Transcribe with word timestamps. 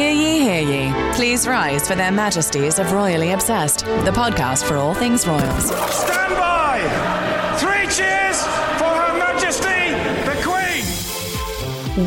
Hear 0.00 0.12
ye, 0.12 0.40
hear 0.40 0.62
ye. 0.62 1.12
Please 1.12 1.46
rise 1.46 1.86
for 1.86 1.94
their 1.94 2.10
majesties 2.10 2.78
of 2.78 2.90
Royally 2.90 3.32
Obsessed, 3.32 3.80
the 3.80 4.10
podcast 4.10 4.66
for 4.66 4.76
all 4.76 4.94
things 4.94 5.26
royals. 5.26 5.66
Stand 5.66 6.36
by! 6.36 6.59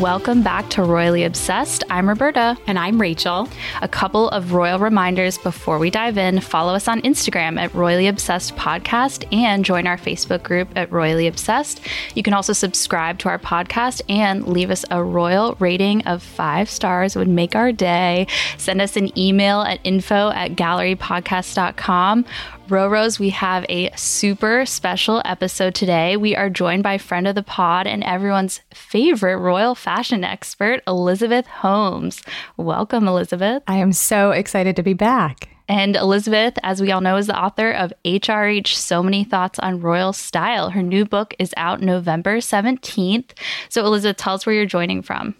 Welcome 0.00 0.42
back 0.42 0.68
to 0.70 0.82
Royally 0.82 1.22
Obsessed. 1.24 1.84
I'm 1.88 2.08
Roberta. 2.08 2.58
And 2.66 2.78
I'm 2.78 3.00
Rachel. 3.00 3.48
A 3.80 3.86
couple 3.86 4.28
of 4.30 4.52
royal 4.52 4.78
reminders 4.78 5.38
before 5.38 5.78
we 5.78 5.88
dive 5.88 6.18
in. 6.18 6.40
Follow 6.40 6.74
us 6.74 6.88
on 6.88 7.00
Instagram 7.02 7.58
at 7.58 7.72
Royally 7.74 8.08
Obsessed 8.08 8.56
Podcast 8.56 9.24
and 9.32 9.64
join 9.64 9.86
our 9.86 9.96
Facebook 9.96 10.42
group 10.42 10.68
at 10.74 10.90
Royally 10.90 11.26
Obsessed. 11.26 11.80
You 12.14 12.22
can 12.22 12.34
also 12.34 12.52
subscribe 12.52 13.18
to 13.20 13.28
our 13.28 13.38
podcast 13.38 14.02
and 14.08 14.46
leave 14.48 14.70
us 14.70 14.84
a 14.90 15.02
royal 15.02 15.56
rating 15.60 16.04
of 16.06 16.22
five 16.22 16.68
stars. 16.68 17.14
It 17.14 17.20
would 17.20 17.28
make 17.28 17.54
our 17.54 17.70
day. 17.70 18.26
Send 18.58 18.80
us 18.82 18.96
an 18.96 19.16
email 19.18 19.60
at 19.62 19.78
info 19.84 20.30
at 20.30 20.52
gallerypodcast.com. 20.52 22.24
Roros, 22.68 23.18
we 23.18 23.28
have 23.30 23.66
a 23.68 23.90
super 23.94 24.64
special 24.64 25.20
episode 25.26 25.74
today. 25.74 26.16
We 26.16 26.34
are 26.34 26.48
joined 26.48 26.82
by 26.82 26.96
friend 26.96 27.28
of 27.28 27.34
the 27.34 27.42
pod 27.42 27.86
and 27.86 28.02
everyone's 28.02 28.62
favorite 28.72 29.36
royal 29.36 29.74
fashion 29.74 30.24
expert, 30.24 30.82
Elizabeth 30.86 31.46
Holmes. 31.46 32.22
Welcome, 32.56 33.06
Elizabeth. 33.06 33.62
I 33.66 33.76
am 33.76 33.92
so 33.92 34.30
excited 34.30 34.76
to 34.76 34.82
be 34.82 34.94
back. 34.94 35.50
And 35.68 35.94
Elizabeth, 35.94 36.54
as 36.62 36.80
we 36.80 36.90
all 36.90 37.02
know, 37.02 37.16
is 37.16 37.26
the 37.26 37.38
author 37.38 37.70
of 37.70 37.92
HRH 38.06 38.74
So 38.74 39.02
Many 39.02 39.24
Thoughts 39.24 39.58
on 39.58 39.80
Royal 39.80 40.14
Style. 40.14 40.70
Her 40.70 40.82
new 40.82 41.04
book 41.04 41.34
is 41.38 41.52
out 41.58 41.82
November 41.82 42.38
17th. 42.38 43.30
So, 43.68 43.84
Elizabeth, 43.84 44.16
tell 44.16 44.34
us 44.34 44.46
where 44.46 44.54
you're 44.54 44.66
joining 44.66 45.02
from. 45.02 45.34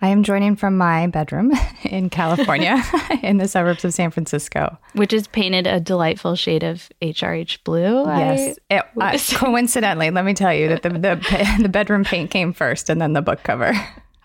I 0.00 0.08
am 0.08 0.22
joining 0.22 0.56
from 0.56 0.76
my 0.76 1.06
bedroom 1.06 1.52
in 1.84 2.10
California, 2.10 2.82
in 3.22 3.38
the 3.38 3.48
suburbs 3.48 3.84
of 3.84 3.94
San 3.94 4.10
Francisco. 4.10 4.78
Which 4.94 5.12
is 5.12 5.26
painted 5.28 5.66
a 5.66 5.80
delightful 5.80 6.36
shade 6.36 6.62
of 6.62 6.88
HRH 7.02 7.64
blue. 7.64 8.04
Yes. 8.06 8.58
It, 8.70 8.82
uh, 9.00 9.18
coincidentally, 9.34 10.10
let 10.10 10.24
me 10.24 10.34
tell 10.34 10.54
you 10.54 10.68
that 10.68 10.82
the, 10.82 10.90
the, 10.90 11.58
the 11.62 11.68
bedroom 11.68 12.04
paint 12.04 12.30
came 12.30 12.52
first 12.52 12.88
and 12.88 13.00
then 13.00 13.12
the 13.12 13.22
book 13.22 13.42
cover. 13.42 13.72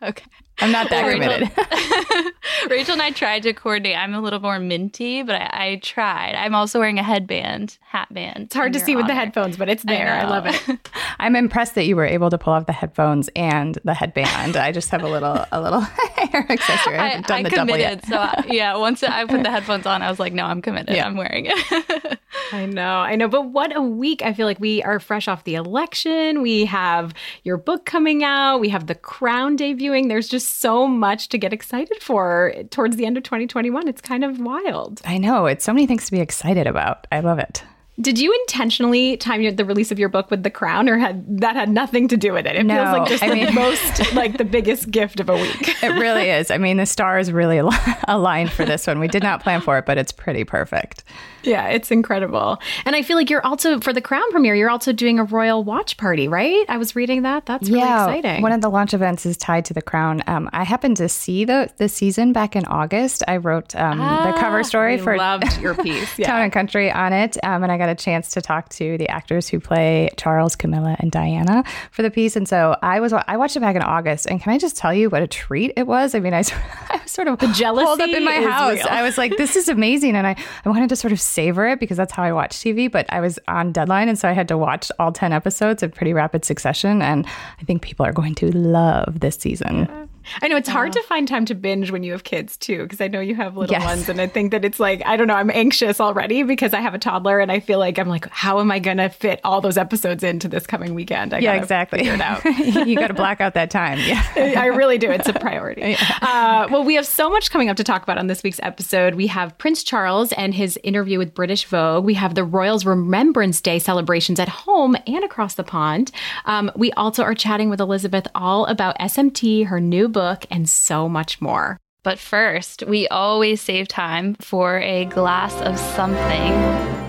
Okay. 0.01 0.25
I'm 0.59 0.71
not 0.71 0.89
that 0.89 1.05
Rachel- 1.05 1.47
committed. 1.47 2.33
Rachel 2.69 2.93
and 2.93 3.01
I 3.01 3.11
tried 3.11 3.43
to 3.43 3.53
coordinate. 3.53 3.97
I'm 3.97 4.13
a 4.13 4.21
little 4.21 4.39
more 4.39 4.59
minty, 4.59 5.23
but 5.23 5.35
I, 5.35 5.49
I 5.51 5.75
tried. 5.81 6.35
I'm 6.35 6.55
also 6.55 6.79
wearing 6.79 6.99
a 6.99 7.03
headband, 7.03 7.77
hat 7.81 8.13
band. 8.13 8.43
It's 8.45 8.55
hard 8.55 8.73
to 8.73 8.79
see 8.79 8.95
with 8.95 9.07
the 9.07 9.15
headphones, 9.15 9.57
but 9.57 9.67
it's 9.69 9.83
there. 9.83 10.13
I, 10.13 10.23
love 10.25 10.45
it. 10.45 10.89
I'm 11.19 11.35
impressed 11.35 11.75
that 11.75 11.85
you 11.85 11.95
were 11.95 12.05
able 12.05 12.29
to 12.29 12.37
pull 12.37 12.53
off 12.53 12.65
the 12.65 12.71
headphones 12.73 13.29
and 13.35 13.77
the 13.83 13.93
headband. 13.93 14.55
I 14.55 14.71
just 14.71 14.89
have 14.91 15.03
a 15.03 15.09
little 15.09 15.45
a 15.51 15.61
little 15.61 15.79
hair 16.31 16.45
accessory. 16.49 16.97
I 16.97 17.05
I, 17.05 17.07
haven't 17.09 17.27
done 17.27 17.39
I 17.39 17.43
the 17.43 17.49
double 17.49 17.73
committed. 17.73 18.01
yet. 18.01 18.05
So, 18.05 18.17
I, 18.17 18.43
yeah, 18.47 18.75
once 18.77 19.03
I 19.03 19.25
put 19.25 19.43
the 19.43 19.51
headphones 19.51 19.85
on, 19.85 20.01
I 20.01 20.09
was 20.09 20.19
like, 20.19 20.33
no, 20.33 20.45
I'm 20.45 20.61
committed. 20.61 20.95
Yeah. 20.95 21.05
I'm 21.05 21.17
wearing 21.17 21.47
it. 21.49 22.19
I 22.51 22.65
know, 22.65 22.97
I 22.99 23.15
know. 23.15 23.27
But 23.27 23.49
what 23.49 23.75
a 23.75 23.81
week. 23.81 24.21
I 24.21 24.33
feel 24.33 24.45
like 24.45 24.59
we 24.59 24.81
are 24.83 24.99
fresh 24.99 25.27
off 25.27 25.43
the 25.43 25.55
election. 25.55 26.41
We 26.41 26.65
have 26.65 27.13
your 27.43 27.57
book 27.57 27.85
coming 27.85 28.23
out. 28.23 28.59
We 28.59 28.69
have 28.69 28.87
The 28.87 28.95
Crown 28.95 29.57
debuting. 29.57 30.07
There's 30.07 30.27
just 30.29 30.42
so 30.47 30.87
much 30.87 31.29
to 31.29 31.37
get 31.37 31.53
excited 31.53 32.01
for 32.01 32.53
towards 32.69 32.95
the 32.95 33.05
end 33.05 33.17
of 33.17 33.23
2021. 33.23 33.87
It's 33.87 34.01
kind 34.01 34.23
of 34.23 34.39
wild. 34.39 35.01
I 35.05 35.17
know. 35.17 35.45
It's 35.45 35.65
so 35.65 35.73
many 35.73 35.87
things 35.87 36.05
to 36.05 36.11
be 36.11 36.19
excited 36.19 36.67
about. 36.67 37.07
I 37.11 37.19
love 37.19 37.39
it. 37.39 37.63
Did 38.01 38.17
you 38.17 38.33
intentionally 38.41 39.17
time 39.17 39.41
your, 39.41 39.51
the 39.51 39.65
release 39.65 39.91
of 39.91 39.99
your 39.99 40.09
book 40.09 40.31
with 40.31 40.41
The 40.41 40.49
Crown, 40.49 40.89
or 40.89 40.97
had 40.97 41.39
that 41.41 41.55
had 41.55 41.69
nothing 41.69 42.07
to 42.07 42.17
do 42.17 42.33
with 42.33 42.47
it? 42.47 42.55
It 42.55 42.65
No, 42.65 42.75
feels 42.83 42.97
like 42.99 43.07
just 43.09 43.23
I 43.23 43.29
the 43.29 43.35
mean- 43.35 43.53
most, 43.55 44.13
like 44.15 44.37
the 44.37 44.45
biggest 44.45 44.89
gift 44.89 45.19
of 45.19 45.29
a 45.29 45.33
week. 45.35 45.75
It 45.83 45.99
really 45.99 46.29
is. 46.29 46.49
I 46.49 46.57
mean, 46.57 46.77
the 46.77 46.85
stars 46.85 47.29
really 47.31 47.57
aligned 48.07 48.51
for 48.51 48.63
this 48.65 48.87
one. 48.87 48.99
We 48.99 49.09
did 49.09 49.21
not 49.21 49.43
plan 49.43 49.59
for 49.61 49.77
it, 49.77 49.85
but 49.85 49.97
it's 49.97 50.13
pretty 50.13 50.45
perfect. 50.45 51.03
Yeah, 51.43 51.67
it's 51.67 51.91
incredible. 51.91 52.57
And 52.85 52.95
I 52.95 53.01
feel 53.01 53.17
like 53.17 53.29
you're 53.29 53.45
also 53.45 53.81
for 53.81 53.91
the 53.91 53.99
Crown 53.99 54.23
premiere, 54.31 54.55
you're 54.55 54.69
also 54.69 54.93
doing 54.93 55.19
a 55.19 55.25
royal 55.25 55.61
watch 55.65 55.97
party, 55.97 56.29
right? 56.29 56.65
I 56.69 56.77
was 56.77 56.95
reading 56.95 57.23
that. 57.23 57.45
That's 57.45 57.69
really 57.69 57.81
exciting. 57.81 58.41
One 58.41 58.53
of 58.53 58.61
the 58.61 58.69
launch 58.69 58.93
events 58.93 59.25
is 59.25 59.35
tied 59.35 59.65
to 59.65 59.73
the 59.73 59.81
crown. 59.81 60.23
Um, 60.25 60.49
I 60.53 60.63
happened 60.63 60.95
to 60.97 61.09
see 61.09 61.43
the 61.43 61.69
the 61.77 61.89
season 61.89 62.31
back 62.31 62.55
in 62.55 62.63
August. 62.65 63.23
I 63.27 63.37
wrote 63.37 63.75
um, 63.75 63.97
the 63.97 64.37
cover 64.39 64.63
story 64.63 64.93
I 64.93 64.97
for 64.99 65.17
loved 65.17 65.59
your 65.59 65.75
piece. 65.75 66.17
Yeah. 66.17 66.27
Town 66.27 66.41
and 66.43 66.53
Country 66.53 66.89
on 66.89 67.11
it, 67.11 67.37
um, 67.43 67.61
and 67.63 67.71
I 67.73 67.77
got 67.83 67.91
a 67.91 67.95
chance 67.95 68.29
to 68.31 68.41
talk 68.41 68.69
to 68.69 68.97
the 68.97 69.09
actors 69.09 69.49
who 69.49 69.59
play 69.59 70.09
Charles, 70.17 70.55
Camilla, 70.55 70.95
and 70.99 71.11
Diana 71.11 71.63
for 71.91 72.01
the 72.01 72.09
piece. 72.09 72.35
And 72.35 72.47
so 72.47 72.77
I 72.81 72.99
was 72.99 73.13
I 73.13 73.37
watched 73.37 73.55
it 73.55 73.59
back 73.59 73.75
in 73.75 73.81
August, 73.81 74.25
and 74.27 74.41
can 74.41 74.53
I 74.53 74.57
just 74.57 74.77
tell 74.77 74.93
you 74.93 75.09
what 75.09 75.21
a 75.21 75.27
treat 75.27 75.73
it 75.75 75.85
was? 75.85 76.15
I 76.15 76.19
mean, 76.19 76.33
I 76.33 76.39
was 76.91 77.11
sort 77.11 77.27
of 77.27 77.39
the 77.39 77.47
jealousy 77.47 78.03
up 78.03 78.09
in 78.09 78.23
my 78.23 78.41
house. 78.41 78.75
real. 78.75 78.87
I 78.89 79.03
was 79.03 79.17
like, 79.17 79.35
this 79.37 79.55
is 79.55 79.67
amazing, 79.69 80.15
and 80.15 80.25
I 80.25 80.35
I 80.65 80.69
wanted 80.69 80.89
to 80.89 80.95
sort 80.95 81.11
of 81.11 81.19
savor 81.19 81.67
it 81.67 81.79
because 81.79 81.97
that's 81.97 82.13
how 82.13 82.23
I 82.23 82.31
watch 82.31 82.51
TV. 82.57 82.89
But 82.91 83.05
I 83.09 83.19
was 83.19 83.37
on 83.47 83.71
deadline, 83.71 84.07
and 84.09 84.17
so 84.17 84.29
I 84.29 84.31
had 84.31 84.47
to 84.47 84.57
watch 84.57 84.91
all 84.99 85.11
ten 85.11 85.33
episodes 85.33 85.83
in 85.83 85.91
pretty 85.91 86.13
rapid 86.13 86.45
succession. 86.45 87.01
And 87.01 87.25
I 87.59 87.63
think 87.63 87.81
people 87.81 88.05
are 88.05 88.13
going 88.13 88.35
to 88.35 88.55
love 88.55 89.19
this 89.19 89.35
season. 89.35 90.09
I 90.41 90.47
know 90.47 90.55
it's 90.57 90.69
hard 90.69 90.93
to 90.93 91.01
find 91.03 91.27
time 91.27 91.45
to 91.45 91.55
binge 91.55 91.91
when 91.91 92.03
you 92.03 92.11
have 92.13 92.23
kids 92.23 92.57
too, 92.57 92.83
because 92.83 93.01
I 93.01 93.07
know 93.07 93.19
you 93.19 93.35
have 93.35 93.57
little 93.57 93.71
Yes. 93.73 93.83
ones, 93.85 94.09
and 94.09 94.19
I 94.21 94.27
think 94.27 94.51
that 94.51 94.63
it's 94.65 94.79
like 94.79 95.01
I 95.05 95.17
don't 95.17 95.27
know. 95.27 95.35
I'm 95.35 95.49
anxious 95.51 95.99
already 95.99 96.43
because 96.43 96.73
I 96.73 96.79
have 96.81 96.93
a 96.93 96.99
toddler, 96.99 97.39
and 97.39 97.51
I 97.51 97.59
feel 97.59 97.79
like 97.79 97.97
I'm 97.97 98.07
like, 98.09 98.27
how 98.29 98.59
am 98.59 98.71
I 98.71 98.79
going 98.79 98.97
to 98.97 99.09
fit 99.09 99.39
all 99.43 99.61
those 99.61 99.77
episodes 99.77 100.23
into 100.23 100.47
this 100.47 100.65
coming 100.67 100.93
weekend? 100.93 101.33
I 101.33 101.39
Yeah, 101.39 101.53
exactly. 101.53 101.99
Figure 101.99 102.13
it 102.13 102.21
out. 102.21 102.43
you 102.87 102.95
got 102.95 103.07
to 103.07 103.13
black 103.13 103.41
out 103.41 103.53
that 103.55 103.69
time. 103.71 103.99
Yeah. 103.99 104.23
I 104.57 104.67
really 104.67 104.97
do. 104.97 105.09
It's 105.11 105.27
a 105.27 105.33
priority. 105.33 105.95
Uh, 106.21 106.67
well, 106.71 106.83
we 106.83 106.95
have 106.95 107.05
so 107.05 107.29
much 107.29 107.51
coming 107.51 107.69
up 107.69 107.75
to 107.77 107.83
talk 107.83 108.01
about 108.03 108.17
on 108.17 108.27
this 108.27 108.43
week's 108.43 108.59
episode. 108.63 109.15
We 109.15 109.27
have 109.27 109.57
Prince 109.57 109.83
Charles 109.83 110.31
and 110.33 110.53
his 110.53 110.79
interview 110.83 111.17
with 111.17 111.33
British 111.33 111.65
Vogue. 111.65 112.05
We 112.05 112.13
have 112.13 112.35
the 112.35 112.43
Royals 112.43 112.85
Remembrance 112.85 113.59
Day 113.61 113.77
celebrations 113.79 114.39
at 114.39 114.47
home 114.47 114.95
and 115.05 115.23
across 115.23 115.55
the 115.55 115.63
pond. 115.63 116.11
Um, 116.45 116.71
we 116.75 116.91
also 116.93 117.23
are 117.23 117.33
chatting 117.35 117.69
with 117.69 117.81
Elizabeth 117.81 118.27
all 118.35 118.65
about 118.67 118.97
SMT, 118.99 119.65
her 119.67 119.79
new 119.81 120.07
book, 120.13 120.45
and 120.49 120.69
so 120.69 121.09
much 121.09 121.41
more. 121.41 121.77
but 122.03 122.19
first, 122.19 122.83
we 122.85 123.07
always 123.07 123.61
save 123.61 123.87
time 123.87 124.35
for 124.35 124.79
a 124.79 125.05
glass 125.05 125.53
of 125.61 125.77
something. 125.95 126.51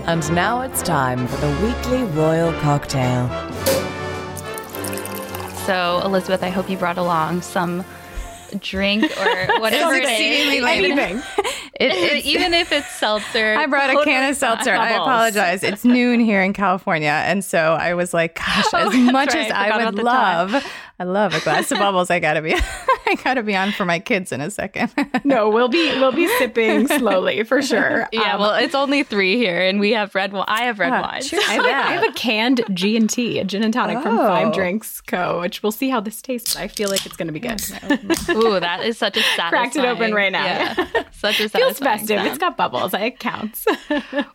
And 0.07 0.23
now 0.33 0.61
it's 0.61 0.81
time 0.81 1.27
for 1.27 1.37
the 1.37 1.51
weekly 1.65 2.03
royal 2.17 2.53
cocktail. 2.61 3.27
So, 5.65 5.99
Elizabeth, 6.05 6.43
I 6.43 6.49
hope 6.49 6.69
you 6.69 6.77
brought 6.77 6.97
along 6.99 7.41
some 7.41 7.83
drink 8.59 9.03
or 9.03 9.47
whatever 9.59 9.95
it 9.95 10.03
is. 10.05 10.63
Anything. 10.63 11.21
It, 11.77 11.91
it's- 11.91 12.25
Even 12.25 12.53
if 12.53 12.71
it's 12.71 12.87
seltzer. 12.89 13.53
I 13.55 13.65
brought 13.65 13.89
a 13.89 14.01
can 14.05 14.29
of 14.29 14.37
seltzer. 14.37 14.73
I 14.73 14.91
apologize. 14.91 15.61
It's 15.61 15.83
noon 15.83 16.21
here 16.21 16.41
in 16.41 16.53
California, 16.53 17.09
and 17.09 17.43
so 17.43 17.73
I 17.73 17.95
was 17.95 18.13
like, 18.13 18.35
"Gosh, 18.35 18.63
Oh, 18.73 18.87
as 18.91 18.95
much 19.11 19.33
right. 19.33 19.47
as 19.47 19.51
I 19.51 19.67
I, 19.71 19.85
would 19.85 19.95
love, 19.95 20.65
I 20.97 21.03
love 21.03 21.33
a 21.33 21.39
glass 21.41 21.71
of 21.71 21.79
bubbles. 21.79 22.09
I 22.09 22.19
gotta 22.19 22.41
be, 22.41 22.53
I 23.07 23.15
gotta 23.23 23.43
be 23.43 23.55
on 23.55 23.71
for 23.73 23.83
my 23.85 23.99
kids 23.99 24.31
in 24.31 24.41
a 24.41 24.49
second. 24.49 24.93
No, 25.23 25.49
we'll 25.49 25.69
be 25.69 25.89
we'll 25.99 26.11
be 26.11 26.27
sipping 26.37 26.87
slowly 26.87 27.43
for 27.43 27.61
sure. 27.61 28.07
Yeah, 28.11 28.35
Um, 28.35 28.41
well, 28.41 28.53
it's 28.55 28.75
only 28.75 29.01
three 29.03 29.37
here, 29.37 29.59
and 29.59 29.79
we 29.79 29.91
have 29.93 30.13
red 30.13 30.33
wine. 30.33 30.45
I 30.47 30.63
have 30.65 30.77
red 30.77 30.91
wine. 30.91 31.23
sure. 31.23 31.39
I 31.39 31.53
have, 31.53 31.65
I 31.65 31.91
have 31.93 32.03
a 32.03 32.11
canned 32.13 32.61
G 32.73 32.95
and 32.95 33.09
T, 33.09 33.39
a 33.39 33.43
gin 33.43 33.63
and 33.63 33.73
tonic 33.73 34.03
from 34.03 34.17
Five 34.17 34.53
Drinks 34.53 35.01
Co. 35.01 35.41
Which 35.41 35.63
we'll 35.63 35.71
see 35.71 35.89
how 35.89 35.99
this 35.99 36.21
tastes. 36.21 36.55
I 36.55 36.67
feel 36.67 36.89
like 36.89 37.05
it's 37.07 37.15
going 37.15 37.27
to 37.27 37.33
be 37.33 37.39
good. 37.39 37.59
Ooh, 38.29 38.59
that 38.59 38.81
is 38.85 38.97
such 38.99 39.17
a 39.17 39.21
satisfying. 39.21 39.49
Cracked 39.49 39.75
it 39.77 39.85
open 39.85 40.13
right 40.13 40.31
now. 40.31 40.45
Yeah, 40.45 41.03
such 41.11 41.39
a 41.39 41.49
Feels 41.49 41.79
festive. 41.79 42.17
sound. 42.19 42.27
It's 42.27 42.37
got 42.37 42.55
bubbles. 42.57 42.93
It 42.93 43.17
counts. 43.19 43.65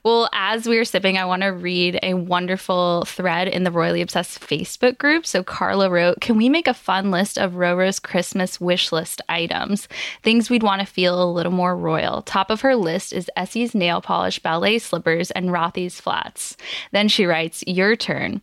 Well, 0.03 0.29
as 0.33 0.67
we 0.67 0.77
are 0.79 0.85
sipping, 0.85 1.19
I 1.19 1.25
want 1.25 1.43
to 1.43 1.49
read 1.49 2.01
a 2.03 2.15
wonderful 2.15 3.05
thread 3.06 3.47
in 3.49 3.63
the 3.65 3.71
Royally 3.71 4.01
Obsessed 4.03 4.41
Facebook 4.41 4.99
group. 4.99 5.25
So 5.25 5.43
Carla 5.45 5.89
wrote, 5.89 6.21
Can 6.21 6.37
we 6.37 6.49
make 6.50 6.67
a 6.69 6.75
fun 6.75 7.11
list 7.11 7.38
of 7.38 7.52
Roro's 7.55 7.99
Christmas 7.99 8.61
wish 8.61 8.93
list 8.93 9.23
items? 9.29 9.88
Things 10.23 10.50
we'd 10.50 10.62
want 10.62 10.81
to 10.81 10.87
feel 10.87 11.23
a 11.23 11.31
little 11.31 11.52
more 11.52 11.76
royal. 11.76 12.23
Top 12.23 12.50
of 12.50 12.61
her 12.61 12.76
list 12.76 13.12
is 13.12 13.31
Essie's 13.37 13.75
nail 13.75 14.00
polish, 14.00 14.38
ballet 14.38 14.79
slippers, 14.79 15.31
and 15.31 15.50
Rothy's 15.50 16.00
flats. 16.00 16.56
Then 16.93 17.08
she 17.08 17.25
writes, 17.26 17.64
Your 17.67 17.97
turn. 17.97 18.43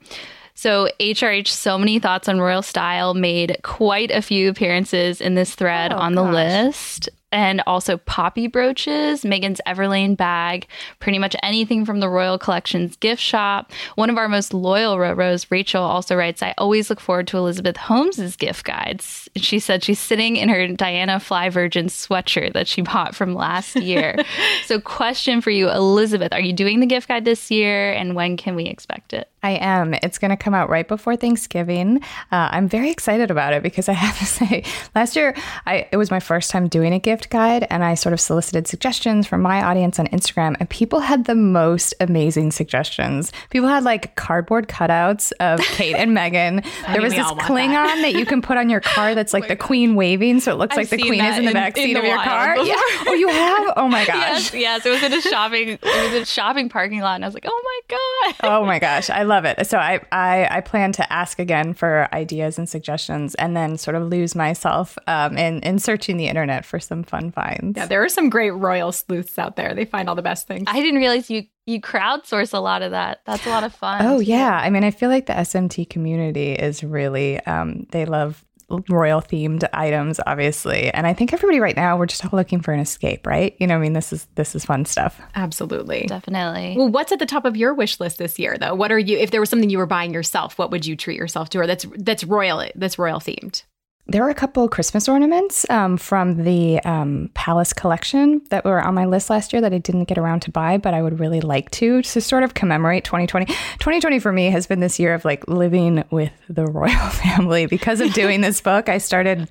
So 0.55 0.89
HRH, 0.99 1.49
so 1.49 1.77
many 1.77 1.99
thoughts 1.99 2.27
on 2.27 2.41
royal 2.41 2.63
style, 2.63 3.13
made 3.13 3.57
quite 3.61 4.09
a 4.09 4.23
few 4.23 4.49
appearances 4.49 5.21
in 5.21 5.35
this 5.35 5.53
thread 5.53 5.93
Oh, 5.93 5.97
on 5.97 6.15
the 6.15 6.23
gosh. 6.23 6.33
list. 6.33 7.09
And 7.31 7.61
also 7.67 7.97
poppy 7.97 8.47
brooches, 8.47 9.23
Meghan's 9.23 9.59
Everlane 9.67 10.15
bag, 10.15 10.65
pretty 10.99 11.19
much 11.19 11.35
anything 11.43 11.85
from 11.85 11.99
the 11.99 12.07
Royal 12.07 12.39
Collections 12.39 12.95
gift 12.95 13.21
shop. 13.21 13.73
One 13.95 14.09
of 14.09 14.17
our 14.17 14.29
most 14.29 14.53
loyal 14.53 14.97
Rose, 14.97 15.51
Rachel, 15.51 15.83
also 15.83 16.15
writes, 16.15 16.41
I 16.41 16.53
always 16.57 16.89
look 16.89 17.01
forward 17.01 17.27
to 17.27 17.37
Elizabeth 17.37 17.75
Holmes's 17.75 18.37
gift 18.37 18.63
guides. 18.63 19.26
She 19.43 19.59
said 19.59 19.83
she's 19.83 19.99
sitting 19.99 20.35
in 20.35 20.49
her 20.49 20.67
Diana 20.67 21.19
Fly 21.19 21.49
Virgin 21.49 21.87
sweatshirt 21.87 22.53
that 22.53 22.67
she 22.67 22.81
bought 22.81 23.15
from 23.15 23.33
last 23.33 23.75
year. 23.75 24.15
so, 24.65 24.79
question 24.79 25.41
for 25.41 25.49
you, 25.49 25.69
Elizabeth, 25.69 26.33
are 26.33 26.41
you 26.41 26.53
doing 26.53 26.79
the 26.79 26.85
gift 26.85 27.07
guide 27.07 27.25
this 27.25 27.51
year 27.51 27.91
and 27.91 28.15
when 28.15 28.37
can 28.37 28.55
we 28.55 28.65
expect 28.65 29.13
it? 29.13 29.29
I 29.43 29.51
am. 29.51 29.93
It's 29.93 30.17
going 30.17 30.31
to 30.31 30.37
come 30.37 30.53
out 30.53 30.69
right 30.69 30.87
before 30.87 31.15
Thanksgiving. 31.15 32.01
Uh, 32.31 32.49
I'm 32.51 32.67
very 32.67 32.89
excited 32.89 33.29
about 33.29 33.53
it 33.53 33.61
because 33.63 33.87
I 33.87 33.93
have 33.93 34.17
to 34.19 34.25
say, 34.37 34.63
last 34.95 35.15
year 35.15 35.35
I 35.65 35.87
it 35.91 35.97
was 35.97 36.11
my 36.11 36.19
first 36.19 36.51
time 36.51 36.67
doing 36.67 36.93
a 36.93 36.99
gift 36.99 37.29
guide, 37.29 37.65
and 37.69 37.83
I 37.83 37.93
sort 37.93 38.13
of 38.13 38.19
solicited 38.19 38.67
suggestions 38.67 39.27
from 39.27 39.41
my 39.41 39.61
audience 39.63 39.99
on 39.99 40.07
Instagram, 40.07 40.55
and 40.59 40.69
people 40.69 40.99
had 40.99 41.25
the 41.25 41.35
most 41.35 41.93
amazing 41.99 42.51
suggestions. 42.51 43.31
People 43.49 43.69
had 43.69 43.83
like 43.83 44.15
cardboard 44.15 44.67
cutouts 44.67 45.31
of 45.39 45.59
Kate 45.61 45.95
and 45.95 46.11
Meghan. 46.17 46.65
there 46.91 47.01
was 47.01 47.13
this 47.13 47.31
cling-on 47.39 47.85
that. 47.85 48.01
that. 48.01 48.19
you 48.19 48.25
can 48.25 48.41
put 48.41 48.57
on 48.57 48.69
your 48.69 48.81
car 48.81 49.13
that's 49.27 49.33
like 49.33 49.45
oh 49.45 49.47
the 49.47 49.55
God. 49.55 49.65
Queen 49.67 49.95
waving, 49.95 50.39
so 50.39 50.53
it 50.53 50.55
looks 50.57 50.73
I've 50.73 50.77
like 50.77 50.89
the 50.89 50.97
Queen 50.97 51.23
is 51.23 51.37
in 51.37 51.45
the 51.45 51.51
back 51.51 51.75
seat 51.75 51.95
of 51.95 52.03
your 52.03 52.17
car. 52.17 52.57
Yeah. 52.57 52.73
Oh, 53.09 53.13
you 53.13 53.29
have? 53.29 53.73
Oh 53.77 53.87
my 53.87 54.05
gosh. 54.05 54.53
Yes, 54.53 54.53
yes. 54.53 54.85
It 54.85 54.89
was 54.89 55.03
in 55.03 55.13
a 55.13 55.21
shopping. 55.21 55.69
It 55.69 55.81
was 55.83 56.13
in 56.13 56.21
a 56.23 56.25
shopping 56.25 56.67
parking 56.67 56.99
lot, 56.99 57.15
and 57.15 57.23
I 57.23 57.27
was 57.27 57.33
like, 57.33 57.45
oh 57.47 57.61
my 57.63 57.97
God. 57.97 58.35
Oh 58.43 58.65
my 58.65 58.79
gosh, 58.79 59.09
I 59.09 59.23
love 59.23 59.45
it. 59.45 59.65
So 59.67 59.77
I, 59.77 60.01
I, 60.11 60.47
I 60.57 60.61
plan 60.61 60.91
to 60.93 61.13
ask 61.13 61.39
again 61.39 61.73
for 61.73 62.07
ideas 62.13 62.57
and 62.57 62.67
suggestions, 62.67 63.35
and 63.35 63.55
then 63.55 63.77
sort 63.77 63.95
of 63.95 64.07
lose 64.09 64.35
myself 64.35 64.97
um, 65.07 65.37
in 65.37 65.59
in 65.61 65.79
searching 65.79 66.17
the 66.17 66.27
internet 66.27 66.65
for 66.65 66.79
some 66.79 67.03
fun 67.03 67.31
finds. 67.31 67.77
Yeah, 67.77 67.85
there 67.85 68.03
are 68.03 68.09
some 68.09 68.29
great 68.29 68.51
royal 68.51 68.91
sleuths 68.91 69.37
out 69.39 69.55
there. 69.55 69.73
They 69.73 69.85
find 69.85 70.09
all 70.09 70.15
the 70.15 70.21
best 70.21 70.47
things. 70.47 70.65
I 70.67 70.81
didn't 70.81 70.99
realize 70.99 71.29
you 71.29 71.43
you 71.65 71.81
crowdsource 71.81 72.53
a 72.53 72.59
lot 72.59 72.81
of 72.81 72.91
that. 72.91 73.21
That's 73.25 73.45
a 73.45 73.49
lot 73.49 73.63
of 73.63 73.73
fun. 73.75 74.05
Oh 74.05 74.19
yeah, 74.19 74.57
I 74.57 74.69
mean, 74.69 74.83
I 74.83 74.91
feel 74.91 75.09
like 75.09 75.27
the 75.27 75.33
SMT 75.33 75.89
community 75.89 76.53
is 76.53 76.83
really 76.83 77.39
um, 77.45 77.85
they 77.91 78.05
love 78.05 78.43
royal 78.89 79.21
themed 79.21 79.67
items 79.73 80.19
obviously. 80.25 80.91
And 80.93 81.07
i 81.07 81.13
think 81.13 81.33
everybody 81.33 81.59
right 81.59 81.75
now 81.75 81.97
we're 81.97 82.05
just 82.05 82.25
all 82.25 82.31
looking 82.33 82.61
for 82.61 82.73
an 82.73 82.79
escape 82.79 83.25
right? 83.25 83.55
You 83.59 83.67
know 83.67 83.75
i 83.75 83.79
mean 83.79 83.93
this 83.93 84.11
is 84.11 84.27
this 84.35 84.55
is 84.55 84.65
fun 84.65 84.85
stuff. 84.85 85.21
Absolutely. 85.35 86.05
Definitely. 86.07 86.75
Well 86.77 86.89
what's 86.89 87.11
at 87.11 87.19
the 87.19 87.25
top 87.25 87.45
of 87.45 87.55
your 87.55 87.73
wish 87.73 87.99
list 87.99 88.17
this 88.17 88.37
year 88.39 88.57
though? 88.59 88.75
What 88.75 88.91
are 88.91 88.99
you 88.99 89.17
if 89.17 89.31
there 89.31 89.39
was 89.39 89.49
something 89.49 89.69
you 89.69 89.77
were 89.77 89.85
buying 89.85 90.13
yourself 90.13 90.57
what 90.57 90.71
would 90.71 90.85
you 90.85 90.95
treat 90.95 91.17
yourself 91.17 91.49
to 91.49 91.59
or 91.59 91.67
that's 91.67 91.85
that's 91.97 92.23
royal 92.23 92.63
that's 92.75 92.99
royal 92.99 93.19
themed 93.19 93.63
there 94.09 94.23
were 94.23 94.29
a 94.29 94.35
couple 94.35 94.67
Christmas 94.69 95.09
ornaments 95.09 95.69
um, 95.69 95.97
from 95.97 96.43
the 96.43 96.79
um, 96.85 97.29
Palace 97.33 97.73
collection 97.73 98.41
that 98.49 98.63
were 98.63 98.81
on 98.81 98.95
my 98.95 99.05
list 99.05 99.29
last 99.29 99.51
year 99.51 99.61
that 99.61 99.73
I 99.73 99.79
didn't 99.79 100.05
get 100.05 100.17
around 100.17 100.41
to 100.43 100.51
buy, 100.51 100.77
but 100.77 100.93
I 100.93 101.01
would 101.01 101.19
really 101.19 101.41
like 101.41 101.69
to 101.71 102.01
to 102.01 102.21
sort 102.21 102.43
of 102.43 102.53
commemorate 102.53 103.03
2020. 103.03 103.45
2020 103.45 104.19
for 104.19 104.31
me 104.31 104.49
has 104.49 104.65
been 104.65 104.79
this 104.79 104.99
year 104.99 105.13
of 105.13 105.25
like 105.25 105.47
living 105.47 106.03
with 106.09 106.31
the 106.47 106.65
royal 106.65 106.89
family 107.09 107.65
because 107.65 107.99
of 107.99 108.13
doing 108.13 108.41
this 108.41 108.61
book. 108.61 108.87
I 108.87 108.97
started 108.97 109.47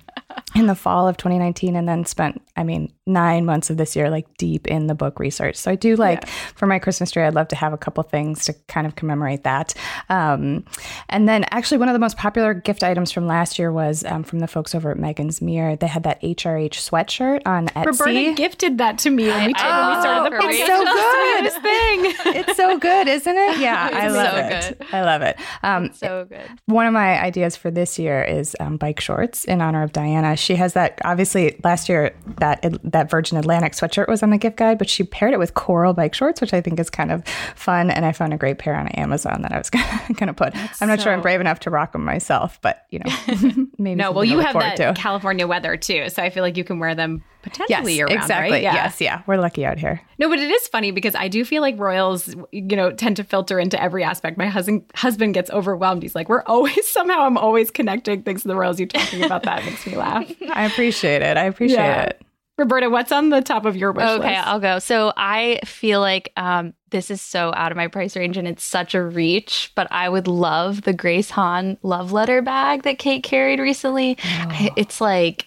in 0.55 0.67
the 0.67 0.75
fall 0.75 1.07
of 1.07 1.17
2019 1.17 1.75
and 1.75 1.87
then 1.87 2.05
spent, 2.05 2.41
I 2.55 2.63
mean, 2.63 2.91
nine 3.05 3.45
months 3.45 3.69
of 3.69 3.77
this 3.77 3.95
year 3.95 4.09
like 4.09 4.37
deep 4.37 4.67
in 4.67 4.87
the 4.87 4.95
book 4.95 5.19
research. 5.19 5.55
So 5.55 5.71
I 5.71 5.75
do 5.75 5.95
like 5.95 6.21
yeah. 6.21 6.29
for 6.55 6.67
my 6.67 6.79
Christmas 6.79 7.11
tree, 7.11 7.23
I'd 7.23 7.35
love 7.35 7.47
to 7.49 7.55
have 7.55 7.73
a 7.73 7.77
couple 7.77 8.03
things 8.03 8.45
to 8.45 8.53
kind 8.67 8.87
of 8.87 8.95
commemorate 8.95 9.43
that. 9.43 9.73
Um, 10.09 10.65
and 11.09 11.27
then 11.27 11.45
actually, 11.51 11.77
one 11.77 11.89
of 11.89 11.93
the 11.93 11.99
most 11.99 12.17
popular 12.17 12.53
gift 12.53 12.83
items 12.83 13.11
from 13.11 13.27
last 13.27 13.59
year 13.59 13.71
was 13.71 14.03
um, 14.05 14.23
from 14.23 14.39
the 14.39 14.46
folks 14.47 14.73
over 14.75 14.91
at 14.91 14.97
Meghan's 14.97 15.41
Mirror. 15.41 15.77
They 15.77 15.87
had 15.87 16.03
that 16.03 16.21
HRH 16.21 16.71
sweatshirt 16.71 17.41
on 17.45 17.67
Etsy. 17.69 17.85
Roberta 17.85 18.33
gifted 18.35 18.77
that 18.79 18.97
to 18.99 19.09
me 19.09 19.27
when 19.27 19.45
we, 19.47 19.53
oh, 19.57 19.83
when 19.83 19.95
we 19.95 20.01
started 20.01 20.31
the 20.31 20.37
podcast. 20.37 21.43
It's 21.43 21.53
so 21.53 21.61
good. 21.61 21.61
thing. 21.61 22.35
it's 22.35 22.57
so 22.57 22.77
good, 22.77 23.07
isn't 23.07 23.37
it? 23.37 23.59
Yeah, 23.59 23.89
I 23.91 24.07
love 24.07 24.31
so 24.31 24.37
it. 24.37 24.79
Good. 24.79 24.87
I 24.93 25.01
love 25.01 25.21
it. 25.21 25.37
Um, 25.63 25.93
so 25.93 26.25
good. 26.25 26.47
One 26.65 26.85
of 26.85 26.93
my 26.93 27.21
ideas 27.21 27.55
for 27.55 27.71
this 27.71 27.99
year 27.99 28.23
is 28.23 28.55
um, 28.59 28.77
bike 28.77 28.99
shorts 28.99 29.45
in 29.45 29.61
honor 29.61 29.83
of 29.83 29.91
Diana. 29.91 30.35
She 30.35 30.55
has 30.55 30.73
that 30.73 30.99
obviously 31.03 31.59
last 31.63 31.89
year 31.89 32.15
that 32.39 32.63
that 32.83 33.09
Virgin 33.09 33.37
Atlantic 33.37 33.73
sweatshirt 33.73 34.07
was 34.07 34.23
on 34.23 34.29
the 34.29 34.37
gift 34.37 34.57
guide, 34.57 34.77
but 34.77 34.89
she 34.89 35.03
paired 35.03 35.33
it 35.33 35.39
with 35.39 35.53
coral 35.53 35.93
bike 35.93 36.13
shorts, 36.13 36.41
which 36.41 36.53
I 36.53 36.61
think 36.61 36.79
is 36.79 36.89
kind 36.89 37.11
of 37.11 37.27
fun. 37.55 37.89
And 37.89 38.05
I 38.05 38.11
found 38.11 38.33
a 38.33 38.37
great 38.37 38.59
pair 38.59 38.75
on 38.75 38.87
Amazon 38.89 39.41
that 39.41 39.51
I 39.51 39.57
was 39.57 39.69
going 40.13 40.27
to 40.27 40.33
put. 40.33 40.53
That's 40.53 40.81
I'm 40.81 40.87
not 40.87 40.99
so... 40.99 41.05
sure 41.05 41.13
I'm 41.13 41.21
brave 41.21 41.41
enough 41.41 41.59
to 41.61 41.69
rock 41.69 41.91
them 41.93 42.03
myself, 42.03 42.59
but 42.61 42.85
you 42.89 42.99
know, 42.99 43.67
maybe. 43.77 43.95
no, 43.95 44.11
well, 44.11 44.25
you 44.25 44.36
have 44.39 44.55
that 44.55 44.77
to. 44.77 44.93
California 44.95 45.47
weather 45.47 45.77
too, 45.77 46.09
so 46.09 46.23
I 46.23 46.29
feel 46.29 46.43
like 46.43 46.57
you 46.57 46.63
can 46.63 46.79
wear 46.79 46.95
them 46.95 47.23
potentially 47.41 47.93
yes, 47.93 47.97
year 47.97 48.05
round, 48.07 48.19
exactly. 48.19 48.51
right? 48.51 48.63
Yeah. 48.63 48.73
Yes, 48.73 49.01
yeah, 49.01 49.21
we're 49.27 49.37
lucky 49.37 49.65
out 49.65 49.77
here. 49.77 50.01
No, 50.19 50.29
but 50.29 50.39
it 50.39 50.51
is 50.51 50.67
funny 50.67 50.91
because 50.91 51.15
I 51.15 51.27
do 51.27 51.45
feel 51.45 51.61
like 51.61 51.79
royals, 51.79 52.35
you 52.51 52.75
know, 52.75 52.91
tend 52.91 53.17
to 53.17 53.23
filter 53.23 53.59
into 53.59 53.81
every 53.81 54.03
aspect. 54.03 54.37
My 54.37 54.47
husband 54.47 54.83
husband 54.95 55.33
gets 55.33 55.49
overwhelmed. 55.51 56.03
He's 56.03 56.15
like, 56.15 56.29
"We're 56.29 56.43
always 56.43 56.87
somehow 56.91 57.21
I'm 57.21 57.37
always 57.37 57.71
connecting 57.71 58.23
things 58.23 58.41
to 58.43 58.47
the 58.47 58.55
royals." 58.55 58.79
You 58.79 58.87
talking 58.87 59.23
about 59.23 59.43
that 59.43 59.63
makes 59.65 59.85
me 59.85 59.95
laugh. 59.95 60.29
I 60.53 60.65
appreciate 60.65 61.21
it. 61.21 61.37
I 61.37 61.43
appreciate 61.43 61.77
yeah. 61.77 62.03
it. 62.03 62.21
Roberta, 62.57 62.89
what's 62.89 63.11
on 63.11 63.29
the 63.29 63.41
top 63.41 63.65
of 63.65 63.75
your 63.75 63.91
wish 63.91 64.03
okay, 64.03 64.35
list? 64.35 64.47
I'll 64.47 64.59
go. 64.59 64.79
So 64.79 65.13
I 65.15 65.59
feel 65.63 65.99
like 65.99 66.33
um, 66.37 66.73
this 66.89 67.11
is 67.11 67.21
so 67.21 67.53
out 67.55 67.71
of 67.71 67.77
my 67.77 67.87
price 67.87 68.15
range 68.15 68.35
and 68.35 68.47
it's 68.47 68.63
such 68.63 68.95
a 68.95 69.03
reach, 69.03 69.71
but 69.75 69.87
I 69.91 70.09
would 70.09 70.27
love 70.27 70.81
the 70.81 70.93
Grace 70.93 71.29
Han 71.31 71.77
love 71.83 72.11
letter 72.11 72.41
bag 72.41 72.81
that 72.83 72.97
Kate 72.97 73.21
carried 73.21 73.59
recently. 73.59 74.17
Oh. 74.23 74.69
It's 74.75 74.99
like, 74.99 75.45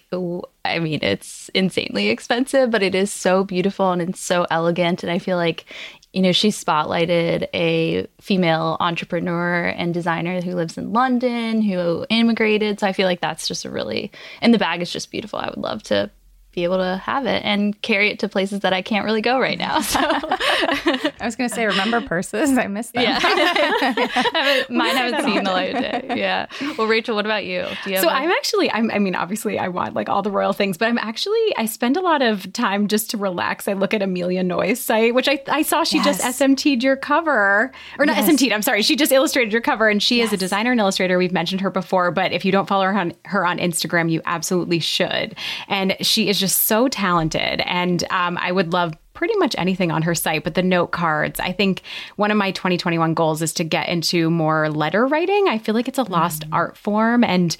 I 0.63 0.79
mean, 0.79 0.99
it's 1.01 1.49
insanely 1.49 2.07
expensive, 2.09 2.71
but 2.71 2.81
it 2.81 2.95
is 2.95 3.11
so 3.11 3.43
beautiful 3.43 3.91
and 3.91 4.01
it's 4.01 4.21
so 4.21 4.47
elegant. 4.49 5.03
And 5.03 5.11
I 5.11 5.19
feel 5.19 5.37
like 5.37 5.65
you 6.13 6.21
know, 6.21 6.33
she 6.33 6.49
spotlighted 6.49 7.47
a 7.53 8.05
female 8.19 8.75
entrepreneur 8.81 9.67
and 9.67 9.93
designer 9.93 10.41
who 10.41 10.55
lives 10.55 10.77
in 10.77 10.91
London, 10.91 11.61
who 11.61 12.05
immigrated. 12.09 12.81
So 12.81 12.87
I 12.87 12.91
feel 12.91 13.07
like 13.07 13.21
that's 13.21 13.47
just 13.47 13.63
a 13.63 13.69
really, 13.69 14.11
and 14.41 14.53
the 14.53 14.57
bag 14.57 14.81
is 14.81 14.91
just 14.91 15.09
beautiful. 15.09 15.39
I 15.39 15.47
would 15.47 15.57
love 15.57 15.83
to 15.83 16.11
be 16.53 16.65
able 16.65 16.77
to 16.77 16.97
have 16.97 17.25
it 17.25 17.43
and 17.45 17.79
carry 17.81 18.09
it 18.09 18.19
to 18.19 18.27
places 18.27 18.59
that 18.59 18.73
I 18.73 18.81
can't 18.81 19.05
really 19.05 19.21
go 19.21 19.39
right 19.39 19.57
now. 19.57 19.79
So 19.79 19.99
I 20.03 21.11
was 21.21 21.35
going 21.35 21.49
to 21.49 21.55
say, 21.55 21.65
remember 21.65 22.01
purses? 22.01 22.57
I 22.57 22.67
missed 22.67 22.93
them. 22.93 23.03
Yeah, 23.03 23.19
haven't, 24.33 24.69
mine 24.69 24.95
haven't 24.95 25.23
seen 25.23 25.43
the 25.43 25.51
light 25.51 25.75
of 25.75 25.81
day. 25.81 26.13
Yeah. 26.17 26.47
Well, 26.77 26.87
Rachel, 26.87 27.15
what 27.15 27.25
about 27.25 27.45
you? 27.45 27.65
you 27.85 27.97
so 27.99 28.07
i 28.07 28.21
I'm 28.21 28.31
actually, 28.31 28.69
I'm, 28.71 28.91
I 28.91 28.99
mean, 28.99 29.15
obviously, 29.15 29.57
I 29.57 29.69
want 29.69 29.95
like 29.95 30.09
all 30.09 30.21
the 30.21 30.29
royal 30.29 30.53
things, 30.53 30.77
but 30.77 30.89
I'm 30.89 30.97
actually, 30.97 31.55
I 31.57 31.65
spend 31.65 31.97
a 31.97 32.01
lot 32.01 32.21
of 32.21 32.51
time 32.53 32.87
just 32.87 33.09
to 33.11 33.17
relax. 33.17 33.67
I 33.67 33.73
look 33.73 33.93
at 33.93 34.01
Amelia 34.01 34.43
Noyes' 34.43 34.79
site, 34.79 35.15
which 35.15 35.27
I, 35.29 35.41
I 35.47 35.61
saw 35.61 35.83
she 35.83 35.97
yes. 35.97 36.21
just 36.21 36.39
SMT'd 36.39 36.83
your 36.83 36.97
cover, 36.97 37.71
or 37.97 38.05
not 38.05 38.17
yes. 38.17 38.29
SMT'd. 38.29 38.51
I'm 38.51 38.61
sorry, 38.61 38.81
she 38.81 38.95
just 38.95 39.11
illustrated 39.11 39.53
your 39.53 39.61
cover, 39.61 39.87
and 39.89 40.03
she 40.03 40.17
yes. 40.17 40.27
is 40.27 40.33
a 40.33 40.37
designer 40.37 40.71
and 40.71 40.79
illustrator. 40.79 41.17
We've 41.17 41.31
mentioned 41.31 41.61
her 41.61 41.71
before, 41.71 42.11
but 42.11 42.31
if 42.33 42.45
you 42.45 42.51
don't 42.51 42.67
follow 42.67 42.83
her 42.83 42.97
on 42.97 43.13
her 43.25 43.45
on 43.45 43.57
Instagram, 43.57 44.11
you 44.11 44.21
absolutely 44.25 44.79
should. 44.79 45.35
And 45.67 45.95
she 46.01 46.29
is 46.29 46.40
just 46.41 46.63
so 46.63 46.87
talented. 46.89 47.61
And 47.61 48.03
um, 48.09 48.37
I 48.37 48.51
would 48.51 48.73
love 48.73 48.93
pretty 49.13 49.35
much 49.37 49.55
anything 49.57 49.91
on 49.91 50.01
her 50.01 50.15
site, 50.15 50.43
but 50.43 50.55
the 50.55 50.63
note 50.63 50.87
cards. 50.87 51.39
I 51.39 51.51
think 51.51 51.83
one 52.15 52.31
of 52.31 52.37
my 52.37 52.51
2021 52.51 53.13
goals 53.13 53.41
is 53.41 53.53
to 53.53 53.63
get 53.63 53.87
into 53.87 54.29
more 54.29 54.69
letter 54.69 55.05
writing. 55.05 55.47
I 55.47 55.57
feel 55.57 55.75
like 55.75 55.87
it's 55.87 55.99
a 55.99 56.03
lost 56.03 56.49
mm. 56.49 56.53
art 56.53 56.75
form. 56.75 57.23
And 57.23 57.55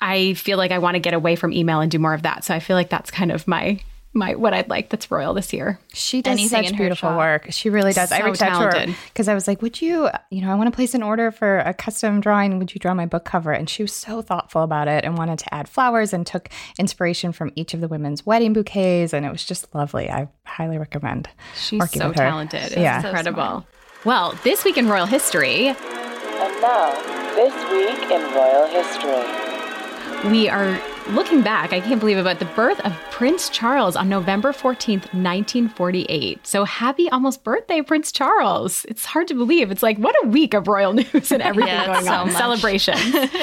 I 0.00 0.34
feel 0.34 0.58
like 0.58 0.70
I 0.70 0.78
want 0.78 0.96
to 0.96 1.00
get 1.00 1.14
away 1.14 1.34
from 1.34 1.52
email 1.52 1.80
and 1.80 1.90
do 1.90 1.98
more 1.98 2.14
of 2.14 2.22
that. 2.22 2.44
So 2.44 2.54
I 2.54 2.60
feel 2.60 2.76
like 2.76 2.90
that's 2.90 3.10
kind 3.10 3.32
of 3.32 3.48
my 3.48 3.80
my 4.14 4.34
what 4.34 4.52
I'd 4.52 4.68
like 4.68 4.90
that's 4.90 5.10
royal 5.10 5.32
this 5.32 5.52
year. 5.52 5.78
She 5.92 6.20
does 6.20 6.32
Anything 6.32 6.68
such 6.68 6.76
beautiful 6.76 7.16
work. 7.16 7.46
She 7.50 7.70
really 7.70 7.92
does. 7.92 8.10
So 8.10 8.16
I 8.16 8.24
reached 8.24 8.40
talented. 8.40 8.80
out 8.80 8.84
to 8.86 8.92
her 8.92 8.98
because 9.08 9.28
I 9.28 9.34
was 9.34 9.48
like, 9.48 9.62
"Would 9.62 9.80
you, 9.80 10.10
you 10.30 10.42
know, 10.42 10.50
I 10.50 10.54
want 10.54 10.70
to 10.70 10.76
place 10.76 10.94
an 10.94 11.02
order 11.02 11.30
for 11.30 11.58
a 11.60 11.72
custom 11.72 12.20
drawing. 12.20 12.58
Would 12.58 12.74
you 12.74 12.78
draw 12.78 12.92
my 12.94 13.06
book 13.06 13.24
cover?" 13.24 13.52
And 13.52 13.68
she 13.68 13.82
was 13.82 13.92
so 13.92 14.20
thoughtful 14.20 14.62
about 14.62 14.88
it 14.88 15.04
and 15.04 15.16
wanted 15.16 15.38
to 15.40 15.54
add 15.54 15.68
flowers 15.68 16.12
and 16.12 16.26
took 16.26 16.50
inspiration 16.78 17.32
from 17.32 17.52
each 17.54 17.72
of 17.72 17.80
the 17.80 17.88
women's 17.88 18.26
wedding 18.26 18.52
bouquets, 18.52 19.14
and 19.14 19.24
it 19.24 19.32
was 19.32 19.44
just 19.44 19.74
lovely. 19.74 20.10
I 20.10 20.28
highly 20.44 20.78
recommend. 20.78 21.28
She's 21.56 21.90
so 21.90 22.12
talented. 22.12 22.64
It's 22.64 22.76
yeah. 22.76 22.96
incredible. 22.96 23.66
well, 24.04 24.38
this 24.44 24.64
week 24.64 24.76
in 24.76 24.88
royal 24.88 25.06
history. 25.06 25.68
And 25.68 26.60
now, 26.60 26.92
this 27.34 27.54
week 27.70 28.10
in 28.10 28.20
royal 28.34 28.66
history. 28.66 30.30
We 30.30 30.48
are 30.48 30.80
looking 31.08 31.42
back, 31.42 31.72
I 31.72 31.80
can't 31.80 32.00
believe 32.00 32.18
it, 32.18 32.24
but 32.24 32.38
the 32.38 32.44
birth 32.44 32.80
of 32.80 32.92
Prince 33.10 33.48
Charles 33.48 33.96
on 33.96 34.08
November 34.08 34.52
14th, 34.52 35.12
1948. 35.12 36.46
So 36.46 36.64
happy 36.64 37.10
almost 37.10 37.44
birthday, 37.44 37.82
Prince 37.82 38.12
Charles. 38.12 38.84
It's 38.86 39.04
hard 39.04 39.28
to 39.28 39.34
believe. 39.34 39.70
It's 39.70 39.82
like, 39.82 39.98
what 39.98 40.14
a 40.24 40.28
week 40.28 40.54
of 40.54 40.68
royal 40.68 40.92
news 41.12 41.30
and 41.32 41.42
everything 41.42 41.74
yeah, 41.74 41.86
going 41.86 42.04
so 42.04 42.12
on. 42.12 42.30
Celebration. 42.30 42.94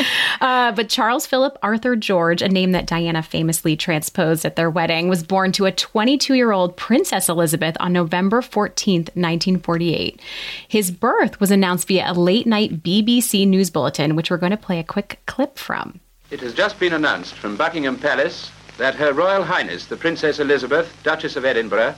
uh, 0.42 0.72
but 0.72 0.90
Charles 0.90 1.26
Philip 1.26 1.58
Arthur 1.62 1.96
George, 1.96 2.42
a 2.42 2.50
name 2.50 2.72
that 2.72 2.88
Diana 2.88 3.22
famously 3.22 3.76
transposed 3.76 4.46
at 4.46 4.56
their 4.56 4.70
wedding, 4.70 5.10
was 5.10 5.24
born 5.24 5.52
to 5.54 5.66
a 5.66 5.72
22 5.72 6.34
year 6.34 6.52
old 6.52 6.78
Princess 6.78 7.30
Elizabeth 7.30 7.76
on 7.80 7.94
November 7.94 8.42
14th, 8.42 9.10
1948. 9.16 10.22
His 10.68 10.92
birth 10.92 11.40
was 11.40 11.52
announced 11.52 11.88
via 11.88 12.12
a 12.12 12.14
late 12.14 12.48
night 12.48 12.84
BBC 12.84 13.48
news 13.48 13.70
bulletin, 13.70 14.16
which 14.16 14.30
we're 14.30 14.38
going 14.38 14.52
to 14.52 14.58
play 14.58 14.80
a 14.80 14.84
quick 14.84 15.20
clip 15.26 15.58
from. 15.58 16.00
It 16.32 16.42
has 16.42 16.54
just 16.54 16.80
been 16.80 16.94
announced 16.94 17.34
from 17.34 17.58
Buckingham 17.58 17.98
Palace 17.98 18.52
that 18.78 18.94
Her 18.94 19.14
Royal 19.14 19.44
Highness, 19.44 19.88
the 19.88 19.98
Princess 19.98 20.38
Elizabeth, 20.40 20.96
Duchess 21.02 21.36
of 21.36 21.44
Edinburgh, 21.44 21.96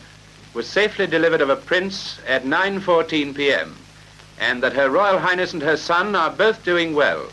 was 0.54 0.68
safely 0.68 1.06
delivered 1.06 1.42
of 1.42 1.50
a 1.50 1.58
prince 1.58 2.18
at 2.26 2.44
9.14 2.44 3.36
p.m., 3.36 3.76
and 4.40 4.64
that 4.64 4.72
Her 4.72 4.90
Royal 4.90 5.20
Highness 5.20 5.52
and 5.52 5.62
her 5.62 5.76
son 5.76 6.16
are 6.16 6.30
both 6.30 6.64
doing 6.64 6.96
well. 6.96 7.28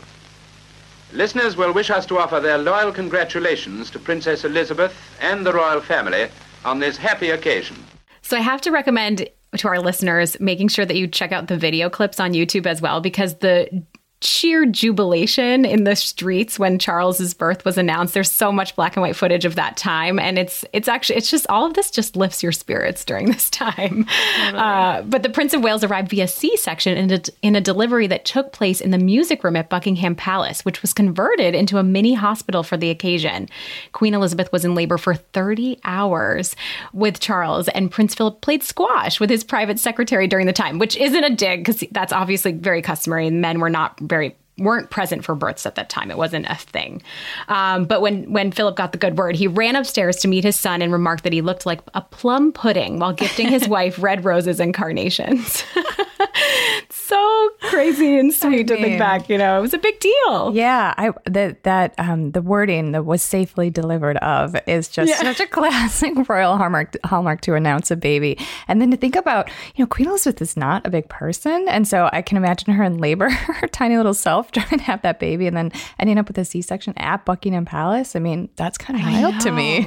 Listeners 1.13 1.55
will 1.55 1.73
wish 1.73 1.89
us 1.89 2.05
to 2.05 2.19
offer 2.19 2.41
their 2.41 2.57
loyal 2.57 2.91
congratulations 2.91 3.89
to 3.91 3.97
Princess 3.97 4.43
Elizabeth 4.43 4.93
and 5.21 5.45
the 5.45 5.53
royal 5.53 5.81
family 5.81 6.27
on 6.65 6.79
this 6.79 6.97
happy 6.97 7.29
occasion. 7.29 7.77
So 8.21 8.37
I 8.37 8.41
have 8.41 8.61
to 8.61 8.71
recommend 8.71 9.27
to 9.57 9.67
our 9.67 9.79
listeners 9.79 10.39
making 10.39 10.67
sure 10.67 10.85
that 10.85 10.95
you 10.95 11.07
check 11.07 11.31
out 11.31 11.47
the 11.47 11.57
video 11.57 11.89
clips 11.89 12.19
on 12.19 12.33
YouTube 12.33 12.67
as 12.67 12.81
well 12.81 13.01
because 13.01 13.35
the 13.35 13.83
sheer 14.21 14.65
jubilation 14.65 15.63
in 15.63 15.85
the 15.85 15.95
streets 15.95 16.59
when 16.59 16.77
Charles's 16.77 17.33
birth 17.33 17.63
was 17.63 17.77
announced. 17.77 18.13
There's 18.13 18.31
so 18.31 18.51
much 18.51 18.75
black 18.75 18.95
and 18.95 19.01
white 19.01 19.15
footage 19.15 19.45
of 19.45 19.55
that 19.55 19.77
time, 19.77 20.19
and 20.19 20.37
it's 20.37 20.65
it's 20.73 20.89
actually 20.89 21.17
it's 21.17 21.31
just 21.31 21.47
all 21.47 21.65
of 21.65 21.73
this 21.73 21.89
just 21.89 22.17
lifts 22.17 22.43
your 22.43 22.51
spirits 22.51 23.05
during 23.05 23.27
this 23.31 23.49
time. 23.49 24.05
Totally. 24.05 24.61
Uh, 24.61 25.01
but 25.03 25.23
the 25.23 25.29
Prince 25.29 25.53
of 25.53 25.63
Wales 25.63 25.83
arrived 25.83 26.09
via 26.09 26.27
C-section 26.27 26.97
in 26.97 27.11
a, 27.11 27.21
in 27.41 27.55
a 27.55 27.61
delivery 27.61 28.07
that 28.07 28.25
took 28.25 28.51
place 28.51 28.81
in 28.81 28.91
the 28.91 28.97
music 28.97 29.43
room 29.43 29.55
at 29.55 29.69
Buckingham 29.69 30.15
Palace, 30.15 30.65
which 30.65 30.81
was 30.81 30.93
converted 30.93 31.55
into 31.55 31.77
a 31.77 31.83
mini 31.83 32.13
hospital 32.13 32.63
for 32.63 32.75
the 32.75 32.89
occasion. 32.89 33.47
Queen 33.93 34.13
Elizabeth 34.13 34.51
was 34.51 34.65
in 34.65 34.75
labor 34.75 34.97
for 34.97 35.15
30 35.15 35.79
hours 35.85 36.55
with 36.93 37.19
Charles, 37.19 37.69
and 37.69 37.89
Prince 37.89 38.15
Philip 38.15 38.41
played 38.41 38.63
squash 38.63 39.19
with 39.19 39.29
his 39.29 39.43
private 39.43 39.79
secretary 39.79 40.27
during 40.27 40.45
the 40.45 40.53
time, 40.53 40.77
which 40.77 40.97
isn't 40.97 41.23
a 41.23 41.33
dig 41.33 41.61
because 41.63 41.83
that's 41.91 42.11
obviously 42.11 42.51
very 42.51 42.81
customary, 42.81 43.27
and 43.27 43.39
men 43.39 43.61
were 43.61 43.69
not 43.69 44.08
very 44.09 44.35
weren't 44.59 44.89
present 44.89 45.23
for 45.23 45.35
births 45.35 45.65
at 45.65 45.75
that 45.75 45.89
time. 45.89 46.11
It 46.11 46.17
wasn't 46.17 46.45
a 46.49 46.55
thing. 46.55 47.01
Um, 47.47 47.85
but 47.85 48.01
when 48.01 48.31
when 48.31 48.51
Philip 48.51 48.75
got 48.75 48.91
the 48.91 48.97
good 48.97 49.17
word, 49.17 49.35
he 49.35 49.47
ran 49.47 49.75
upstairs 49.75 50.17
to 50.17 50.27
meet 50.27 50.43
his 50.43 50.59
son 50.59 50.81
and 50.81 50.91
remarked 50.91 51.23
that 51.23 51.33
he 51.33 51.41
looked 51.41 51.65
like 51.65 51.81
a 51.93 52.01
plum 52.01 52.51
pudding 52.51 52.99
while 52.99 53.13
gifting 53.13 53.47
his 53.47 53.67
wife 53.67 54.01
red 54.01 54.25
roses 54.25 54.59
and 54.59 54.73
carnations. 54.73 55.63
so 56.89 57.49
crazy 57.61 58.17
and 58.17 58.33
sweet 58.33 58.47
I 58.47 58.49
mean, 58.49 58.67
to 58.67 58.75
think 58.77 58.99
back. 58.99 59.29
You 59.29 59.37
know, 59.37 59.57
it 59.57 59.61
was 59.61 59.73
a 59.73 59.77
big 59.77 59.99
deal. 59.99 60.55
Yeah, 60.55 60.93
I 60.97 61.11
that 61.25 61.63
that 61.63 61.93
um, 61.97 62.31
the 62.31 62.41
wording 62.41 62.91
that 62.91 63.05
was 63.05 63.21
safely 63.21 63.69
delivered 63.69 64.17
of 64.17 64.55
is 64.67 64.87
just 64.87 65.09
yeah. 65.09 65.17
such 65.17 65.39
a 65.39 65.47
classic 65.59 66.27
royal 66.29 66.57
hallmark 66.57 66.95
hallmark 67.05 67.41
to 67.41 67.55
announce 67.55 67.91
a 67.91 67.95
baby, 67.95 68.37
and 68.67 68.81
then 68.81 68.91
to 68.91 68.97
think 68.97 69.15
about 69.15 69.49
you 69.75 69.83
know 69.83 69.87
Queen 69.87 70.07
Elizabeth 70.07 70.41
is 70.41 70.57
not 70.57 70.85
a 70.85 70.89
big 70.89 71.09
person, 71.09 71.67
and 71.69 71.87
so 71.87 72.09
I 72.11 72.21
can 72.21 72.37
imagine 72.37 72.73
her 72.73 72.83
in 72.83 72.97
labor, 72.97 73.29
her 73.29 73.67
tiny 73.67 73.97
little 73.97 74.13
self 74.13 74.48
trying 74.53 74.79
to 74.79 74.83
have 74.83 75.01
that 75.01 75.19
baby, 75.19 75.47
and 75.47 75.55
then 75.55 75.71
ending 75.99 76.17
up 76.17 76.27
with 76.27 76.37
a 76.37 76.45
C 76.45 76.61
section 76.61 76.93
at 76.97 77.25
Buckingham 77.25 77.65
Palace. 77.65 78.15
I 78.15 78.19
mean, 78.19 78.49
that's 78.55 78.77
kind 78.77 78.99
of 78.99 79.05
wild 79.05 79.39
to 79.41 79.51
me. 79.51 79.85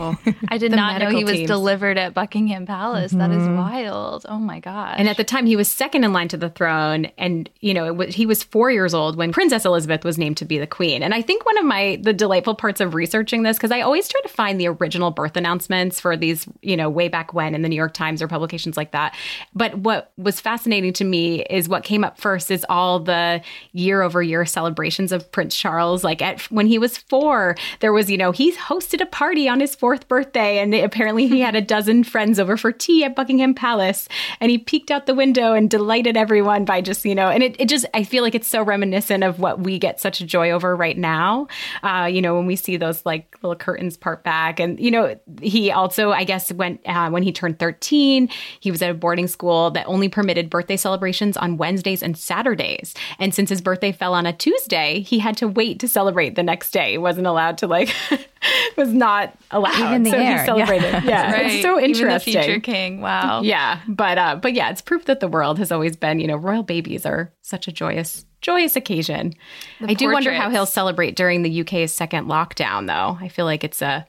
I 0.48 0.58
did 0.58 0.72
not 0.76 1.00
know 1.00 1.10
he 1.10 1.24
was 1.24 1.42
delivered 1.42 1.98
at 1.98 2.14
Buckingham 2.14 2.66
Palace. 2.66 3.12
Mm-hmm. 3.12 3.18
That 3.18 3.30
is 3.30 3.42
mm-hmm. 3.42 3.56
wild. 3.56 4.26
Oh 4.28 4.38
my 4.38 4.60
god! 4.60 4.96
And 4.98 5.08
at 5.08 5.16
the 5.16 5.24
time, 5.24 5.46
he 5.46 5.56
was 5.56 5.68
second 5.68 6.04
in 6.04 6.12
line 6.12 6.28
to 6.28 6.36
the 6.36 6.50
throne, 6.50 7.06
and 7.18 7.48
you 7.60 7.74
know 7.74 7.92
was, 7.92 8.14
he 8.14 8.26
was 8.26 8.42
four 8.42 8.70
years 8.70 8.94
old 8.94 9.16
when 9.16 9.32
Princess 9.32 9.64
Elizabeth 9.64 10.04
was 10.04 10.18
named 10.18 10.36
to 10.38 10.44
be 10.44 10.58
the 10.58 10.66
queen. 10.66 11.02
And 11.02 11.14
I 11.14 11.22
think 11.22 11.44
one 11.44 11.58
of 11.58 11.64
my 11.64 11.98
the 12.02 12.12
delightful 12.12 12.54
parts 12.54 12.80
of 12.80 12.94
researching 12.94 13.42
this 13.42 13.56
because 13.56 13.70
I 13.70 13.80
always 13.80 14.08
try 14.08 14.20
to 14.20 14.28
find 14.28 14.60
the 14.60 14.68
original 14.68 15.10
birth 15.10 15.36
announcements 15.36 16.00
for 16.00 16.16
these 16.16 16.46
you 16.62 16.76
know 16.76 16.88
way 16.88 17.08
back 17.08 17.34
when 17.34 17.54
in 17.54 17.62
the 17.62 17.68
New 17.68 17.76
York 17.76 17.94
Times 17.94 18.22
or 18.22 18.28
publications 18.28 18.76
like 18.76 18.92
that. 18.92 19.14
But 19.54 19.78
what 19.78 20.12
was 20.16 20.40
fascinating 20.40 20.92
to 20.94 21.04
me 21.04 21.42
is 21.44 21.68
what 21.68 21.84
came 21.84 22.04
up 22.04 22.18
first 22.18 22.50
is 22.50 22.64
all 22.68 23.00
the 23.00 23.42
year 23.72 24.02
over 24.02 24.22
year 24.22 24.44
celebrations 24.52 25.12
of 25.12 25.30
Prince 25.32 25.56
Charles. 25.56 26.04
Like 26.04 26.22
at 26.22 26.40
when 26.50 26.66
he 26.66 26.78
was 26.78 26.98
four, 26.98 27.56
there 27.80 27.92
was 27.92 28.10
you 28.10 28.16
know 28.16 28.32
he 28.32 28.52
hosted 28.52 29.00
a 29.00 29.06
party 29.06 29.48
on 29.48 29.60
his 29.60 29.74
fourth 29.74 30.08
birthday, 30.08 30.58
and 30.58 30.74
apparently 30.74 31.26
he 31.26 31.40
had 31.40 31.56
a 31.56 31.60
dozen 31.60 32.04
friends 32.04 32.38
over 32.38 32.56
for 32.56 32.72
tea 32.72 33.04
at 33.04 33.16
Buckingham 33.16 33.54
Palace, 33.54 34.08
and 34.40 34.50
he 34.50 34.58
peeked 34.58 34.90
out 34.90 35.06
the 35.06 35.14
window 35.14 35.52
and 35.52 35.70
delighted 35.70 36.16
everyone 36.16 36.64
by 36.64 36.80
just 36.80 37.04
you 37.04 37.14
know, 37.14 37.28
and 37.28 37.42
it, 37.42 37.56
it 37.58 37.68
just 37.68 37.86
I 37.94 38.04
feel 38.04 38.22
like 38.22 38.34
it's 38.34 38.48
so 38.48 38.62
reminiscent 38.62 39.24
of 39.24 39.38
what 39.38 39.60
we 39.60 39.78
get 39.78 40.00
such 40.00 40.18
joy 40.20 40.50
over 40.50 40.76
right 40.76 40.96
now. 40.96 41.48
Uh, 41.82 42.08
you 42.10 42.22
know, 42.22 42.34
when 42.34 42.46
we 42.46 42.56
see 42.56 42.76
those 42.76 43.04
like 43.06 43.36
little 43.42 43.56
curtains 43.56 43.96
part 43.96 44.22
back, 44.24 44.60
and 44.60 44.78
you 44.78 44.90
know, 44.90 45.16
he 45.40 45.70
also 45.70 46.10
I 46.12 46.24
guess 46.24 46.52
went 46.52 46.80
uh, 46.86 47.10
when 47.10 47.22
he 47.22 47.32
turned 47.32 47.58
13, 47.58 48.28
he 48.60 48.70
was 48.70 48.82
at 48.82 48.90
a 48.90 48.94
boarding 48.94 49.26
school 49.26 49.70
that 49.72 49.86
only 49.86 50.08
permitted 50.08 50.50
birthday 50.50 50.76
celebrations 50.76 51.36
on 51.36 51.56
Wednesdays 51.56 52.02
and 52.02 52.16
Saturdays, 52.16 52.94
and 53.18 53.34
since 53.34 53.50
his 53.50 53.60
birthday 53.60 53.92
fell 53.92 54.14
on 54.14 54.26
a 54.26 54.32
Tuesday, 54.42 55.02
he 55.02 55.20
had 55.20 55.36
to 55.36 55.46
wait 55.46 55.78
to 55.78 55.86
celebrate 55.86 56.34
the 56.34 56.42
next 56.42 56.72
day. 56.72 56.90
He 56.90 56.98
wasn't 56.98 57.28
allowed 57.28 57.58
to 57.58 57.68
like 57.68 57.94
was 58.76 58.92
not 58.92 59.38
allowed. 59.52 59.94
In 59.94 60.02
the 60.02 60.10
so 60.10 60.16
air. 60.16 60.40
he 60.40 60.44
celebrated. 60.44 60.82
Yeah, 60.92 61.04
yeah. 61.04 61.32
Right. 61.32 61.46
it's 61.46 61.62
so 61.62 61.78
interesting. 61.78 62.32
Even 62.32 62.42
the 62.42 62.46
future 62.48 62.60
king. 62.60 63.00
Wow. 63.00 63.42
Yeah, 63.42 63.78
but 63.86 64.18
uh, 64.18 64.34
but 64.34 64.54
yeah, 64.54 64.70
it's 64.70 64.82
proof 64.82 65.04
that 65.04 65.20
the 65.20 65.28
world 65.28 65.60
has 65.60 65.70
always 65.70 65.94
been. 65.94 66.18
You 66.18 66.26
know, 66.26 66.34
royal 66.34 66.64
babies 66.64 67.06
are 67.06 67.32
such 67.42 67.68
a 67.68 67.72
joyous 67.72 68.24
joyous 68.40 68.74
occasion. 68.74 69.34
The 69.80 69.90
I 69.90 69.94
do 69.94 70.10
wonder 70.10 70.32
how 70.32 70.50
he'll 70.50 70.66
celebrate 70.66 71.14
during 71.14 71.42
the 71.42 71.60
UK's 71.60 71.92
second 71.92 72.26
lockdown, 72.26 72.88
though. 72.88 73.16
I 73.24 73.28
feel 73.28 73.44
like 73.44 73.62
it's 73.62 73.80
a 73.80 74.04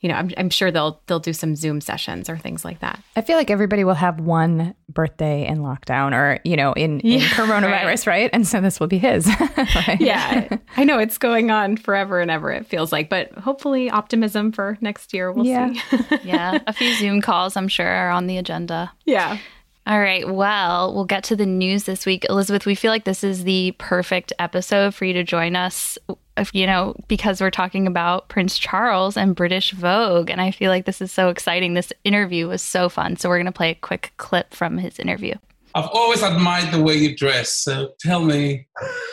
you 0.00 0.08
know, 0.08 0.14
I'm, 0.14 0.30
I'm 0.38 0.50
sure 0.50 0.70
they'll 0.70 1.02
they'll 1.06 1.20
do 1.20 1.32
some 1.32 1.54
Zoom 1.54 1.80
sessions 1.80 2.30
or 2.30 2.38
things 2.38 2.64
like 2.64 2.80
that. 2.80 3.02
I 3.16 3.20
feel 3.20 3.36
like 3.36 3.50
everybody 3.50 3.84
will 3.84 3.94
have 3.94 4.18
one 4.18 4.74
birthday 4.88 5.46
in 5.46 5.58
lockdown 5.58 6.12
or 6.12 6.40
you 6.44 6.56
know 6.56 6.72
in, 6.72 7.00
in 7.00 7.20
coronavirus, 7.30 8.06
right. 8.06 8.22
right. 8.22 8.30
And 8.32 8.46
so 8.46 8.60
this 8.60 8.80
will 8.80 8.86
be 8.86 8.98
his. 8.98 9.26
right? 9.56 10.00
Yeah, 10.00 10.56
I 10.76 10.84
know 10.84 10.98
it's 10.98 11.18
going 11.18 11.50
on 11.50 11.76
forever 11.76 12.20
and 12.20 12.30
ever. 12.30 12.50
It 12.50 12.66
feels 12.66 12.92
like, 12.92 13.10
but 13.10 13.30
hopefully 13.32 13.90
optimism 13.90 14.52
for 14.52 14.78
next 14.80 15.12
year. 15.12 15.32
We'll 15.32 15.46
yeah. 15.46 15.72
see. 15.72 15.98
yeah, 16.24 16.58
a 16.66 16.72
few 16.72 16.94
Zoom 16.94 17.20
calls 17.20 17.56
I'm 17.56 17.68
sure 17.68 17.86
are 17.86 18.10
on 18.10 18.26
the 18.26 18.38
agenda. 18.38 18.92
Yeah. 19.04 19.38
All 19.86 19.98
right. 19.98 20.28
Well, 20.28 20.94
we'll 20.94 21.06
get 21.06 21.24
to 21.24 21.36
the 21.36 21.46
news 21.46 21.84
this 21.84 22.04
week. 22.04 22.26
Elizabeth, 22.28 22.66
we 22.66 22.74
feel 22.74 22.90
like 22.90 23.04
this 23.04 23.24
is 23.24 23.44
the 23.44 23.74
perfect 23.78 24.32
episode 24.38 24.94
for 24.94 25.04
you 25.04 25.12
to 25.14 25.24
join 25.24 25.56
us, 25.56 25.98
if, 26.36 26.54
you 26.54 26.66
know, 26.66 26.94
because 27.08 27.40
we're 27.40 27.50
talking 27.50 27.86
about 27.86 28.28
Prince 28.28 28.58
Charles 28.58 29.16
and 29.16 29.34
British 29.34 29.72
Vogue. 29.72 30.30
And 30.30 30.40
I 30.40 30.50
feel 30.50 30.70
like 30.70 30.84
this 30.84 31.00
is 31.00 31.10
so 31.10 31.28
exciting. 31.28 31.74
This 31.74 31.92
interview 32.04 32.46
was 32.46 32.62
so 32.62 32.88
fun. 32.88 33.16
So 33.16 33.28
we're 33.28 33.38
going 33.38 33.46
to 33.46 33.52
play 33.52 33.70
a 33.70 33.74
quick 33.74 34.12
clip 34.18 34.52
from 34.54 34.78
his 34.78 34.98
interview. 34.98 35.34
I've 35.74 35.88
always 35.92 36.22
admired 36.22 36.72
the 36.72 36.82
way 36.82 36.96
you 36.96 37.16
dress. 37.16 37.50
So 37.50 37.92
tell 38.00 38.22
me 38.22 38.66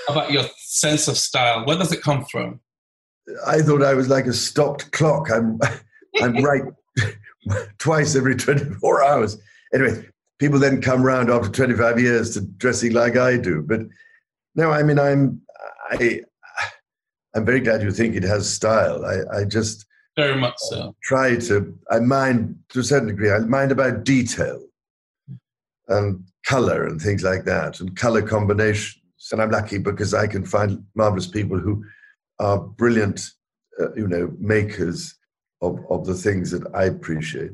about 0.10 0.32
your 0.32 0.44
sense 0.58 1.08
of 1.08 1.18
style. 1.18 1.66
Where 1.66 1.78
does 1.78 1.92
it 1.92 2.02
come 2.02 2.26
from? 2.26 2.60
I 3.46 3.62
thought 3.62 3.84
I 3.84 3.94
was 3.94 4.10
like 4.10 4.26
a 4.26 4.34
stopped 4.34 4.92
clock. 4.92 5.30
I'm, 5.32 5.60
I'm 6.22 6.36
right 6.44 6.64
twice 7.80 8.16
every 8.16 8.36
24 8.36 9.04
hours. 9.04 9.38
Anyway, 9.74 10.06
people 10.40 10.60
then 10.60 10.82
come 10.82 11.06
around 11.06 11.30
after 11.30 11.50
25 11.50 12.00
years 12.00 12.34
to 12.34 12.42
dressing 12.42 12.94
like 12.94 13.18
I 13.18 13.38
do. 13.38 13.62
But 13.62 13.82
no, 14.56 14.72
I 14.72 14.84
mean, 14.84 15.00
I'm 15.00 15.42
I 15.92 16.22
I'm 17.36 17.46
very 17.46 17.60
glad 17.60 17.84
you 17.84 17.92
think 17.92 18.16
it 18.16 18.24
has 18.24 18.50
style. 18.52 19.06
I, 19.06 19.40
I 19.40 19.46
just 19.46 19.86
very 20.16 20.36
much 20.36 20.56
so 20.58 20.96
try 21.04 21.36
to. 21.36 21.78
I 21.92 22.00
mind 22.00 22.58
to 22.70 22.80
a 22.80 22.84
certain 22.84 23.08
degree. 23.08 23.32
I 23.32 23.40
mind 23.40 23.72
about 23.72 24.04
detail 24.04 24.64
and 25.88 26.24
color 26.46 26.88
and 26.88 27.00
things 27.00 27.24
like 27.24 27.46
that, 27.46 27.80
and 27.80 27.96
color 27.96 28.22
combinations. 28.22 29.04
And 29.32 29.42
I'm 29.42 29.52
lucky 29.52 29.78
because 29.78 30.14
I 30.14 30.28
can 30.28 30.46
find 30.46 30.84
marvelous 30.96 31.28
people 31.28 31.60
who 31.60 31.84
are 32.40 32.60
brilliant, 32.60 33.22
uh, 33.80 33.94
you 33.94 34.08
know, 34.08 34.34
makers 34.40 35.16
of, 35.62 35.80
of 35.90 36.06
the 36.06 36.14
things 36.14 36.52
that 36.52 36.64
I 36.74 36.86
appreciate. 36.86 37.52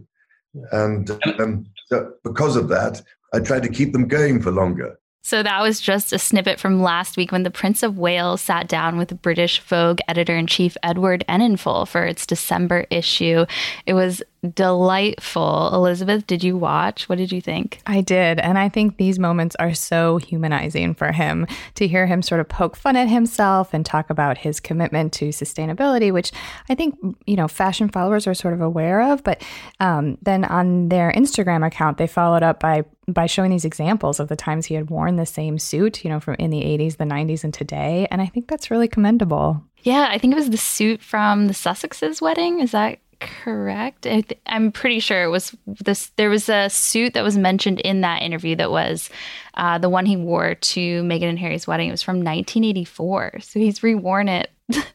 And 0.72 1.10
um, 1.40 1.66
so 1.88 2.14
because 2.24 2.56
of 2.56 2.68
that, 2.70 3.02
I 3.34 3.40
tried 3.40 3.64
to 3.64 3.70
keep 3.70 3.94
them 3.94 4.08
going 4.08 4.42
for 4.42 4.52
longer. 4.52 5.00
So 5.26 5.42
that 5.42 5.62
was 5.62 5.80
just 5.80 6.12
a 6.12 6.20
snippet 6.20 6.60
from 6.60 6.82
last 6.82 7.16
week 7.16 7.32
when 7.32 7.44
the 7.44 7.50
Prince 7.50 7.82
of 7.82 7.98
Wales 7.98 8.42
sat 8.42 8.68
down 8.68 8.98
with 8.98 9.22
British 9.22 9.62
Vogue 9.62 10.00
editor 10.10 10.36
in 10.36 10.48
chief 10.48 10.76
Edward 10.84 11.24
Enninful 11.30 11.88
for 11.88 12.04
its 12.04 12.26
December 12.26 12.86
issue. 12.90 13.46
It 13.86 13.94
was 13.94 14.22
delightful. 14.44 15.74
Elizabeth, 15.74 16.28
did 16.28 16.44
you 16.44 16.58
watch? 16.58 17.08
What 17.08 17.18
did 17.18 17.32
you 17.32 17.42
think? 17.42 17.82
I 17.86 18.02
did. 18.02 18.40
And 18.40 18.58
I 18.58 18.70
think 18.70 18.98
these 18.98 19.20
moments 19.20 19.56
are 19.60 19.74
so 19.74 20.18
humanizing 20.18 20.96
for 20.96 21.12
him 21.12 21.48
to 21.76 21.88
hear 21.88 22.06
him 22.06 22.22
sort 22.22 22.42
of 22.42 22.50
poke 22.50 22.76
fun 22.76 22.96
at 22.96 23.08
himself 23.08 23.74
and 23.74 23.86
talk 23.86 24.10
about 24.10 24.38
his 24.38 24.60
commitment 24.60 25.14
to 25.14 25.30
sustainability, 25.30 26.12
which 26.12 26.32
I 26.70 26.76
think, 26.76 26.98
you 27.26 27.36
know, 27.36 27.48
fashion 27.48 27.90
followers 27.90 28.28
are 28.28 28.34
sort 28.34 28.54
of 28.54 28.62
aware 28.62 29.02
of. 29.14 29.24
But 29.24 29.42
um, 29.80 30.18
then 30.22 30.46
on 30.46 30.90
their 30.90 31.12
Instagram 31.12 31.66
account, 31.66 31.98
they 31.98 32.08
followed 32.08 32.44
up 32.44 32.60
by 32.60 32.84
by 33.08 33.26
showing 33.26 33.52
these 33.52 33.66
examples 33.66 34.20
of 34.20 34.30
the 34.30 34.36
times 34.36 34.66
he 34.66 34.76
had 34.76 34.90
worn 34.90 35.18
the 35.18 35.26
same 35.26 35.60
suit, 35.60 36.04
you 36.04 36.10
know, 36.10 36.20
from 36.20 36.36
in 36.36 36.52
the 36.52 36.62
80s, 36.62 36.98
the 36.98 37.04
90s, 37.04 37.44
and 37.44 37.54
today. 37.54 38.08
And 38.10 38.22
I 38.22 38.28
think 38.28 38.48
that's 38.48 38.72
really 38.72 38.88
commendable. 38.88 39.62
Yeah, 39.82 40.08
I 40.10 40.18
think 40.18 40.32
it 40.32 40.38
was 40.38 40.50
the 40.50 40.58
suit 40.58 41.02
from 41.02 41.48
the 41.48 41.54
Sussex's 41.54 42.22
wedding. 42.22 42.62
Is 42.62 42.72
that 42.72 43.00
correct? 43.44 44.06
I 44.06 44.24
am 44.46 44.72
pretty 44.72 45.00
sure 45.00 45.24
it 45.24 45.30
was 45.30 45.56
this. 45.66 46.12
There 46.16 46.30
was 46.30 46.50
a 46.50 46.70
suit 46.70 47.14
that 47.14 47.24
was 47.24 47.38
mentioned 47.38 47.80
in 47.82 48.02
that 48.02 48.22
interview 48.22 48.56
that 48.58 48.72
was 48.72 49.10
uh, 49.56 49.78
the 49.78 49.90
one 49.90 50.06
he 50.06 50.16
wore 50.16 50.56
to 50.56 51.04
Meghan 51.04 51.30
and 51.30 51.40
Harry's 51.40 51.68
wedding. 51.68 51.88
It 51.88 51.92
was 51.92 52.04
from 52.04 52.18
1984, 52.18 53.40
so 53.42 53.60
he's 53.60 53.80
reworn 53.80 54.30
it 54.30 54.52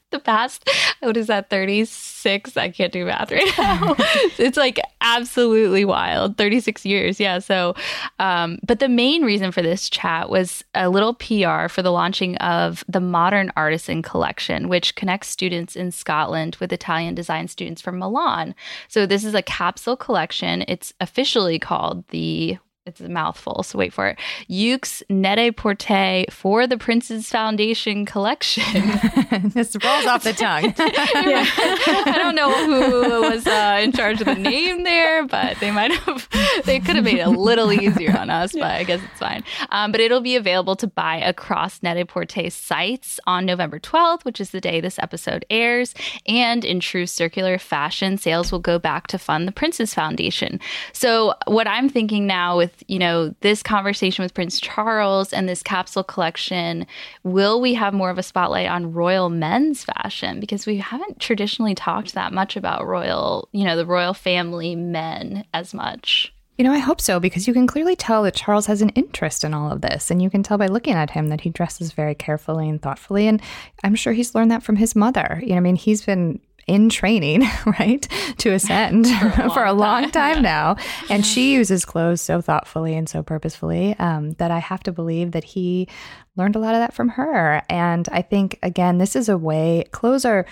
the 0.11 0.19
past 0.19 0.69
what 1.01 1.17
is 1.17 1.27
that 1.27 1.51
36 1.51 2.57
i 2.57 2.69
can't 2.69 2.93
do 2.93 3.05
math 3.05 3.31
right 3.31 3.53
now. 3.59 3.95
It's 4.39 4.57
like 4.57 4.81
absolutely 5.01 5.85
wild. 5.85 6.37
36 6.37 6.87
years 6.87 7.21
yeah 7.21 7.39
so 7.39 7.75
um, 8.19 8.59
but 8.67 8.81
the 8.81 8.89
main 8.89 9.23
reason 9.23 9.53
for 9.53 9.63
this 9.63 9.91
chat 9.91 10.31
was 10.31 10.65
a 10.75 10.89
little 10.89 11.15
pr 11.15 11.69
for 11.69 11.83
the 11.83 11.93
launching 11.93 12.37
of 12.39 12.85
the 12.89 13.01
modern 13.01 13.53
artisan 13.57 14.03
collection 14.03 14.69
which 14.69 14.95
connects 14.95 15.29
students 15.29 15.77
in 15.77 15.91
scotland 15.91 16.57
with 16.57 16.73
italian 16.73 17.15
design 17.15 17.49
students 17.49 17.83
from 17.83 17.99
milan. 17.99 18.55
So 18.89 19.07
this 19.07 19.25
is 19.25 19.35
a 19.35 19.43
capsule 19.43 19.97
collection. 19.97 20.65
It's 20.69 20.93
officially 21.01 21.59
called 21.59 22.07
the 22.09 22.59
it's 22.89 23.01
a 23.01 23.09
mouthful, 23.09 23.63
so 23.63 23.79
wait 23.79 23.93
for 23.93 24.09
it. 24.09 24.19
YOOX 24.49 25.03
Net-a-Porter 25.11 26.25
for 26.31 26.67
the 26.67 26.79
Prince's 26.79 27.29
Foundation 27.29 28.07
collection. 28.07 28.65
this 29.43 29.77
rolls 29.85 30.07
off 30.07 30.25
the 30.25 30.33
tongue. 30.33 30.75
I 30.79 32.15
don't 32.17 32.35
know 32.35 32.51
who 32.67 33.31
was 33.31 33.47
uh, 33.47 33.81
in 33.83 33.93
charge 33.93 34.21
of 34.21 34.27
the 34.27 34.35
name 34.35 34.85
there, 34.85 35.27
but 35.27 35.59
they 35.61 35.71
might 35.71 35.93
have, 35.93 36.29
they 36.65 36.81
could 36.81 36.97
have 36.97 37.05
made 37.05 37.19
it 37.19 37.27
a 37.27 37.31
little 37.31 37.73
easier 37.73 38.17
on 38.17 38.31
us, 38.31 38.53
but 38.53 38.63
I 38.63 38.85
guess 38.85 39.01
it's 39.03 39.21
fine. 39.21 39.45
Um, 39.69 39.93
but 39.93 40.01
it'll 40.01 40.23
be 40.23 40.37
available 40.37 40.77
to 40.77 40.87
buy 40.87 41.17
across 41.17 41.83
Net-a-Porter 41.83 42.49
sites 42.49 43.21
on 43.27 43.45
November 43.45 43.79
12th, 43.79 44.25
which 44.25 44.41
is 44.41 44.51
the 44.51 44.61
day 44.61 44.81
this 44.81 44.99
episode 44.99 45.45
airs. 45.51 45.95
And 46.27 46.65
in 46.65 46.81
true 46.81 47.07
circular 47.07 47.59
fashion, 47.59 48.17
sales 48.17 48.51
will 48.51 48.61
go 48.61 48.79
back 48.79 49.09
to 49.09 49.19
fund 49.19 49.47
the 49.47 49.53
Prince's 49.53 49.93
Foundation. 49.93 50.59
So, 50.93 51.35
what 51.47 51.67
I'm 51.67 51.89
thinking 51.89 52.27
now 52.27 52.57
with 52.57 52.78
you 52.87 52.99
know, 52.99 53.35
this 53.41 53.63
conversation 53.63 54.23
with 54.23 54.35
Prince 54.35 54.61
Charles 54.61 55.33
and 55.33 55.49
this 55.49 55.63
capsule 55.63 56.05
collection, 56.05 56.87
will 57.25 57.61
we 57.61 57.75
have 57.75 57.95
more 57.95 58.11
of 58.11 58.19
a 58.19 58.23
spotlight 58.23 58.69
on 58.69 58.93
royal 58.93 59.29
men's 59.29 59.85
fashion? 59.85 60.41
Because 60.41 60.67
we 60.67 60.79
haven't 60.79 61.21
traditionally 61.21 61.75
talked 61.75 62.15
that 62.15 62.33
much 62.33 62.57
about 62.57 62.87
royal, 62.87 63.49
you 63.53 63.65
know, 63.65 63.77
the 63.77 63.87
royal 63.87 64.15
family 64.15 64.77
men 64.77 65.45
as 65.53 65.75
much. 65.75 66.33
You 66.59 66.65
know, 66.65 66.73
I 66.73 66.79
hope 66.79 67.01
so 67.01 67.21
because 67.21 67.47
you 67.47 67.55
can 67.55 67.69
clearly 67.69 67.95
tell 67.95 68.25
that 68.25 68.35
Charles 68.35 68.67
has 68.67 68.83
an 68.83 68.89
interest 68.91 69.45
in 69.45 69.55
all 69.55 69.71
of 69.71 69.81
this. 69.81 70.11
And 70.11 70.21
you 70.21 70.29
can 70.29 70.43
tell 70.43 70.59
by 70.59 70.67
looking 70.67 70.95
at 70.95 71.11
him 71.11 71.29
that 71.29 71.43
he 71.43 71.51
dresses 71.51 71.93
very 71.93 72.17
carefully 72.17 72.69
and 72.69 72.83
thoughtfully. 72.83 73.29
And 73.29 73.41
I'm 73.85 73.95
sure 73.95 74.13
he's 74.13 74.35
learned 74.35 74.51
that 74.51 74.65
from 74.65 74.75
his 74.75 74.97
mother. 74.97 75.41
You 75.41 75.51
know, 75.51 75.59
I 75.59 75.61
mean, 75.61 75.77
he's 75.77 76.05
been 76.05 76.41
in 76.69 76.89
training, 76.89 77.43
right, 77.67 78.07
to 78.39 78.51
ascend 78.53 79.09
for 79.09 79.27
a 79.27 79.39
long, 79.39 79.51
for 79.55 79.65
a 79.65 79.73
long 79.73 80.11
time, 80.11 80.35
time 80.35 80.43
now. 80.43 80.77
And 81.11 81.27
she 81.27 81.55
uses 81.55 81.85
clothes 81.85 82.21
so 82.21 82.41
thoughtfully 82.41 82.95
and 82.95 83.09
so 83.09 83.23
purposefully 83.23 83.97
um, 83.99 84.33
that 84.33 84.51
I 84.51 84.59
have 84.59 84.83
to 84.85 84.93
believe 84.93 85.33
that 85.33 85.45
he 85.45 85.89
learned 86.37 86.57
a 86.57 86.61
lot 86.61 86.75
of 86.75 86.81
that 86.81 86.95
from 86.95 87.11
her. 87.11 87.63
And 87.69 88.09
I 88.13 88.23
think, 88.23 88.59
again, 88.63 88.99
this 88.99 89.17
is 89.17 89.29
a 89.29 89.37
way, 89.37 89.85
clothes 89.91 90.25
are 90.25 90.47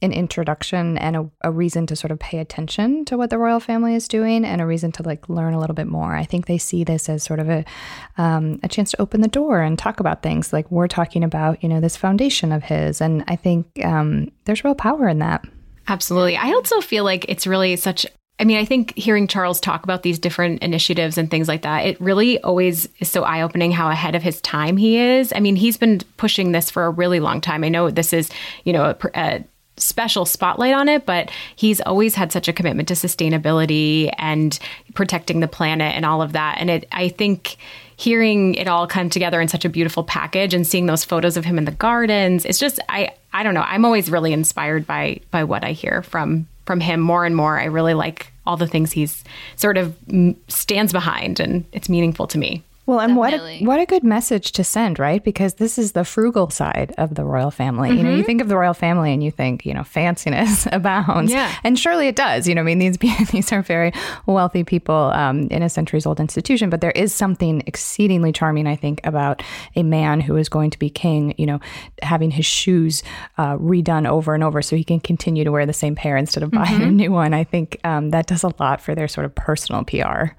an 0.00 0.12
introduction 0.12 0.96
and 0.98 1.16
a, 1.16 1.30
a, 1.42 1.50
reason 1.50 1.84
to 1.84 1.96
sort 1.96 2.12
of 2.12 2.20
pay 2.20 2.38
attention 2.38 3.04
to 3.04 3.16
what 3.16 3.30
the 3.30 3.38
royal 3.38 3.58
family 3.58 3.96
is 3.96 4.06
doing 4.06 4.44
and 4.44 4.60
a 4.60 4.66
reason 4.66 4.92
to 4.92 5.02
like 5.02 5.28
learn 5.28 5.54
a 5.54 5.58
little 5.58 5.74
bit 5.74 5.88
more. 5.88 6.14
I 6.14 6.24
think 6.24 6.46
they 6.46 6.58
see 6.58 6.84
this 6.84 7.08
as 7.08 7.24
sort 7.24 7.40
of 7.40 7.48
a 7.48 7.64
um, 8.16 8.60
a 8.62 8.68
chance 8.68 8.92
to 8.92 9.00
open 9.00 9.22
the 9.22 9.28
door 9.28 9.60
and 9.60 9.76
talk 9.76 9.98
about 9.98 10.22
things 10.22 10.52
like 10.52 10.70
we're 10.70 10.86
talking 10.86 11.24
about, 11.24 11.62
you 11.64 11.68
know, 11.68 11.80
this 11.80 11.96
foundation 11.96 12.52
of 12.52 12.62
his. 12.62 13.00
And 13.00 13.24
I 13.26 13.34
think 13.34 13.66
um, 13.84 14.30
there's 14.44 14.62
real 14.62 14.76
power 14.76 15.08
in 15.08 15.18
that. 15.18 15.44
Absolutely. 15.88 16.36
I 16.36 16.52
also 16.52 16.80
feel 16.80 17.04
like 17.04 17.24
it's 17.28 17.46
really 17.46 17.76
such 17.76 18.06
I 18.40 18.44
mean, 18.44 18.58
I 18.58 18.64
think 18.64 18.96
hearing 18.96 19.26
Charles 19.26 19.58
talk 19.58 19.82
about 19.82 20.04
these 20.04 20.16
different 20.16 20.62
initiatives 20.62 21.18
and 21.18 21.28
things 21.28 21.48
like 21.48 21.62
that, 21.62 21.86
it 21.86 22.00
really 22.00 22.40
always 22.42 22.88
is 23.00 23.10
so 23.10 23.24
eye 23.24 23.42
opening 23.42 23.72
how 23.72 23.90
ahead 23.90 24.14
of 24.14 24.22
his 24.22 24.40
time 24.42 24.76
he 24.76 24.96
is. 24.96 25.32
I 25.34 25.40
mean, 25.40 25.56
he's 25.56 25.76
been 25.76 26.00
pushing 26.18 26.52
this 26.52 26.70
for 26.70 26.84
a 26.84 26.90
really 26.90 27.18
long 27.18 27.40
time. 27.40 27.64
I 27.64 27.68
know 27.68 27.90
this 27.90 28.12
is, 28.12 28.30
you 28.62 28.72
know, 28.72 28.84
a, 28.84 28.96
a 29.14 29.44
special 29.78 30.24
spotlight 30.24 30.74
on 30.74 30.88
it, 30.88 31.06
but 31.06 31.30
he's 31.56 31.80
always 31.80 32.14
had 32.14 32.32
such 32.32 32.48
a 32.48 32.52
commitment 32.52 32.88
to 32.88 32.94
sustainability 32.94 34.12
and 34.18 34.58
protecting 34.94 35.40
the 35.40 35.48
planet 35.48 35.94
and 35.94 36.04
all 36.04 36.22
of 36.22 36.32
that. 36.32 36.56
And 36.58 36.70
it, 36.70 36.88
I 36.92 37.08
think, 37.08 37.56
hearing 37.96 38.54
it 38.54 38.68
all 38.68 38.86
come 38.86 39.10
together 39.10 39.40
in 39.40 39.48
such 39.48 39.64
a 39.64 39.68
beautiful 39.68 40.04
package 40.04 40.54
and 40.54 40.66
seeing 40.66 40.86
those 40.86 41.04
photos 41.04 41.36
of 41.36 41.44
him 41.44 41.58
in 41.58 41.64
the 41.64 41.72
gardens 41.72 42.44
it's 42.44 42.60
just 42.60 42.78
i 42.88 43.10
i 43.32 43.42
don't 43.42 43.54
know. 43.54 43.64
I'm 43.66 43.84
always 43.84 44.08
really 44.08 44.32
inspired 44.32 44.86
by 44.86 45.20
by 45.32 45.42
what 45.42 45.64
i 45.64 45.72
hear 45.72 46.02
from 46.02 46.46
from 46.64 46.80
him 46.80 47.00
more 47.00 47.24
and 47.24 47.34
more. 47.34 47.58
I 47.58 47.64
really 47.64 47.94
like 47.94 48.30
all 48.46 48.58
the 48.58 48.66
things 48.66 48.92
he's 48.92 49.24
sort 49.56 49.78
of 49.78 49.96
stands 50.48 50.92
behind 50.92 51.40
and 51.40 51.64
it's 51.72 51.88
meaningful 51.88 52.26
to 52.28 52.38
me 52.38 52.62
well, 52.88 53.00
and 53.00 53.16
what 53.16 53.34
a, 53.34 53.58
what 53.64 53.80
a 53.80 53.86
good 53.86 54.02
message 54.02 54.52
to 54.52 54.64
send, 54.64 54.98
right? 54.98 55.22
Because 55.22 55.54
this 55.54 55.78
is 55.78 55.92
the 55.92 56.04
frugal 56.04 56.50
side 56.50 56.94
of 56.98 57.14
the 57.14 57.24
royal 57.24 57.50
family. 57.50 57.90
Mm-hmm. 57.90 57.98
You 57.98 58.02
know, 58.02 58.10
you 58.10 58.16
mm-hmm. 58.16 58.26
think 58.26 58.40
of 58.40 58.48
the 58.48 58.56
royal 58.56 58.74
family 58.74 59.12
and 59.12 59.22
you 59.22 59.30
think, 59.30 59.66
you 59.66 59.74
know, 59.74 59.82
fanciness 59.82 60.66
abounds. 60.72 61.30
Yeah. 61.30 61.54
And 61.64 61.78
surely 61.78 62.08
it 62.08 62.16
does. 62.16 62.48
You 62.48 62.54
know, 62.54 62.62
I 62.62 62.64
mean, 62.64 62.78
these 62.78 62.96
these 63.30 63.52
are 63.52 63.62
very 63.62 63.92
wealthy 64.26 64.64
people 64.64 64.94
um, 64.94 65.48
in 65.48 65.62
a 65.62 65.68
centuries 65.68 66.06
old 66.06 66.20
institution, 66.20 66.70
but 66.70 66.80
there 66.80 66.92
is 66.92 67.12
something 67.12 67.62
exceedingly 67.66 68.32
charming, 68.32 68.66
I 68.66 68.76
think, 68.76 69.00
about 69.04 69.42
a 69.76 69.82
man 69.82 70.20
who 70.20 70.36
is 70.36 70.48
going 70.48 70.70
to 70.70 70.78
be 70.78 70.88
king, 70.90 71.34
you 71.36 71.46
know, 71.46 71.60
having 72.02 72.30
his 72.30 72.46
shoes 72.46 73.02
uh, 73.36 73.56
redone 73.56 74.08
over 74.08 74.34
and 74.34 74.42
over 74.42 74.62
so 74.62 74.76
he 74.76 74.84
can 74.84 75.00
continue 75.00 75.44
to 75.44 75.52
wear 75.52 75.66
the 75.66 75.72
same 75.72 75.94
pair 75.94 76.16
instead 76.16 76.42
of 76.42 76.50
buying 76.50 76.80
mm-hmm. 76.80 76.88
a 76.88 76.92
new 76.92 77.12
one. 77.12 77.34
I 77.34 77.44
think 77.44 77.78
um, 77.84 78.10
that 78.10 78.26
does 78.26 78.44
a 78.44 78.52
lot 78.58 78.80
for 78.80 78.94
their 78.94 79.08
sort 79.08 79.24
of 79.24 79.34
personal 79.34 79.84
PR. 79.84 79.96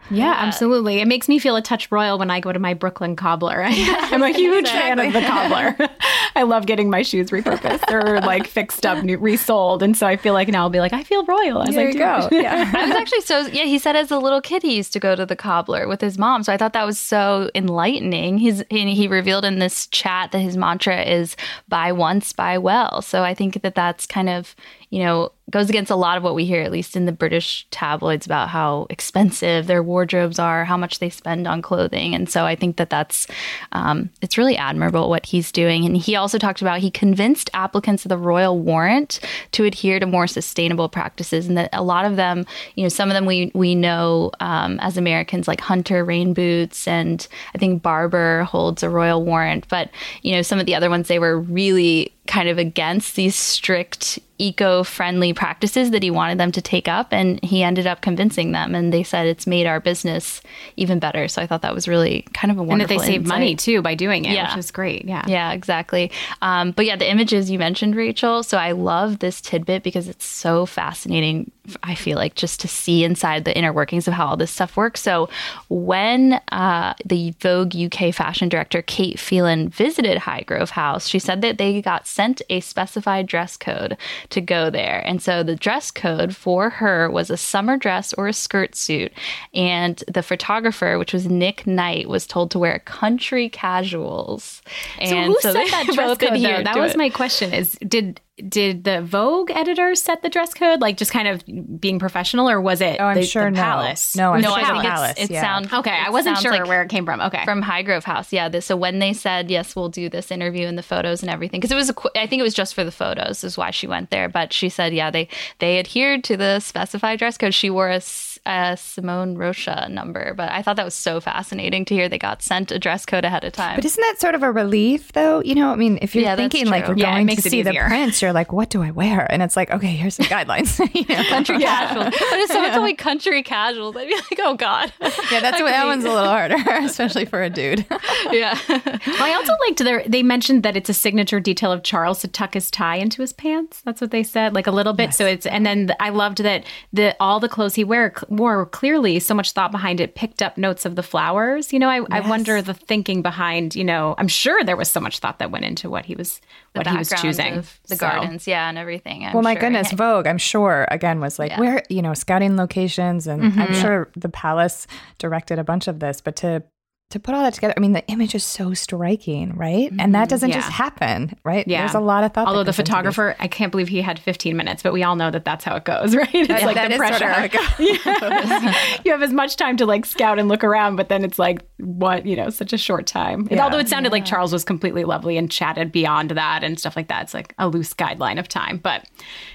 Yeah, 0.09 0.29
yeah, 0.29 0.35
absolutely. 0.37 0.99
It 0.99 1.07
makes 1.07 1.27
me 1.27 1.39
feel 1.39 1.55
a 1.55 1.61
touch 1.61 1.91
royal 1.91 2.17
when 2.17 2.29
I 2.29 2.38
I 2.39 2.41
go 2.41 2.53
to 2.53 2.59
my 2.59 2.73
Brooklyn 2.73 3.17
cobbler. 3.17 3.61
I'm 3.67 4.23
a 4.23 4.29
huge 4.29 4.61
exactly. 4.61 4.79
fan 4.79 4.99
of 4.99 5.13
the 5.13 5.21
cobbler. 5.21 5.89
I 6.37 6.43
love 6.43 6.65
getting 6.65 6.89
my 6.89 7.01
shoes 7.01 7.31
repurposed 7.31 7.91
or 7.91 8.21
like 8.21 8.47
fixed 8.47 8.85
up, 8.85 9.03
new, 9.03 9.17
resold, 9.17 9.83
and 9.83 9.97
so 9.97 10.07
I 10.07 10.15
feel 10.15 10.33
like 10.33 10.47
now 10.47 10.61
I'll 10.61 10.69
be 10.69 10.79
like 10.79 10.93
I 10.93 11.03
feel 11.03 11.25
royal 11.25 11.63
as 11.63 11.75
there 11.75 11.89
I 11.89 11.91
do. 11.91 11.99
Go. 11.99 12.29
Yeah, 12.31 12.71
I 12.73 12.85
was 12.87 12.95
actually 12.95 13.21
so 13.21 13.41
yeah. 13.47 13.65
He 13.65 13.77
said 13.77 13.97
as 13.97 14.09
a 14.09 14.17
little 14.17 14.39
kid 14.39 14.61
he 14.61 14.77
used 14.77 14.93
to 14.93 15.01
go 15.01 15.17
to 15.17 15.25
the 15.25 15.35
cobbler 15.35 15.85
with 15.85 15.99
his 15.99 16.17
mom, 16.17 16.43
so 16.43 16.53
I 16.53 16.57
thought 16.57 16.71
that 16.73 16.85
was 16.85 16.97
so 16.97 17.51
enlightening. 17.55 18.37
He's 18.37 18.63
he 18.69 19.07
revealed 19.09 19.43
in 19.43 19.59
this 19.59 19.87
chat 19.87 20.31
that 20.31 20.39
his 20.39 20.55
mantra 20.55 21.01
is 21.01 21.35
"buy 21.67 21.91
once, 21.91 22.31
buy 22.31 22.57
well." 22.57 23.01
So 23.01 23.23
I 23.23 23.33
think 23.33 23.61
that 23.61 23.75
that's 23.75 24.05
kind 24.05 24.29
of 24.29 24.55
you 24.89 24.99
know, 25.03 25.31
goes 25.51 25.69
against 25.69 25.91
a 25.91 25.95
lot 25.95 26.17
of 26.17 26.23
what 26.23 26.35
we 26.35 26.45
hear, 26.45 26.61
at 26.61 26.71
least 26.71 26.95
in 26.95 27.05
the 27.05 27.11
British 27.11 27.67
tabloids, 27.71 28.25
about 28.25 28.49
how 28.49 28.87
expensive 28.89 29.67
their 29.67 29.81
wardrobes 29.81 30.39
are, 30.39 30.65
how 30.65 30.77
much 30.77 30.99
they 30.99 31.09
spend 31.09 31.47
on 31.47 31.61
clothing. 31.61 32.13
And 32.13 32.29
so 32.29 32.45
I 32.45 32.55
think 32.55 32.77
that 32.77 32.89
that's, 32.89 33.27
um, 33.71 34.09
it's 34.21 34.37
really 34.37 34.57
admirable 34.57 35.09
what 35.09 35.25
he's 35.25 35.51
doing. 35.51 35.85
And 35.85 35.97
he 35.97 36.15
also 36.15 36.37
talked 36.37 36.61
about 36.61 36.79
he 36.79 36.91
convinced 36.91 37.49
applicants 37.53 38.05
of 38.05 38.09
the 38.09 38.17
royal 38.17 38.59
warrant 38.59 39.19
to 39.53 39.63
adhere 39.63 39.99
to 39.99 40.05
more 40.05 40.27
sustainable 40.27 40.89
practices. 40.89 41.47
And 41.47 41.57
that 41.57 41.69
a 41.73 41.83
lot 41.83 42.05
of 42.05 42.15
them, 42.15 42.45
you 42.75 42.83
know, 42.83 42.89
some 42.89 43.09
of 43.09 43.15
them 43.15 43.25
we, 43.25 43.51
we 43.55 43.75
know 43.75 44.31
um, 44.39 44.79
as 44.79 44.97
Americans, 44.97 45.47
like 45.47 45.61
Hunter 45.61 46.03
Rain 46.03 46.33
Boots, 46.33 46.87
and 46.87 47.27
I 47.55 47.57
think 47.57 47.81
Barbour 47.81 48.43
holds 48.43 48.83
a 48.83 48.89
royal 48.89 49.23
warrant. 49.23 49.67
But, 49.67 49.89
you 50.21 50.35
know, 50.35 50.41
some 50.41 50.59
of 50.59 50.65
the 50.65 50.75
other 50.75 50.89
ones, 50.89 51.07
they 51.07 51.19
were 51.19 51.39
really 51.39 52.13
kind 52.29 52.47
of 52.47 52.59
against 52.59 53.15
these 53.15 53.35
strict 53.35 54.19
eco-friendly 54.37 55.33
practices 55.33 55.89
that 55.89 56.03
he 56.03 56.11
wanted 56.11 56.37
them 56.37 56.51
to 56.51 56.61
take 56.61 56.87
up 56.87 57.11
and 57.11 57.43
he 57.43 57.63
ended 57.63 57.87
up 57.87 58.01
convincing 58.01 58.51
them 58.51 58.75
and 58.75 58.93
they 58.93 59.01
said 59.01 59.25
it's 59.25 59.47
made 59.47 59.65
our 59.65 59.79
business 59.79 60.39
even 60.77 60.99
better. 60.99 61.27
So 61.27 61.41
i 61.41 61.47
thought 61.47 61.63
that 61.63 61.73
was 61.73 61.87
really 61.87 62.21
kind 62.33 62.51
of 62.51 62.59
a 62.59 62.63
wonderful 62.63 62.93
and 62.93 63.01
that 63.01 63.03
they 63.03 63.13
saved 63.13 63.27
money 63.27 63.55
too 63.55 63.81
by 63.81 63.95
doing 63.95 64.25
it 64.25 64.33
yeah. 64.33 64.53
which 64.53 64.59
is 64.59 64.69
great 64.69 65.05
yeah. 65.05 65.25
Yeah 65.27 65.51
exactly. 65.53 66.11
Um, 66.43 66.71
but 66.71 66.85
yeah 66.85 66.95
the 66.95 67.09
images 67.09 67.49
you 67.49 67.57
mentioned 67.57 67.95
rachel 67.95 68.43
so 68.43 68.59
i 68.59 68.73
love 68.73 69.19
this 69.19 69.41
tidbit 69.41 69.81
because 69.81 70.07
it's 70.07 70.25
so 70.25 70.67
fascinating 70.67 71.51
I 71.83 71.95
feel 71.95 72.17
like 72.17 72.35
just 72.35 72.59
to 72.61 72.67
see 72.67 73.03
inside 73.03 73.45
the 73.45 73.57
inner 73.57 73.73
workings 73.73 74.07
of 74.07 74.13
how 74.13 74.27
all 74.27 74.37
this 74.37 74.51
stuff 74.51 74.77
works. 74.77 75.01
So, 75.01 75.29
when 75.69 76.33
uh, 76.51 76.93
the 77.05 77.31
Vogue 77.39 77.75
UK 77.75 78.13
fashion 78.13 78.49
director 78.49 78.81
Kate 78.81 79.19
Phelan 79.19 79.69
visited 79.69 80.19
Highgrove 80.19 80.69
House, 80.69 81.07
she 81.07 81.19
said 81.19 81.41
that 81.41 81.57
they 81.57 81.81
got 81.81 82.07
sent 82.07 82.41
a 82.49 82.59
specified 82.59 83.27
dress 83.27 83.57
code 83.57 83.97
to 84.29 84.41
go 84.41 84.69
there. 84.69 85.01
And 85.05 85.21
so, 85.21 85.43
the 85.43 85.55
dress 85.55 85.91
code 85.91 86.35
for 86.35 86.69
her 86.69 87.09
was 87.09 87.29
a 87.29 87.37
summer 87.37 87.77
dress 87.77 88.13
or 88.13 88.27
a 88.27 88.33
skirt 88.33 88.75
suit. 88.75 89.11
And 89.53 90.03
the 90.07 90.23
photographer, 90.23 90.97
which 90.97 91.13
was 91.13 91.27
Nick 91.27 91.67
Knight, 91.67 92.09
was 92.09 92.25
told 92.25 92.51
to 92.51 92.59
wear 92.59 92.79
country 92.79 93.49
casuals. 93.49 94.61
And 94.99 95.09
so, 95.09 95.23
who 95.23 95.39
so 95.41 95.53
set 95.53 95.71
that 95.71 95.85
dress 95.93 96.17
code? 96.17 96.29
Though? 96.39 96.63
That 96.63 96.77
was 96.77 96.93
it. 96.93 96.97
my 96.97 97.09
question: 97.09 97.53
Is 97.53 97.77
did 97.85 98.21
did 98.47 98.83
the 98.83 99.01
Vogue 99.01 99.51
editor 99.51 99.95
set 99.95 100.21
the 100.21 100.29
dress 100.29 100.53
code, 100.53 100.81
like 100.81 100.97
just 100.97 101.11
kind 101.11 101.27
of 101.27 101.43
being 101.79 101.99
professional, 101.99 102.49
or 102.49 102.61
was 102.61 102.81
it? 102.81 102.97
Oh, 102.99 103.05
I'm 103.05 103.15
the, 103.15 103.23
sure 103.23 103.45
the 103.45 103.51
no. 103.51 103.61
Palace. 103.61 104.15
No, 104.15 104.33
I'm 104.33 104.41
no, 104.41 104.49
sure 104.49 104.59
I 104.59 104.71
think 104.71 104.83
Palace. 104.83 105.11
It's, 105.17 105.29
it 105.29 105.33
yeah. 105.33 105.41
sounds 105.41 105.73
okay. 105.73 105.91
It 105.91 106.07
I 106.07 106.09
wasn't 106.09 106.37
sure 106.37 106.51
like 106.51 106.67
where 106.67 106.81
it 106.81 106.89
came 106.89 107.05
from. 107.05 107.21
Okay, 107.21 107.43
from 107.45 107.63
Highgrove 107.63 108.03
House. 108.03 108.31
Yeah. 108.31 108.49
This, 108.49 108.65
so 108.65 108.75
when 108.75 108.99
they 108.99 109.13
said 109.13 109.49
yes, 109.49 109.75
we'll 109.75 109.89
do 109.89 110.09
this 110.09 110.31
interview 110.31 110.67
and 110.67 110.77
the 110.77 110.83
photos 110.83 111.21
and 111.21 111.29
everything, 111.29 111.59
because 111.59 111.71
it 111.71 111.75
was, 111.75 111.89
a, 111.89 111.95
I 112.19 112.27
think 112.27 112.39
it 112.39 112.43
was 112.43 112.53
just 112.53 112.75
for 112.75 112.83
the 112.83 112.91
photos, 112.91 113.43
is 113.43 113.57
why 113.57 113.71
she 113.71 113.87
went 113.87 114.09
there. 114.09 114.29
But 114.29 114.53
she 114.53 114.69
said, 114.69 114.93
yeah, 114.93 115.11
they 115.11 115.27
they 115.59 115.79
adhered 115.79 116.23
to 116.25 116.37
the 116.37 116.59
specified 116.59 117.19
dress 117.19 117.37
code. 117.37 117.53
She 117.53 117.69
wore 117.69 117.89
a 117.89 118.01
a 118.45 118.77
Simone 118.77 119.37
Rocha 119.37 119.87
number, 119.89 120.33
but 120.33 120.51
I 120.51 120.61
thought 120.61 120.75
that 120.77 120.85
was 120.85 120.93
so 120.93 121.19
fascinating 121.19 121.85
to 121.85 121.93
hear 121.93 122.09
they 122.09 122.17
got 122.17 122.41
sent 122.41 122.71
a 122.71 122.79
dress 122.79 123.05
code 123.05 123.25
ahead 123.25 123.43
of 123.43 123.53
time. 123.53 123.75
But 123.75 123.85
isn't 123.85 124.01
that 124.01 124.19
sort 124.19 124.35
of 124.35 124.43
a 124.43 124.51
relief, 124.51 125.11
though? 125.13 125.41
You 125.41 125.55
know, 125.55 125.71
I 125.71 125.75
mean, 125.75 125.99
if 126.01 126.15
you're 126.15 126.23
Yeah, 126.23 126.35
thinking 126.35 126.67
like 126.67 126.85
true. 126.85 126.95
you're 126.95 127.05
Yeah, 127.07 127.13
going 127.15 127.25
makes 127.25 127.43
to 127.43 127.47
it 127.47 127.51
see 127.51 127.61
the 127.61 127.73
prince, 127.73 128.21
you're 128.21 128.33
like, 128.33 128.51
what 128.51 128.69
do 128.69 128.81
I 128.81 128.91
wear? 128.91 129.29
And 129.31 129.41
it's 129.41 129.55
like, 129.55 129.71
okay, 129.71 129.87
here's 129.95 130.15
some 130.15 130.25
guidelines. 130.27 130.79
you 130.93 131.05
know? 131.15 131.23
country 131.29 131.59
casual. 131.59 132.03
But 132.05 132.13
if 132.39 132.51
someone 132.51 132.71
told 132.71 132.85
me 132.85 132.93
country 132.95 133.43
casuals, 133.43 133.95
I'd 133.95 134.07
be 134.07 134.15
like, 134.15 134.39
oh 134.39 134.55
God. 134.55 134.91
Yeah, 135.31 135.39
that's 135.39 135.61
what 135.61 135.69
that 135.71 135.85
one's 135.85 136.05
a 136.05 136.09
little 136.11 136.27
harder, 136.29 136.57
especially 136.85 137.25
for 137.25 137.41
a 137.41 137.49
dude. 137.49 137.85
yeah. 138.31 138.57
Well, 138.69 138.81
I 139.23 139.33
also 139.35 139.53
liked 139.67 139.79
their, 139.79 140.03
they 140.07 140.23
mentioned 140.23 140.63
that 140.63 140.75
it's 140.75 140.89
a 140.89 140.93
signature 140.93 141.39
detail 141.39 141.71
of 141.71 141.83
Charles 141.83 142.19
to 142.21 142.27
tuck 142.27 142.53
his 142.53 142.69
tie 142.71 142.95
into 142.97 143.21
his 143.21 143.33
pants. 143.33 143.81
That's 143.81 144.01
what 144.01 144.11
they 144.11 144.23
said, 144.23 144.53
like 144.53 144.67
a 144.67 144.71
little 144.71 144.93
bit. 144.93 145.13
So 145.13 145.25
it's, 145.25 145.45
and 145.45 145.65
then 145.65 145.93
I 145.99 146.09
loved 146.09 146.39
that 146.39 146.65
the 146.93 147.15
all 147.19 147.39
the 147.39 147.49
clothes 147.49 147.75
he 147.75 147.83
wear 147.83 148.13
wore 148.29 148.65
clearly 148.65 149.19
so 149.19 149.33
much 149.33 149.51
thought 149.51 149.71
behind 149.71 149.99
it, 149.99 150.15
picked 150.15 150.41
up 150.41 150.57
notes 150.57 150.85
of 150.85 150.95
the 150.95 151.03
flowers. 151.03 151.73
You 151.73 151.79
know, 151.79 151.89
I, 151.89 152.01
I 152.11 152.19
wonder 152.21 152.61
the 152.61 152.73
thinking 152.73 153.21
behind. 153.21 153.75
You 153.75 153.83
know, 153.83 154.15
I'm 154.17 154.27
sure 154.27 154.63
there 154.63 154.77
was 154.77 154.89
so 154.89 154.99
much 154.99 155.19
thought 155.19 155.39
that 155.39 155.51
went 155.51 155.65
into 155.65 155.89
what 155.89 156.05
he 156.05 156.15
was 156.15 156.39
what 156.73 156.87
he 156.87 156.97
was 156.97 157.09
backgrounds 157.09 157.37
choosing. 157.37 157.53
of 157.57 157.79
the 157.87 157.95
So- 157.95 158.07
gardens, 158.07 158.47
yeah, 158.47 158.69
and 158.69 158.77
everything. 158.77 159.25
I'm 159.25 159.33
well, 159.33 159.43
my 159.43 159.53
sure. 159.53 159.61
goodness, 159.61 159.91
Vogue, 159.93 160.27
I'm 160.27 160.37
sure, 160.37 160.87
again, 160.91 161.19
was 161.19 161.39
like, 161.39 161.51
Yeah. 161.51 161.59
where, 161.59 161.83
you 161.89 162.01
know, 162.01 162.13
scouting 162.13 162.57
locations. 162.57 163.27
And 163.27 163.43
I'm 163.43 163.51
mm-hmm. 163.51 163.81
sure 163.81 164.09
the 164.15 164.29
palace 164.29 164.87
directed 165.17 165.59
a 165.59 165.63
bunch 165.63 165.87
of 165.87 165.99
this, 165.99 166.21
but 166.21 166.35
to, 166.37 166.63
to 167.09 167.19
put 167.19 167.33
all 167.33 167.41
that 167.41 167.55
together, 167.55 167.73
I 167.75 167.79
mean, 167.79 167.93
the 167.93 168.05
image 168.07 168.35
is 168.35 168.43
so 168.43 168.75
striking, 168.75 169.55
right? 169.55 169.91
And 169.97 170.13
that 170.13 170.23
mm-hmm. 170.23 170.29
doesn't 170.29 170.51
just 170.51 170.69
happen, 170.69 171.35
right? 171.43 171.67
Yeah. 171.67 171.81
There's 171.81 171.95
a 171.95 171.99
lot 171.99 172.23
of 172.23 172.33
thought. 172.33 172.47
Although 172.47 172.59
the 172.59 172.65
goes 172.65 172.77
these. 172.77 172.85
photographer, 172.85 173.35
I 173.39 173.47
can't 173.47 173.71
believe 173.71 173.87
he 173.87 174.01
had 174.01 174.19
15 174.19 174.55
minutes, 174.55 174.83
but 174.83 174.93
we 174.93 175.01
all 175.01 175.15
know 175.15 175.31
that 175.31 175.43
that's 175.43 175.65
how 175.65 175.75
it 175.75 175.85
goes, 175.85 176.15
right? 176.15 176.29
It's 176.31 176.63
like 176.63 176.75
that 176.75 176.89
the 176.89 177.03
is 177.03 177.09
sort 177.09 177.11
of 177.13 177.17
pressure. 177.17 177.33
how 177.33 177.43
it 177.43 178.63
goes. 178.69 178.75
you 179.05 179.11
have 179.11 179.23
as 179.23 179.33
much 179.33 179.55
time 179.55 179.75
to 179.77 179.87
like 179.87 180.05
scout 180.05 180.37
and 180.37 180.49
look 180.49 180.63
around, 180.63 180.97
but 180.97 181.09
then 181.09 181.23
it's 181.23 181.39
like 181.39 181.65
what 181.77 182.27
you 182.27 182.35
know, 182.35 182.51
such 182.51 182.73
a 182.73 182.77
short 182.77 183.07
time. 183.07 183.47
Yeah. 183.49 183.63
although 183.63 183.79
it 183.79 183.89
sounded 183.89 184.11
like 184.11 184.25
Charles 184.25 184.53
was 184.53 184.63
completely 184.63 185.03
lovely 185.03 185.35
and 185.35 185.49
chatted 185.49 185.91
beyond 185.91 186.29
that 186.31 186.63
and 186.63 186.79
stuff 186.79 186.95
like 186.95 187.07
that, 187.07 187.23
it's 187.23 187.33
like 187.33 187.55
a 187.57 187.67
loose 187.67 187.93
guideline 187.95 188.37
of 188.37 188.47
time, 188.47 188.77
but 188.77 189.09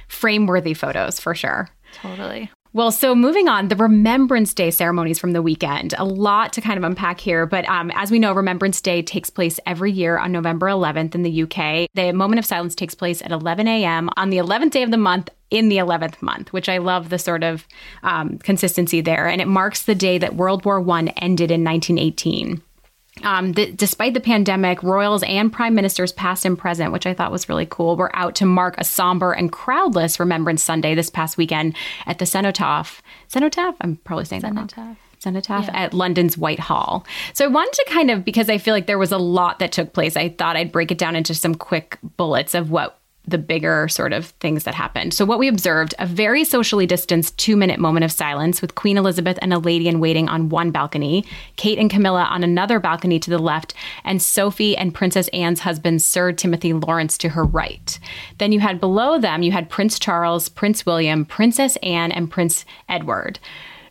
frame 0.09 0.47
worthy 0.47 0.75
photos 0.75 1.21
for 1.21 1.37
sure. 1.37 1.69
Totally. 1.93 2.51
Well, 2.75 2.91
so 2.91 3.15
moving 3.15 3.47
on, 3.47 3.69
the 3.69 3.77
Remembrance 3.77 4.53
Day 4.53 4.73
ceremonies 4.73 5.21
from 5.21 5.31
the 5.31 5.43
weekend. 5.43 5.95
A 5.97 6.05
lot 6.05 6.53
to 6.55 6.61
kind 6.61 6.77
of 6.77 6.83
unpack 6.83 7.21
here, 7.21 7.47
but 7.47 7.65
um, 7.69 7.93
as 7.93 8.11
we 8.11 8.19
know, 8.19 8.33
Remembrance 8.33 8.81
Day 8.81 9.01
takes 9.01 9.31
place 9.31 9.61
every 9.65 9.93
year 9.93 10.19
on 10.19 10.33
November 10.33 10.67
11th 10.67 11.15
in 11.15 11.23
the 11.23 11.45
UK. 11.45 11.89
The 11.95 12.11
moment 12.11 12.41
of 12.41 12.45
silence 12.45 12.75
takes 12.75 12.93
place 12.93 13.23
at 13.23 13.31
11 13.31 13.69
a.m. 13.69 14.11
on 14.17 14.31
the 14.31 14.39
11th 14.39 14.73
day 14.73 14.83
of 14.83 14.91
the 14.91 14.97
month 14.97 15.31
in 15.51 15.69
the 15.69 15.77
11th 15.77 16.21
month, 16.21 16.53
which 16.53 16.69
I 16.69 16.79
love 16.79 17.11
the 17.11 17.19
sort 17.21 17.45
of 17.45 17.65
um, 18.03 18.39
consistency 18.39 19.01
there. 19.01 19.29
And 19.29 19.41
it 19.41 19.47
marks 19.47 19.85
the 19.85 19.95
day 19.95 20.19
that 20.19 20.35
World 20.35 20.65
War 20.65 20.81
I 20.81 21.03
ended 21.19 21.53
in 21.53 21.63
1918. 21.63 22.61
Um, 23.23 23.53
the, 23.53 23.71
despite 23.71 24.15
the 24.15 24.21
pandemic, 24.21 24.83
royals 24.83 25.23
and 25.23 25.53
prime 25.53 25.75
ministers, 25.75 26.13
past 26.13 26.45
and 26.45 26.59
present, 26.59 26.93
which 26.93 27.07
I 27.07 27.15
thought 27.15 27.31
was 27.31 27.49
really 27.49 27.67
cool, 27.67 27.97
were 27.97 28.15
out 28.15 28.35
to 28.37 28.47
mark 28.47 28.75
a 28.77 28.85
somber 28.85 29.33
and 29.33 29.53
crowdless 29.53 30.19
Remembrance 30.19 30.63
Sunday 30.63 30.95
this 30.95 31.11
past 31.11 31.37
weekend 31.37 31.77
at 32.07 32.19
the 32.19 32.27
Cenotaph. 32.27 33.01
Cenotaph? 33.29 33.77
I'm 33.81 33.97
probably 33.99 34.25
saying 34.25 34.43
that 34.43 34.55
wrong. 34.55 34.69
Cenotaph. 34.69 34.97
Cenotaph 35.21 35.71
at 35.73 35.95
London's 35.95 36.37
Whitehall. 36.37 37.07
So 37.33 37.47
I 37.47 37.49
wanted 37.49 37.73
to 37.73 37.87
kind 37.89 38.11
of, 38.11 38.25
because 38.25 38.51
I 38.51 38.59
feel 38.59 38.75
like 38.75 38.87
there 38.87 38.99
was 38.99 39.13
a 39.13 39.19
lot 39.19 39.59
that 39.61 39.73
took 39.73 39.93
place, 39.95 40.17
I 40.17 40.29
thought 40.29 40.57
I'd 40.57 40.73
break 40.73 40.91
it 40.91 40.99
down 40.99 41.17
into 41.17 41.35
some 41.35 41.55
quick 41.55 41.99
bullets 42.17 42.53
of 42.53 42.71
what 42.71 42.99
the 43.27 43.39
bigger 43.39 43.89
sort 43.89 44.13
of 44.13 44.27
things 44.41 44.65
that 44.65 44.75
happened. 44.75 45.15
So, 45.15 45.25
what 45.25 45.39
we 45.39 45.49
observed 45.49 45.95
a 45.99 46.07
very 46.07 46.45
socially 46.45 46.87
distanced 46.87 47.39
two 47.39 47.57
minute 47.57 47.81
moment 47.81 48.05
of 48.05 48.13
silence 48.13 48.61
with 48.61 48.75
Queen 48.75 48.99
Elizabeth 48.99 49.39
and 49.41 49.53
a 49.53 49.59
lady 49.59 49.89
in 49.89 50.01
waiting 50.01 50.29
on 50.29 50.49
one 50.49 50.71
balcony, 50.71 51.25
Kate 51.57 51.79
and 51.79 51.91
Camilla 51.91 52.25
on 52.25 52.45
another 52.45 52.79
balcony 52.79 53.19
to 53.19 53.31
the 53.31 53.39
left, 53.39 53.75
and 54.05 54.21
Sophie 54.21 54.77
and 54.77 54.95
Princess 54.95 55.29
Anne's 55.29 55.61
husband, 55.61 56.03
Sir 56.03 56.33
Timothy 56.33 56.73
Laurence, 56.73 57.17
to 57.19 57.31
her 57.31 57.45
right. 57.45 57.99
Then 58.39 58.53
you 58.53 58.61
had 58.61 58.81
below 58.81 59.19
them, 59.19 59.43
you 59.43 59.53
had 59.53 59.71
Prince 59.71 59.99
Charles, 59.99 60.49
Prince 60.49 60.85
William, 60.85 61.25
Princess 61.25 61.77
Anne, 61.77 62.13
and 62.13 62.31
Prince 62.31 62.65
Edward. 62.89 63.39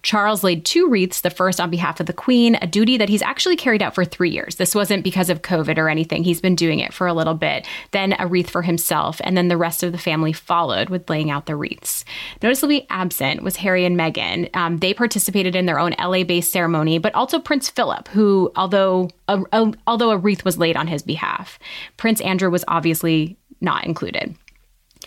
Charles 0.03 0.43
laid 0.43 0.65
two 0.65 0.89
wreaths, 0.89 1.21
the 1.21 1.29
first 1.29 1.59
on 1.61 1.69
behalf 1.69 1.99
of 1.99 2.05
the 2.05 2.13
Queen, 2.13 2.55
a 2.61 2.67
duty 2.67 2.97
that 2.97 3.07
he's 3.09 3.21
actually 3.21 3.55
carried 3.55 3.81
out 3.81 3.95
for 3.95 4.03
three 4.03 4.29
years. 4.29 4.55
This 4.55 4.75
wasn't 4.75 5.03
because 5.03 5.29
of 5.29 5.41
COVID 5.41 5.77
or 5.77 5.87
anything. 5.89 6.23
He's 6.23 6.41
been 6.41 6.55
doing 6.55 6.79
it 6.79 6.93
for 6.93 7.07
a 7.07 7.13
little 7.13 7.33
bit. 7.33 7.65
Then 7.91 8.13
a 8.19 8.27
wreath 8.27 8.49
for 8.49 8.61
himself, 8.61 9.21
and 9.23 9.37
then 9.37 9.47
the 9.47 9.57
rest 9.57 9.81
of 9.81 9.93
the 9.93 9.97
family 9.97 10.33
followed 10.33 10.89
with 10.89 11.09
laying 11.09 11.31
out 11.31 11.45
the 11.45 11.55
wreaths. 11.55 12.03
Noticeably 12.41 12.85
absent 12.89 13.43
was 13.43 13.55
Harry 13.55 13.85
and 13.85 13.97
Meghan. 13.97 14.53
Um, 14.55 14.77
they 14.79 14.93
participated 14.93 15.55
in 15.55 15.65
their 15.65 15.79
own 15.79 15.95
LA 15.97 16.23
based 16.23 16.51
ceremony, 16.51 16.97
but 16.97 17.15
also 17.15 17.39
Prince 17.39 17.69
Philip, 17.69 18.09
who, 18.09 18.51
although 18.57 19.09
a, 19.27 19.41
a- 19.53 19.73
although 19.87 20.11
a 20.11 20.17
wreath 20.17 20.43
was 20.43 20.57
laid 20.57 20.75
on 20.75 20.87
his 20.87 21.01
behalf, 21.01 21.57
Prince 21.95 22.19
Andrew 22.21 22.49
was 22.49 22.65
obviously 22.67 23.37
not 23.61 23.85
included. 23.85 24.35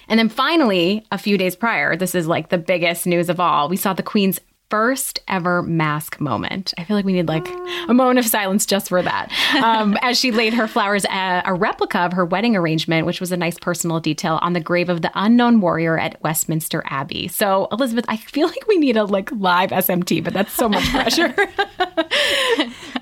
And 0.09 0.19
then 0.19 0.29
finally, 0.29 1.05
a 1.11 1.19
few 1.19 1.37
days 1.37 1.57
prior, 1.57 1.97
this 1.97 2.15
is 2.15 2.27
like 2.27 2.49
the 2.49 2.59
biggest 2.59 3.07
news 3.07 3.29
of 3.29 3.41
all, 3.41 3.69
we 3.69 3.77
saw 3.77 3.93
the 3.93 4.03
Queen's 4.03 4.39
first 4.71 5.21
ever 5.29 5.63
mask 5.63 6.21
moment. 6.21 6.75
I 6.79 6.85
feel 6.85 6.97
like 6.97 7.05
we 7.05 7.13
need 7.13 7.29
like 7.29 7.47
a 7.89 7.95
moment 7.95 8.19
of 8.19 8.27
silence 8.27 8.67
just 8.67 8.89
for 8.89 9.03
that. 9.03 9.33
Um, 9.63 9.97
as 10.03 10.19
she 10.19 10.33
laid 10.33 10.55
her 10.55 10.67
flowers, 10.67 11.05
a, 11.07 11.43
a 11.45 11.55
replica 11.55 12.01
of 12.01 12.13
her 12.13 12.25
wedding 12.25 12.57
arrangement, 12.57 13.07
which 13.07 13.21
was 13.21 13.33
a 13.33 13.37
nice 13.37 13.59
personal 13.59 14.01
detail, 14.01 14.39
on 14.43 14.53
the 14.53 14.61
grave 14.61 14.89
of 14.89 15.03
the 15.03 15.11
unknown 15.15 15.61
warrior 15.61 15.99
at 15.99 16.21
Westminster 16.23 16.83
Abbey. 16.87 17.29
So, 17.29 17.69
Elizabeth, 17.73 18.05
I 18.09 18.17
feel 18.17 18.49
like 18.49 18.67
we 18.67 18.79
need 18.79 18.97
a 18.97 19.05
like 19.05 19.31
live 19.33 19.71
SMT, 19.71 20.25
but 20.25 20.33
that's 20.33 20.53
so 20.53 20.69
much 20.69 20.89
pressure. 20.91 21.35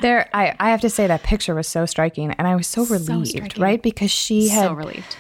There, 0.00 0.28
I, 0.34 0.54
I 0.60 0.68
have 0.68 0.82
to 0.82 0.90
say 0.90 1.06
that 1.06 1.22
picture 1.22 1.54
was 1.54 1.66
so 1.66 1.86
striking, 1.86 2.32
and 2.32 2.46
I 2.46 2.56
was 2.56 2.66
so 2.66 2.84
relieved, 2.84 3.28
striking. 3.28 3.62
right? 3.62 3.82
Because 3.82 4.10
she 4.10 4.48
had 4.48 4.66
so 4.66 4.72
relieved. 4.74 5.16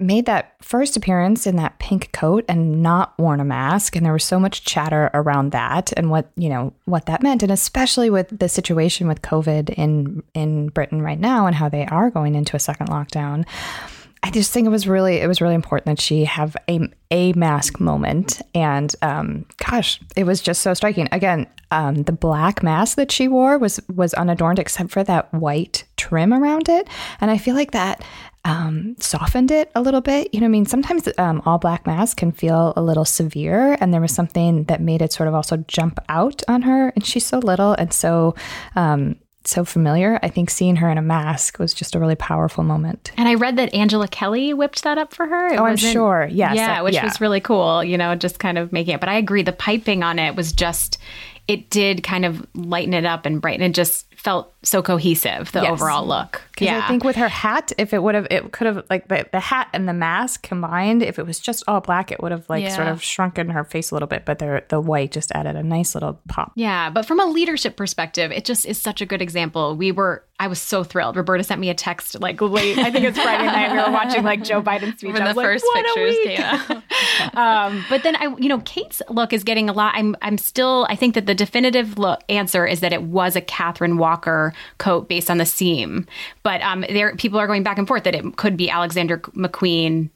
Made 0.00 0.26
that 0.26 0.56
first 0.60 0.96
appearance 0.96 1.46
in 1.46 1.56
that 1.56 1.78
pink 1.78 2.10
coat 2.12 2.44
and 2.48 2.82
not 2.82 3.16
worn 3.18 3.40
a 3.40 3.44
mask. 3.44 3.94
And 3.94 4.04
there 4.04 4.12
was 4.12 4.24
so 4.24 4.40
much 4.40 4.64
chatter 4.64 5.10
around 5.14 5.52
that 5.52 5.92
and 5.96 6.10
what 6.10 6.30
you 6.36 6.48
know 6.48 6.72
what 6.84 7.06
that 7.06 7.22
meant. 7.22 7.42
And 7.42 7.52
especially 7.52 8.10
with 8.10 8.38
the 8.38 8.48
situation 8.48 9.06
with 9.06 9.22
covid 9.22 9.70
in 9.70 10.22
in 10.34 10.68
britain 10.68 11.02
right 11.02 11.20
now 11.20 11.46
and 11.46 11.54
how 11.54 11.68
they 11.68 11.86
are 11.86 12.10
going 12.10 12.34
into 12.34 12.56
a 12.56 12.60
second 12.60 12.88
lockdown 12.88 13.46
I 14.24 14.30
just 14.30 14.52
think 14.52 14.66
it 14.66 14.70
was 14.70 14.88
really 14.88 15.18
it 15.18 15.28
was 15.28 15.42
really 15.42 15.54
important 15.54 15.84
that 15.84 16.00
she 16.00 16.24
have 16.24 16.56
a 16.66 16.80
a 17.10 17.34
mask 17.34 17.78
moment. 17.78 18.40
And 18.54 18.92
um, 19.02 19.44
gosh 19.58 20.00
it 20.16 20.24
was 20.24 20.40
just 20.40 20.62
so 20.62 20.72
striking. 20.72 21.08
Again 21.12 21.46
um, 21.70 22.04
the 22.04 22.12
black 22.12 22.62
mask 22.62 22.96
that 22.96 23.12
she 23.12 23.28
wore 23.28 23.58
was 23.58 23.80
was 23.94 24.14
unadorned 24.14 24.58
except 24.58 24.90
for 24.90 25.04
that 25.04 25.32
white 25.34 25.84
trim 25.98 26.32
around 26.32 26.70
it. 26.70 26.88
And 27.20 27.30
I 27.30 27.36
feel 27.36 27.54
like 27.54 27.72
that 27.72 28.02
um, 28.46 28.96
softened 28.98 29.50
it 29.50 29.70
a 29.74 29.82
little 29.82 30.00
bit. 30.00 30.32
You 30.32 30.40
know 30.40 30.46
I 30.46 30.48
mean? 30.48 30.64
Sometimes 30.64 31.06
um, 31.18 31.42
all 31.44 31.58
black 31.58 31.86
masks 31.86 32.14
can 32.14 32.32
feel 32.32 32.72
a 32.76 32.82
little 32.82 33.04
severe 33.04 33.76
and 33.78 33.92
there 33.92 34.00
was 34.00 34.14
something 34.14 34.64
that 34.64 34.80
made 34.80 35.02
it 35.02 35.12
sort 35.12 35.28
of 35.28 35.34
also 35.34 35.58
jump 35.68 35.98
out 36.08 36.42
on 36.48 36.62
her. 36.62 36.88
And 36.96 37.04
she's 37.04 37.26
so 37.26 37.40
little 37.40 37.74
and 37.74 37.92
so 37.92 38.34
um, 38.74 39.16
so 39.46 39.64
familiar 39.64 40.18
I 40.22 40.28
think 40.28 40.50
seeing 40.50 40.76
her 40.76 40.88
in 40.90 40.98
a 40.98 41.02
mask 41.02 41.58
was 41.58 41.74
just 41.74 41.94
a 41.94 42.00
really 42.00 42.14
powerful 42.14 42.64
moment 42.64 43.12
And 43.16 43.28
I 43.28 43.34
read 43.34 43.56
that 43.56 43.74
Angela 43.74 44.08
Kelly 44.08 44.54
whipped 44.54 44.82
that 44.84 44.98
up 44.98 45.12
for 45.12 45.26
her. 45.26 45.48
It 45.48 45.58
Oh, 45.58 45.64
I'm 45.64 45.76
sure. 45.76 46.28
Yes. 46.30 46.56
Yeah, 46.56 46.82
which 46.82 46.94
yeah. 46.94 47.04
was 47.04 47.20
really 47.20 47.40
cool, 47.40 47.82
you 47.84 47.98
know, 47.98 48.14
just 48.14 48.38
kind 48.38 48.58
of 48.58 48.72
making 48.72 48.94
it. 48.94 49.00
But 49.00 49.08
I 49.08 49.16
agree, 49.16 49.42
the 49.42 49.52
piping 49.52 50.02
on 50.02 50.18
it 50.18 50.36
was 50.36 50.52
just, 50.52 50.98
it 51.46 51.70
did 51.70 52.02
kind 52.02 52.24
of 52.24 52.46
lighten 52.54 52.94
it 52.94 53.04
up 53.04 53.26
and 53.26 53.40
brighten. 53.40 53.62
It 53.64 53.74
just 53.74 54.06
felt 54.24 54.54
so 54.62 54.80
cohesive, 54.80 55.52
the 55.52 55.60
Yes. 55.60 55.70
overall 55.72 56.06
look. 56.06 56.40
Because 56.52 56.66
Yeah. 56.66 56.82
I 56.82 56.88
think 56.88 57.04
with 57.04 57.16
her 57.16 57.28
hat, 57.28 57.72
if 57.76 57.92
it 57.92 58.02
would 58.02 58.14
have, 58.14 58.26
it 58.30 58.50
could 58.52 58.66
have 58.66 58.82
like 58.88 59.06
the, 59.08 59.26
the 59.30 59.38
hat 59.40 59.68
and 59.74 59.86
the 59.86 59.92
mask 59.92 60.42
combined. 60.42 61.02
If 61.02 61.18
it 61.18 61.26
was 61.26 61.38
just 61.38 61.62
all 61.68 61.80
black, 61.82 62.10
it 62.10 62.22
would 62.22 62.32
have 62.32 62.48
like 62.48 62.68
sort 62.70 62.88
of 62.88 63.02
shrunken 63.02 63.50
her 63.50 63.64
face 63.64 63.90
a 63.90 63.94
little 63.94 64.06
bit. 64.08 64.24
But 64.24 64.38
the 64.38 64.64
the 64.68 64.80
white 64.80 65.12
just 65.12 65.30
added 65.32 65.56
a 65.56 65.62
nice 65.62 65.94
little 65.94 66.18
pop. 66.28 66.52
Yeah, 66.56 66.88
but 66.88 67.04
from 67.06 67.20
a 67.20 67.26
leadership 67.26 67.76
perspective, 67.76 68.32
it 68.32 68.44
just 68.46 68.64
is 68.64 68.80
such 68.80 69.02
a 69.02 69.06
good 69.06 69.20
example. 69.20 69.76
We 69.76 69.92
were, 69.92 70.24
I 70.40 70.48
was 70.48 70.60
so 70.60 70.82
thrilled. 70.82 71.16
Roberta 71.16 71.44
sent 71.44 71.60
me 71.60 71.70
a 71.70 71.74
text 71.74 72.20
like 72.20 72.40
late, 72.40 72.76
I 72.78 72.90
think 72.90 73.04
it's 73.04 73.18
Friday 73.18 73.46
night. 73.46 73.70
We 73.70 73.78
were 73.78 73.92
watching 73.92 74.24
like 74.24 74.42
Joe 74.42 74.60
Biden's 74.60 74.98
speech. 74.98 75.12
When 75.12 75.22
the 75.22 75.32
like, 75.32 75.46
first 75.46 75.64
"What 75.64 75.84
pictures 75.84 76.16
came 76.24 76.40
out. 76.40 77.34
um, 77.36 77.84
but 77.88 78.02
then 78.02 78.16
I, 78.16 78.34
you 78.38 78.48
know, 78.48 78.58
Kate's 78.64 79.00
look 79.08 79.32
is 79.32 79.44
getting 79.44 79.70
a 79.70 79.72
lot. 79.72 79.94
I'm, 79.94 80.16
I'm 80.22 80.36
still. 80.36 80.88
I 80.90 80.96
think 80.96 81.14
that 81.14 81.26
the 81.26 81.36
definitive 81.36 81.98
look 81.98 82.20
answer 82.28 82.66
is 82.66 82.80
that 82.80 82.92
it 82.92 83.04
was 83.04 83.36
a 83.36 83.40
Catherine 83.40 83.96
Walker 83.96 84.52
coat 84.78 85.08
based 85.08 85.30
on 85.30 85.38
the 85.38 85.46
seam. 85.46 86.04
But 86.42 86.60
um, 86.62 86.84
there, 86.88 87.14
people 87.14 87.38
are 87.38 87.46
going 87.46 87.62
back 87.62 87.78
and 87.78 87.86
forth 87.86 88.02
that 88.02 88.14
it 88.16 88.36
could 88.36 88.56
be 88.56 88.68
Alexander 88.68 89.18
McQueen 89.18 90.10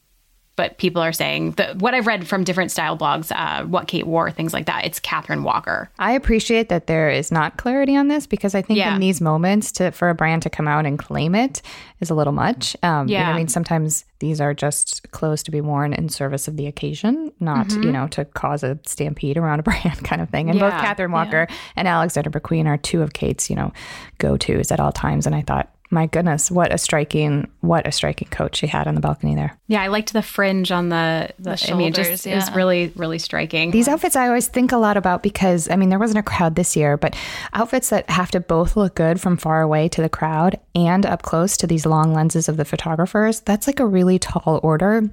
but 0.59 0.77
people 0.77 1.01
are 1.01 1.13
saying 1.13 1.53
that 1.53 1.77
what 1.77 1.95
I've 1.95 2.07
read 2.09 2.27
from 2.27 2.43
different 2.45 2.71
style 2.73 2.99
blogs, 2.99 3.31
uh, 3.35 3.65
what 3.65 3.87
Kate 3.87 4.07
wore, 4.07 4.31
things 4.31 4.53
like 4.53 4.67
that. 4.67 4.85
It's 4.85 4.99
Catherine 5.01 5.45
Walker. 5.45 5.89
I 6.01 6.13
appreciate 6.13 6.69
that 6.69 6.89
there 6.89 7.09
is 7.09 7.31
not 7.33 7.57
clarity 7.57 7.97
on 7.97 8.09
this 8.09 8.27
because 8.27 8.55
I 8.57 8.61
think 8.63 8.79
Yeah. 8.79 8.93
in 8.95 9.01
these 9.01 9.21
moments, 9.21 9.71
to 9.73 9.93
for 9.93 10.11
a 10.11 10.15
brand 10.15 10.43
to 10.43 10.51
come 10.51 10.67
out 10.69 10.85
and 10.85 10.99
claim 10.99 11.35
it 11.37 11.63
is 12.01 12.11
a 12.11 12.15
little 12.15 12.33
much. 12.33 12.77
Um, 12.83 13.09
you 13.09 13.15
know, 13.15 13.21
Yeah. 13.21 13.31
I 13.31 13.37
mean, 13.37 13.49
sometimes 13.49 14.05
these 14.19 14.41
are 14.41 14.53
just 14.53 15.09
clothes 15.13 15.45
to 15.45 15.53
be 15.53 15.61
worn 15.61 15.93
in 15.93 16.09
service 16.09 16.49
of 16.49 16.57
the 16.57 16.67
occasion, 16.67 17.31
not 17.39 17.71
you 17.73 17.93
know 17.93 18.09
to 18.09 18.25
cause 18.25 18.65
a 18.65 18.77
stampede 18.85 19.37
around 19.39 19.61
a 19.61 19.63
brand 19.71 20.03
kind 20.05 20.21
of 20.21 20.29
thing. 20.29 20.51
And 20.51 20.59
both 20.59 20.73
Yeah. 20.73 20.81
Catherine 20.85 21.13
Walker 21.13 21.47
and 21.77 21.87
Alexander 21.87 22.31
McQueen 22.31 22.67
are 22.67 22.77
two 22.77 23.01
of 23.03 23.13
Kate's 23.13 23.49
you 23.49 23.55
know 23.55 23.73
go 24.19 24.37
tos 24.37 24.73
at 24.73 24.81
all 24.81 24.91
times. 24.93 25.25
And 25.25 25.37
I 25.37 25.43
thought, 25.43 25.71
my 25.91 26.07
goodness, 26.07 26.51
what 26.51 26.73
a 26.73 26.79
striking, 26.79 27.51
what 27.61 27.87
a 27.87 27.93
striking 27.93 28.29
coat 28.29 28.55
she 28.55 28.67
had 28.67 28.87
on 28.87 28.95
the 28.95 29.01
balcony 29.01 29.35
there. 29.35 29.59
Yeah, 29.69 29.83
I 29.83 29.89
liked 29.89 30.13
the 30.13 30.23
fringe 30.23 30.71
on 30.71 30.89
the, 30.89 31.31
the, 31.39 31.51
The 31.51 31.73
I 31.73 31.75
mean, 31.75 31.93
just 31.93 32.25
shoulders, 32.25 32.27
it 32.27 32.35
was 32.35 32.51
really, 32.55 32.93
really 32.95 33.19
striking. 33.19 33.71
These 33.71 33.89
outfits 33.89 34.17
I 34.17 34.29
always 34.29 34.49
think 34.49 34.73
a 34.73 34.77
lot 34.77 34.97
about 34.97 35.23
because 35.23 35.71
I 35.71 35.77
mean 35.77 35.89
there 35.89 35.99
wasn't 35.99 36.19
a 36.19 36.23
crowd 36.23 36.57
this 36.57 36.77
year, 36.77 36.97
but 36.97 37.17
outfits 37.55 37.91
that 37.91 38.09
have 38.11 38.31
to 38.33 38.41
both 38.41 38.77
look 38.77 38.95
good 38.95 39.21
from 39.21 39.37
far 39.37 39.63
away 39.63 39.89
to 39.89 40.03
the 40.03 40.09
crowd 40.09 40.61
and 40.75 41.07
up 41.07 41.23
close 41.23 41.57
to 41.59 41.67
these 41.67 41.87
long 41.87 42.13
lenses 42.13 42.49
of 42.49 42.57
the 42.57 42.65
photographers, 42.65 43.41
that's 43.41 43.67
like 43.67 43.81
a 43.81 43.87
really 43.87 44.19
tall 44.19 44.61
order. 44.63 45.11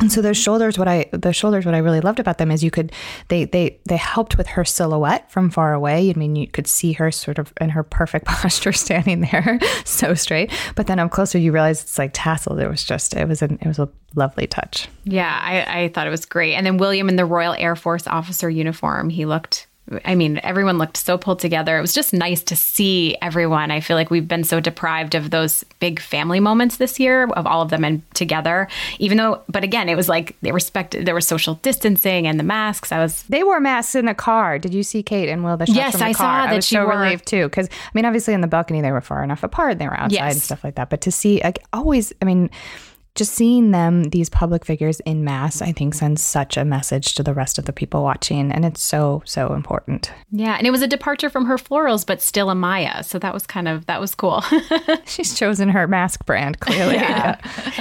And 0.00 0.10
so 0.10 0.22
those 0.22 0.36
shoulders, 0.36 0.78
what 0.78 0.88
I 0.88 1.08
the 1.12 1.32
shoulders, 1.32 1.66
what 1.66 1.74
I 1.74 1.78
really 1.78 2.00
loved 2.00 2.18
about 2.18 2.38
them 2.38 2.50
is 2.50 2.64
you 2.64 2.70
could 2.70 2.92
they 3.28 3.44
they 3.44 3.78
they 3.86 3.98
helped 3.98 4.38
with 4.38 4.46
her 4.48 4.64
silhouette 4.64 5.30
from 5.30 5.50
far 5.50 5.74
away. 5.74 6.10
I 6.10 6.18
mean, 6.18 6.36
you 6.36 6.48
could 6.48 6.66
see 6.66 6.92
her 6.94 7.10
sort 7.10 7.38
of 7.38 7.52
in 7.60 7.70
her 7.70 7.82
perfect 7.82 8.24
posture 8.26 8.72
standing 8.72 9.20
there, 9.20 9.58
so 9.84 10.14
straight. 10.14 10.50
But 10.74 10.86
then 10.86 10.98
up 10.98 11.10
closer, 11.10 11.38
you 11.38 11.52
realize 11.52 11.82
it's 11.82 11.98
like 11.98 12.14
tasseled. 12.14 12.60
It 12.60 12.68
was 12.68 12.82
just 12.82 13.14
it 13.14 13.28
was 13.28 13.42
an 13.42 13.58
it 13.60 13.68
was 13.68 13.78
a 13.78 13.88
lovely 14.14 14.46
touch. 14.46 14.88
Yeah, 15.04 15.38
I, 15.40 15.82
I 15.82 15.88
thought 15.88 16.06
it 16.06 16.10
was 16.10 16.24
great. 16.24 16.54
And 16.54 16.66
then 16.66 16.78
William 16.78 17.08
in 17.08 17.16
the 17.16 17.26
Royal 17.26 17.54
Air 17.54 17.76
Force 17.76 18.06
officer 18.06 18.48
uniform, 18.48 19.10
he 19.10 19.26
looked. 19.26 19.66
I 20.04 20.14
mean, 20.14 20.38
everyone 20.42 20.78
looked 20.78 20.96
so 20.96 21.18
pulled 21.18 21.40
together. 21.40 21.76
It 21.76 21.80
was 21.80 21.92
just 21.92 22.12
nice 22.12 22.42
to 22.44 22.54
see 22.56 23.16
everyone. 23.20 23.70
I 23.70 23.80
feel 23.80 23.96
like 23.96 24.10
we've 24.10 24.28
been 24.28 24.44
so 24.44 24.60
deprived 24.60 25.14
of 25.14 25.30
those 25.30 25.64
big 25.80 25.98
family 26.00 26.38
moments 26.38 26.76
this 26.76 27.00
year, 27.00 27.24
of 27.30 27.46
all 27.46 27.60
of 27.62 27.70
them 27.70 27.84
and 27.84 28.02
together. 28.14 28.68
Even 28.98 29.18
though, 29.18 29.42
but 29.48 29.64
again, 29.64 29.88
it 29.88 29.96
was 29.96 30.08
like 30.08 30.36
they 30.42 30.52
respected. 30.52 31.06
There 31.06 31.14
was 31.14 31.26
social 31.26 31.54
distancing 31.62 32.26
and 32.26 32.38
the 32.38 32.44
masks. 32.44 32.92
I 32.92 32.98
was 32.98 33.22
They 33.24 33.42
wore 33.42 33.58
masks 33.60 33.94
in 33.94 34.06
the 34.06 34.14
car. 34.14 34.58
Did 34.58 34.74
you 34.74 34.82
see 34.82 35.02
Kate 35.02 35.28
and 35.28 35.42
Will 35.44 35.56
the 35.56 35.66
Yes, 35.66 35.92
from 35.92 36.00
the 36.00 36.06
I 36.06 36.12
car? 36.12 36.24
saw 36.26 36.44
I 36.44 36.46
that 36.50 36.56
was 36.56 36.66
she 36.66 36.74
so 36.76 36.84
wore- 36.86 36.98
relieved 37.00 37.26
too, 37.26 37.46
because 37.46 37.68
I 37.68 37.90
mean, 37.94 38.04
obviously 38.04 38.34
in 38.34 38.40
the 38.42 38.46
balcony 38.48 38.80
they 38.80 38.92
were 38.92 39.00
far 39.00 39.24
enough 39.24 39.42
apart. 39.42 39.72
And 39.72 39.80
they 39.80 39.86
were 39.88 39.98
outside 39.98 40.32
and 40.32 40.40
stuff 40.42 40.62
like 40.64 40.76
that. 40.76 40.90
But 40.90 41.00
to 41.02 41.10
see, 41.12 41.40
like, 41.42 41.58
always, 41.72 42.12
I 42.22 42.24
mean, 42.24 42.50
just 43.20 43.34
seeing 43.34 43.70
them, 43.70 44.04
these 44.04 44.30
public 44.30 44.64
figures 44.64 45.00
in 45.00 45.24
mass, 45.24 45.60
I 45.60 45.72
think 45.72 45.92
sends 45.92 46.22
such 46.22 46.56
a 46.56 46.64
message 46.64 47.14
to 47.16 47.22
the 47.22 47.34
rest 47.34 47.58
of 47.58 47.66
the 47.66 47.72
people 47.72 48.02
watching, 48.02 48.50
and 48.50 48.64
it's 48.64 48.82
so 48.82 49.22
so 49.26 49.52
important. 49.52 50.10
yeah, 50.30 50.56
and 50.56 50.66
it 50.66 50.70
was 50.70 50.80
a 50.80 50.86
departure 50.86 51.28
from 51.28 51.44
her 51.44 51.56
florals, 51.58 52.06
but 52.06 52.22
still 52.22 52.48
a 52.48 52.54
Maya. 52.54 53.02
So 53.04 53.18
that 53.18 53.34
was 53.34 53.46
kind 53.46 53.68
of 53.68 53.84
that 53.86 54.00
was 54.00 54.14
cool. 54.14 54.42
She's 55.04 55.34
chosen 55.38 55.68
her 55.68 55.86
mask 55.86 56.24
brand 56.24 56.60
clearly. 56.60 56.94
Yeah. 56.94 57.36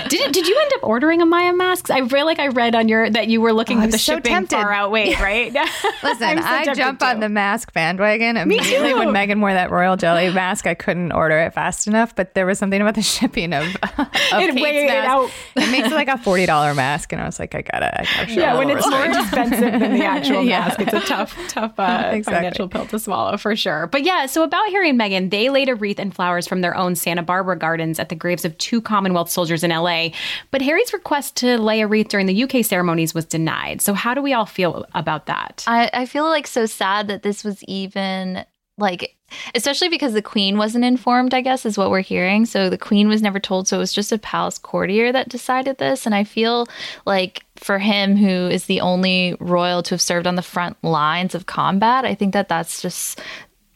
did 0.09 0.33
did 0.33 0.45
you 0.45 0.59
end 0.61 0.71
up 0.75 0.83
ordering 0.83 1.21
a 1.21 1.25
Maya 1.25 1.53
mask? 1.53 1.89
I 1.89 2.05
feel 2.05 2.25
like 2.25 2.39
I 2.39 2.47
read 2.49 2.75
on 2.75 2.89
your 2.89 3.09
that 3.09 3.29
you 3.29 3.39
were 3.39 3.53
looking 3.53 3.79
Oh, 3.79 3.83
at 3.83 3.91
the 3.91 3.97
so 3.97 4.15
shipping 4.15 4.33
tempted. 4.33 4.55
far 4.57 4.73
outweighed, 4.73 5.17
right? 5.21 5.53
Listen, 6.03 6.37
so 6.41 6.43
I 6.43 6.73
jump 6.75 6.99
too. 6.99 7.05
on 7.05 7.21
the 7.21 7.29
mask 7.29 7.71
bandwagon 7.71 8.35
immediately 8.35 8.93
when 8.93 9.07
Meghan 9.09 9.39
wore 9.39 9.53
that 9.53 9.71
royal 9.71 9.95
jelly 9.95 10.33
mask. 10.33 10.67
I 10.67 10.73
couldn't 10.73 11.13
order 11.13 11.39
it 11.39 11.53
fast 11.53 11.87
enough, 11.87 12.13
but 12.13 12.33
there 12.33 12.45
was 12.45 12.59
something 12.59 12.81
about 12.81 12.95
the 12.95 13.01
shipping 13.01 13.53
of, 13.53 13.63
of 13.97 14.07
It 14.33 14.55
weighed 14.55 14.87
mask. 14.87 15.07
out. 15.09 15.28
It 15.55 15.71
makes 15.71 15.87
it 15.87 15.93
like 15.93 16.07
a 16.07 16.17
forty 16.17 16.45
dollar 16.45 16.73
mask, 16.73 17.11
and 17.13 17.21
I 17.21 17.25
was 17.25 17.39
like, 17.39 17.55
I 17.55 17.61
gotta, 17.61 18.01
I 18.01 18.05
gotta 18.05 18.27
show 18.33 18.39
Yeah, 18.39 18.57
when 18.57 18.69
it's 18.69 18.89
more 18.89 19.05
expensive 19.05 19.79
than 19.79 19.97
the 19.97 20.05
actual 20.05 20.43
Yeah. 20.49 20.59
mask, 20.59 20.79
it's 20.81 20.93
a 20.93 20.99
tough, 21.01 21.37
tough 21.49 21.73
uh, 21.79 22.09
Exactly. 22.13 22.33
financial 22.33 22.67
pill 22.67 22.85
to 22.87 22.99
swallow 22.99 23.37
for 23.37 23.55
sure. 23.55 23.87
But 23.87 24.03
yeah, 24.03 24.25
so 24.25 24.43
about 24.43 24.69
Harry 24.69 24.89
and 24.89 24.99
Meghan, 24.99 25.29
they 25.31 25.49
laid 25.49 25.69
a 25.69 25.75
wreath 25.75 25.99
and 25.99 26.13
flowers 26.13 26.47
from 26.47 26.61
their 26.61 26.75
own 26.75 26.95
Santa 26.95 27.23
Barbara 27.23 27.57
gardens 27.57 27.99
at 27.99 28.09
the 28.09 28.15
graves 28.15 28.45
of 28.45 28.57
two 28.57 28.81
Commonwealth 28.81 29.29
soldiers 29.29 29.63
in 29.63 29.71
LA. 29.71 30.09
But 30.51 30.61
Harry's 30.61 30.93
request 30.93 31.35
to 31.37 31.57
lay 31.57 31.81
a 31.81 31.87
wreath 31.87 32.07
during 32.09 32.25
the 32.25 32.43
UK 32.43 32.63
ceremonies 32.65 33.13
was 33.13 33.25
denied. 33.25 33.81
So 33.81 33.93
how 33.93 34.13
do 34.13 34.21
we 34.21 34.33
all 34.33 34.45
feel 34.45 34.85
about 34.93 35.25
that? 35.27 35.63
I, 35.67 35.89
I 35.93 36.05
feel 36.05 36.25
like 36.25 36.47
so 36.47 36.65
sad 36.65 37.07
that 37.07 37.23
this 37.23 37.43
was 37.43 37.63
even 37.63 38.45
like 38.77 39.15
especially 39.55 39.89
because 39.89 40.13
the 40.13 40.21
queen 40.21 40.57
wasn't 40.57 40.83
informed 40.83 41.33
i 41.33 41.41
guess 41.41 41.65
is 41.65 41.77
what 41.77 41.91
we're 41.91 42.01
hearing. 42.01 42.45
So 42.45 42.69
the 42.69 42.77
queen 42.77 43.07
was 43.07 43.21
never 43.21 43.39
told. 43.39 43.67
So 43.67 43.77
it 43.77 43.79
was 43.79 43.93
just 43.93 44.11
a 44.11 44.17
palace 44.17 44.57
courtier 44.57 45.11
that 45.11 45.29
decided 45.29 45.77
this. 45.77 46.05
And 46.05 46.15
i 46.15 46.23
feel 46.23 46.67
like 47.05 47.43
for 47.55 47.79
him 47.79 48.15
who 48.15 48.47
is 48.47 48.65
the 48.65 48.81
only 48.81 49.35
royal 49.39 49.83
to 49.83 49.91
have 49.91 50.01
served 50.01 50.27
on 50.27 50.35
the 50.35 50.41
front 50.41 50.81
lines 50.81 51.35
of 51.35 51.45
combat 51.45 52.05
i 52.05 52.15
think 52.15 52.33
that 52.33 52.47
that's 52.47 52.81
just 52.81 53.19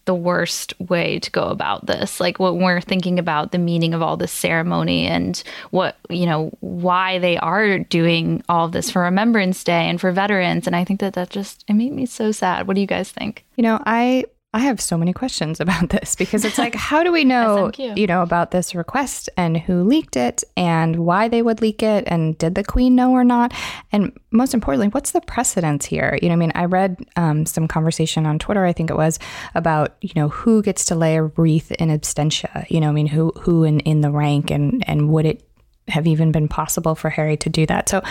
the 0.06 0.16
worst 0.16 0.74
way 0.80 1.20
to 1.20 1.32
go 1.32 1.44
about 1.44 1.86
this. 1.86 2.20
Like 2.20 2.40
when 2.40 2.58
we're 2.58 2.82
thinking 2.82 3.20
about 3.20 3.52
the 3.52 3.58
meaning 3.58 3.94
of 3.94 4.02
all 4.02 4.18
this 4.18 4.32
ceremony 4.32 5.08
and 5.08 5.42
what 5.72 5.98
you 6.10 6.26
know 6.26 6.52
why 6.60 7.20
they 7.20 7.38
are 7.38 7.80
doing 7.80 8.44
all 8.50 8.68
this 8.68 8.92
for 8.92 9.04
remembrance 9.04 9.64
day 9.64 9.90
and 9.90 10.00
for 10.00 10.12
veterans. 10.12 10.68
And 10.68 10.76
i 10.76 10.84
think 10.84 11.00
that 11.00 11.14
that 11.14 11.30
just 11.30 11.64
it 11.68 11.74
made 11.74 11.94
me 11.94 12.06
so 12.06 12.32
sad. 12.32 12.68
What 12.68 12.76
do 12.76 12.82
you 12.82 12.88
guys 12.88 13.12
think? 13.12 13.46
You 13.56 13.64
know, 13.64 13.82
I 13.86 14.26
I 14.56 14.60
have 14.60 14.80
so 14.80 14.98
many 14.98 15.14
questions 15.14 15.60
about 15.60 15.90
this 15.90 16.16
because 16.16 16.46
it's 16.46 16.58
like, 16.58 16.76
how 16.76 17.04
do 17.04 17.12
we 17.12 17.24
know, 17.24 17.72
you 17.78 18.06
know, 18.06 18.22
about 18.22 18.52
this 18.52 18.76
request 18.76 19.30
and 19.36 19.58
who 19.58 19.84
leaked 19.84 20.16
it 20.16 20.44
and 20.56 20.98
why 20.98 21.28
they 21.28 21.42
would 21.42 21.62
leak 21.62 21.82
it 21.82 22.04
and 22.08 22.38
did 22.38 22.56
the 22.56 22.64
queen 22.64 22.96
know 22.96 23.12
or 23.12 23.24
not? 23.24 23.54
And 23.92 24.16
most 24.32 24.54
importantly, 24.54 24.90
what's 24.90 25.12
the 25.12 25.22
precedence 25.22 25.86
here? 25.86 26.20
You 26.22 26.30
know, 26.30 26.34
I 26.34 26.38
mean, 26.38 26.52
I 26.56 26.66
read 26.66 27.04
um, 27.16 27.46
some 27.46 27.68
conversation 27.68 28.26
on 28.26 28.38
Twitter, 28.38 28.66
I 28.66 28.74
think 28.74 28.90
it 28.90 28.98
was, 28.98 29.18
about 29.56 29.96
you 30.02 30.12
know 30.16 30.30
who 30.30 30.62
gets 30.62 30.86
to 30.86 30.96
lay 30.96 31.18
a 31.18 31.24
wreath 31.24 31.72
in 31.72 31.90
absentia. 31.90 32.70
You 32.70 32.80
know, 32.80 32.90
I 32.90 32.92
mean, 32.92 33.08
who 33.08 33.32
who 33.42 33.64
in 33.64 33.80
in 33.82 34.02
the 34.02 34.12
rank 34.12 34.52
and 34.52 34.88
and 34.88 35.10
would 35.10 35.26
it 35.26 35.44
have 35.88 36.08
even 36.08 36.32
been 36.32 36.48
possible 36.48 36.96
for 36.96 37.10
Harry 37.10 37.38
to 37.38 37.50
do 37.50 37.66
that. 37.66 37.90
So 37.90 38.02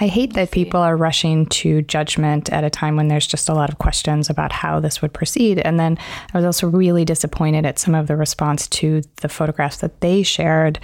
I 0.00 0.06
hate 0.06 0.34
that 0.34 0.50
people 0.50 0.80
are 0.80 0.96
rushing 0.96 1.46
to 1.46 1.82
judgment 1.82 2.50
at 2.50 2.64
a 2.64 2.70
time 2.70 2.96
when 2.96 3.08
there's 3.08 3.26
just 3.26 3.48
a 3.48 3.54
lot 3.54 3.70
of 3.70 3.78
questions 3.78 4.30
about 4.30 4.52
how 4.52 4.80
this 4.80 5.02
would 5.02 5.12
proceed. 5.12 5.58
And 5.58 5.78
then 5.78 5.98
I 6.32 6.38
was 6.38 6.44
also 6.44 6.68
really 6.68 7.04
disappointed 7.04 7.66
at 7.66 7.78
some 7.78 7.94
of 7.94 8.06
the 8.06 8.16
response 8.16 8.66
to 8.68 9.02
the 9.20 9.28
photographs 9.28 9.78
that 9.78 10.00
they 10.00 10.22
shared 10.22 10.78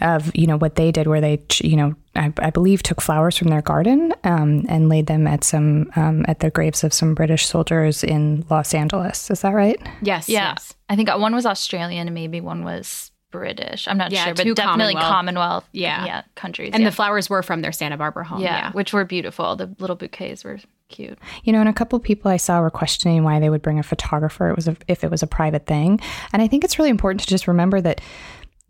of, 0.00 0.34
you 0.34 0.46
know, 0.46 0.56
what 0.56 0.76
they 0.76 0.90
did 0.90 1.06
where 1.06 1.20
they, 1.20 1.42
you 1.62 1.76
know, 1.76 1.94
I, 2.16 2.32
I 2.38 2.50
believe 2.50 2.82
took 2.82 3.00
flowers 3.00 3.38
from 3.38 3.48
their 3.48 3.62
garden 3.62 4.12
um, 4.24 4.64
and 4.68 4.88
laid 4.88 5.06
them 5.06 5.28
at 5.28 5.44
some 5.44 5.92
um, 5.94 6.24
at 6.26 6.40
the 6.40 6.50
graves 6.50 6.82
of 6.82 6.92
some 6.92 7.14
British 7.14 7.46
soldiers 7.46 8.02
in 8.02 8.44
Los 8.50 8.74
Angeles. 8.74 9.30
Is 9.30 9.42
that 9.42 9.54
right? 9.54 9.80
yes, 10.02 10.28
yeah 10.28 10.50
yes. 10.50 10.74
i 10.88 10.96
think 10.96 11.08
one 11.08 11.34
was 11.34 11.46
australian 11.46 12.08
and 12.08 12.14
maybe 12.14 12.40
one 12.40 12.64
was 12.64 13.09
british 13.30 13.86
i'm 13.88 13.96
not 13.98 14.10
Yeah, 14.12 14.24
sure 14.26 14.34
but 14.34 14.44
definitely 14.56 14.94
Commonwealth. 14.94 15.12
commonwealth 15.12 15.68
Yeah. 15.72 16.04
yeah 16.04 16.22
countries 16.34 16.70
And 16.72 16.82
yeah. 16.82 16.88
the 16.90 16.94
flowers 16.96 17.30
were 17.30 17.42
from 17.42 17.62
their 17.62 17.72
Santa 17.72 17.96
Barbara 17.96 18.24
home. 18.24 18.40
yeah, 18.40 18.56
Yeah. 18.56 18.72
which 18.72 18.92
were 18.92 19.04
beautiful 19.04 19.56
the 19.56 19.74
little 19.78 19.96
bouquets 19.96 20.44
were 20.44 20.58
cute 20.88 21.18
You 21.44 21.52
know, 21.52 21.60
and 21.60 21.68
a 21.68 21.72
couple 21.72 21.98
people 22.00 22.30
I 22.30 22.36
saw 22.36 22.60
were 22.60 22.70
questioning 22.70 23.22
why 23.22 23.38
they 23.38 23.48
would 23.50 23.62
bring 23.62 23.78
a 23.78 23.82
photographer. 23.84 24.50
It 24.50 24.56
was 24.56 24.66
a, 24.68 24.76
if 24.88 25.04
it 25.04 25.10
was 25.10 25.22
a 25.22 25.26
private 25.28 25.64
thing, 25.66 26.00
and 26.32 26.42
I 26.42 26.48
think 26.48 26.64
it's 26.64 26.78
really 26.78 26.90
important 26.90 27.20
to 27.20 27.28
just 27.28 27.46
remember 27.46 27.80
that 27.80 28.00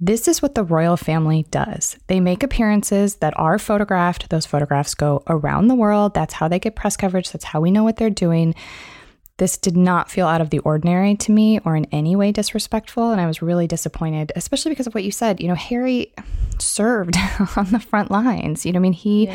this 0.03 0.29
is 0.29 0.41
what 0.43 0.55
the 0.55 0.65
royal 0.65 0.97
family 0.99 1.47
does. 1.51 1.97
They 2.09 2.21
make 2.21 2.43
appearances 2.43 3.17
that 3.17 3.33
are 3.39 3.59
photographed. 3.59 4.29
Those 4.31 4.45
photographs 4.47 4.95
go 4.95 5.23
around 5.29 5.69
the 5.69 5.75
world. 5.75 6.13
That's 6.15 6.35
how 6.35 6.49
they 6.49 6.59
get 6.59 6.77
press 6.77 6.97
coverage. 6.97 7.31
That's 7.33 7.45
how 7.45 7.61
we 7.61 7.71
know 7.71 7.85
what 7.85 7.97
they're 7.97 8.11
doing. 8.11 8.55
This 9.41 9.57
did 9.57 9.75
not 9.75 10.11
feel 10.11 10.27
out 10.27 10.43
of 10.43 10.51
the 10.51 10.59
ordinary 10.59 11.15
to 11.17 11.33
me 11.33 11.61
or 11.65 11.75
in 11.75 11.87
any 11.87 12.15
way 12.15 12.31
disrespectful. 12.31 13.11
And 13.11 13.19
I 13.19 13.27
was 13.27 13.41
really 13.41 13.67
disappointed, 13.67 14.33
especially 14.37 14.73
because 14.73 14.87
of 14.87 14.95
what 14.95 15.03
you 15.03 15.11
said. 15.11 15.41
You 15.41 15.49
know, 15.49 15.55
Harry 15.55 16.13
served 16.59 17.17
on 17.57 17.71
the 17.71 17.81
front 17.81 18.11
lines. 18.11 18.67
You 18.67 18.73
know, 18.73 18.81
I 18.81 18.83
mean, 18.83 18.93
he, 18.93 19.31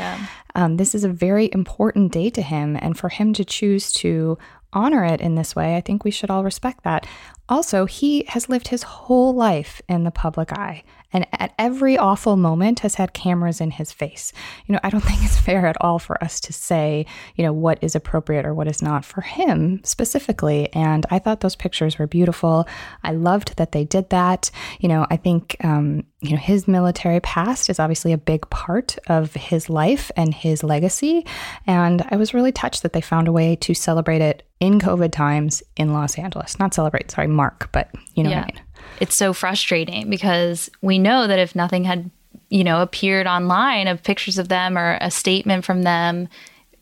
um, 0.53 0.77
this 0.77 0.93
is 0.93 1.05
a 1.05 1.09
very 1.09 1.49
important 1.51 2.11
day 2.11 2.29
to 2.29 2.43
him. 2.43 2.77
And 2.79 2.95
for 2.95 3.09
him 3.09 3.33
to 3.33 3.43
choose 3.43 3.91
to 3.93 4.37
honor 4.73 5.03
it 5.03 5.21
in 5.21 5.33
this 5.33 5.55
way, 5.55 5.75
I 5.75 5.81
think 5.81 6.03
we 6.03 6.11
should 6.11 6.29
all 6.29 6.43
respect 6.43 6.83
that. 6.83 7.07
Also, 7.49 7.85
he 7.85 8.25
has 8.27 8.47
lived 8.47 8.67
his 8.67 8.83
whole 8.83 9.33
life 9.33 9.81
in 9.89 10.03
the 10.03 10.11
public 10.11 10.53
eye 10.53 10.83
and 11.13 11.25
at 11.33 11.53
every 11.57 11.97
awful 11.97 12.35
moment 12.35 12.79
has 12.81 12.95
had 12.95 13.13
cameras 13.13 13.61
in 13.61 13.71
his 13.71 13.91
face. 13.91 14.33
You 14.65 14.73
know, 14.73 14.79
I 14.83 14.89
don't 14.89 15.01
think 15.03 15.23
it's 15.23 15.39
fair 15.39 15.65
at 15.67 15.77
all 15.81 15.99
for 15.99 16.21
us 16.23 16.39
to 16.41 16.53
say, 16.53 17.05
you 17.35 17.43
know, 17.43 17.53
what 17.53 17.79
is 17.81 17.95
appropriate 17.95 18.45
or 18.45 18.53
what 18.53 18.67
is 18.67 18.81
not 18.81 19.05
for 19.05 19.21
him 19.21 19.81
specifically. 19.83 20.71
And 20.73 21.05
I 21.09 21.19
thought 21.19 21.41
those 21.41 21.55
pictures 21.55 21.97
were 21.97 22.07
beautiful. 22.07 22.67
I 23.03 23.11
loved 23.11 23.57
that 23.57 23.71
they 23.71 23.85
did 23.85 24.09
that. 24.09 24.51
You 24.79 24.89
know, 24.89 25.07
I 25.09 25.17
think, 25.17 25.55
um, 25.63 26.03
you 26.21 26.31
know, 26.31 26.37
his 26.37 26.67
military 26.67 27.19
past 27.19 27.69
is 27.69 27.79
obviously 27.79 28.11
a 28.11 28.17
big 28.17 28.49
part 28.49 28.97
of 29.07 29.33
his 29.33 29.69
life 29.69 30.11
and 30.15 30.33
his 30.33 30.63
legacy. 30.63 31.25
And 31.67 32.05
I 32.09 32.15
was 32.15 32.33
really 32.33 32.51
touched 32.51 32.83
that 32.83 32.93
they 32.93 33.01
found 33.01 33.27
a 33.27 33.31
way 33.31 33.55
to 33.57 33.73
celebrate 33.73 34.21
it 34.21 34.43
in 34.59 34.79
COVID 34.79 35.11
times 35.11 35.61
in 35.75 35.93
Los 35.93 36.17
Angeles. 36.17 36.59
Not 36.59 36.73
celebrate, 36.73 37.11
sorry, 37.11 37.27
mark, 37.27 37.69
but 37.71 37.89
you 38.15 38.23
know 38.23 38.29
what 38.29 38.39
I 38.39 38.45
mean. 38.45 38.64
It's 38.99 39.15
so 39.15 39.33
frustrating 39.33 40.09
because 40.09 40.69
we 40.81 40.97
know 40.99 41.27
that 41.27 41.39
if 41.39 41.55
nothing 41.55 41.83
had 41.83 42.09
you 42.49 42.63
know, 42.63 42.81
appeared 42.81 43.27
online 43.27 43.87
of 43.87 44.03
pictures 44.03 44.37
of 44.37 44.49
them 44.49 44.77
or 44.77 44.97
a 45.01 45.09
statement 45.09 45.65
from 45.65 45.83
them, 45.83 46.27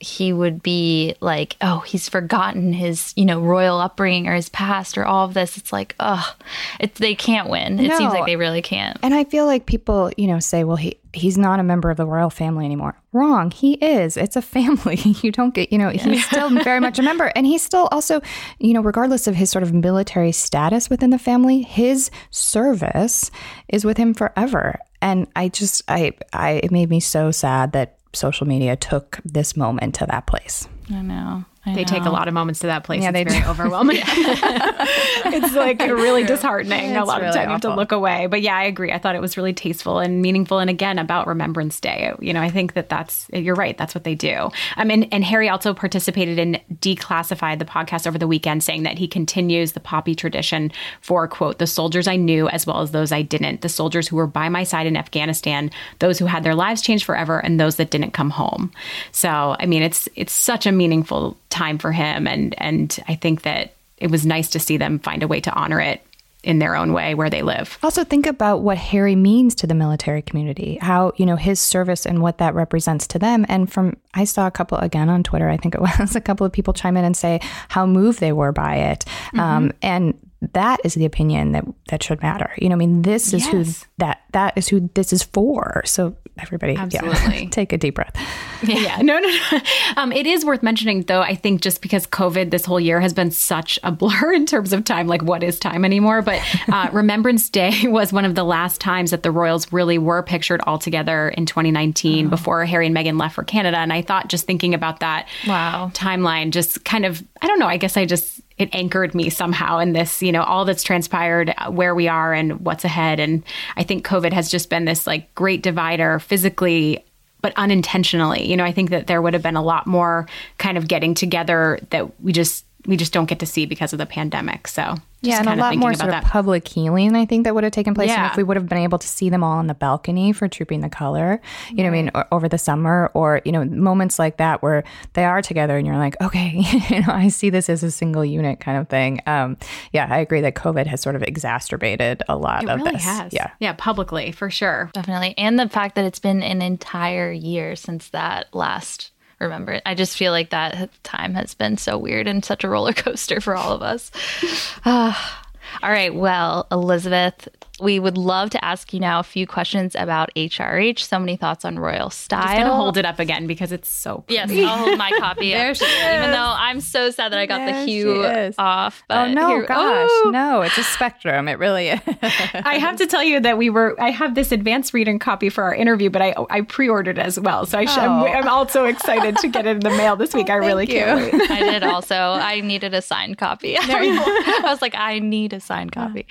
he 0.03 0.33
would 0.33 0.61
be 0.61 1.15
like, 1.21 1.55
oh, 1.61 1.79
he's 1.79 2.09
forgotten 2.09 2.73
his, 2.73 3.13
you 3.15 3.25
know, 3.25 3.39
royal 3.39 3.79
upbringing 3.79 4.27
or 4.27 4.35
his 4.35 4.49
past 4.49 4.97
or 4.97 5.05
all 5.05 5.25
of 5.25 5.33
this. 5.33 5.57
It's 5.57 5.71
like, 5.73 5.95
oh, 5.99 6.35
it's 6.79 6.99
they 6.99 7.15
can't 7.15 7.49
win. 7.49 7.79
It 7.79 7.87
No. 7.87 7.97
seems 7.97 8.13
like 8.13 8.25
they 8.25 8.35
really 8.35 8.61
can't. 8.61 8.97
And 9.01 9.13
I 9.13 9.23
feel 9.23 9.45
like 9.45 9.65
people, 9.65 10.11
you 10.17 10.27
know, 10.27 10.39
say, 10.39 10.63
well, 10.63 10.75
he 10.77 10.97
he's 11.15 11.37
not 11.37 11.59
a 11.59 11.63
member 11.63 11.91
of 11.91 11.97
the 11.97 12.05
royal 12.07 12.31
family 12.31 12.65
anymore. 12.65 12.99
Wrong. 13.11 13.51
He 13.51 13.73
is. 13.73 14.17
It's 14.17 14.35
a 14.35 14.41
family. 14.41 14.97
You 15.23 15.31
don't 15.31 15.53
get, 15.53 15.71
you 15.71 15.77
know, 15.77 15.89
he's 15.89 16.25
still 16.25 16.49
very 16.63 16.79
much 16.81 16.97
a 16.99 17.03
member. 17.03 17.31
And 17.35 17.45
he's 17.45 17.61
still 17.61 17.87
also, 17.91 18.19
you 18.59 18.73
know, 18.73 18.81
regardless 18.81 19.27
of 19.27 19.35
his 19.35 19.49
sort 19.51 19.63
of 19.63 19.71
military 19.73 20.31
status 20.31 20.89
within 20.89 21.11
the 21.11 21.19
family, 21.19 21.61
his 21.61 22.09
service 22.31 23.31
is 23.69 23.85
with 23.85 23.97
him 23.97 24.13
forever. 24.13 24.79
And 25.01 25.27
I 25.35 25.49
just 25.49 25.81
I 25.87 26.13
I 26.33 26.51
it 26.63 26.71
made 26.71 26.89
me 26.89 26.99
so 26.99 27.31
sad 27.31 27.71
that 27.73 27.97
social 28.13 28.47
media 28.47 28.75
took 28.75 29.19
this 29.25 29.57
moment 29.57 29.95
to 29.95 30.05
that 30.05 30.25
place. 30.27 30.67
I 30.89 31.01
know. 31.01 31.45
I 31.65 31.73
They 31.75 31.83
take 31.85 32.03
a 32.03 32.09
lot 32.09 32.27
of 32.27 32.33
moments 32.33 32.59
to 32.61 32.67
that 32.67 32.83
place. 32.83 33.01
Yeah, 33.01 33.09
it's 33.09 33.13
they 33.13 33.23
very 33.23 33.41
do. 33.41 33.47
overwhelming. 33.49 33.97
it's 34.01 35.53
like 35.55 35.79
really 35.81 36.23
disheartening. 36.23 36.95
a 36.95 36.99
It's 36.99 37.07
lot 37.07 37.17
of 37.21 37.23
really 37.23 37.33
time 37.35 37.47
you 37.47 37.51
have 37.53 37.61
to 37.61 37.75
look 37.75 37.91
away. 37.91 38.27
But 38.27 38.41
yeah, 38.41 38.55
I 38.55 38.63
agree. 38.63 38.91
I 38.91 38.97
thought 38.97 39.15
it 39.15 39.21
was 39.21 39.37
really 39.37 39.53
tasteful 39.53 39.99
and 39.99 40.21
meaningful. 40.21 40.59
And 40.59 40.69
again, 40.69 40.99
about 40.99 41.27
Remembrance 41.27 41.79
Day. 41.79 42.11
You 42.19 42.33
know, 42.33 42.41
I 42.41 42.49
think 42.49 42.73
that 42.73 42.89
that's 42.89 43.27
you're 43.31 43.55
right. 43.55 43.77
That's 43.77 43.95
what 43.95 44.03
they 44.03 44.15
do. 44.15 44.35
Um, 44.35 44.51
I 44.77 44.83
mean, 44.83 45.03
and 45.05 45.23
Harry 45.23 45.47
also 45.49 45.73
participated 45.73 46.37
in 46.37 46.59
Declassified, 46.75 47.59
the 47.59 47.65
podcast 47.65 48.05
over 48.07 48.17
the 48.17 48.27
weekend, 48.27 48.63
saying 48.63 48.83
that 48.83 48.97
he 48.97 49.07
continues 49.07 49.71
the 49.71 49.79
poppy 49.79 50.15
tradition 50.15 50.71
for 51.01 51.27
quote 51.27 51.59
the 51.59 51.67
soldiers 51.67 52.07
I 52.07 52.17
knew 52.17 52.49
as 52.49 52.67
well 52.67 52.81
as 52.81 52.91
those 52.91 53.11
I 53.11 53.21
didn't, 53.21 53.61
the 53.61 53.69
soldiers 53.69 54.07
who 54.07 54.17
were 54.17 54.27
by 54.27 54.49
my 54.49 54.63
side 54.63 54.85
in 54.87 54.97
Afghanistan, 54.97 55.71
those 55.99 56.19
who 56.19 56.25
had 56.25 56.43
their 56.43 56.55
lives 56.55 56.81
changed 56.81 57.05
forever, 57.05 57.39
and 57.39 57.59
those 57.59 57.77
that 57.77 57.89
didn't 57.89 58.11
come 58.11 58.29
home. 58.31 58.71
So, 59.13 59.55
I 59.59 59.65
mean, 59.65 59.81
it's 59.81 60.09
it's 60.15 60.33
such 60.33 60.65
a 60.65 60.71
meaningful 60.71 61.37
time 61.53 61.77
for 61.77 61.91
him, 61.91 62.27
and 62.27 62.53
and 62.57 62.99
I 63.07 63.15
think 63.15 63.43
that 63.43 63.73
it 63.97 64.11
was 64.11 64.25
nice 64.25 64.49
to 64.49 64.59
see 64.59 64.77
them 64.77 64.99
find 64.99 65.23
a 65.23 65.27
way 65.27 65.39
to 65.41 65.53
honor 65.53 65.79
it 65.79 66.05
in 66.43 66.59
their 66.59 66.75
own 66.75 66.91
way 66.91 67.15
where 67.15 67.29
they 67.29 67.41
live. 67.41 67.77
Also, 67.81 68.03
think 68.03 68.27
about 68.27 68.61
what 68.61 68.77
Harry 68.77 69.15
means 69.15 69.55
to 69.55 69.65
the 69.65 69.73
military 69.73 70.21
community, 70.21 70.77
how, 70.81 71.13
you 71.15 71.25
know, 71.25 71.37
his 71.37 71.59
service 71.59 72.05
and 72.05 72.21
what 72.21 72.37
that 72.39 72.53
represents 72.53 73.07
to 73.07 73.17
them. 73.17 73.45
And 73.47 73.71
from, 73.71 73.95
I 74.13 74.25
saw 74.25 74.45
a 74.45 74.51
couple, 74.51 74.77
again 74.79 75.09
on 75.09 75.23
Twitter, 75.23 75.47
I 75.47 75.55
think 75.55 75.73
it 75.73 75.81
was, 75.99 76.17
a 76.17 76.21
couple 76.21 76.45
of 76.45 76.51
people 76.51 76.73
chime 76.73 76.97
in 76.97 77.05
and 77.05 77.15
say 77.15 77.39
how 77.69 77.85
moved 77.85 78.19
they 78.19 78.33
were 78.33 78.51
by 78.51 78.75
it. 78.75 79.05
Um, 79.35 79.71
and 79.81 80.17
that 80.51 80.81
is 80.83 80.95
the 80.95 81.05
opinion 81.05 81.53
that 81.53 81.63
that 81.87 82.03
should 82.03 82.21
matter. 82.21 82.51
You 82.57 82.67
know, 82.67 82.75
I 82.75 82.77
mean, 82.77 83.03
this 83.03 83.33
is 83.33 83.47
who 83.47 83.63
that 83.97 84.23
that 84.33 84.57
is 84.57 84.67
who 84.67 84.89
this 84.93 85.13
is 85.13 85.23
for. 85.23 85.81
So 85.85 86.17
everybody, 86.39 86.73
yeah, 86.73 86.81
Absolutely. 86.83 87.47
take 87.51 87.73
a 87.73 87.77
deep 87.77 87.95
breath. 87.95 88.15
Yeah, 88.65 88.95
no, 89.01 89.19
no, 89.19 89.27
no. 89.27 89.59
Um, 89.97 90.13
it 90.13 90.25
is 90.25 90.45
worth 90.45 90.63
mentioning, 90.63 91.01
though. 91.01 91.19
I 91.21 91.35
think 91.35 91.59
just 91.61 91.81
because 91.81 92.07
COVID 92.07 92.49
this 92.49 92.63
whole 92.63 92.79
year 92.79 93.01
has 93.01 93.13
been 93.13 93.29
such 93.29 93.77
a 93.83 93.91
blur 93.91 94.31
in 94.33 94.45
terms 94.45 94.71
of 94.71 94.85
time, 94.85 95.05
like 95.05 95.21
what 95.21 95.43
is 95.43 95.59
time 95.59 95.83
anymore? 95.83 96.21
But 96.21 96.41
uh, 96.71 96.89
Remembrance 96.93 97.49
Day 97.49 97.73
was 97.87 98.13
one 98.13 98.23
of 98.23 98.35
the 98.35 98.45
last 98.45 98.79
times 98.79 99.11
that 99.11 99.21
the 99.21 99.31
royals 99.31 99.73
really 99.73 99.97
were 99.97 100.23
pictured 100.23 100.61
all 100.65 100.77
together 100.77 101.27
in 101.27 101.45
2019 101.45 102.29
before 102.29 102.63
Harry 102.63 102.87
and 102.87 102.95
Meghan 102.95 103.19
left 103.19 103.35
for 103.35 103.43
Canada. 103.43 103.79
And 103.79 103.91
I 103.91 104.01
thought 104.01 104.29
just 104.29 104.47
thinking 104.47 104.73
about 104.73 105.01
that 105.01 105.27
Wow. 105.45 105.91
timeline, 105.93 106.51
just 106.51 106.85
kind 106.85 107.05
of, 107.05 107.21
I 107.41 107.47
don't 107.47 107.59
know. 107.59 107.67
I 107.67 107.75
guess 107.75 107.97
I 107.97 108.05
just 108.05 108.39
it 108.57 108.69
anchored 108.73 109.15
me 109.15 109.29
somehow 109.29 109.79
in 109.79 109.93
this, 109.93 110.21
you 110.21 110.31
know, 110.31 110.43
all 110.43 110.65
that's 110.65 110.83
transpired, 110.83 111.53
uh, 111.57 111.71
where 111.71 111.95
we 111.95 112.07
are, 112.07 112.33
and 112.33 112.61
what's 112.65 112.85
ahead. 112.85 113.19
And 113.19 113.43
I 113.75 113.83
think 113.83 114.05
COVID 114.05 114.33
has 114.33 114.49
just 114.49 114.69
been 114.69 114.85
this 114.85 115.07
like 115.07 115.33
great 115.35 115.63
divider 115.63 116.19
physically 116.19 117.03
but 117.41 117.53
unintentionally. 117.57 118.49
You 118.49 118.55
know, 118.55 118.63
I 118.63 118.71
think 118.71 118.89
that 118.91 119.07
there 119.07 119.21
would 119.21 119.33
have 119.33 119.43
been 119.43 119.57
a 119.57 119.61
lot 119.61 119.85
more 119.85 120.27
kind 120.57 120.77
of 120.77 120.87
getting 120.87 121.13
together 121.13 121.77
that 121.89 122.19
we 122.21 122.31
just 122.31 122.65
we 122.85 122.97
just 122.97 123.13
don't 123.13 123.25
get 123.27 123.39
to 123.39 123.45
see 123.45 123.65
because 123.65 123.93
of 123.93 123.99
the 123.99 124.05
pandemic. 124.05 124.67
So 124.67 124.81
Yeah, 125.21 125.37
just 125.37 125.39
and 125.39 125.47
a 125.47 125.49
kind 125.51 125.59
of 125.59 125.63
lot 125.63 125.69
thinking 125.69 125.79
more 125.79 125.89
about 125.91 125.99
sort 125.99 126.11
that. 126.11 126.23
of 126.25 126.29
public 126.29 126.67
healing, 126.67 127.15
I 127.15 127.25
think, 127.25 127.45
that 127.45 127.55
would 127.55 127.63
have 127.63 127.71
taken 127.71 127.93
place. 127.93 128.09
And 128.09 128.17
Yeah. 128.17 128.31
if 128.31 128.35
we 128.35 128.43
would 128.43 128.57
have 128.57 128.67
been 128.67 128.79
able 128.79 128.99
to 128.99 129.07
see 129.07 129.29
them 129.29 129.41
all 129.43 129.57
on 129.57 129.67
the 129.67 129.73
balcony 129.73 130.33
for 130.33 130.49
Trooping 130.49 130.81
the 130.81 130.89
Color, 130.89 131.39
you 131.69 131.77
know 131.77 131.83
what 131.83 131.87
I 131.87 132.01
mean, 132.01 132.11
or, 132.13 132.25
over 132.33 132.49
the 132.49 132.57
summer, 132.57 133.09
or, 133.13 133.39
you 133.45 133.53
know, 133.53 133.63
moments 133.63 134.19
like 134.19 134.35
that 134.37 134.61
where 134.61 134.83
they 135.13 135.23
are 135.23 135.41
together 135.41 135.77
and 135.77 135.87
you're 135.87 135.95
like, 135.97 136.19
okay, 136.21 136.61
you 136.89 136.99
know, 137.01 137.07
I 137.13 137.29
see 137.29 137.49
this 137.49 137.69
as 137.69 137.83
a 137.83 137.91
single 137.91 138.25
unit 138.25 138.59
kind 138.59 138.77
of 138.77 138.89
thing. 138.89 139.21
Um, 139.27 139.55
yeah, 139.93 140.07
I 140.11 140.17
agree 140.19 140.41
that 140.41 140.55
COVID 140.55 140.85
has 140.87 140.99
sort 140.99 141.15
of 141.15 141.23
exacerbated 141.23 142.21
a 142.27 142.35
lot 142.35 142.63
it 142.63 142.69
of 142.69 142.79
really 142.79 142.91
this. 142.93 143.03
has. 143.05 143.31
Yeah. 143.33 143.51
Yeah, 143.59 143.75
publicly 143.77 144.33
for 144.33 144.49
sure. 144.49 144.89
Definitely. 144.93 145.35
And 145.37 145.57
the 145.57 145.69
fact 145.69 145.95
that 145.95 146.03
it's 146.03 146.19
been 146.19 146.43
an 146.43 146.61
entire 146.61 147.31
year 147.31 147.77
since 147.77 148.09
that 148.09 148.53
last 148.53 149.11
remember 149.43 149.73
it. 149.73 149.83
I 149.85 149.95
just 149.95 150.17
feel 150.17 150.31
like 150.31 150.49
that 150.49 150.89
time 151.03 151.33
has 151.35 151.53
been 151.53 151.77
so 151.77 151.97
weird 151.97 152.27
and 152.27 152.43
such 152.43 152.63
a 152.63 152.69
roller 152.69 152.93
coaster 152.93 153.39
for 153.41 153.55
all 153.55 153.71
of 153.71 153.81
us. 153.81 154.11
Ah. 154.85 155.49
all 155.81 155.89
right. 155.89 156.13
Well, 156.13 156.67
Elizabeth, 156.71 157.47
we 157.81 157.99
would 157.99 158.17
love 158.19 158.51
to 158.51 158.63
ask 158.63 158.93
you 158.93 158.99
now 158.99 159.19
a 159.19 159.23
few 159.23 159.47
questions 159.47 159.95
about 159.95 160.29
HRH. 160.35 160.99
So 160.99 161.17
many 161.17 161.35
thoughts 161.35 161.65
on 161.65 161.79
royal 161.79 162.11
style. 162.11 162.43
I'm 162.47 162.57
gonna 162.61 162.75
hold 162.75 162.97
it 162.97 163.05
up 163.05 163.17
again 163.17 163.47
because 163.47 163.71
it's 163.71 163.89
so 163.89 164.23
Yes, 164.27 164.51
I'll 164.51 164.77
hold 164.77 164.97
my 164.97 165.09
copy 165.17 165.55
up. 165.55 165.75
she 165.75 165.85
Even 165.85 166.29
though 166.31 166.53
I'm 166.55 166.79
so 166.81 167.09
sad 167.09 167.31
that 167.31 167.39
I 167.39 167.47
got 167.47 167.57
There 167.65 167.73
the 167.83 167.85
hue 167.91 168.23
is. 168.23 168.53
off. 168.59 169.01
Oh, 169.09 169.27
no, 169.27 169.47
here- 169.49 169.65
gosh. 169.65 170.07
Oh! 170.11 170.29
No, 170.31 170.61
it's 170.61 170.77
a 170.77 170.83
spectrum. 170.83 171.47
It 171.47 171.57
really 171.57 171.87
is. 171.89 171.99
I 172.21 172.77
have 172.77 172.97
to 172.97 173.07
tell 173.07 173.23
you 173.23 173.39
that 173.39 173.57
we 173.57 173.71
were. 173.71 173.99
I 173.99 174.11
have 174.11 174.35
this 174.35 174.51
advanced 174.51 174.93
reading 174.93 175.17
copy 175.17 175.49
for 175.49 175.63
our 175.63 175.73
interview, 175.73 176.11
but 176.11 176.21
I 176.21 176.35
I 176.51 176.61
pre-ordered 176.61 177.17
as 177.17 177.39
well. 177.39 177.65
So 177.65 177.79
I 177.79 177.85
sh- 177.85 177.97
I'm, 177.97 178.11
Oh. 178.11 178.27
I'm 178.27 178.47
also 178.47 178.85
excited 178.85 179.37
to 179.37 179.47
get 179.47 179.65
it 179.65 179.77
in 179.77 179.79
the 179.79 179.89
mail 179.89 180.15
this 180.15 180.33
week. 180.35 180.49
I 180.51 180.55
really 180.55 180.85
thank 180.85 181.31
can't 181.31 181.33
wait. 181.33 181.49
I 181.51 181.59
did 181.71 181.83
also. 181.83 182.15
I 182.15 182.61
needed 182.61 182.93
a 182.93 183.01
signed 183.01 183.39
copy. 183.39 183.75
I 183.79 184.59
was 184.63 184.81
like, 184.81 184.93
I 184.95 185.17
need 185.19 185.53
a 185.53 185.59
signed 185.59 185.91
copy. 185.91 186.27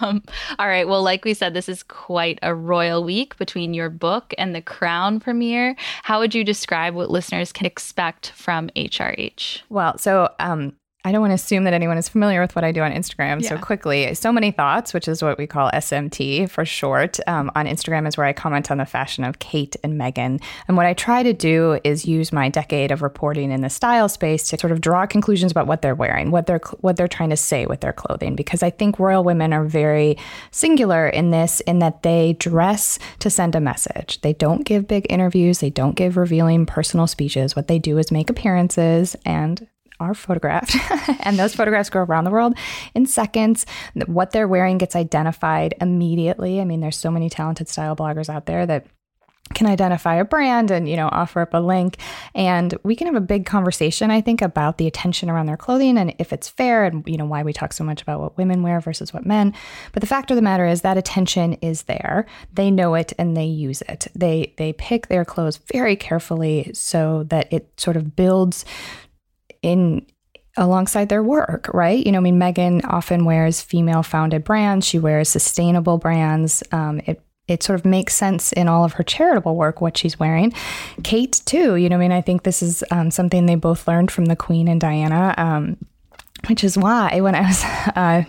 Um, 0.00 0.22
all 0.58 0.68
right. 0.68 0.86
Well, 0.86 1.02
like 1.02 1.24
we 1.24 1.34
said, 1.34 1.54
this 1.54 1.68
is 1.68 1.82
quite 1.82 2.38
a 2.42 2.54
royal 2.54 3.04
week 3.04 3.36
between 3.36 3.74
your 3.74 3.90
book 3.90 4.34
and 4.38 4.54
the 4.54 4.62
Crown 4.62 5.20
premiere. 5.20 5.76
How 6.02 6.20
would 6.20 6.34
you 6.34 6.44
describe 6.44 6.94
what 6.94 7.10
listeners 7.10 7.52
can 7.52 7.66
expect 7.66 8.30
from 8.30 8.68
HRH? 8.76 9.62
Well, 9.68 9.98
so 9.98 10.30
um, 10.38 10.74
I 11.06 11.12
don't 11.12 11.20
want 11.20 11.32
to 11.32 11.34
assume 11.34 11.64
that 11.64 11.74
anyone 11.74 11.98
is 11.98 12.08
familiar 12.08 12.40
with 12.40 12.56
what 12.56 12.64
I 12.64 12.72
do 12.72 12.80
on 12.80 12.90
Instagram. 12.90 13.44
So 13.44 13.58
quickly, 13.58 14.14
so 14.14 14.32
many 14.32 14.50
thoughts, 14.50 14.94
which 14.94 15.06
is 15.06 15.22
what 15.22 15.36
we 15.36 15.46
call 15.46 15.70
SMT 15.72 16.48
for 16.48 16.64
short. 16.64 17.18
Um, 17.26 17.52
on 17.54 17.66
Instagram 17.66 18.08
is 18.08 18.16
where 18.16 18.26
I 18.26 18.32
comment 18.32 18.70
on 18.70 18.78
the 18.78 18.86
fashion 18.86 19.22
of 19.22 19.38
Kate 19.38 19.76
and 19.84 20.00
Meghan. 20.00 20.42
And 20.66 20.78
what 20.78 20.86
I 20.86 20.94
try 20.94 21.22
to 21.22 21.34
do 21.34 21.78
is 21.84 22.06
use 22.06 22.32
my 22.32 22.48
decade 22.48 22.90
of 22.90 23.02
reporting 23.02 23.50
in 23.50 23.60
the 23.60 23.68
style 23.68 24.08
space 24.08 24.48
to 24.48 24.58
sort 24.58 24.72
of 24.72 24.80
draw 24.80 25.04
conclusions 25.04 25.52
about 25.52 25.66
what 25.66 25.82
they're 25.82 25.94
wearing, 25.94 26.30
what 26.30 26.46
they're 26.46 26.60
what 26.80 26.96
they're 26.96 27.06
trying 27.06 27.30
to 27.30 27.36
say 27.36 27.66
with 27.66 27.82
their 27.82 27.92
clothing. 27.92 28.34
Because 28.34 28.62
I 28.62 28.70
think 28.70 28.98
royal 28.98 29.24
women 29.24 29.52
are 29.52 29.64
very 29.64 30.16
singular 30.52 31.06
in 31.06 31.30
this, 31.30 31.60
in 31.60 31.80
that 31.80 32.02
they 32.02 32.32
dress 32.38 32.98
to 33.18 33.28
send 33.28 33.54
a 33.54 33.60
message. 33.60 34.22
They 34.22 34.32
don't 34.32 34.64
give 34.64 34.88
big 34.88 35.06
interviews. 35.10 35.58
They 35.58 35.70
don't 35.70 35.96
give 35.96 36.16
revealing 36.16 36.64
personal 36.64 37.06
speeches. 37.06 37.54
What 37.54 37.68
they 37.68 37.78
do 37.78 37.98
is 37.98 38.10
make 38.10 38.30
appearances 38.30 39.16
and 39.26 39.68
are 40.00 40.14
photographed 40.14 40.76
and 41.20 41.38
those 41.38 41.54
photographs 41.54 41.90
go 41.90 42.00
around 42.00 42.24
the 42.24 42.30
world 42.30 42.56
in 42.94 43.06
seconds. 43.06 43.66
What 44.06 44.32
they're 44.32 44.48
wearing 44.48 44.78
gets 44.78 44.96
identified 44.96 45.74
immediately. 45.80 46.60
I 46.60 46.64
mean 46.64 46.80
there's 46.80 46.96
so 46.96 47.10
many 47.10 47.30
talented 47.30 47.68
style 47.68 47.96
bloggers 47.96 48.28
out 48.28 48.46
there 48.46 48.66
that 48.66 48.86
can 49.52 49.66
identify 49.66 50.14
a 50.14 50.24
brand 50.24 50.70
and 50.70 50.88
you 50.88 50.96
know 50.96 51.08
offer 51.12 51.40
up 51.40 51.52
a 51.52 51.58
link. 51.58 51.98
And 52.34 52.74
we 52.82 52.96
can 52.96 53.06
have 53.06 53.16
a 53.16 53.20
big 53.20 53.44
conversation 53.44 54.10
i 54.10 54.20
think 54.20 54.40
about 54.40 54.78
the 54.78 54.86
attention 54.86 55.28
around 55.28 55.46
their 55.46 55.56
clothing 55.56 55.98
and 55.98 56.14
if 56.18 56.32
it's 56.32 56.48
fair 56.48 56.84
and 56.84 57.06
you 57.06 57.16
know 57.16 57.26
why 57.26 57.42
we 57.42 57.52
talk 57.52 57.72
so 57.72 57.84
much 57.84 58.00
about 58.00 58.20
what 58.20 58.36
women 58.36 58.62
wear 58.62 58.80
versus 58.80 59.12
what 59.12 59.26
men. 59.26 59.52
But 59.92 60.00
the 60.00 60.06
fact 60.06 60.30
of 60.30 60.36
the 60.36 60.42
matter 60.42 60.66
is 60.66 60.80
that 60.80 60.96
attention 60.96 61.54
is 61.54 61.82
there. 61.82 62.26
They 62.52 62.70
know 62.70 62.94
it 62.94 63.12
and 63.18 63.36
they 63.36 63.44
use 63.44 63.82
it. 63.82 64.08
They 64.14 64.54
they 64.56 64.72
pick 64.72 65.08
their 65.08 65.24
clothes 65.24 65.58
very 65.72 65.96
carefully 65.96 66.70
so 66.72 67.24
that 67.24 67.52
it 67.52 67.68
sort 67.78 67.96
of 67.96 68.16
builds 68.16 68.64
in 69.64 70.06
alongside 70.56 71.08
their 71.08 71.22
work, 71.22 71.68
right? 71.74 72.04
You 72.04 72.12
know, 72.12 72.18
I 72.18 72.22
mean, 72.22 72.38
Meghan 72.38 72.84
often 72.84 73.24
wears 73.24 73.60
female 73.60 74.02
founded 74.02 74.44
brands. 74.44 74.86
She 74.86 74.98
wears 74.98 75.28
sustainable 75.28 75.98
brands. 75.98 76.62
Um, 76.70 77.00
it 77.06 77.20
it 77.46 77.62
sort 77.62 77.78
of 77.78 77.84
makes 77.84 78.14
sense 78.14 78.52
in 78.52 78.68
all 78.68 78.84
of 78.84 78.94
her 78.94 79.02
charitable 79.02 79.54
work 79.54 79.82
what 79.82 79.98
she's 79.98 80.18
wearing. 80.18 80.52
Kate 81.02 81.42
too. 81.44 81.76
You 81.76 81.90
know, 81.90 81.96
I 81.96 81.98
mean, 81.98 82.12
I 82.12 82.22
think 82.22 82.42
this 82.42 82.62
is 82.62 82.82
um, 82.90 83.10
something 83.10 83.44
they 83.44 83.54
both 83.54 83.86
learned 83.86 84.10
from 84.10 84.26
the 84.26 84.36
Queen 84.36 84.66
and 84.66 84.80
Diana, 84.80 85.34
um, 85.36 85.76
which 86.48 86.64
is 86.64 86.78
why 86.78 87.20
when 87.20 87.34
I 87.34 87.40
was. 87.42 87.64
Uh, 87.96 88.24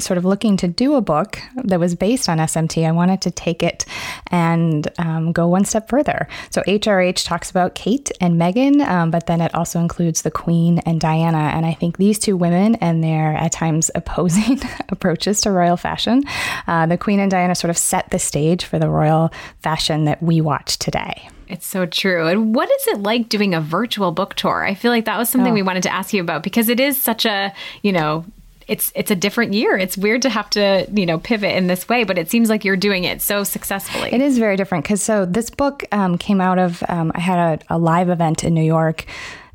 sort 0.00 0.18
of 0.18 0.24
looking 0.24 0.56
to 0.58 0.68
do 0.68 0.94
a 0.94 1.00
book 1.00 1.38
that 1.56 1.80
was 1.80 1.94
based 1.94 2.28
on 2.28 2.38
SMT, 2.38 2.86
I 2.86 2.92
wanted 2.92 3.22
to 3.22 3.30
take 3.30 3.62
it 3.62 3.84
and 4.30 4.88
um, 4.98 5.32
go 5.32 5.48
one 5.48 5.64
step 5.64 5.88
further. 5.88 6.28
So 6.50 6.62
HRH 6.62 7.24
talks 7.24 7.50
about 7.50 7.74
Kate 7.74 8.10
and 8.20 8.40
Meghan, 8.40 8.86
um, 8.86 9.10
but 9.10 9.26
then 9.26 9.40
it 9.40 9.54
also 9.54 9.80
includes 9.80 10.22
the 10.22 10.30
Queen 10.30 10.78
and 10.80 11.00
Diana. 11.00 11.52
And 11.54 11.64
I 11.66 11.74
think 11.74 11.96
these 11.96 12.18
two 12.18 12.36
women 12.36 12.76
and 12.76 13.02
their 13.02 13.34
at 13.34 13.52
times 13.52 13.90
opposing 13.94 14.60
approaches 14.88 15.40
to 15.42 15.50
royal 15.50 15.76
fashion, 15.76 16.24
uh, 16.66 16.86
the 16.86 16.98
Queen 16.98 17.20
and 17.20 17.30
Diana 17.30 17.54
sort 17.54 17.70
of 17.70 17.78
set 17.78 18.10
the 18.10 18.18
stage 18.18 18.64
for 18.64 18.78
the 18.78 18.88
royal 18.88 19.32
fashion 19.62 20.04
that 20.04 20.22
we 20.22 20.40
watch 20.40 20.78
today. 20.78 21.28
It's 21.48 21.66
so 21.66 21.86
true. 21.86 22.26
And 22.26 22.54
what 22.54 22.70
is 22.70 22.86
it 22.88 23.00
like 23.00 23.28
doing 23.28 23.54
a 23.54 23.60
virtual 23.60 24.12
book 24.12 24.34
tour? 24.34 24.64
I 24.64 24.74
feel 24.74 24.92
like 24.92 25.06
that 25.06 25.18
was 25.18 25.30
something 25.30 25.52
oh. 25.52 25.54
we 25.54 25.62
wanted 25.62 25.84
to 25.84 25.92
ask 25.92 26.12
you 26.12 26.20
about 26.20 26.42
because 26.42 26.68
it 26.68 26.78
is 26.78 27.00
such 27.00 27.24
a, 27.24 27.54
you 27.82 27.92
know, 27.92 28.24
it's 28.68 28.92
it's 28.94 29.10
a 29.10 29.16
different 29.16 29.54
year. 29.54 29.76
It's 29.76 29.96
weird 29.96 30.22
to 30.22 30.30
have 30.30 30.50
to, 30.50 30.86
you 30.92 31.06
know, 31.06 31.18
pivot 31.18 31.56
in 31.56 31.66
this 31.66 31.88
way, 31.88 32.04
but 32.04 32.18
it 32.18 32.30
seems 32.30 32.48
like 32.48 32.64
you're 32.64 32.76
doing 32.76 33.04
it 33.04 33.20
so 33.20 33.42
successfully. 33.42 34.12
It 34.12 34.20
is 34.20 34.38
very 34.38 34.56
different 34.56 34.84
because 34.84 35.02
so 35.02 35.24
this 35.24 35.50
book 35.50 35.84
um, 35.90 36.18
came 36.18 36.40
out 36.40 36.58
of 36.58 36.82
um, 36.88 37.10
I 37.14 37.20
had 37.20 37.62
a, 37.68 37.74
a 37.74 37.78
live 37.78 38.10
event 38.10 38.44
in 38.44 38.54
New 38.54 38.62
York 38.62 39.06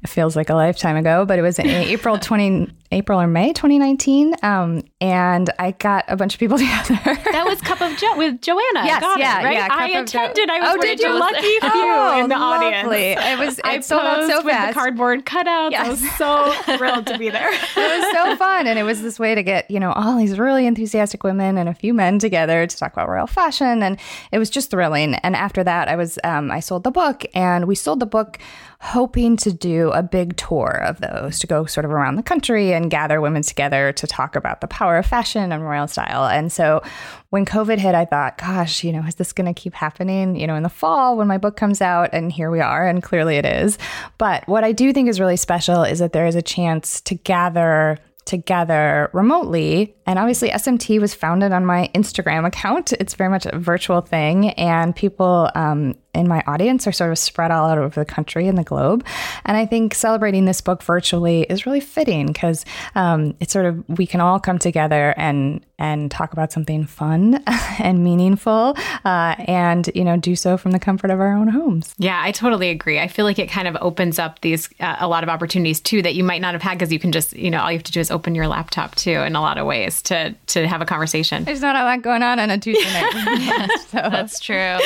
it 0.04 0.10
feels 0.10 0.36
like 0.36 0.50
a 0.50 0.54
lifetime 0.54 0.98
ago, 0.98 1.26
but 1.26 1.40
it 1.40 1.42
was 1.42 1.58
in 1.58 1.68
April 1.68 2.18
20, 2.18 2.70
April 2.92 3.22
or 3.22 3.28
May 3.28 3.54
2019. 3.54 4.36
Um, 4.44 4.84
and 5.04 5.50
I 5.60 5.72
got 5.72 6.06
a 6.08 6.16
bunch 6.16 6.34
of 6.34 6.40
people 6.40 6.58
together. 6.64 6.98
that 7.04 7.46
was 7.46 7.60
Cup 7.60 7.82
of 7.82 7.98
Joe 7.98 8.18
with 8.18 8.42
Joanna. 8.42 8.86
Yes, 8.86 9.04
yeah, 9.18 9.42
it, 9.42 9.44
right? 9.44 9.54
yeah. 9.56 9.68
I 9.70 9.90
attended. 9.90 10.50
I 10.50 10.60
was 10.62 10.78
oh, 10.78 10.82
did 10.82 11.00
you? 11.02 11.20
lucky 11.20 11.42
few 11.42 11.60
oh, 11.62 12.22
in 12.24 12.30
the 12.30 12.38
lovely. 12.38 13.16
audience. 13.18 13.22
It 13.22 13.38
was. 13.38 13.60
It 13.60 13.66
I 13.66 13.80
sold 13.82 14.02
out 14.02 14.30
so 14.30 14.38
with 14.38 14.54
fast. 14.54 14.70
the 14.70 14.74
cardboard 14.80 15.26
cutouts. 15.26 15.72
Yes. 15.72 15.86
I 15.86 15.90
was 15.90 16.18
so 16.18 16.78
thrilled 16.78 17.08
to 17.08 17.18
be 17.18 17.30
there. 17.30 17.52
it 17.52 17.76
was 17.76 18.14
so 18.14 18.38
fun, 18.38 18.66
and 18.66 18.80
it 18.80 18.84
was 18.84 19.02
this 19.02 19.20
way 19.20 19.36
to 19.36 19.44
get 19.44 19.70
you 19.70 19.80
know 19.80 19.92
all 19.92 20.18
these 20.18 20.40
really 20.40 20.66
enthusiastic 20.66 21.26
women 21.26 21.58
and 21.58 21.68
a 21.68 21.74
few 21.74 21.94
men 21.94 22.18
together 22.18 22.66
to 22.66 22.78
talk 22.78 22.94
about 22.94 23.10
royal 23.10 23.28
fashion, 23.28 23.84
and 23.84 24.00
it 24.32 24.40
was 24.40 24.50
just 24.50 24.72
thrilling. 24.72 25.16
And 25.16 25.36
after 25.36 25.66
that, 25.66 25.90
I 25.90 25.98
was 25.98 26.18
um, 26.24 26.50
I 26.50 26.62
sold 26.62 26.86
the 26.86 26.92
book, 26.92 27.26
and 27.36 27.68
we 27.68 27.76
sold 27.76 28.00
the 28.00 28.06
book 28.06 28.40
hoping 28.84 29.38
to 29.38 29.52
do 29.54 29.92
a 29.92 30.04
big 30.04 30.36
tour 30.36 30.82
of 30.84 31.00
those 31.00 31.40
to 31.40 31.48
go 31.48 31.66
sort 31.66 31.86
of 31.86 31.92
around 31.92 32.18
the 32.18 32.24
country 32.24 32.74
and 32.74 32.92
gather 32.92 33.22
women 33.22 33.42
together 33.42 33.94
to 33.94 34.06
talk 34.06 34.36
about 34.36 34.60
the 34.60 34.68
power 34.68 34.93
of 34.98 35.06
fashion 35.06 35.52
and 35.52 35.64
royal 35.64 35.88
style. 35.88 36.26
And 36.26 36.52
so 36.52 36.82
when 37.30 37.46
COVID 37.46 37.78
hit, 37.78 37.96
I 37.96 38.06
thought, 38.06 38.38
gosh, 38.38 38.84
you 38.84 38.92
know, 38.92 39.04
is 39.08 39.16
this 39.16 39.34
going 39.34 39.54
to 39.54 39.60
keep 39.60 39.74
happening, 39.74 40.36
you 40.36 40.48
know, 40.48 40.56
in 40.56 40.64
the 40.64 40.70
fall 40.70 41.18
when 41.18 41.28
my 41.28 41.38
book 41.38 41.56
comes 41.56 41.82
out? 41.82 42.10
And 42.14 42.32
here 42.32 42.52
we 42.52 42.60
are. 42.60 42.88
And 42.88 43.02
clearly 43.02 43.38
it 43.38 43.46
is. 43.46 43.78
But 44.18 44.48
what 44.48 44.64
I 44.64 44.72
do 44.72 44.94
think 44.94 45.10
is 45.10 45.20
really 45.20 45.38
special 45.38 45.84
is 45.84 46.00
that 46.00 46.14
there 46.14 46.28
is 46.28 46.36
a 46.36 46.42
chance 46.42 47.02
to 47.02 47.16
gather 47.16 48.00
together 48.26 49.10
remotely. 49.14 49.96
And 50.06 50.18
obviously, 50.18 50.50
SMT 50.50 51.00
was 51.00 51.14
founded 51.14 51.52
on 51.52 51.66
my 51.66 51.90
Instagram 51.94 52.46
account. 52.46 52.94
It's 52.94 53.16
very 53.16 53.30
much 53.30 53.46
a 53.46 53.58
virtual 53.58 54.02
thing, 54.02 54.52
and 54.52 54.96
people 54.96 55.50
um, 55.56 55.96
in 56.14 56.28
my 56.28 56.44
audience 56.48 56.88
are 56.88 56.92
sort 56.92 57.12
of 57.12 57.18
spread 57.18 57.52
all 57.52 57.70
out 57.70 57.78
over 57.78 58.00
the 58.00 58.06
country 58.06 58.48
and 58.48 58.58
the 58.58 58.64
globe. 58.64 59.06
And 59.46 59.58
I 59.58 59.66
think 59.66 59.94
celebrating 59.96 60.46
this 60.46 60.62
book 60.62 60.84
virtually 60.84 61.42
is 61.44 61.66
really 61.66 61.80
fitting 61.80 62.28
because 62.28 62.66
um, 62.96 63.36
it's 63.40 63.54
sort 63.54 63.66
of 63.66 63.84
we 63.90 64.06
can 64.06 64.22
all 64.22 64.40
come 64.40 64.60
together 64.60 65.14
and 65.18 65.66
and 65.80 66.10
talk 66.10 66.32
about 66.32 66.52
something 66.52 66.86
fun 66.86 67.44
and 67.80 68.04
meaningful, 68.04 68.78
uh, 69.04 69.36
and 69.40 69.90
you 69.94 70.04
know 70.04 70.16
do 70.16 70.36
so 70.36 70.56
from 70.56 70.72
the 70.72 70.80
comfort 70.80 71.12
of 71.12 71.20
our 71.20 71.34
own 71.34 71.48
homes. 71.48 71.94
Yeah, 71.98 72.22
I 72.24 72.32
totally 72.32 72.70
agree. 72.70 73.00
I 73.00 73.08
feel 73.08 73.26
like 73.26 73.40
it 73.40 73.50
kind 73.50 73.68
of 73.68 73.76
opens 73.82 74.20
up 74.20 74.40
these 74.42 74.70
uh, 74.80 74.96
a 75.00 75.08
lot 75.08 75.24
of 75.24 75.30
opportunities 75.30 75.80
too 75.80 76.02
that 76.04 76.16
you 76.16 76.24
might 76.24 76.42
not 76.42 76.54
have 76.54 76.62
had 76.62 76.78
because 76.78 76.92
you 76.92 77.00
can 77.00 77.12
just 77.12 77.34
you 77.34 77.52
know 77.52 77.60
all 77.60 77.72
you 77.72 77.78
have 77.78 77.84
to 77.84 77.92
do 77.92 78.00
is 78.00 78.12
open 78.12 78.36
your 78.36 78.48
laptop 78.48 78.96
too 78.96 79.12
in 79.12 79.36
a 79.36 79.42
lot 79.42 79.58
of 79.58 79.66
ways 79.66 80.02
to 80.04 80.34
to 80.48 80.68
have 80.68 80.82
a 80.82 80.86
conversation. 80.86 81.44
There's 81.44 81.62
not 81.62 81.76
a 81.76 81.84
lot 81.84 82.02
going 82.02 82.24
on 82.24 82.40
on 82.40 82.50
a 82.50 82.58
Tuesday 82.58 82.94
night. 82.94 83.70
so. 83.88 83.98
That's 83.98 84.40
true. 84.40 84.78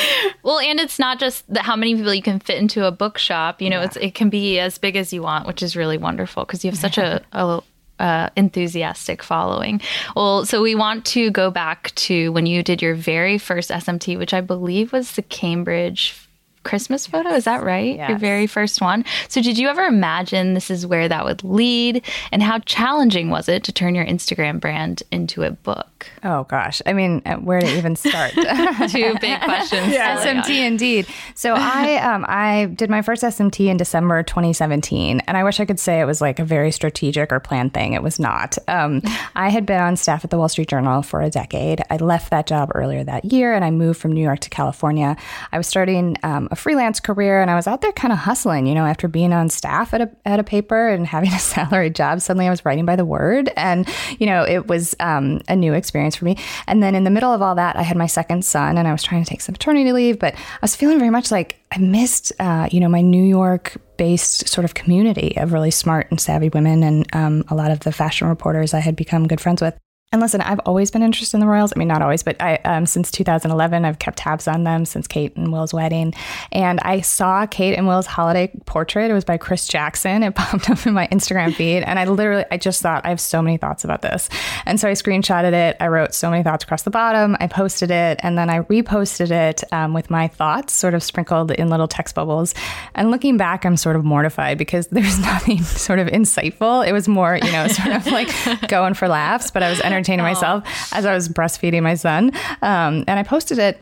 Well, 0.42 0.58
and 0.58 0.80
it's 0.80 0.98
not 0.98 1.17
just 1.18 1.52
the, 1.52 1.62
how 1.62 1.76
many 1.76 1.94
people 1.94 2.14
you 2.14 2.22
can 2.22 2.40
fit 2.40 2.58
into 2.58 2.86
a 2.86 2.90
bookshop. 2.90 3.60
You 3.60 3.70
know, 3.70 3.80
yeah. 3.80 3.86
it's 3.86 3.96
it 3.96 4.14
can 4.14 4.30
be 4.30 4.58
as 4.58 4.78
big 4.78 4.96
as 4.96 5.12
you 5.12 5.22
want, 5.22 5.46
which 5.46 5.62
is 5.62 5.76
really 5.76 5.98
wonderful 5.98 6.44
because 6.44 6.64
you 6.64 6.70
have 6.70 6.78
such 6.78 6.98
a, 6.98 7.22
a 7.32 7.62
uh, 7.98 8.30
enthusiastic 8.36 9.22
following. 9.22 9.80
Well, 10.14 10.44
so 10.44 10.62
we 10.62 10.74
want 10.74 11.04
to 11.06 11.30
go 11.30 11.50
back 11.50 11.94
to 11.96 12.32
when 12.32 12.46
you 12.46 12.62
did 12.62 12.80
your 12.80 12.94
very 12.94 13.38
first 13.38 13.70
SMT, 13.70 14.18
which 14.18 14.32
I 14.34 14.40
believe 14.40 14.92
was 14.92 15.12
the 15.12 15.22
Cambridge 15.22 16.27
Christmas 16.64 17.06
photo. 17.06 17.30
Is 17.30 17.44
that 17.44 17.62
right? 17.62 17.96
Yes. 17.96 18.10
Your 18.10 18.18
very 18.18 18.46
first 18.46 18.80
one. 18.80 19.04
So, 19.28 19.40
did 19.40 19.58
you 19.58 19.68
ever 19.68 19.84
imagine 19.84 20.54
this 20.54 20.70
is 20.70 20.86
where 20.86 21.08
that 21.08 21.24
would 21.24 21.44
lead? 21.44 22.04
And 22.32 22.42
how 22.42 22.58
challenging 22.60 23.30
was 23.30 23.48
it 23.48 23.64
to 23.64 23.72
turn 23.72 23.94
your 23.94 24.04
Instagram 24.04 24.60
brand 24.60 25.02
into 25.10 25.42
a 25.42 25.50
book? 25.50 26.08
Oh, 26.22 26.44
gosh. 26.44 26.82
I 26.86 26.92
mean, 26.92 27.22
uh, 27.26 27.36
where 27.36 27.60
to 27.60 27.76
even 27.76 27.96
start? 27.96 28.32
Two 28.88 29.14
big 29.20 29.40
questions. 29.40 29.92
yeah. 29.92 30.24
SMT, 30.24 30.66
indeed. 30.66 31.06
So, 31.34 31.54
I 31.56 31.96
um, 31.96 32.24
I 32.28 32.66
did 32.66 32.90
my 32.90 33.02
first 33.02 33.22
SMT 33.22 33.66
in 33.66 33.76
December 33.76 34.22
2017. 34.22 35.20
And 35.20 35.36
I 35.36 35.44
wish 35.44 35.60
I 35.60 35.64
could 35.64 35.80
say 35.80 36.00
it 36.00 36.04
was 36.04 36.20
like 36.20 36.38
a 36.38 36.44
very 36.44 36.70
strategic 36.70 37.32
or 37.32 37.40
planned 37.40 37.74
thing. 37.74 37.94
It 37.94 38.02
was 38.02 38.18
not. 38.18 38.58
Um, 38.68 39.02
I 39.34 39.48
had 39.48 39.66
been 39.66 39.80
on 39.80 39.96
staff 39.96 40.24
at 40.24 40.30
the 40.30 40.38
Wall 40.38 40.48
Street 40.48 40.68
Journal 40.68 41.02
for 41.02 41.22
a 41.22 41.30
decade. 41.30 41.82
I 41.90 41.96
left 41.96 42.30
that 42.30 42.46
job 42.46 42.70
earlier 42.74 43.04
that 43.04 43.24
year 43.26 43.54
and 43.54 43.64
I 43.64 43.70
moved 43.70 44.00
from 44.00 44.12
New 44.12 44.22
York 44.22 44.40
to 44.40 44.50
California. 44.50 45.16
I 45.52 45.58
was 45.58 45.66
starting 45.66 46.16
um, 46.22 46.47
a 46.50 46.56
freelance 46.56 47.00
career 47.00 47.40
and 47.40 47.50
I 47.50 47.56
was 47.56 47.66
out 47.66 47.80
there 47.80 47.92
kind 47.92 48.12
of 48.12 48.18
hustling, 48.18 48.66
you 48.66 48.74
know, 48.74 48.84
after 48.84 49.08
being 49.08 49.32
on 49.32 49.48
staff 49.48 49.94
at 49.94 50.00
a, 50.00 50.10
at 50.24 50.40
a 50.40 50.44
paper 50.44 50.88
and 50.88 51.06
having 51.18 51.32
a 51.32 51.38
salary 51.38 51.90
job, 51.90 52.20
suddenly 52.20 52.46
I 52.46 52.50
was 52.50 52.64
writing 52.64 52.86
by 52.86 52.96
the 52.96 53.04
word. 53.04 53.50
And, 53.56 53.88
you 54.18 54.26
know, 54.26 54.44
it 54.44 54.66
was 54.66 54.94
um, 55.00 55.40
a 55.48 55.56
new 55.56 55.72
experience 55.72 56.16
for 56.16 56.24
me. 56.24 56.36
And 56.66 56.82
then 56.82 56.94
in 56.94 57.04
the 57.04 57.10
middle 57.10 57.32
of 57.32 57.42
all 57.42 57.54
that, 57.54 57.76
I 57.76 57.82
had 57.82 57.96
my 57.96 58.06
second 58.06 58.44
son 58.44 58.78
and 58.78 58.86
I 58.86 58.92
was 58.92 59.02
trying 59.02 59.24
to 59.24 59.28
take 59.28 59.40
some 59.40 59.52
maternity 59.52 59.92
leave, 59.92 60.18
but 60.18 60.34
I 60.34 60.58
was 60.62 60.76
feeling 60.76 60.98
very 60.98 61.10
much 61.10 61.30
like 61.30 61.60
I 61.70 61.78
missed, 61.78 62.32
uh, 62.40 62.68
you 62.70 62.80
know, 62.80 62.88
my 62.88 63.00
New 63.00 63.24
York 63.24 63.76
based 63.96 64.48
sort 64.48 64.64
of 64.64 64.74
community 64.74 65.36
of 65.36 65.52
really 65.52 65.70
smart 65.70 66.06
and 66.10 66.20
savvy 66.20 66.48
women 66.48 66.82
and 66.82 67.06
um, 67.14 67.44
a 67.48 67.54
lot 67.54 67.70
of 67.70 67.80
the 67.80 67.92
fashion 67.92 68.28
reporters 68.28 68.72
I 68.72 68.78
had 68.78 68.96
become 68.96 69.26
good 69.26 69.40
friends 69.40 69.60
with. 69.60 69.76
And 70.10 70.22
listen, 70.22 70.40
I've 70.40 70.60
always 70.60 70.90
been 70.90 71.02
interested 71.02 71.36
in 71.36 71.40
the 71.40 71.46
royals. 71.46 71.70
I 71.76 71.78
mean, 71.78 71.88
not 71.88 72.00
always, 72.00 72.22
but 72.22 72.40
I 72.40 72.54
um, 72.64 72.86
since 72.86 73.10
2011, 73.10 73.84
I've 73.84 73.98
kept 73.98 74.16
tabs 74.16 74.48
on 74.48 74.64
them 74.64 74.86
since 74.86 75.06
Kate 75.06 75.36
and 75.36 75.52
Will's 75.52 75.74
wedding. 75.74 76.14
And 76.50 76.80
I 76.80 77.02
saw 77.02 77.44
Kate 77.44 77.74
and 77.74 77.86
Will's 77.86 78.06
holiday 78.06 78.50
portrait. 78.64 79.10
It 79.10 79.12
was 79.12 79.26
by 79.26 79.36
Chris 79.36 79.68
Jackson. 79.68 80.22
It 80.22 80.34
popped 80.34 80.70
up 80.70 80.86
in 80.86 80.94
my 80.94 81.08
Instagram 81.08 81.52
feed, 81.52 81.82
and 81.82 81.98
I 81.98 82.06
literally, 82.06 82.46
I 82.50 82.56
just 82.56 82.80
thought, 82.80 83.04
I 83.04 83.10
have 83.10 83.20
so 83.20 83.42
many 83.42 83.58
thoughts 83.58 83.84
about 83.84 84.00
this. 84.00 84.30
And 84.64 84.80
so 84.80 84.88
I 84.88 84.92
screenshotted 84.92 85.52
it. 85.52 85.76
I 85.78 85.88
wrote 85.88 86.14
so 86.14 86.30
many 86.30 86.42
thoughts 86.42 86.64
across 86.64 86.84
the 86.84 86.90
bottom. 86.90 87.36
I 87.38 87.46
posted 87.46 87.90
it, 87.90 88.18
and 88.22 88.38
then 88.38 88.48
I 88.48 88.60
reposted 88.60 89.30
it 89.30 89.62
um, 89.74 89.92
with 89.92 90.08
my 90.08 90.26
thoughts, 90.26 90.72
sort 90.72 90.94
of 90.94 91.02
sprinkled 91.02 91.50
in 91.50 91.68
little 91.68 91.86
text 91.86 92.14
bubbles. 92.14 92.54
And 92.94 93.10
looking 93.10 93.36
back, 93.36 93.66
I'm 93.66 93.76
sort 93.76 93.94
of 93.94 94.06
mortified 94.06 94.56
because 94.56 94.86
there's 94.90 95.18
nothing 95.18 95.62
sort 95.62 95.98
of 95.98 96.08
insightful. 96.08 96.88
It 96.88 96.92
was 96.92 97.08
more, 97.08 97.36
you 97.36 97.52
know, 97.52 97.68
sort 97.68 97.94
of 97.94 98.06
like 98.06 98.30
going 98.68 98.94
for 98.94 99.06
laughs, 99.06 99.50
but 99.50 99.62
I 99.62 99.68
was 99.68 99.82
entertaining 99.98 100.24
myself 100.24 100.64
as 100.92 101.04
I 101.04 101.14
was 101.14 101.28
breastfeeding 101.28 101.82
my 101.82 101.94
son. 101.94 102.32
Um, 102.62 103.04
and 103.06 103.18
I 103.18 103.22
posted 103.22 103.58
it 103.58 103.80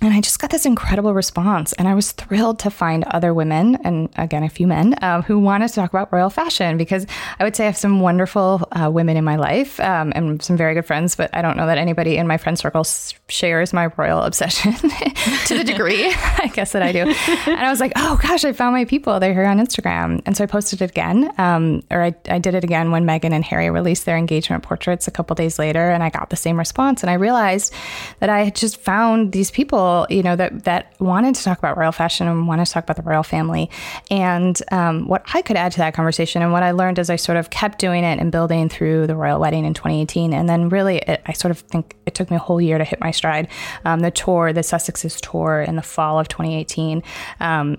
and 0.00 0.14
I 0.14 0.20
just 0.20 0.38
got 0.38 0.50
this 0.50 0.64
incredible 0.64 1.12
response. 1.12 1.72
And 1.72 1.88
I 1.88 1.94
was 1.94 2.12
thrilled 2.12 2.60
to 2.60 2.70
find 2.70 3.02
other 3.04 3.34
women, 3.34 3.76
and 3.82 4.08
again, 4.16 4.44
a 4.44 4.48
few 4.48 4.66
men, 4.66 4.94
uh, 4.94 5.22
who 5.22 5.40
wanted 5.40 5.68
to 5.68 5.74
talk 5.74 5.90
about 5.90 6.12
royal 6.12 6.30
fashion 6.30 6.76
because 6.76 7.04
I 7.40 7.44
would 7.44 7.56
say 7.56 7.64
I 7.64 7.66
have 7.66 7.76
some 7.76 8.00
wonderful 8.00 8.68
uh, 8.72 8.90
women 8.90 9.16
in 9.16 9.24
my 9.24 9.36
life 9.36 9.80
um, 9.80 10.12
and 10.14 10.40
some 10.40 10.56
very 10.56 10.74
good 10.74 10.86
friends, 10.86 11.16
but 11.16 11.34
I 11.34 11.42
don't 11.42 11.56
know 11.56 11.66
that 11.66 11.78
anybody 11.78 12.16
in 12.16 12.28
my 12.28 12.36
friend 12.36 12.56
circle 12.56 12.84
shares 13.28 13.72
my 13.72 13.90
royal 13.96 14.22
obsession 14.28 14.72
to 14.72 15.58
the 15.58 15.64
degree, 15.64 16.06
I 16.38 16.50
guess, 16.54 16.72
that 16.72 16.82
I 16.82 16.92
do. 16.92 17.00
And 17.00 17.60
I 17.60 17.70
was 17.70 17.80
like, 17.80 17.92
oh 17.96 18.18
gosh, 18.22 18.44
I 18.44 18.52
found 18.52 18.74
my 18.74 18.84
people. 18.84 19.18
They're 19.18 19.34
here 19.34 19.46
on 19.46 19.58
Instagram. 19.58 20.22
And 20.26 20.36
so 20.36 20.44
I 20.44 20.46
posted 20.46 20.80
it 20.80 20.90
again, 20.90 21.32
um, 21.38 21.82
or 21.90 22.02
I, 22.02 22.14
I 22.28 22.38
did 22.38 22.54
it 22.54 22.62
again 22.62 22.92
when 22.92 23.04
Meghan 23.04 23.32
and 23.32 23.44
Harry 23.44 23.68
released 23.68 24.06
their 24.06 24.16
engagement 24.16 24.62
portraits 24.62 25.08
a 25.08 25.10
couple 25.10 25.34
days 25.34 25.58
later, 25.58 25.90
and 25.90 26.02
I 26.04 26.10
got 26.10 26.30
the 26.30 26.36
same 26.36 26.56
response. 26.56 27.02
And 27.02 27.10
I 27.10 27.14
realized 27.14 27.74
that 28.20 28.28
I 28.28 28.44
had 28.44 28.54
just 28.54 28.76
found 28.76 29.32
these 29.32 29.50
people 29.50 29.87
you 30.08 30.22
know, 30.22 30.36
that 30.36 30.64
that 30.64 30.94
wanted 31.00 31.34
to 31.34 31.42
talk 31.42 31.58
about 31.58 31.76
royal 31.76 31.92
fashion 31.92 32.26
and 32.26 32.46
wanted 32.46 32.66
to 32.66 32.72
talk 32.72 32.84
about 32.84 32.96
the 32.96 33.02
royal 33.02 33.22
family. 33.22 33.70
And 34.10 34.60
um, 34.70 35.08
what 35.08 35.22
I 35.34 35.42
could 35.42 35.56
add 35.56 35.72
to 35.72 35.78
that 35.78 35.94
conversation, 35.94 36.42
and 36.42 36.52
what 36.52 36.62
I 36.62 36.72
learned 36.72 36.98
as 36.98 37.10
I 37.10 37.16
sort 37.16 37.38
of 37.38 37.50
kept 37.50 37.78
doing 37.78 38.04
it 38.04 38.18
and 38.18 38.32
building 38.32 38.68
through 38.68 39.06
the 39.06 39.16
royal 39.16 39.40
wedding 39.40 39.64
in 39.64 39.74
2018, 39.74 40.32
and 40.32 40.48
then 40.48 40.68
really, 40.68 40.98
it, 40.98 41.22
I 41.26 41.32
sort 41.32 41.50
of 41.50 41.60
think 41.60 41.96
it 42.06 42.14
took 42.14 42.30
me 42.30 42.36
a 42.36 42.40
whole 42.40 42.60
year 42.60 42.78
to 42.78 42.84
hit 42.84 43.00
my 43.00 43.10
stride. 43.10 43.48
Um, 43.84 44.00
the 44.00 44.10
tour, 44.10 44.52
the 44.52 44.60
Sussexes 44.60 45.20
tour 45.20 45.62
in 45.62 45.76
the 45.76 45.82
fall 45.82 46.18
of 46.18 46.28
2018. 46.28 47.02
Um, 47.40 47.78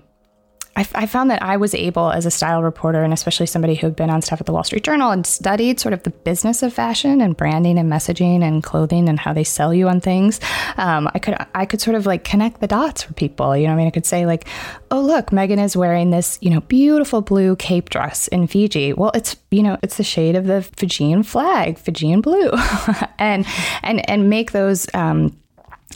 I, 0.80 1.02
I, 1.02 1.06
found 1.06 1.30
that 1.30 1.42
I 1.42 1.58
was 1.58 1.74
able, 1.74 2.10
as 2.10 2.24
a 2.24 2.30
style 2.30 2.62
reporter, 2.62 3.02
and 3.02 3.12
especially 3.12 3.44
somebody 3.44 3.74
who 3.74 3.86
had 3.86 3.96
been 3.96 4.08
on 4.08 4.22
staff 4.22 4.40
at 4.40 4.46
the 4.46 4.52
Wall 4.52 4.64
Street 4.64 4.82
Journal 4.82 5.10
and 5.10 5.26
studied 5.26 5.78
sort 5.78 5.92
of 5.92 6.02
the 6.04 6.10
business 6.10 6.62
of 6.62 6.72
fashion 6.72 7.20
and 7.20 7.36
branding 7.36 7.78
and 7.78 7.92
messaging 7.92 8.42
and 8.42 8.62
clothing 8.62 9.08
and 9.08 9.20
how 9.20 9.34
they 9.34 9.44
sell 9.44 9.74
you 9.74 9.88
on 9.88 10.00
things, 10.00 10.40
um, 10.78 11.08
I 11.14 11.18
could 11.18 11.36
I 11.54 11.66
could 11.66 11.82
sort 11.82 11.96
of 11.96 12.06
like 12.06 12.24
connect 12.24 12.60
the 12.60 12.66
dots 12.66 13.02
for 13.02 13.12
people. 13.12 13.54
You 13.54 13.66
know, 13.66 13.74
I 13.74 13.76
mean, 13.76 13.88
I 13.88 13.90
could 13.90 14.06
say 14.06 14.24
like, 14.24 14.46
oh 14.90 15.00
look, 15.00 15.26
Meghan 15.26 15.62
is 15.62 15.76
wearing 15.76 16.10
this 16.10 16.38
you 16.40 16.48
know 16.48 16.60
beautiful 16.62 17.20
blue 17.20 17.56
cape 17.56 17.90
dress 17.90 18.28
in 18.28 18.46
Fiji. 18.46 18.94
Well, 18.94 19.10
it's 19.14 19.36
you 19.50 19.62
know 19.62 19.76
it's 19.82 19.98
the 19.98 20.04
shade 20.04 20.34
of 20.34 20.46
the 20.46 20.62
Fijian 20.62 21.22
flag, 21.24 21.78
Fijian 21.78 22.22
blue, 22.22 22.50
and 23.18 23.46
and 23.82 24.08
and 24.08 24.30
make 24.30 24.52
those. 24.52 24.86
Um, 24.94 25.36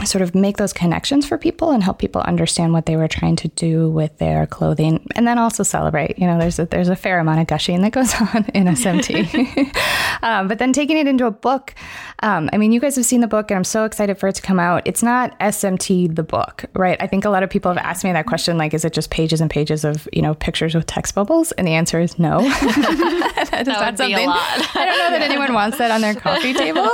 sort 0.04 0.22
of 0.22 0.34
make 0.34 0.56
those 0.56 0.72
connections 0.72 1.24
for 1.24 1.38
people 1.38 1.70
and 1.70 1.82
help 1.82 1.98
people 1.98 2.20
understand 2.22 2.72
what 2.72 2.86
they 2.86 2.96
were 2.96 3.06
trying 3.06 3.36
to 3.36 3.48
do 3.48 3.88
with 3.90 4.18
their 4.18 4.46
clothing 4.46 5.06
and 5.14 5.26
then 5.26 5.38
also 5.38 5.62
celebrate. 5.62 6.18
You 6.18 6.26
know 6.26 6.38
there's 6.38 6.58
a 6.58 6.66
there's 6.66 6.88
a 6.88 6.96
fair 6.96 7.20
amount 7.20 7.40
of 7.40 7.46
gushing 7.46 7.80
that 7.82 7.92
goes 7.92 8.12
on 8.20 8.44
in 8.54 8.66
smt 8.66 9.76
um, 10.22 10.48
but 10.48 10.58
then 10.58 10.72
taking 10.72 10.96
it 10.98 11.06
into 11.06 11.26
a 11.26 11.30
book 11.30 11.74
um, 12.22 12.50
i 12.52 12.56
mean 12.56 12.72
you 12.72 12.80
guys 12.80 12.96
have 12.96 13.04
seen 13.04 13.20
the 13.20 13.26
book 13.26 13.50
and 13.50 13.56
i'm 13.56 13.64
so 13.64 13.84
excited 13.84 14.18
for 14.18 14.28
it 14.28 14.34
to 14.34 14.42
come 14.42 14.58
out. 14.58 14.82
It's 14.84 15.02
not 15.02 15.38
smt 15.38 16.14
the 16.14 16.22
book 16.22 16.64
right? 16.74 17.00
I 17.00 17.06
think 17.06 17.24
a 17.24 17.30
lot 17.30 17.42
of 17.42 17.50
people 17.50 17.72
have 17.72 17.82
asked 17.84 18.04
me 18.04 18.12
that 18.12 18.26
question 18.26 18.58
like 18.58 18.74
is 18.74 18.84
it 18.84 18.92
just 18.92 19.10
pages 19.10 19.40
and 19.40 19.50
pages 19.50 19.84
of 19.84 20.08
you 20.12 20.22
know 20.22 20.34
pictures 20.34 20.74
with 20.74 20.86
text 20.86 21.14
bubbles? 21.14 21.52
And 21.52 21.66
the 21.66 21.72
answer 21.72 22.00
is 22.00 22.18
no. 22.18 22.40
That, 23.44 23.66
that 23.66 23.90
would 23.90 23.98
something 23.98 24.16
be 24.16 24.24
a 24.24 24.26
lot. 24.26 24.40
i 24.74 24.84
don't 24.86 24.98
know 24.98 25.10
that 25.10 25.22
anyone 25.22 25.52
wants 25.52 25.78
that 25.78 25.90
on 25.90 26.00
their 26.00 26.14
coffee 26.14 26.54
table. 26.54 26.88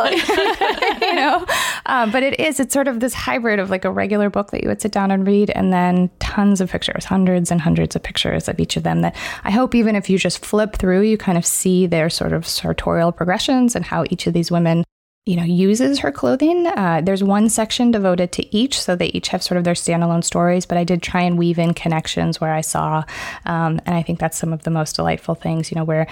You 1.00 1.14
know? 1.14 1.46
Um, 1.86 2.10
but 2.10 2.22
it 2.22 2.38
is 2.38 2.60
it's 2.60 2.74
sort 2.74 2.88
of 2.88 2.89
this 2.98 3.14
hybrid 3.14 3.60
of 3.60 3.70
like 3.70 3.84
a 3.84 3.90
regular 3.90 4.28
book 4.28 4.50
that 4.50 4.62
you 4.62 4.68
would 4.68 4.82
sit 4.82 4.90
down 4.90 5.12
and 5.12 5.24
read 5.26 5.50
and 5.50 5.72
then 5.72 6.10
tons 6.18 6.60
of 6.60 6.70
pictures 6.70 7.04
hundreds 7.04 7.52
and 7.52 7.60
hundreds 7.60 7.94
of 7.94 8.02
pictures 8.02 8.48
of 8.48 8.58
each 8.58 8.76
of 8.76 8.82
them 8.82 9.02
that 9.02 9.14
i 9.44 9.50
hope 9.50 9.74
even 9.74 9.94
if 9.94 10.10
you 10.10 10.18
just 10.18 10.44
flip 10.44 10.74
through 10.74 11.02
you 11.02 11.16
kind 11.16 11.38
of 11.38 11.46
see 11.46 11.86
their 11.86 12.10
sort 12.10 12.32
of 12.32 12.44
sartorial 12.46 13.12
progressions 13.12 13.76
and 13.76 13.84
how 13.84 14.04
each 14.10 14.26
of 14.26 14.32
these 14.32 14.50
women 14.50 14.82
you 15.26 15.36
know 15.36 15.44
uses 15.44 15.98
her 15.98 16.10
clothing 16.10 16.66
uh, 16.66 17.00
there's 17.04 17.22
one 17.22 17.48
section 17.48 17.90
devoted 17.90 18.32
to 18.32 18.56
each 18.56 18.80
so 18.80 18.96
they 18.96 19.06
each 19.08 19.28
have 19.28 19.42
sort 19.42 19.58
of 19.58 19.64
their 19.64 19.74
standalone 19.74 20.24
stories 20.24 20.64
but 20.64 20.78
i 20.78 20.84
did 20.84 21.02
try 21.02 21.20
and 21.20 21.38
weave 21.38 21.58
in 21.58 21.74
connections 21.74 22.40
where 22.40 22.54
i 22.54 22.60
saw 22.60 23.04
um, 23.44 23.80
and 23.84 23.94
i 23.94 24.02
think 24.02 24.18
that's 24.18 24.38
some 24.38 24.52
of 24.52 24.62
the 24.62 24.70
most 24.70 24.96
delightful 24.96 25.34
things 25.34 25.70
you 25.70 25.76
know 25.76 25.84
where 25.84 26.06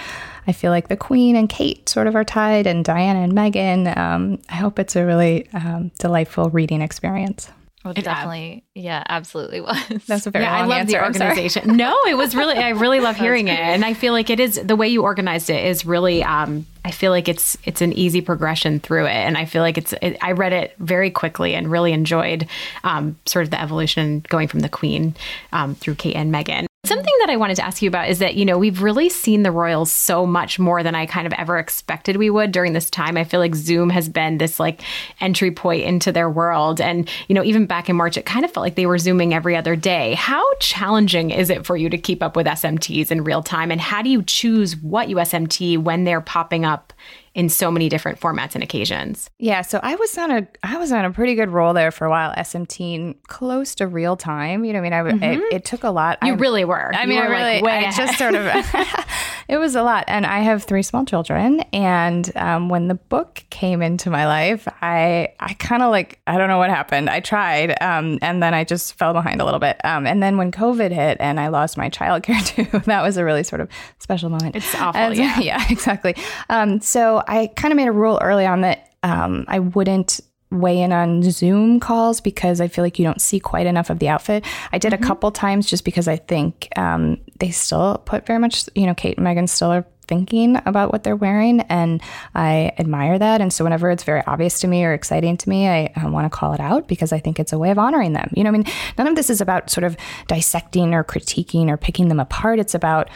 i 0.46 0.52
feel 0.52 0.70
like 0.70 0.88
the 0.88 0.96
queen 0.96 1.36
and 1.36 1.48
kate 1.48 1.88
sort 1.88 2.06
of 2.06 2.14
are 2.14 2.24
tied 2.24 2.66
and 2.66 2.84
diana 2.84 3.20
and 3.20 3.32
meghan 3.32 3.96
um, 3.96 4.38
i 4.50 4.54
hope 4.54 4.78
it's 4.78 4.94
a 4.94 5.04
really 5.04 5.48
um, 5.54 5.90
delightful 5.98 6.50
reading 6.50 6.82
experience 6.82 7.50
well, 7.84 7.94
it 7.96 8.04
definitely, 8.04 8.64
yeah, 8.74 9.04
absolutely 9.08 9.60
was. 9.60 9.78
That's 10.06 10.26
a 10.26 10.30
very 10.32 10.44
yeah, 10.44 10.56
I 10.56 10.60
long 10.60 10.68
love 10.68 10.78
answer. 10.80 10.98
the 10.98 11.04
I'm 11.04 11.14
sorry. 11.14 11.30
organization. 11.30 11.76
no, 11.76 11.96
it 12.08 12.16
was 12.16 12.34
really, 12.34 12.56
I 12.56 12.70
really 12.70 12.98
love 12.98 13.16
hearing 13.24 13.46
it, 13.48 13.58
and 13.58 13.84
I 13.84 13.94
feel 13.94 14.12
like 14.12 14.30
it 14.30 14.40
is 14.40 14.60
the 14.62 14.74
way 14.74 14.88
you 14.88 15.02
organized 15.04 15.48
it 15.48 15.64
is 15.64 15.86
really. 15.86 16.22
Um, 16.22 16.66
I 16.88 16.90
feel 16.90 17.12
like 17.12 17.28
it's 17.28 17.58
it's 17.64 17.82
an 17.82 17.92
easy 17.92 18.22
progression 18.22 18.80
through 18.80 19.04
it, 19.04 19.12
and 19.12 19.36
I 19.36 19.44
feel 19.44 19.60
like 19.60 19.76
it's. 19.76 19.92
It, 20.00 20.16
I 20.22 20.32
read 20.32 20.54
it 20.54 20.74
very 20.78 21.10
quickly 21.10 21.54
and 21.54 21.70
really 21.70 21.92
enjoyed 21.92 22.48
um, 22.82 23.18
sort 23.26 23.44
of 23.44 23.50
the 23.50 23.60
evolution 23.60 24.24
going 24.30 24.48
from 24.48 24.60
the 24.60 24.70
Queen 24.70 25.14
um, 25.52 25.74
through 25.74 25.96
Kate 25.96 26.16
and 26.16 26.32
Meghan. 26.32 26.67
Something 26.84 27.12
that 27.18 27.28
I 27.28 27.36
wanted 27.36 27.56
to 27.56 27.64
ask 27.64 27.82
you 27.82 27.88
about 27.88 28.08
is 28.08 28.20
that, 28.20 28.36
you 28.36 28.44
know, 28.44 28.56
we've 28.56 28.82
really 28.82 29.08
seen 29.08 29.42
the 29.42 29.50
Royals 29.50 29.90
so 29.90 30.24
much 30.24 30.60
more 30.60 30.84
than 30.84 30.94
I 30.94 31.06
kind 31.06 31.26
of 31.26 31.32
ever 31.32 31.58
expected 31.58 32.16
we 32.16 32.30
would 32.30 32.52
during 32.52 32.72
this 32.72 32.88
time. 32.88 33.16
I 33.16 33.24
feel 33.24 33.40
like 33.40 33.56
Zoom 33.56 33.90
has 33.90 34.08
been 34.08 34.38
this 34.38 34.60
like 34.60 34.82
entry 35.20 35.50
point 35.50 35.82
into 35.82 36.12
their 36.12 36.30
world. 36.30 36.80
And, 36.80 37.10
you 37.26 37.34
know, 37.34 37.42
even 37.42 37.66
back 37.66 37.90
in 37.90 37.96
March, 37.96 38.16
it 38.16 38.26
kind 38.26 38.44
of 38.44 38.52
felt 38.52 38.62
like 38.62 38.76
they 38.76 38.86
were 38.86 38.96
Zooming 38.96 39.34
every 39.34 39.56
other 39.56 39.74
day. 39.74 40.14
How 40.14 40.44
challenging 40.60 41.30
is 41.30 41.50
it 41.50 41.66
for 41.66 41.76
you 41.76 41.90
to 41.90 41.98
keep 41.98 42.22
up 42.22 42.36
with 42.36 42.46
SMTs 42.46 43.10
in 43.10 43.24
real 43.24 43.42
time? 43.42 43.72
And 43.72 43.80
how 43.80 44.00
do 44.00 44.08
you 44.08 44.22
choose 44.22 44.76
what 44.76 45.08
USMT 45.08 45.78
when 45.78 46.04
they're 46.04 46.20
popping 46.20 46.64
up 46.64 46.92
in 47.38 47.48
so 47.48 47.70
many 47.70 47.88
different 47.88 48.18
formats 48.18 48.56
and 48.56 48.64
occasions. 48.64 49.30
Yeah, 49.38 49.62
so 49.62 49.78
I 49.80 49.94
was 49.94 50.18
on 50.18 50.32
a 50.32 50.48
I 50.64 50.76
was 50.76 50.90
on 50.90 51.04
a 51.04 51.12
pretty 51.12 51.36
good 51.36 51.50
roll 51.50 51.72
there 51.72 51.92
for 51.92 52.04
a 52.04 52.10
while. 52.10 52.34
SMT 52.34 53.14
close 53.28 53.76
to 53.76 53.86
real 53.86 54.16
time. 54.16 54.64
You 54.64 54.72
know, 54.72 54.80
I 54.80 54.82
mean, 54.82 54.92
I 54.92 55.02
mm-hmm. 55.02 55.22
it, 55.22 55.52
it, 55.52 55.64
took 55.64 55.84
a 55.84 55.90
lot. 55.90 56.18
You 56.20 56.32
I, 56.32 56.34
really 56.34 56.64
were. 56.64 56.92
I 56.92 57.06
mean, 57.06 57.18
were 57.18 57.26
I 57.26 57.28
really, 57.28 57.62
like 57.62 57.86
I 57.86 57.90
just 57.92 58.18
sort 58.18 58.34
of. 58.34 58.44
it 59.48 59.56
was 59.56 59.74
a 59.74 59.82
lot, 59.82 60.04
and 60.08 60.26
I 60.26 60.40
have 60.40 60.64
three 60.64 60.82
small 60.82 61.06
children. 61.06 61.60
And 61.72 62.30
um, 62.36 62.68
when 62.68 62.88
the 62.88 62.94
book 62.94 63.44
came 63.48 63.80
into 63.80 64.10
my 64.10 64.26
life, 64.26 64.68
I 64.82 65.34
I 65.40 65.54
kind 65.54 65.82
of 65.82 65.90
like 65.90 66.20
I 66.26 66.36
don't 66.36 66.48
know 66.48 66.58
what 66.58 66.68
happened. 66.68 67.08
I 67.08 67.20
tried, 67.20 67.80
um, 67.82 68.18
and 68.20 68.42
then 68.42 68.52
I 68.52 68.64
just 68.64 68.94
fell 68.94 69.14
behind 69.14 69.40
a 69.40 69.44
little 69.44 69.60
bit. 69.60 69.80
Um, 69.84 70.06
and 70.06 70.22
then 70.22 70.36
when 70.36 70.52
COVID 70.52 70.92
hit, 70.92 71.16
and 71.18 71.40
I 71.40 71.48
lost 71.48 71.78
my 71.78 71.88
childcare 71.88 72.44
too, 72.72 72.78
that 72.80 73.02
was 73.02 73.16
a 73.16 73.24
really 73.24 73.42
sort 73.42 73.60
of 73.60 73.70
special 73.98 74.28
moment. 74.28 74.54
It's 74.54 74.74
awful. 74.74 75.00
And, 75.00 75.16
yeah, 75.16 75.40
yeah, 75.40 75.64
exactly. 75.70 76.14
Um, 76.50 76.80
so 76.80 77.22
I 77.26 77.46
kind 77.56 77.72
of 77.72 77.76
made 77.76 77.88
a 77.88 77.92
rule 77.92 78.18
early 78.20 78.44
on 78.44 78.60
that 78.60 78.92
um, 79.02 79.44
I 79.48 79.60
wouldn't 79.60 80.20
weigh 80.50 80.80
in 80.80 80.92
on 80.92 81.22
Zoom 81.22 81.80
calls 81.80 82.20
because 82.20 82.60
I 82.60 82.68
feel 82.68 82.84
like 82.84 82.98
you 82.98 83.04
don't 83.04 83.20
see 83.20 83.38
quite 83.40 83.66
enough 83.66 83.90
of 83.90 83.98
the 83.98 84.08
outfit. 84.08 84.44
I 84.72 84.78
did 84.78 84.92
mm-hmm. 84.92 85.04
a 85.04 85.06
couple 85.06 85.30
times 85.30 85.66
just 85.66 85.84
because 85.84 86.08
I 86.08 86.16
think 86.16 86.68
um, 86.76 87.18
they 87.38 87.50
still 87.50 88.02
put 88.06 88.26
very 88.26 88.38
much, 88.38 88.68
you 88.74 88.86
know, 88.86 88.94
Kate 88.94 89.18
and 89.18 89.26
Meghan 89.26 89.48
still 89.48 89.70
are 89.70 89.86
thinking 90.08 90.56
about 90.64 90.90
what 90.90 91.04
they're 91.04 91.14
wearing 91.14 91.60
and 91.62 92.02
I 92.34 92.72
admire 92.78 93.18
that 93.18 93.42
and 93.42 93.52
so 93.52 93.62
whenever 93.62 93.90
it's 93.90 94.04
very 94.04 94.24
obvious 94.26 94.60
to 94.60 94.66
me 94.66 94.82
or 94.82 94.94
exciting 94.94 95.36
to 95.36 95.48
me 95.48 95.68
I, 95.68 95.92
I 95.94 96.08
want 96.08 96.24
to 96.24 96.34
call 96.34 96.54
it 96.54 96.60
out 96.60 96.88
because 96.88 97.12
I 97.12 97.18
think 97.18 97.38
it's 97.38 97.52
a 97.52 97.58
way 97.58 97.70
of 97.70 97.78
honoring 97.78 98.14
them 98.14 98.30
you 98.34 98.42
know 98.42 98.48
I 98.48 98.52
mean 98.52 98.64
none 98.96 99.06
of 99.06 99.16
this 99.16 99.28
is 99.28 99.42
about 99.42 99.68
sort 99.68 99.84
of 99.84 99.98
dissecting 100.26 100.94
or 100.94 101.04
critiquing 101.04 101.68
or 101.68 101.76
picking 101.76 102.08
them 102.08 102.20
apart 102.20 102.58
it's 102.58 102.74
about 102.74 103.10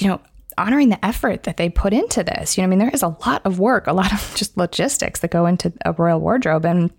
you 0.00 0.08
know 0.08 0.20
honoring 0.58 0.88
the 0.88 1.04
effort 1.04 1.44
that 1.44 1.56
they 1.56 1.68
put 1.68 1.92
into 1.92 2.22
this. 2.22 2.56
You 2.56 2.62
know, 2.62 2.66
I 2.66 2.70
mean, 2.70 2.78
there 2.78 2.90
is 2.90 3.02
a 3.02 3.16
lot 3.26 3.42
of 3.44 3.58
work, 3.58 3.86
a 3.86 3.92
lot 3.92 4.12
of 4.12 4.32
just 4.36 4.56
logistics 4.56 5.20
that 5.20 5.30
go 5.30 5.46
into 5.46 5.72
a 5.84 5.92
royal 5.92 6.20
wardrobe. 6.20 6.64
And 6.64 6.90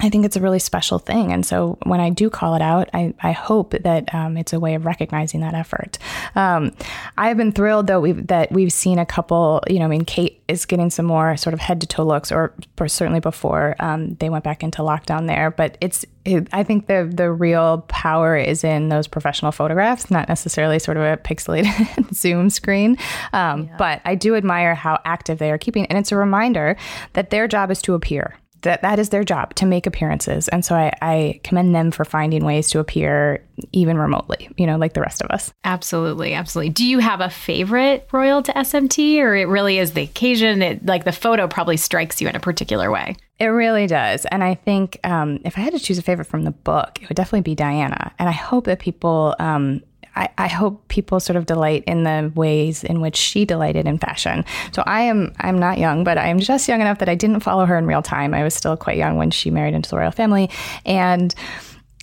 I 0.00 0.10
think 0.10 0.26
it's 0.26 0.36
a 0.36 0.40
really 0.40 0.58
special 0.58 0.98
thing. 0.98 1.32
And 1.32 1.46
so 1.46 1.78
when 1.84 2.00
I 2.00 2.10
do 2.10 2.28
call 2.28 2.56
it 2.56 2.62
out, 2.62 2.90
I, 2.92 3.14
I 3.22 3.30
hope 3.30 3.70
that 3.70 4.12
um, 4.12 4.36
it's 4.36 4.52
a 4.52 4.58
way 4.58 4.74
of 4.74 4.84
recognizing 4.84 5.40
that 5.40 5.54
effort. 5.54 5.98
Um, 6.34 6.72
I've 7.16 7.36
been 7.36 7.52
thrilled, 7.52 7.86
though, 7.86 8.00
we've, 8.00 8.26
that 8.26 8.50
we've 8.50 8.72
seen 8.72 8.98
a 8.98 9.06
couple, 9.06 9.62
you 9.68 9.78
know, 9.78 9.84
I 9.84 9.88
mean, 9.88 10.04
Kate 10.04 10.42
is 10.48 10.66
getting 10.66 10.90
some 10.90 11.06
more 11.06 11.36
sort 11.36 11.54
of 11.54 11.60
head 11.60 11.80
to 11.80 11.86
toe 11.86 12.04
looks, 12.04 12.32
or, 12.32 12.52
or 12.78 12.88
certainly 12.88 13.20
before 13.20 13.76
um, 13.78 14.16
they 14.16 14.28
went 14.28 14.42
back 14.42 14.64
into 14.64 14.82
lockdown 14.82 15.28
there. 15.28 15.52
But 15.52 15.78
it's, 15.80 16.04
it, 16.24 16.48
I 16.52 16.64
think 16.64 16.88
the, 16.88 17.08
the 17.10 17.30
real 17.30 17.82
power 17.88 18.36
is 18.36 18.64
in 18.64 18.88
those 18.88 19.06
professional 19.06 19.52
photographs, 19.52 20.10
not 20.10 20.28
necessarily 20.28 20.80
sort 20.80 20.96
of 20.96 21.04
a 21.04 21.16
pixelated 21.16 22.12
Zoom 22.14 22.50
screen. 22.50 22.98
Um, 23.32 23.68
yeah. 23.68 23.76
But 23.78 24.02
I 24.04 24.16
do 24.16 24.34
admire 24.34 24.74
how 24.74 25.00
active 25.04 25.38
they 25.38 25.52
are 25.52 25.58
keeping. 25.58 25.86
And 25.86 25.96
it's 25.96 26.10
a 26.10 26.16
reminder 26.16 26.76
that 27.12 27.30
their 27.30 27.46
job 27.46 27.70
is 27.70 27.80
to 27.82 27.94
appear 27.94 28.34
that 28.64 28.82
that 28.82 28.98
is 28.98 29.08
their 29.08 29.24
job 29.24 29.54
to 29.54 29.66
make 29.66 29.86
appearances. 29.86 30.48
And 30.48 30.64
so 30.64 30.74
I, 30.74 30.92
I 31.00 31.40
commend 31.44 31.74
them 31.74 31.90
for 31.90 32.04
finding 32.04 32.44
ways 32.44 32.68
to 32.70 32.80
appear 32.80 33.42
even 33.72 33.96
remotely, 33.96 34.50
you 34.56 34.66
know, 34.66 34.76
like 34.76 34.94
the 34.94 35.00
rest 35.00 35.22
of 35.22 35.30
us. 35.30 35.52
Absolutely, 35.64 36.34
absolutely. 36.34 36.70
Do 36.70 36.84
you 36.84 36.98
have 36.98 37.20
a 37.20 37.30
favorite 37.30 38.08
royal 38.12 38.42
to 38.42 38.52
SMT 38.52 39.18
or 39.18 39.34
it 39.36 39.46
really 39.46 39.78
is 39.78 39.92
the 39.92 40.02
occasion? 40.02 40.60
It 40.60 40.84
like 40.84 41.04
the 41.04 41.12
photo 41.12 41.46
probably 41.46 41.76
strikes 41.76 42.20
you 42.20 42.28
in 42.28 42.36
a 42.36 42.40
particular 42.40 42.90
way. 42.90 43.16
It 43.38 43.46
really 43.46 43.86
does. 43.86 44.26
And 44.26 44.44
I 44.44 44.54
think 44.54 44.98
um, 45.04 45.40
if 45.44 45.58
I 45.58 45.60
had 45.60 45.72
to 45.72 45.80
choose 45.80 45.98
a 45.98 46.02
favorite 46.02 46.26
from 46.26 46.44
the 46.44 46.52
book, 46.52 47.00
it 47.02 47.08
would 47.08 47.16
definitely 47.16 47.42
be 47.42 47.54
Diana. 47.54 48.12
And 48.18 48.28
I 48.28 48.32
hope 48.32 48.66
that 48.66 48.78
people 48.78 49.34
um, 49.38 49.82
I, 50.16 50.28
I, 50.38 50.48
hope 50.48 50.86
people 50.88 51.18
sort 51.20 51.36
of 51.36 51.46
delight 51.46 51.84
in 51.86 52.04
the 52.04 52.32
ways 52.34 52.84
in 52.84 53.00
which 53.00 53.16
she 53.16 53.44
delighted 53.44 53.86
in 53.86 53.98
fashion. 53.98 54.44
So 54.72 54.82
I 54.86 55.02
am 55.02 55.32
I'm 55.40 55.58
not 55.58 55.78
young, 55.78 56.04
but 56.04 56.18
I 56.18 56.28
am 56.28 56.38
just 56.38 56.68
young 56.68 56.80
enough 56.80 56.98
that 56.98 57.08
I 57.08 57.14
didn't 57.14 57.40
follow 57.40 57.66
her 57.66 57.76
in 57.76 57.86
real 57.86 58.02
time. 58.02 58.34
I 58.34 58.42
was 58.42 58.54
still 58.54 58.76
quite 58.76 58.96
young 58.96 59.16
when 59.16 59.30
she 59.30 59.50
married 59.50 59.74
into 59.74 59.90
the 59.90 59.96
royal 59.96 60.12
family, 60.12 60.50
and 60.84 61.34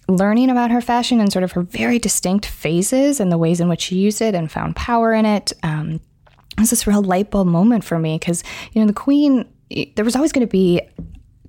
learning 0.07 0.49
about 0.49 0.71
her 0.71 0.81
fashion 0.81 1.19
and 1.19 1.31
sort 1.31 1.43
of 1.43 1.53
her 1.53 1.61
very 1.61 1.99
distinct 1.99 2.45
phases 2.45 3.19
and 3.19 3.31
the 3.31 3.37
ways 3.37 3.59
in 3.59 3.69
which 3.69 3.81
she 3.81 3.95
used 3.95 4.21
it 4.21 4.35
and 4.35 4.51
found 4.51 4.75
power 4.75 5.13
in 5.13 5.25
it. 5.25 5.53
Um, 5.63 6.01
it 6.57 6.59
was 6.59 6.69
this 6.69 6.85
real 6.85 7.01
light 7.01 7.31
bulb 7.31 7.47
moment 7.47 7.83
for 7.83 7.97
me 7.97 8.17
because 8.17 8.43
you 8.73 8.81
know 8.81 8.87
the 8.87 8.93
queen. 8.93 9.47
There 9.95 10.03
was 10.03 10.17
always 10.17 10.33
going 10.33 10.45
to 10.45 10.51
be 10.51 10.81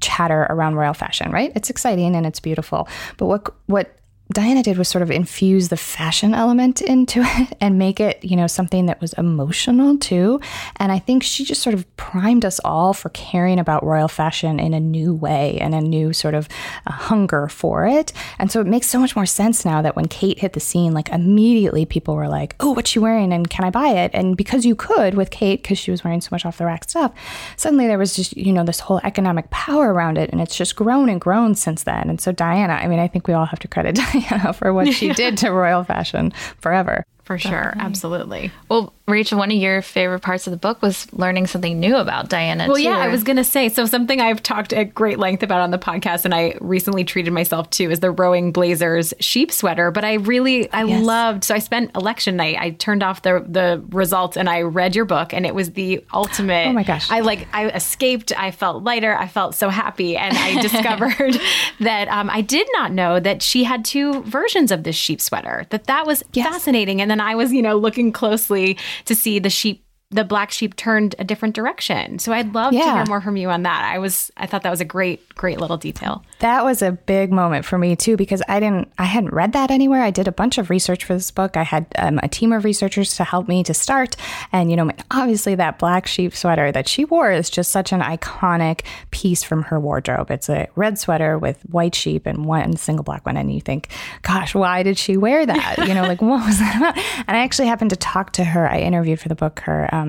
chatter 0.00 0.46
around 0.50 0.76
royal 0.76 0.94
fashion, 0.94 1.32
right? 1.32 1.52
It's 1.56 1.70
exciting 1.70 2.14
and 2.14 2.24
it's 2.26 2.40
beautiful, 2.40 2.88
but 3.16 3.26
what 3.26 3.54
what 3.66 3.96
Diana 4.32 4.62
did 4.62 4.78
was 4.78 4.88
sort 4.88 5.02
of 5.02 5.10
infuse 5.10 5.68
the 5.68 5.76
fashion 5.76 6.34
element 6.34 6.80
into 6.80 7.20
it 7.24 7.56
and 7.60 7.78
make 7.78 8.00
it, 8.00 8.22
you 8.24 8.36
know, 8.36 8.46
something 8.46 8.86
that 8.86 9.00
was 9.00 9.12
emotional 9.14 9.98
too. 9.98 10.40
And 10.76 10.90
I 10.92 10.98
think 10.98 11.22
she 11.22 11.44
just 11.44 11.62
sort 11.62 11.74
of 11.74 11.96
primed 11.96 12.44
us 12.44 12.60
all 12.64 12.94
for 12.94 13.10
caring 13.10 13.58
about 13.58 13.84
royal 13.84 14.08
fashion 14.08 14.58
in 14.58 14.74
a 14.74 14.80
new 14.80 15.14
way 15.14 15.58
and 15.60 15.74
a 15.74 15.80
new 15.80 16.12
sort 16.12 16.34
of 16.34 16.48
uh, 16.86 16.92
hunger 16.92 17.48
for 17.48 17.86
it. 17.86 18.12
And 18.38 18.50
so 18.50 18.60
it 18.60 18.66
makes 18.66 18.88
so 18.88 18.98
much 18.98 19.16
more 19.16 19.26
sense 19.26 19.64
now 19.64 19.82
that 19.82 19.96
when 19.96 20.08
Kate 20.08 20.38
hit 20.38 20.52
the 20.52 20.60
scene, 20.60 20.92
like 20.92 21.08
immediately 21.10 21.84
people 21.84 22.14
were 22.14 22.28
like, 22.28 22.56
oh, 22.60 22.72
what's 22.72 22.90
she 22.90 22.98
wearing? 22.98 23.32
And 23.32 23.48
can 23.48 23.64
I 23.64 23.70
buy 23.70 23.88
it? 23.88 24.10
And 24.14 24.36
because 24.36 24.64
you 24.64 24.74
could 24.74 25.14
with 25.14 25.30
Kate, 25.30 25.62
because 25.62 25.78
she 25.78 25.90
was 25.90 26.04
wearing 26.04 26.20
so 26.20 26.28
much 26.30 26.46
off 26.46 26.58
the 26.58 26.66
rack 26.66 26.88
stuff, 26.88 27.12
suddenly 27.56 27.86
there 27.86 27.98
was 27.98 28.16
just, 28.16 28.36
you 28.36 28.52
know, 28.52 28.64
this 28.64 28.80
whole 28.80 29.00
economic 29.04 29.50
power 29.50 29.92
around 29.92 30.18
it. 30.18 30.30
And 30.30 30.40
it's 30.40 30.56
just 30.56 30.76
grown 30.76 31.08
and 31.08 31.20
grown 31.20 31.54
since 31.54 31.82
then. 31.82 32.08
And 32.08 32.20
so 32.20 32.32
Diana, 32.32 32.74
I 32.74 32.86
mean, 32.88 32.98
I 32.98 33.08
think 33.08 33.26
we 33.26 33.34
all 33.34 33.46
have 33.46 33.58
to 33.60 33.68
credit 33.68 33.94
Diana 34.12 34.21
for 34.54 34.72
what 34.72 34.92
she 34.92 35.12
did 35.14 35.38
to 35.38 35.50
royal 35.50 35.84
fashion 35.84 36.32
forever. 36.58 37.04
For 37.24 37.38
sure. 37.38 37.50
Definitely. 37.52 37.82
Absolutely. 37.84 38.52
Well, 38.68 38.92
Rachel, 39.08 39.36
one 39.36 39.50
of 39.50 39.56
your 39.56 39.82
favorite 39.82 40.20
parts 40.20 40.46
of 40.46 40.52
the 40.52 40.56
book 40.56 40.80
was 40.80 41.12
learning 41.12 41.48
something 41.48 41.80
new 41.80 41.96
about 41.96 42.28
Diana. 42.28 42.66
Well, 42.68 42.76
too. 42.76 42.84
yeah, 42.84 42.98
I 42.98 43.08
was 43.08 43.24
going 43.24 43.36
to 43.36 43.42
say 43.44 43.68
so. 43.68 43.84
Something 43.84 44.20
I've 44.20 44.40
talked 44.42 44.72
at 44.72 44.94
great 44.94 45.18
length 45.18 45.42
about 45.42 45.60
on 45.60 45.72
the 45.72 45.78
podcast, 45.78 46.24
and 46.24 46.32
I 46.32 46.54
recently 46.60 47.02
treated 47.02 47.32
myself 47.32 47.68
to, 47.70 47.90
is 47.90 47.98
the 47.98 48.12
Rowing 48.12 48.52
Blazers 48.52 49.12
sheep 49.18 49.50
sweater. 49.50 49.90
But 49.90 50.04
I 50.04 50.14
really, 50.14 50.70
I 50.72 50.84
Yes. 50.84 51.02
loved. 51.04 51.44
So 51.44 51.54
I 51.54 51.58
spent 51.58 51.90
election 51.96 52.36
night. 52.36 52.56
I 52.60 52.70
turned 52.70 53.02
off 53.02 53.22
the 53.22 53.44
the 53.48 53.82
results 53.90 54.36
and 54.36 54.48
I 54.48 54.62
read 54.62 54.94
your 54.94 55.04
book, 55.04 55.32
and 55.34 55.44
it 55.44 55.54
was 55.54 55.72
the 55.72 56.04
ultimate. 56.14 56.68
Oh 56.68 56.72
my 56.72 56.84
gosh. 56.84 57.10
I 57.10 57.20
like. 57.20 57.48
I 57.52 57.70
escaped. 57.70 58.32
I 58.38 58.52
felt 58.52 58.84
lighter. 58.84 59.16
I 59.18 59.26
felt 59.26 59.56
so 59.56 59.68
happy, 59.68 60.16
and 60.16 60.36
I 60.38 60.60
discovered 60.62 61.36
that 61.80 62.06
um, 62.06 62.30
I 62.30 62.40
did 62.40 62.68
not 62.74 62.92
know 62.92 63.18
that 63.18 63.42
she 63.42 63.64
had 63.64 63.84
two 63.84 64.22
versions 64.22 64.70
of 64.70 64.84
this 64.84 64.94
sheep 64.94 65.20
sweater. 65.20 65.66
That 65.70 65.84
that 65.88 66.06
was 66.06 66.22
fascinating. 66.32 67.00
And 67.00 67.10
then 67.10 67.20
I 67.20 67.34
was, 67.34 67.52
you 67.52 67.62
know, 67.62 67.76
looking 67.76 68.12
closely 68.12 68.78
to 69.04 69.14
see 69.14 69.38
the 69.38 69.50
sheep. 69.50 69.81
The 70.12 70.24
black 70.24 70.50
sheep 70.50 70.76
turned 70.76 71.14
a 71.18 71.24
different 71.24 71.54
direction. 71.54 72.18
So 72.18 72.32
I'd 72.32 72.54
love 72.54 72.72
to 72.72 72.78
hear 72.78 73.04
more 73.06 73.20
from 73.20 73.36
you 73.36 73.48
on 73.48 73.62
that. 73.62 73.84
I 73.84 73.98
was 73.98 74.30
I 74.36 74.46
thought 74.46 74.62
that 74.62 74.70
was 74.70 74.80
a 74.80 74.84
great 74.84 75.26
great 75.34 75.58
little 75.58 75.78
detail. 75.78 76.22
That 76.40 76.64
was 76.64 76.82
a 76.82 76.92
big 76.92 77.32
moment 77.32 77.64
for 77.64 77.78
me 77.78 77.96
too 77.96 78.16
because 78.16 78.42
I 78.48 78.60
didn't 78.60 78.92
I 78.98 79.04
hadn't 79.04 79.32
read 79.32 79.52
that 79.54 79.70
anywhere. 79.70 80.02
I 80.02 80.10
did 80.10 80.28
a 80.28 80.32
bunch 80.32 80.58
of 80.58 80.70
research 80.70 81.04
for 81.04 81.14
this 81.14 81.30
book. 81.30 81.56
I 81.56 81.62
had 81.62 81.86
um, 81.96 82.20
a 82.22 82.28
team 82.28 82.52
of 82.52 82.64
researchers 82.64 83.16
to 83.16 83.24
help 83.24 83.48
me 83.48 83.62
to 83.64 83.74
start, 83.74 84.16
and 84.52 84.70
you 84.70 84.76
know, 84.76 84.90
obviously 85.10 85.54
that 85.54 85.78
black 85.78 86.06
sheep 86.06 86.34
sweater 86.34 86.70
that 86.72 86.88
she 86.88 87.04
wore 87.04 87.32
is 87.32 87.48
just 87.48 87.70
such 87.70 87.92
an 87.92 88.00
iconic 88.00 88.82
piece 89.10 89.42
from 89.42 89.62
her 89.64 89.80
wardrobe. 89.80 90.30
It's 90.30 90.48
a 90.48 90.68
red 90.76 90.98
sweater 90.98 91.38
with 91.38 91.62
white 91.62 91.94
sheep 91.94 92.26
and 92.26 92.44
one 92.44 92.76
single 92.76 93.04
black 93.04 93.24
one, 93.24 93.36
and 93.36 93.52
you 93.52 93.60
think, 93.60 93.88
gosh, 94.22 94.54
why 94.54 94.82
did 94.82 94.98
she 94.98 95.16
wear 95.16 95.46
that? 95.46 95.86
You 95.86 95.94
know, 95.94 96.02
like 96.02 96.20
what 96.22 96.44
was 96.46 96.58
that 96.58 96.76
about? 96.76 96.96
And 97.26 97.36
I 97.36 97.40
actually 97.40 97.68
happened 97.68 97.90
to 97.90 97.96
talk 97.96 98.32
to 98.32 98.44
her. 98.44 98.68
I 98.68 98.80
interviewed 98.80 99.20
for 99.20 99.28
the 99.28 99.34
book 99.34 99.60
her 99.60 99.88
um, 99.94 100.01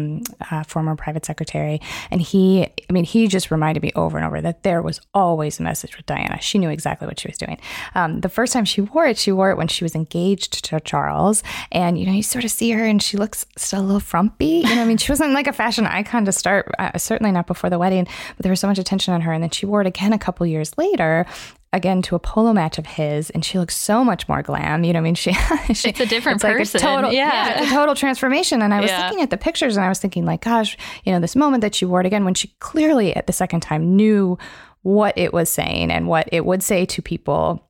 uh, 0.52 0.64
former 0.64 0.96
private 0.96 1.26
secretary, 1.26 1.82
and 2.12 2.22
he, 2.22 2.64
I 2.64 2.94
mean, 2.94 3.04
he 3.04 3.28
just 3.28 3.52
reminded 3.52 3.84
me 3.84 3.92
over 3.96 4.18
and 4.18 4.26
over 4.26 4.42
that 4.42 4.64
there 4.64 4.82
was 4.82 5.00
always 5.14 5.60
a 5.60 5.64
message 5.64 5.98
with 5.98 6.06
Diana. 6.06 6.40
She 6.42 6.58
knew 6.58 6.70
exactly 6.70 7.08
what 7.08 7.20
she 7.20 7.28
was 7.28 7.38
doing. 7.38 7.60
Um, 7.96 8.22
the 8.22 8.30
first 8.30 8.54
time 8.54 8.66
she 8.66 8.82
wore 8.82 9.06
it, 9.06 9.18
she 9.18 9.32
wore 9.32 9.52
it 9.52 9.58
when 9.58 9.68
she 9.68 9.84
was 9.84 9.96
engaged 9.96 10.64
to 10.66 10.80
Charles, 10.80 11.44
and 11.72 12.00
you 12.00 12.06
know, 12.06 12.12
you 12.12 12.24
sort 12.24 12.46
of 12.46 12.52
see 12.52 12.72
her, 12.72 12.86
and 12.86 13.02
she 13.02 13.18
looks 13.18 13.46
still 13.58 13.82
a 13.82 13.84
little 13.84 14.00
frumpy. 14.00 14.64
You 14.66 14.76
know, 14.76 14.82
I 14.82 14.86
mean, 14.86 14.98
she 14.98 15.12
wasn't 15.12 15.34
like 15.34 15.48
a 15.48 15.54
fashion 15.54 15.86
icon 15.86 16.26
to 16.26 16.32
start, 16.32 16.70
uh, 16.80 16.98
certainly 16.98 17.32
not 17.32 17.48
before 17.48 17.70
the 17.70 17.80
wedding, 17.80 18.08
but 18.38 18.44
there 18.44 18.52
was 18.52 18.60
so 18.60 18.68
much 18.68 18.80
attention 18.80 19.14
on 19.14 19.22
her, 19.22 19.32
and 19.32 19.44
then 19.44 19.50
she 19.50 19.66
wore 19.66 19.82
it 19.82 19.88
again 19.88 20.14
a 20.14 20.20
couple 20.20 20.46
years 20.46 20.78
later. 20.78 21.26
Again 21.74 22.02
to 22.04 22.16
a 22.16 22.20
polo 22.20 22.54
match 22.54 22.78
of 22.78 22.86
his, 22.86 23.30
and 23.32 23.44
she 23.44 23.58
looks 23.60 23.76
so 23.76 24.04
much 24.04 24.30
more 24.30 24.42
glam. 24.44 24.84
You 24.84 24.94
know, 24.94 25.00
what 25.00 25.02
I 25.02 25.04
mean, 25.04 25.16
she, 25.16 25.34
she 25.74 25.90
It's 25.90 26.00
a 26.00 26.06
different 26.06 26.44
like 26.44 26.56
person. 26.58 26.80
total, 26.80 27.12
Yeah. 27.12 27.62
it's 27.64 27.72
a 27.72 27.74
total 27.74 27.96
transformation. 27.96 28.62
And 28.62 28.74
I 28.74 28.80
was 28.80 28.92
Yeah. 28.92 29.08
looking 29.08 29.24
at 29.24 29.32
the 29.32 29.38
pictures, 29.38 29.76
and 29.76 29.86
I 29.86 29.90
was 29.90 30.00
thinking, 30.00 30.24
like, 30.24 30.42
gosh, 30.42 30.78
you 31.04 31.12
know, 31.12 31.20
this 31.20 31.36
moment 31.36 31.62
that 31.62 31.74
she 31.76 31.86
wore 31.86 32.00
it 32.00 32.06
again 32.06 32.24
when 32.26 32.36
she 32.36 32.54
clearly 32.60 33.16
at 33.16 33.26
the 33.28 33.34
second 33.34 33.62
time 33.62 33.96
knew 33.96 34.38
what 34.84 35.18
it 35.18 35.34
was 35.34 35.50
saying 35.50 35.90
and 35.92 36.08
what 36.08 36.30
it 36.32 36.46
would 36.46 36.62
say 36.62 36.86
to 36.86 37.02
people, 37.02 37.68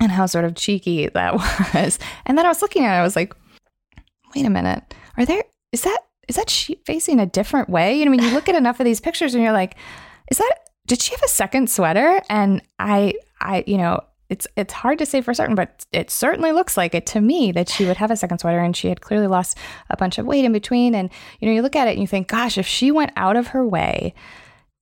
and 0.00 0.12
how 0.12 0.26
sort 0.26 0.44
of 0.44 0.54
cheeky 0.54 1.08
that 1.08 1.34
was. 1.74 1.98
And 2.26 2.36
then 2.36 2.44
I 2.44 2.48
was 2.48 2.60
looking 2.62 2.84
at 2.84 2.94
it, 2.96 3.00
I 3.00 3.02
was 3.02 3.16
like, 3.16 3.34
wait 4.34 4.44
a 4.44 4.50
minute, 4.50 4.94
are 5.16 5.24
there? 5.24 5.42
Is 5.72 5.80
that 5.82 5.98
is 6.28 6.36
that 6.36 6.50
sheep 6.50 6.84
facing 6.84 7.18
a 7.18 7.24
different 7.26 7.70
way? 7.70 7.98
You 7.98 8.04
know, 8.04 8.10
when 8.10 8.22
you 8.22 8.30
look 8.32 8.50
at 8.50 8.54
enough 8.54 8.78
of 8.80 8.84
these 8.84 9.00
pictures, 9.00 9.34
and 9.34 9.42
you're 9.42 9.52
like, 9.52 9.76
is 10.30 10.36
that? 10.36 10.52
Did 10.86 11.00
she 11.00 11.12
have 11.12 11.22
a 11.22 11.28
second 11.28 11.70
sweater? 11.70 12.20
And 12.28 12.60
I, 12.78 13.14
I, 13.40 13.64
you 13.66 13.78
know, 13.78 14.00
it's 14.28 14.46
it's 14.56 14.74
hard 14.74 14.98
to 14.98 15.06
say 15.06 15.22
for 15.22 15.32
certain, 15.32 15.54
but 15.54 15.86
it 15.92 16.10
certainly 16.10 16.52
looks 16.52 16.76
like 16.76 16.94
it 16.94 17.06
to 17.06 17.20
me 17.20 17.50
that 17.52 17.68
she 17.68 17.86
would 17.86 17.96
have 17.96 18.10
a 18.10 18.16
second 18.16 18.38
sweater, 18.38 18.60
and 18.60 18.76
she 18.76 18.88
had 18.88 19.00
clearly 19.00 19.26
lost 19.26 19.56
a 19.88 19.96
bunch 19.96 20.18
of 20.18 20.26
weight 20.26 20.44
in 20.44 20.52
between. 20.52 20.94
And 20.94 21.10
you 21.40 21.48
know, 21.48 21.54
you 21.54 21.62
look 21.62 21.76
at 21.76 21.88
it 21.88 21.92
and 21.92 22.00
you 22.00 22.06
think, 22.06 22.28
gosh, 22.28 22.58
if 22.58 22.66
she 22.66 22.90
went 22.90 23.12
out 23.16 23.36
of 23.36 23.48
her 23.48 23.66
way 23.66 24.14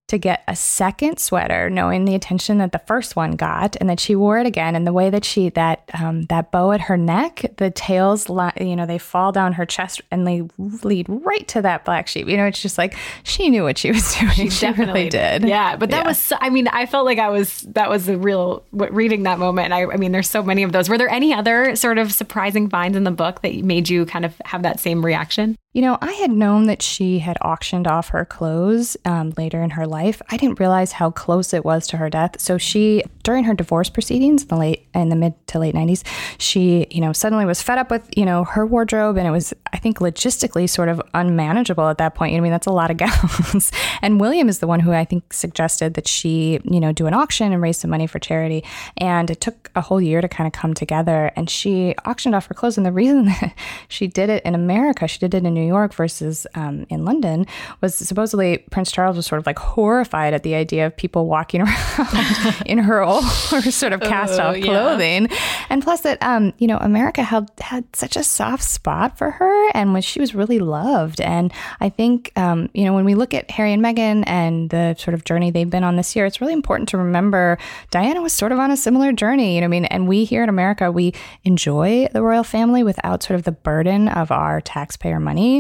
to 0.09 0.19
get 0.19 0.45
a 0.47 0.55
second 0.55 1.19
sweater, 1.19 1.69
knowing 1.69 2.05
the 2.05 2.15
attention 2.15 2.59
that 2.59 2.71
the 2.71 2.81
first 2.87 3.17
one 3.17 3.33
got, 3.33 3.77
and 3.81 3.91
that 3.91 3.99
she 3.99 4.15
wore 4.15 4.39
it 4.39 4.47
again, 4.47 4.77
and 4.77 4.87
the 4.87 4.93
way 4.93 5.11
that 5.11 5.25
she 5.25 5.49
that 5.51 5.83
um, 6.01 6.23
that 6.27 6.53
bow 6.53 6.71
at 6.73 6.83
her 6.83 6.97
neck, 6.97 7.45
the 7.57 7.71
tails, 7.73 8.29
li- 8.29 8.51
you 8.61 8.77
know, 8.77 8.87
they 8.87 8.99
fall 8.99 9.33
down 9.33 9.55
her 9.55 9.67
chest 9.67 10.01
and 10.13 10.27
they 10.27 10.43
lead 10.59 11.07
right 11.09 11.49
to 11.49 11.61
that 11.63 11.85
black 11.85 12.07
sheep. 12.07 12.29
You 12.29 12.37
know, 12.37 12.47
it's 12.47 12.63
just 12.63 12.79
like 12.79 12.97
she 13.25 13.51
knew 13.51 13.65
what 13.65 13.79
she 13.79 13.91
was 13.91 14.15
doing. 14.19 14.31
She, 14.49 14.49
definitely 14.61 15.09
did. 15.09 15.43
Yeah, 15.43 15.75
but 15.77 15.91
that 15.91 16.03
Yeah. 16.03 16.09
was. 16.09 16.19
So, 16.19 16.37
I 16.41 16.51
mean, 16.51 16.69
I 16.69 16.87
felt 16.87 17.05
like 17.05 17.19
I 17.19 17.29
was. 17.31 17.63
That 17.73 17.91
was 17.91 18.09
a 18.09 18.17
real 18.17 18.65
reading 18.73 19.25
that 19.25 19.39
moment. 19.41 19.73
I, 19.73 19.87
I 19.87 19.97
mean, 19.97 20.13
there's 20.13 20.31
so 20.31 20.43
many 20.43 20.63
of 20.63 20.71
those. 20.73 20.89
Were 20.89 20.99
there 20.99 21.09
any 21.09 21.35
other 21.35 21.75
sort 21.75 21.99
of 21.99 22.13
surprising 22.13 22.69
finds 22.69 22.97
in 22.97 23.05
the 23.05 23.11
book 23.11 23.43
that 23.43 23.55
made 23.57 23.89
you 23.89 24.07
kind 24.07 24.25
of 24.25 24.41
have 24.45 24.63
that 24.63 24.79
same 24.79 25.05
reaction? 25.05 25.57
You 25.77 25.83
know, 25.83 25.99
I 26.01 26.13
had 26.13 26.31
known 26.31 26.69
that 26.69 26.81
she 26.81 27.19
had 27.19 27.37
auctioned 27.43 27.87
off 27.87 28.09
her 28.09 28.25
clothes 28.25 28.97
um, 29.05 29.35
later 29.37 29.63
in 29.63 29.69
her 29.69 29.87
life. 29.87 30.23
I 30.31 30.39
didn't 30.39 30.59
realize 30.59 30.93
how 30.93 31.11
close 31.11 31.53
it 31.53 31.67
was 31.67 31.87
to 31.89 31.99
her 31.99 32.09
death. 32.09 32.41
So 32.41 32.57
she, 32.57 33.05
during 33.25 33.45
her 33.45 33.53
divorce 33.53 33.91
proceedings 33.91 34.41
in 34.41 34.49
the 34.49 34.57
late 34.57 34.87
in 34.95 35.11
the 35.11 35.17
mid 35.17 35.35
to 35.49 35.59
late 35.59 35.75
'90s, 35.75 36.03
she, 36.39 36.87
you 36.91 37.03
know, 37.03 37.13
suddenly 37.13 37.45
was 37.45 37.61
fed 37.61 37.77
up 37.77 37.91
with 37.91 38.09
you 38.17 38.25
know 38.25 38.45
her 38.45 38.65
wardrobe, 38.65 39.19
and 39.19 39.29
it 39.29 39.31
was, 39.31 39.53
I 39.75 39.77
think, 39.77 39.99
logistically 39.99 40.67
sort 40.67 40.89
of 40.89 41.03
unmanageable 41.13 41.87
at 41.89 41.99
that 41.99 42.15
point. 42.15 42.33
You 42.33 42.39
know, 42.39 42.45
I 42.45 42.45
mean, 42.45 42.53
that's 42.53 42.67
a 42.67 42.73
lot 42.73 42.91
of 42.91 42.97
gowns. 43.53 43.71
and 44.01 44.19
William 44.19 44.49
is 44.49 44.61
the 44.61 44.67
one 44.67 44.81
who 44.81 44.93
I 44.93 45.05
think 45.05 45.31
suggested 45.35 45.93
that 45.93 46.09
she, 46.09 46.59
you 46.65 46.81
know, 46.81 46.93
do 46.93 47.07
an 47.07 47.13
auction 47.13 47.53
and 47.53 47.61
raise 47.61 47.81
some 47.81 47.91
money 47.91 48.07
for 48.07 48.19
charity. 48.19 48.65
And 48.97 49.31
it 49.31 49.43
took 49.43 49.71
a 49.75 49.83
whole 49.83 50.01
year 50.01 50.23
to 50.23 50.29
kind 50.29 50.47
of 50.47 50.55
come 50.55 50.73
together. 50.73 51.33
And 51.37 51.51
she 51.51 51.95
auctioned 52.07 52.35
off 52.35 52.47
her 52.47 52.55
clothes. 52.55 52.79
And 52.79 52.87
the 52.87 52.93
reason 52.93 53.25
that 53.27 53.55
she 53.89 54.07
did 54.07 54.31
it 54.31 54.43
in 54.43 54.55
America, 54.55 55.07
she 55.07 55.19
did 55.19 55.35
it 55.35 55.45
in 55.45 55.53
New 55.53 55.66
York 55.67 55.95
versus 55.95 56.47
um, 56.55 56.87
in 56.89 57.05
London, 57.05 57.47
was 57.81 57.95
supposedly 57.95 58.59
Prince 58.71 58.93
Charles 58.93 59.17
was 59.17 59.27
sort 59.27 59.39
of 59.39 59.47
like 59.47 59.59
horrified 59.59 60.35
at 60.35 60.43
the 60.43 60.55
idea 60.55 60.87
of 60.87 60.97
people 60.97 61.27
walking 61.27 61.61
around 61.63 62.63
in 62.67 62.79
her 62.79 63.03
old 63.03 63.25
sort 63.71 63.93
of 63.93 64.01
cast 64.01 64.41
off 64.41 64.57
yeah. 64.57 64.65
clothing. 64.65 65.29
And 65.69 65.83
plus 65.83 66.03
that, 66.03 66.23
um, 66.23 66.53
you 66.59 66.67
know, 66.67 66.79
America 66.79 67.23
had, 67.23 67.51
had 67.61 67.85
such 67.95 68.17
a 68.17 68.25
soft 68.25 68.63
spot 68.63 69.19
for 69.19 69.33
her 69.33 69.71
and 69.71 69.93
when 69.93 70.03
she 70.03 70.21
was 70.21 70.35
really 70.35 70.59
loved. 70.59 71.21
And 71.21 71.53
I 71.81 71.89
think, 71.89 72.33
um, 72.37 72.69
you 72.75 72.85
know, 72.85 72.95
when 72.95 73.05
we 73.05 73.15
look 73.15 73.35
at 73.35 73.51
Harry 73.51 73.73
and 73.73 73.83
Meghan 73.83 74.25
and 74.27 74.71
the 74.71 74.95
sort 74.99 75.15
of 75.15 75.25
journey 75.25 75.51
they've 75.51 75.69
been 75.69 75.85
on 75.85 75.97
this 75.97 76.15
year, 76.17 76.27
it's 76.27 76.41
really 76.41 76.53
important 76.53 76.89
to 76.91 76.99
remember 76.99 77.59
Diana 77.91 78.23
was 78.23 78.33
sort 78.33 78.53
of 78.53 78.59
on 78.59 78.71
a 78.71 78.77
similar 78.77 79.13
journey, 79.13 79.55
you 79.55 79.61
know, 79.61 79.67
what 79.67 79.77
I 79.77 79.81
mean, 79.81 79.85
and 79.87 80.09
we 80.09 80.25
here 80.25 80.43
in 80.43 80.49
America, 80.49 80.91
we 80.93 81.13
enjoy 81.45 82.09
the 82.13 82.23
royal 82.23 82.45
family 82.45 82.83
without 82.83 83.23
sort 83.23 83.39
of 83.39 83.45
the 83.45 83.53
burden 83.53 84.09
of 84.09 84.31
our 84.31 84.61
taxpayer 84.61 85.21
money 85.21 85.56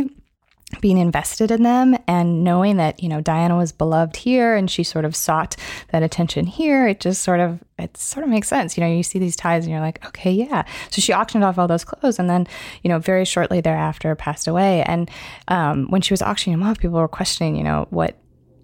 being 0.80 0.98
invested 0.98 1.50
in 1.50 1.62
them 1.62 1.96
and 2.08 2.42
knowing 2.42 2.76
that 2.76 3.00
you 3.00 3.08
know 3.08 3.20
Diana 3.20 3.56
was 3.56 3.70
beloved 3.70 4.16
here 4.16 4.56
and 4.56 4.68
she 4.68 4.82
sort 4.82 5.04
of 5.04 5.14
sought 5.14 5.54
that 5.92 6.02
attention 6.02 6.44
here 6.46 6.88
it 6.88 6.98
just 6.98 7.22
sort 7.22 7.38
of 7.38 7.62
it 7.78 7.96
sort 7.96 8.24
of 8.24 8.30
makes 8.30 8.48
sense. 8.48 8.76
You 8.76 8.82
know 8.82 8.90
you 8.90 9.02
see 9.02 9.18
these 9.18 9.36
ties 9.36 9.64
and 9.64 9.72
you're 9.72 9.80
like 9.80 10.04
okay 10.06 10.32
yeah. 10.32 10.64
So 10.90 11.00
she 11.00 11.12
auctioned 11.12 11.44
off 11.44 11.58
all 11.58 11.68
those 11.68 11.84
clothes 11.84 12.18
and 12.18 12.28
then 12.28 12.48
you 12.82 12.88
know 12.88 12.98
very 12.98 13.24
shortly 13.24 13.60
thereafter 13.60 14.14
passed 14.16 14.48
away. 14.48 14.82
And 14.82 15.08
um, 15.48 15.86
when 15.88 16.02
she 16.02 16.12
was 16.12 16.20
auctioning 16.20 16.58
them 16.58 16.68
off 16.68 16.80
people 16.80 16.98
were 16.98 17.08
questioning 17.08 17.56
you 17.56 17.62
know 17.62 17.86
what 17.90 18.16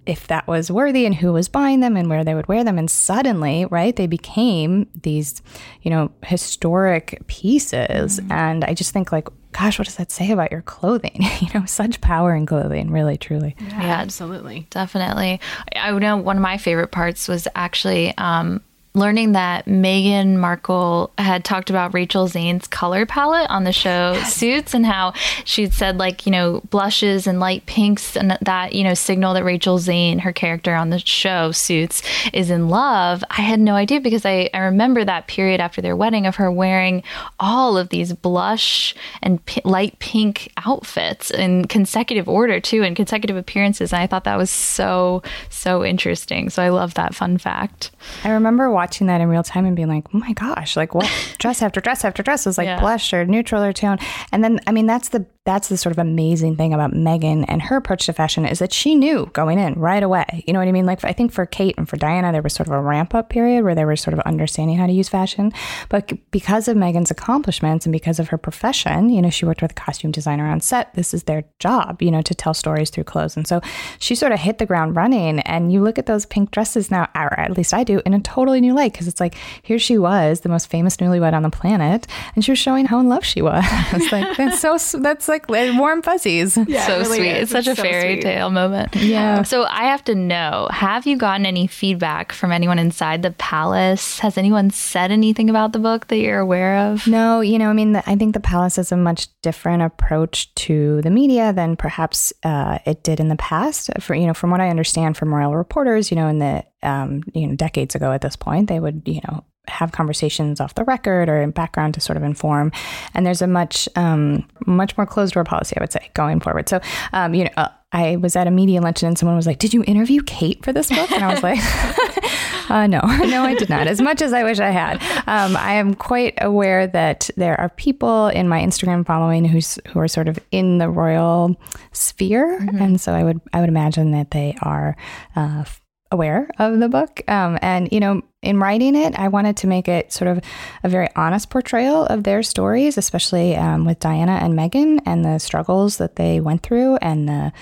if 0.04 0.26
that 0.26 0.48
was 0.48 0.72
worthy 0.72 1.06
and 1.06 1.14
who 1.14 1.32
was 1.32 1.48
buying 1.48 1.78
them 1.78 1.96
and 1.96 2.10
where 2.10 2.24
they 2.24 2.34
would 2.34 2.48
wear 2.48 2.64
them. 2.64 2.78
And 2.78 2.90
suddenly 2.90 3.66
right 3.66 3.94
they 3.94 4.08
became 4.08 4.88
these 5.02 5.40
you 5.82 5.90
know 5.90 6.10
historic 6.24 7.22
pieces. 7.28 8.20
And 8.28 8.64
i 8.64 8.74
just 8.74 8.92
think 8.92 9.12
like 9.12 9.28
gosh 9.52 9.78
what 9.78 9.84
does 9.86 9.96
that 9.96 10.10
say 10.10 10.30
about 10.30 10.50
your 10.50 10.62
clothing 10.62 11.16
you 11.40 11.48
know 11.54 11.64
such 11.66 12.00
power 12.00 12.34
in 12.34 12.46
clothing 12.46 12.90
really 12.90 13.16
truly 13.16 13.54
Yeah, 13.60 14.00
absolutely. 14.00 14.66
Definitely. 14.70 15.40
I 15.76 15.92
I 15.92 15.98
know 15.98 16.16
one 16.16 16.36
of 16.36 16.42
my 16.42 16.58
favorite 16.58 16.90
parts 16.90 17.28
was 17.28 17.46
actually 17.54 18.16
um, 18.16 18.62
learning 18.94 19.32
that 19.32 19.64
Meghan 19.64 20.36
Markle 20.36 21.12
had 21.16 21.44
talked 21.44 21.70
about 21.70 21.94
Rachel 21.94 22.28
Zane's 22.28 22.66
color 22.66 23.06
palette 23.06 23.48
on 23.48 23.64
the 23.64 23.72
show 23.72 24.20
Suits 24.24 24.74
and 24.74 24.84
how 24.84 25.14
she'd 25.44 25.72
said, 25.72 25.96
like, 25.96 26.26
you 26.26 26.32
know, 26.32 26.60
blushes 26.68 27.26
and 27.26 27.40
light 27.40 27.64
pinks 27.64 28.16
and 28.16 28.36
that, 28.42 28.74
you 28.74 28.84
know, 28.84 28.92
signal 28.92 29.32
that 29.34 29.44
Rachel 29.44 29.78
Zane, 29.78 30.18
her 30.20 30.32
character 30.32 30.74
on 30.74 30.90
the 30.90 30.98
show 30.98 31.52
Suits, 31.52 32.02
is 32.34 32.50
in 32.50 32.68
love. 32.68 33.24
I 33.30 33.40
had 33.40 33.60
no 33.60 33.74
idea 33.74 34.00
because 34.00 34.26
I, 34.26 34.50
I 34.52 34.58
remember 34.58 35.04
that 35.04 35.26
period 35.26 35.60
after 35.60 35.80
their 35.80 35.96
wedding 35.96 36.26
of 36.26 36.36
her 36.36 36.52
wearing 36.52 37.02
all 37.40 37.78
of 37.78 37.88
these 37.88 38.12
blush 38.12 38.94
and 39.22 39.44
p- 39.46 39.62
light 39.64 39.98
pink 40.00 40.52
outfits 40.66 41.30
in 41.30 41.64
consecutive 41.64 42.28
order, 42.28 42.60
too, 42.60 42.82
and 42.82 42.94
consecutive 42.94 43.38
appearances. 43.38 43.92
And 43.92 44.02
I 44.02 44.06
thought 44.06 44.24
that 44.24 44.36
was 44.36 44.50
so, 44.50 45.22
so 45.48 45.82
interesting. 45.82 46.50
So 46.50 46.62
I 46.62 46.68
love 46.68 46.94
that 46.94 47.14
fun 47.14 47.38
fact. 47.38 47.90
i 48.24 48.30
remember 48.30 48.70
watching 48.70 48.81
that 48.90 49.20
in 49.20 49.28
real 49.28 49.42
time 49.42 49.64
and 49.64 49.74
being 49.76 49.88
like 49.88 50.04
oh 50.14 50.18
my 50.18 50.32
gosh 50.32 50.76
like 50.76 50.94
what 50.94 51.10
dress 51.38 51.62
after 51.62 51.80
dress 51.80 52.04
after 52.04 52.22
dress 52.22 52.46
was 52.46 52.58
like 52.58 52.66
Yeah. 52.66 52.80
blush 52.80 53.12
or 53.12 53.24
neutral 53.24 53.62
or 53.62 53.72
tone 53.72 53.98
and 54.32 54.42
then 54.44 54.60
i 54.66 54.72
mean 54.72 54.86
that's 54.86 55.08
the 55.10 55.26
that's 55.44 55.66
the 55.68 55.76
sort 55.76 55.90
of 55.90 55.98
amazing 55.98 56.54
thing 56.56 56.72
about 56.72 56.92
Meghan 56.92 57.44
and 57.48 57.60
her 57.62 57.76
approach 57.76 58.06
to 58.06 58.12
fashion 58.12 58.46
is 58.46 58.60
that 58.60 58.72
she 58.72 58.94
knew 58.94 59.28
going 59.32 59.58
in 59.58 59.74
right 59.74 60.04
away. 60.04 60.44
You 60.46 60.52
know 60.52 60.60
what 60.60 60.68
I 60.68 60.72
mean? 60.72 60.86
Like 60.86 61.02
I 61.04 61.12
think 61.12 61.32
for 61.32 61.46
Kate 61.46 61.74
and 61.76 61.88
for 61.88 61.96
Diana, 61.96 62.30
there 62.30 62.42
was 62.42 62.52
sort 62.52 62.68
of 62.68 62.72
a 62.74 62.80
ramp 62.80 63.12
up 63.12 63.28
period 63.28 63.64
where 63.64 63.74
they 63.74 63.84
were 63.84 63.96
sort 63.96 64.14
of 64.14 64.20
understanding 64.20 64.76
how 64.76 64.86
to 64.86 64.92
use 64.92 65.08
fashion. 65.08 65.52
But 65.88 66.12
because 66.30 66.68
of 66.68 66.76
Meghan's 66.76 67.10
accomplishments 67.10 67.84
and 67.84 67.92
because 67.92 68.20
of 68.20 68.28
her 68.28 68.38
profession, 68.38 69.08
you 69.08 69.20
know, 69.20 69.30
she 69.30 69.44
worked 69.44 69.62
with 69.62 69.72
a 69.72 69.74
costume 69.74 70.12
designer 70.12 70.46
on 70.46 70.60
set. 70.60 70.94
This 70.94 71.12
is 71.12 71.24
their 71.24 71.42
job, 71.58 72.02
you 72.02 72.12
know, 72.12 72.22
to 72.22 72.36
tell 72.36 72.54
stories 72.54 72.90
through 72.90 73.02
clothes. 73.04 73.36
And 73.36 73.44
so 73.44 73.60
she 73.98 74.14
sort 74.14 74.30
of 74.30 74.38
hit 74.38 74.58
the 74.58 74.66
ground 74.66 74.94
running. 74.94 75.40
And 75.40 75.72
you 75.72 75.82
look 75.82 75.98
at 75.98 76.06
those 76.06 76.24
pink 76.24 76.52
dresses 76.52 76.88
now, 76.88 77.08
or 77.16 77.36
at 77.40 77.56
least 77.56 77.74
I 77.74 77.82
do, 77.82 78.00
in 78.06 78.14
a 78.14 78.20
totally 78.20 78.60
new 78.60 78.71
light 78.74 78.92
because 78.92 79.08
it's 79.08 79.20
like 79.20 79.34
here 79.62 79.78
she 79.78 79.98
was, 79.98 80.40
the 80.40 80.48
most 80.48 80.68
famous 80.68 80.96
newlywed 80.96 81.32
on 81.32 81.42
the 81.42 81.50
planet, 81.50 82.06
and 82.34 82.44
she 82.44 82.52
was 82.52 82.58
showing 82.58 82.86
how 82.86 83.00
in 83.00 83.08
love 83.08 83.24
she 83.24 83.42
was. 83.42 83.64
like 84.12 84.36
that's 84.36 84.60
so 84.60 84.78
that's 84.98 85.28
like 85.28 85.48
warm 85.48 86.02
fuzzies. 86.02 86.56
Yeah, 86.66 86.86
so 86.86 86.94
it 86.94 86.98
really 86.98 87.16
sweet. 87.18 87.30
Is. 87.30 87.42
It's 87.42 87.52
such 87.52 87.66
it's 87.66 87.78
a 87.78 87.82
so 87.82 87.82
fairy 87.82 88.14
sweet. 88.14 88.22
tale 88.22 88.50
moment. 88.50 88.94
Yeah. 88.96 89.42
So 89.42 89.64
I 89.64 89.84
have 89.84 90.04
to 90.04 90.14
know: 90.14 90.68
Have 90.70 91.06
you 91.06 91.16
gotten 91.16 91.46
any 91.46 91.66
feedback 91.66 92.32
from 92.32 92.52
anyone 92.52 92.78
inside 92.78 93.22
the 93.22 93.32
palace? 93.32 94.18
Has 94.20 94.38
anyone 94.38 94.70
said 94.70 95.10
anything 95.10 95.50
about 95.50 95.72
the 95.72 95.78
book 95.78 96.08
that 96.08 96.16
you're 96.18 96.40
aware 96.40 96.92
of? 96.92 97.06
No. 97.06 97.40
You 97.40 97.58
know, 97.58 97.68
I 97.68 97.72
mean, 97.72 97.92
the, 97.92 98.08
I 98.08 98.16
think 98.16 98.34
the 98.34 98.40
palace 98.40 98.78
is 98.78 98.92
a 98.92 98.96
much 98.96 99.28
different 99.42 99.82
approach 99.82 100.54
to 100.54 101.02
the 101.02 101.10
media 101.10 101.52
than 101.52 101.76
perhaps 101.76 102.32
uh, 102.42 102.78
it 102.86 103.02
did 103.02 103.20
in 103.20 103.28
the 103.28 103.36
past. 103.36 103.90
For 104.00 104.14
you 104.14 104.26
know, 104.26 104.34
from 104.34 104.50
what 104.50 104.60
I 104.60 104.68
understand 104.68 105.16
from 105.16 105.34
royal 105.34 105.56
reporters, 105.56 106.10
you 106.10 106.16
know, 106.16 106.28
in 106.28 106.38
the 106.38 106.64
um, 106.82 107.22
you 107.34 107.46
know 107.46 107.54
decades 107.54 107.94
ago 107.94 108.12
at 108.12 108.20
this 108.20 108.36
point, 108.36 108.68
they 108.68 108.80
would 108.80 109.02
you 109.06 109.20
know 109.28 109.44
have 109.68 109.92
conversations 109.92 110.60
off 110.60 110.74
the 110.74 110.84
record 110.84 111.28
or 111.28 111.40
in 111.40 111.50
background 111.50 111.94
to 111.94 112.00
sort 112.00 112.16
of 112.16 112.22
inform. 112.22 112.72
And 113.14 113.24
there's 113.24 113.42
a 113.42 113.46
much 113.46 113.88
um, 113.96 114.48
much 114.66 114.96
more 114.96 115.06
closed 115.06 115.34
door 115.34 115.44
policy, 115.44 115.76
I 115.76 115.80
would 115.80 115.92
say, 115.92 116.10
going 116.14 116.40
forward. 116.40 116.68
So, 116.68 116.80
um, 117.12 117.34
you 117.34 117.44
know, 117.44 117.50
uh, 117.56 117.68
I 117.92 118.16
was 118.16 118.36
at 118.36 118.46
a 118.46 118.50
media 118.50 118.80
luncheon 118.80 119.08
and 119.08 119.18
someone 119.18 119.36
was 119.36 119.46
like, 119.46 119.58
"Did 119.58 119.74
you 119.74 119.84
interview 119.86 120.22
Kate 120.22 120.64
for 120.64 120.72
this 120.72 120.88
book?" 120.88 121.10
And 121.12 121.22
I 121.22 121.32
was 121.32 121.42
like, 121.42 121.60
uh, 122.70 122.86
"No, 122.86 123.00
no, 123.26 123.42
I 123.42 123.54
did 123.54 123.68
not." 123.68 123.86
As 123.86 124.00
much 124.00 124.22
as 124.22 124.32
I 124.32 124.42
wish 124.44 124.58
I 124.60 124.70
had, 124.70 124.96
um, 125.28 125.56
I 125.56 125.74
am 125.74 125.94
quite 125.94 126.34
aware 126.38 126.86
that 126.86 127.28
there 127.36 127.60
are 127.60 127.68
people 127.68 128.28
in 128.28 128.48
my 128.48 128.60
Instagram 128.60 129.06
following 129.06 129.44
who's 129.44 129.78
who 129.88 130.00
are 130.00 130.08
sort 130.08 130.28
of 130.28 130.38
in 130.50 130.78
the 130.78 130.88
royal 130.88 131.54
sphere, 131.92 132.58
mm-hmm. 132.60 132.82
and 132.82 133.00
so 133.00 133.12
I 133.12 133.22
would 133.24 133.40
I 133.52 133.60
would 133.60 133.68
imagine 133.68 134.12
that 134.12 134.30
they 134.30 134.56
are. 134.62 134.96
Uh, 135.36 135.64
aware 136.12 136.48
of 136.58 136.78
the 136.78 136.88
book. 136.88 137.22
Um, 137.26 137.58
and, 137.62 137.88
you 137.90 137.98
know, 137.98 138.22
in 138.42 138.60
writing 138.60 138.94
it, 138.94 139.18
I 139.18 139.28
wanted 139.28 139.56
to 139.58 139.66
make 139.66 139.88
it 139.88 140.12
sort 140.12 140.28
of 140.28 140.44
a 140.84 140.88
very 140.88 141.08
honest 141.16 141.50
portrayal 141.50 142.06
of 142.06 142.22
their 142.22 142.42
stories, 142.42 142.98
especially 142.98 143.56
um, 143.56 143.84
with 143.84 143.98
Diana 143.98 144.38
and 144.42 144.54
Meghan 144.54 145.00
and 145.06 145.24
the 145.24 145.38
struggles 145.38 145.96
that 145.96 146.16
they 146.16 146.38
went 146.40 146.62
through 146.62 146.96
and 146.96 147.28
the 147.28 147.52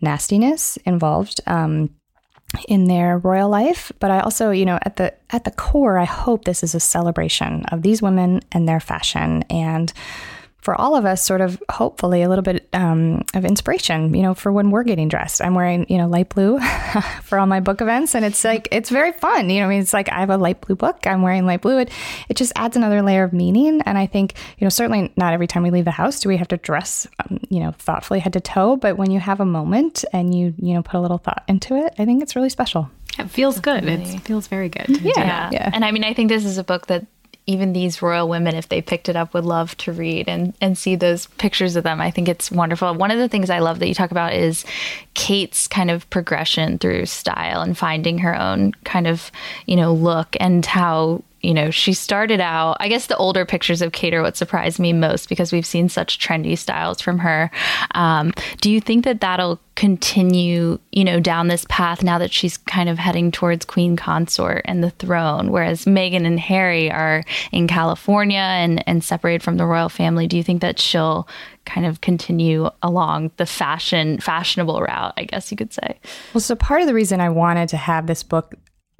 nastiness 0.00 0.76
involved. 0.84 1.40
Um, 1.46 1.90
in 2.68 2.84
their 2.84 3.18
royal 3.18 3.48
life 3.48 3.90
but 3.98 4.12
i 4.12 4.20
also 4.20 4.52
you 4.52 4.64
know 4.64 4.78
at 4.82 4.94
the 4.94 5.12
at 5.30 5.42
the 5.42 5.50
core 5.50 5.98
i 5.98 6.04
hope 6.04 6.44
this 6.44 6.62
is 6.62 6.72
a 6.72 6.78
celebration 6.78 7.64
of 7.72 7.82
these 7.82 8.00
women 8.00 8.40
and 8.52 8.68
their 8.68 8.78
fashion 8.78 9.42
and 9.50 9.92
for 10.64 10.74
all 10.74 10.96
of 10.96 11.04
us, 11.04 11.22
sort 11.22 11.42
of 11.42 11.62
hopefully 11.70 12.22
a 12.22 12.28
little 12.28 12.42
bit 12.42 12.66
um, 12.72 13.22
of 13.34 13.44
inspiration, 13.44 14.14
you 14.14 14.22
know, 14.22 14.32
for 14.32 14.50
when 14.50 14.70
we're 14.70 14.82
getting 14.82 15.08
dressed. 15.08 15.42
I'm 15.42 15.54
wearing, 15.54 15.84
you 15.90 15.98
know, 15.98 16.08
light 16.08 16.30
blue 16.30 16.58
for 17.22 17.38
all 17.38 17.46
my 17.46 17.60
book 17.60 17.82
events, 17.82 18.14
and 18.14 18.24
it's 18.24 18.42
like 18.44 18.66
it's 18.72 18.88
very 18.88 19.12
fun. 19.12 19.50
You 19.50 19.60
know, 19.60 19.66
I 19.66 19.68
mean, 19.68 19.82
it's 19.82 19.92
like 19.92 20.10
I 20.10 20.20
have 20.20 20.30
a 20.30 20.38
light 20.38 20.62
blue 20.62 20.74
book. 20.74 21.06
I'm 21.06 21.20
wearing 21.20 21.44
light 21.44 21.60
blue. 21.60 21.78
It 21.78 21.90
it 22.30 22.38
just 22.38 22.50
adds 22.56 22.78
another 22.78 23.02
layer 23.02 23.24
of 23.24 23.34
meaning. 23.34 23.82
And 23.82 23.98
I 23.98 24.06
think, 24.06 24.32
you 24.58 24.64
know, 24.64 24.70
certainly 24.70 25.12
not 25.16 25.34
every 25.34 25.46
time 25.46 25.64
we 25.64 25.70
leave 25.70 25.84
the 25.84 25.90
house 25.90 26.18
do 26.18 26.30
we 26.30 26.38
have 26.38 26.48
to 26.48 26.56
dress, 26.56 27.06
um, 27.20 27.40
you 27.50 27.60
know, 27.60 27.72
thoughtfully 27.72 28.20
head 28.20 28.32
to 28.32 28.40
toe. 28.40 28.76
But 28.76 28.96
when 28.96 29.10
you 29.10 29.20
have 29.20 29.40
a 29.40 29.44
moment 29.44 30.02
and 30.14 30.34
you 30.34 30.54
you 30.56 30.72
know 30.72 30.82
put 30.82 30.96
a 30.96 31.00
little 31.00 31.18
thought 31.18 31.44
into 31.46 31.76
it, 31.76 31.94
I 31.98 32.06
think 32.06 32.22
it's 32.22 32.34
really 32.34 32.48
special. 32.48 32.90
It 33.18 33.28
feels 33.28 33.60
good. 33.60 33.84
It 33.84 34.20
feels 34.20 34.46
very 34.46 34.70
good. 34.70 34.88
Yeah. 34.88 35.12
yeah. 35.16 35.50
yeah. 35.52 35.70
And 35.72 35.84
I 35.84 35.90
mean, 35.90 36.04
I 36.04 36.14
think 36.14 36.30
this 36.30 36.44
is 36.44 36.58
a 36.58 36.64
book 36.64 36.86
that 36.86 37.06
even 37.46 37.72
these 37.72 38.00
royal 38.00 38.28
women, 38.28 38.54
if 38.54 38.68
they 38.68 38.80
picked 38.80 39.08
it 39.08 39.16
up, 39.16 39.34
would 39.34 39.44
love 39.44 39.76
to 39.78 39.92
read 39.92 40.28
and, 40.28 40.54
and 40.60 40.78
see 40.78 40.96
those 40.96 41.26
pictures 41.26 41.76
of 41.76 41.84
them. 41.84 42.00
I 42.00 42.10
think 42.10 42.28
it's 42.28 42.50
wonderful. 42.50 42.94
One 42.94 43.10
of 43.10 43.18
the 43.18 43.28
things 43.28 43.50
I 43.50 43.58
love 43.58 43.78
that 43.80 43.88
you 43.88 43.94
talk 43.94 44.10
about 44.10 44.32
is 44.32 44.64
Kate's 45.12 45.68
kind 45.68 45.90
of 45.90 46.08
progression 46.08 46.78
through 46.78 47.06
style 47.06 47.60
and 47.60 47.76
finding 47.76 48.18
her 48.18 48.38
own 48.38 48.72
kind 48.84 49.06
of, 49.06 49.30
you 49.66 49.76
know, 49.76 49.92
look 49.92 50.36
and 50.40 50.64
how 50.64 51.22
you 51.44 51.52
know, 51.52 51.70
she 51.70 51.92
started 51.92 52.40
out, 52.40 52.78
I 52.80 52.88
guess 52.88 53.06
the 53.06 53.16
older 53.18 53.44
pictures 53.44 53.82
of 53.82 53.92
Kate 53.92 54.14
are 54.14 54.22
what 54.22 54.36
surprised 54.36 54.78
me 54.78 54.94
most 54.94 55.28
because 55.28 55.52
we've 55.52 55.66
seen 55.66 55.90
such 55.90 56.18
trendy 56.18 56.56
styles 56.56 57.02
from 57.02 57.18
her. 57.18 57.50
Um, 57.94 58.32
do 58.62 58.70
you 58.70 58.80
think 58.80 59.04
that 59.04 59.20
that'll 59.20 59.60
continue, 59.74 60.78
you 60.92 61.04
know, 61.04 61.20
down 61.20 61.48
this 61.48 61.66
path 61.68 62.02
now 62.02 62.18
that 62.18 62.32
she's 62.32 62.56
kind 62.56 62.88
of 62.88 62.98
heading 62.98 63.30
towards 63.30 63.66
Queen 63.66 63.94
Consort 63.94 64.62
and 64.64 64.82
the 64.82 64.90
throne, 64.90 65.50
whereas 65.50 65.84
Meghan 65.84 66.24
and 66.24 66.40
Harry 66.40 66.90
are 66.90 67.24
in 67.52 67.68
California 67.68 68.38
and, 68.38 68.82
and 68.88 69.04
separated 69.04 69.42
from 69.42 69.58
the 69.58 69.66
royal 69.66 69.90
family? 69.90 70.26
Do 70.26 70.38
you 70.38 70.42
think 70.42 70.62
that 70.62 70.78
she'll 70.78 71.28
kind 71.66 71.86
of 71.86 72.00
continue 72.00 72.70
along 72.82 73.30
the 73.38 73.46
fashion 73.46 74.20
fashionable 74.20 74.82
route 74.82 75.14
i 75.16 75.24
guess 75.24 75.50
you 75.50 75.56
could 75.56 75.72
say 75.72 75.98
well 76.34 76.40
so 76.42 76.54
part 76.54 76.82
of 76.82 76.86
the 76.86 76.92
reason 76.92 77.22
i 77.22 77.28
wanted 77.30 77.70
to 77.70 77.76
have 77.78 78.06
this 78.06 78.22
book 78.22 78.54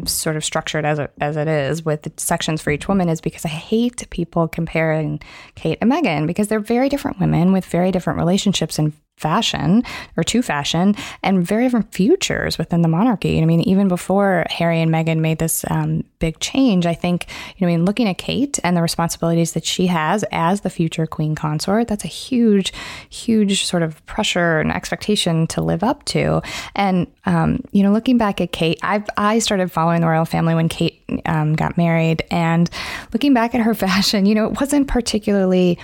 sort 0.07 0.37
of 0.37 0.45
structured 0.45 0.85
as 0.85 0.99
it, 0.99 1.13
as 1.21 1.37
it 1.37 1.49
is 1.49 1.85
with 1.85 2.09
sections 2.19 2.61
for 2.61 2.71
each 2.71 2.89
woman 2.89 3.09
is 3.09 3.21
because 3.21 3.45
I 3.45 3.49
hate 3.49 4.09
people 4.11 4.49
comparing 4.49 5.21
Kate 5.55 5.79
and 5.81 5.91
Meghan 5.91 6.27
because 6.27 6.49
they're 6.49 6.61
very 6.61 6.89
different 6.89 7.21
women 7.21 7.53
with 7.53 7.65
very 7.65 7.93
different 7.93 8.19
relationships 8.19 8.79
and 8.79 8.93
fashion 9.17 9.83
or 10.17 10.25
to 10.25 10.43
fashion 10.43 10.95
and 11.23 11.47
very 11.47 11.65
different 11.65 11.93
futures 11.93 12.59
within 12.59 12.83
the 12.83 12.89
monarchy. 12.89 13.41
I 13.41 13.45
mean, 13.45 13.61
even 13.61 13.89
before 13.89 14.45
Harry 14.51 14.81
and 14.81 14.91
Meghan 14.91 15.19
made 15.19 15.39
this 15.39 15.65
um, 15.71 16.05
big 16.19 16.41
change, 16.41 16.85
I 16.85 16.95
think, 16.95 17.27
you 17.57 17.67
know, 17.67 17.73
I 17.73 17.77
mean, 17.77 17.85
looking 17.85 18.09
at 18.09 18.19
Kate 18.19 18.59
and 18.65 18.77
the 18.77 18.83
responsibilities 18.83 19.53
that 19.53 19.65
she 19.65 19.87
has 19.87 20.25
as 20.33 20.63
the 20.63 20.71
future 20.71 21.07
queen 21.07 21.35
consort, 21.35 21.89
that's 21.89 22.05
a 22.05 22.09
huge, 22.09 22.73
huge 23.09 23.65
sort 23.65 23.83
of 23.83 24.05
pressure 24.07 24.59
and 24.59 24.73
expectation 24.73 25.47
to 25.49 25.63
live 25.63 25.85
up 25.85 26.05
to. 26.07 26.43
And, 26.75 27.07
um, 27.25 27.63
you 27.73 27.83
know, 27.83 27.93
looking 27.93 28.19
back 28.19 28.41
at 28.41 28.53
Kate, 28.53 28.79
I 28.83 29.05
I 29.17 29.39
started 29.39 29.71
following 29.71 30.01
the 30.01 30.09
royal 30.09 30.25
family 30.25 30.55
when 30.55 30.69
Kate 30.69 31.03
um, 31.27 31.55
got 31.55 31.77
married 31.77 32.25
and 32.31 32.69
looking 33.13 33.33
back 33.33 33.55
at 33.55 33.61
her 33.61 33.75
fashion, 33.87 34.27
you 34.27 34.35
know, 34.35 34.47
it 34.47 34.61
wasn't 34.61 34.89
particularly 34.89 35.79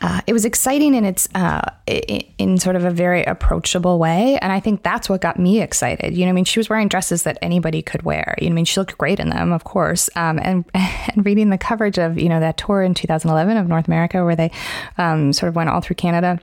uh, 0.00 0.20
it 0.26 0.32
was 0.32 0.44
exciting 0.44 0.94
in 0.94 1.04
its 1.04 1.28
uh, 1.34 1.62
in 1.86 2.58
sort 2.58 2.76
of 2.76 2.84
a 2.84 2.90
very 2.90 3.24
approachable 3.24 3.98
way, 3.98 4.38
and 4.40 4.52
I 4.52 4.60
think 4.60 4.82
that's 4.82 5.08
what 5.08 5.20
got 5.20 5.38
me 5.38 5.60
excited. 5.60 6.16
You 6.16 6.24
know, 6.24 6.30
I 6.30 6.32
mean, 6.32 6.44
she 6.44 6.58
was 6.58 6.68
wearing 6.68 6.88
dresses 6.88 7.22
that 7.22 7.38
anybody 7.42 7.82
could 7.82 8.02
wear. 8.02 8.36
You 8.40 8.48
know, 8.48 8.54
I 8.54 8.56
mean, 8.56 8.64
she 8.64 8.80
looked 8.80 8.98
great 8.98 9.20
in 9.20 9.30
them, 9.30 9.52
of 9.52 9.64
course. 9.64 10.10
Um, 10.16 10.38
and 10.42 10.64
and 10.74 11.24
reading 11.24 11.50
the 11.50 11.58
coverage 11.58 11.98
of 11.98 12.18
you 12.18 12.28
know 12.28 12.40
that 12.40 12.56
tour 12.56 12.82
in 12.82 12.94
2011 12.94 13.56
of 13.56 13.68
North 13.68 13.86
America, 13.86 14.24
where 14.24 14.36
they 14.36 14.50
um, 14.98 15.32
sort 15.32 15.48
of 15.48 15.56
went 15.56 15.70
all 15.70 15.80
through 15.80 15.96
Canada 15.96 16.38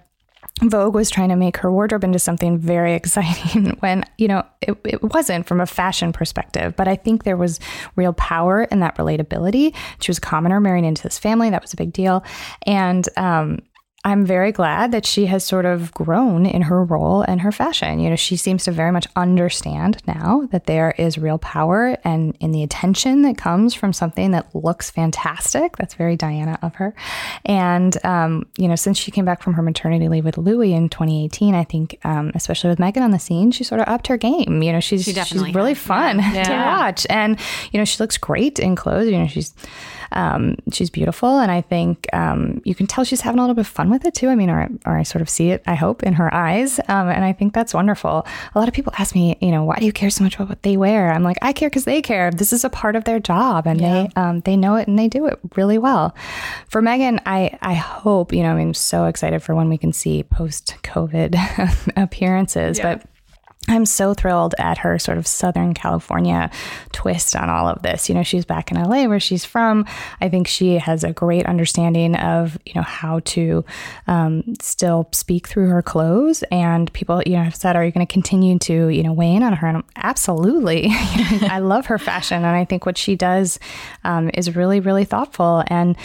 Vogue 0.62 0.94
was 0.94 1.10
trying 1.10 1.30
to 1.30 1.36
make 1.36 1.58
her 1.58 1.72
wardrobe 1.72 2.04
into 2.04 2.20
something 2.20 2.58
very 2.58 2.94
exciting 3.00 3.76
when, 3.80 4.04
you 4.18 4.28
know, 4.28 4.46
it, 4.62 4.78
it, 4.86 5.04
wasn't 5.14 5.48
from 5.48 5.60
a 5.60 5.66
fashion 5.66 6.14
perspective. 6.14 6.76
But 6.76 6.88
I 6.88 6.96
think 6.96 7.24
there 7.24 7.38
was 7.38 7.60
real 7.96 8.14
power 8.14 8.64
in 8.64 8.80
that 8.80 8.96
relatability. 8.98 9.76
She 10.00 10.10
was 10.10 10.20
a 10.20 10.22
commoner 10.22 10.60
marrying 10.60 10.86
into 10.86 11.04
this 11.04 11.18
family. 11.18 11.50
That 11.50 11.62
was 11.62 11.74
a 11.74 11.78
big 11.78 11.92
deal. 11.92 12.24
And 12.66 13.08
um, 13.18 13.60
I'm 14.06 14.26
very 14.26 14.52
glad 14.52 14.92
that 14.92 15.06
she 15.06 15.28
has 15.28 15.46
sort 15.46 15.66
of 15.66 15.94
grown 15.94 16.46
in 16.46 16.64
her 16.64 16.84
role 16.84 17.22
and 17.22 17.40
her 17.40 17.54
fashion. 17.54 18.00
You 18.00 18.10
know, 18.10 18.18
she 18.18 18.36
seems 18.36 18.66
to 18.66 18.72
very 18.72 18.92
much 18.92 19.08
understand 19.16 20.02
now 20.06 20.46
that 20.52 20.66
there 20.66 20.94
is 20.98 21.18
real 21.18 21.38
power 21.38 21.98
and 22.04 22.36
in 22.42 22.52
the 22.52 22.64
attention 22.64 23.22
that 23.22 23.38
comes 23.38 23.74
from 23.74 23.94
something 23.94 24.32
that 24.32 24.54
looks 24.54 24.92
fantastic. 24.92 25.78
That's 25.78 25.94
very 25.94 26.18
Diana 26.18 26.60
of 26.62 26.76
her. 26.76 26.94
And, 27.46 27.98
um, 28.06 28.46
you 28.58 28.68
know, 28.68 28.76
since 28.76 28.98
she 28.98 29.10
came 29.10 29.24
back 29.24 29.42
from 29.42 29.54
her 29.54 29.62
maternity 29.62 30.10
leave 30.10 30.26
with 30.26 30.38
Louis 30.38 30.74
in 30.74 30.90
2018, 30.90 31.56
I 31.56 31.64
think, 31.64 31.98
um, 32.04 32.34
especially 32.36 32.72
with 32.72 32.80
Meghan 32.80 33.04
on 33.04 33.12
the 33.12 33.20
scene, 33.20 33.52
she 33.52 33.64
sort 33.64 33.80
of 33.80 33.88
upped 33.88 34.08
her 34.08 34.18
game. 34.18 34.62
You 34.62 34.74
know, 34.74 34.82
she's, 34.82 35.06
she 35.06 35.14
she's 35.14 35.56
really 35.56 35.76
fun 35.76 36.20
yeah. 36.34 36.44
to 36.44 36.54
watch. 36.54 37.08
And, 37.10 37.40
you 37.72 37.80
know, 37.80 37.86
she 37.86 38.04
looks 38.04 38.18
great 38.18 38.60
in 38.60 38.76
clothes. 38.76 39.08
You 39.08 39.20
know, 39.20 39.28
she's, 39.28 39.54
um, 40.14 40.56
she's 40.72 40.90
beautiful, 40.90 41.40
and 41.40 41.52
I 41.52 41.62
think 41.62 42.08
um, 42.14 42.62
you 42.64 42.76
can 42.76 42.88
tell 42.88 43.04
she's 43.04 43.22
having 43.22 43.40
a 43.40 43.42
little 43.42 43.56
bit 43.56 43.62
of 43.62 43.68
fun 43.68 43.90
with 43.90 44.06
it 44.06 44.14
too. 44.14 44.30
I 44.30 44.36
mean, 44.36 44.50
or, 44.50 44.70
or 44.86 44.98
I 44.98 45.04
sort 45.04 45.22
of 45.22 45.30
see 45.30 45.50
it, 45.50 45.64
I 45.66 45.76
hope, 45.76 46.04
in 46.04 46.14
her 46.14 46.34
eyes, 46.34 46.80
um, 46.88 47.10
and 47.10 47.24
I 47.24 47.34
think 47.34 47.54
that's 47.54 47.74
wonderful. 47.74 48.26
A 48.54 48.60
lot 48.60 48.68
of 48.68 48.74
people 48.74 48.94
ask 48.98 49.16
me, 49.16 49.38
you 49.42 49.52
know, 49.52 49.64
why 49.64 49.78
do 49.78 49.86
you 49.86 49.94
care 49.94 50.10
so 50.10 50.24
much 50.24 50.36
about 50.36 50.50
what 50.50 50.64
they 50.64 50.78
wear? 50.78 51.12
I'm 51.12 51.24
like, 51.24 51.38
I 51.42 51.54
care 51.54 51.70
because 51.70 51.86
they 51.86 52.02
care. 52.02 52.32
This 52.32 52.54
is 52.54 52.64
a 52.64 52.70
part 52.70 52.96
of 52.96 53.04
their 53.04 53.20
job, 53.20 53.68
and 53.68 53.80
yeah. 53.82 54.08
they 54.08 54.22
um, 54.22 54.40
they 54.42 54.56
know 54.56 54.76
it 54.76 54.88
and 54.88 54.98
they 54.98 55.08
do 55.08 55.26
it 55.26 55.40
really 55.56 55.78
well. 55.78 56.16
For 56.68 56.82
Meghan, 56.82 57.22
I 57.26 57.58
I 57.62 57.74
hope 57.74 58.34
you 58.34 58.44
know, 58.44 58.56
I'm 58.56 58.74
so 58.74 59.06
excited 59.06 59.42
for 59.44 59.56
when 59.56 59.70
we 59.70 59.78
can 59.78 59.94
see 59.94 60.24
post 60.24 60.76
COVID 60.84 61.94
appearances, 62.02 62.78
yeah. 62.78 62.96
but 62.96 63.08
I'm 63.70 63.86
so 63.86 64.14
thrilled 64.14 64.56
at 64.58 64.80
her 64.80 65.00
sort 65.00 65.18
of 65.18 65.26
Southern 65.26 65.74
California 65.74 66.52
twist 66.92 67.36
on 67.36 67.50
all 67.50 67.68
of 67.68 67.82
this. 67.82 68.10
You 68.10 68.16
know, 68.16 68.24
she's 68.24 68.44
back 68.44 68.72
in 68.72 68.82
LA 68.82 69.06
where 69.06 69.22
she's 69.22 69.46
from. 69.46 69.86
I 70.20 70.28
think 70.28 70.48
she 70.48 70.78
has 70.78 71.04
a 71.04 71.14
great 71.14 71.46
understanding 71.46 72.16
of, 72.16 72.58
you 72.66 72.74
know, 72.76 72.82
how 72.82 73.20
to 73.20 73.64
um, 74.08 74.56
still 74.62 75.08
speak 75.14 75.48
through 75.48 75.70
her 75.70 75.82
clothes. 75.82 76.44
And 76.52 76.92
people, 76.92 77.22
you 77.26 77.38
know, 77.38 77.44
have 77.44 77.56
said, 77.56 77.76
are 77.78 77.86
you 77.86 77.92
going 77.92 78.06
to 78.06 78.12
continue 78.12 78.60
to, 78.60 78.90
you 78.90 79.02
know, 79.02 79.14
weigh 79.14 79.34
in 79.34 79.44
on 79.44 79.54
her? 79.54 79.68
And 79.68 79.78
I'm, 79.78 79.86
absolutely. 79.96 80.88
I 80.92 81.60
love 81.60 81.86
her 81.86 81.98
fashion. 81.98 82.38
And 82.38 82.46
I 82.56 82.66
think 82.66 82.86
what 82.86 82.98
she 82.98 83.16
does 83.16 83.60
um, 84.04 84.30
is 84.34 84.56
really, 84.56 84.82
really 84.82 85.06
thoughtful. 85.06 85.64
And 85.68 85.96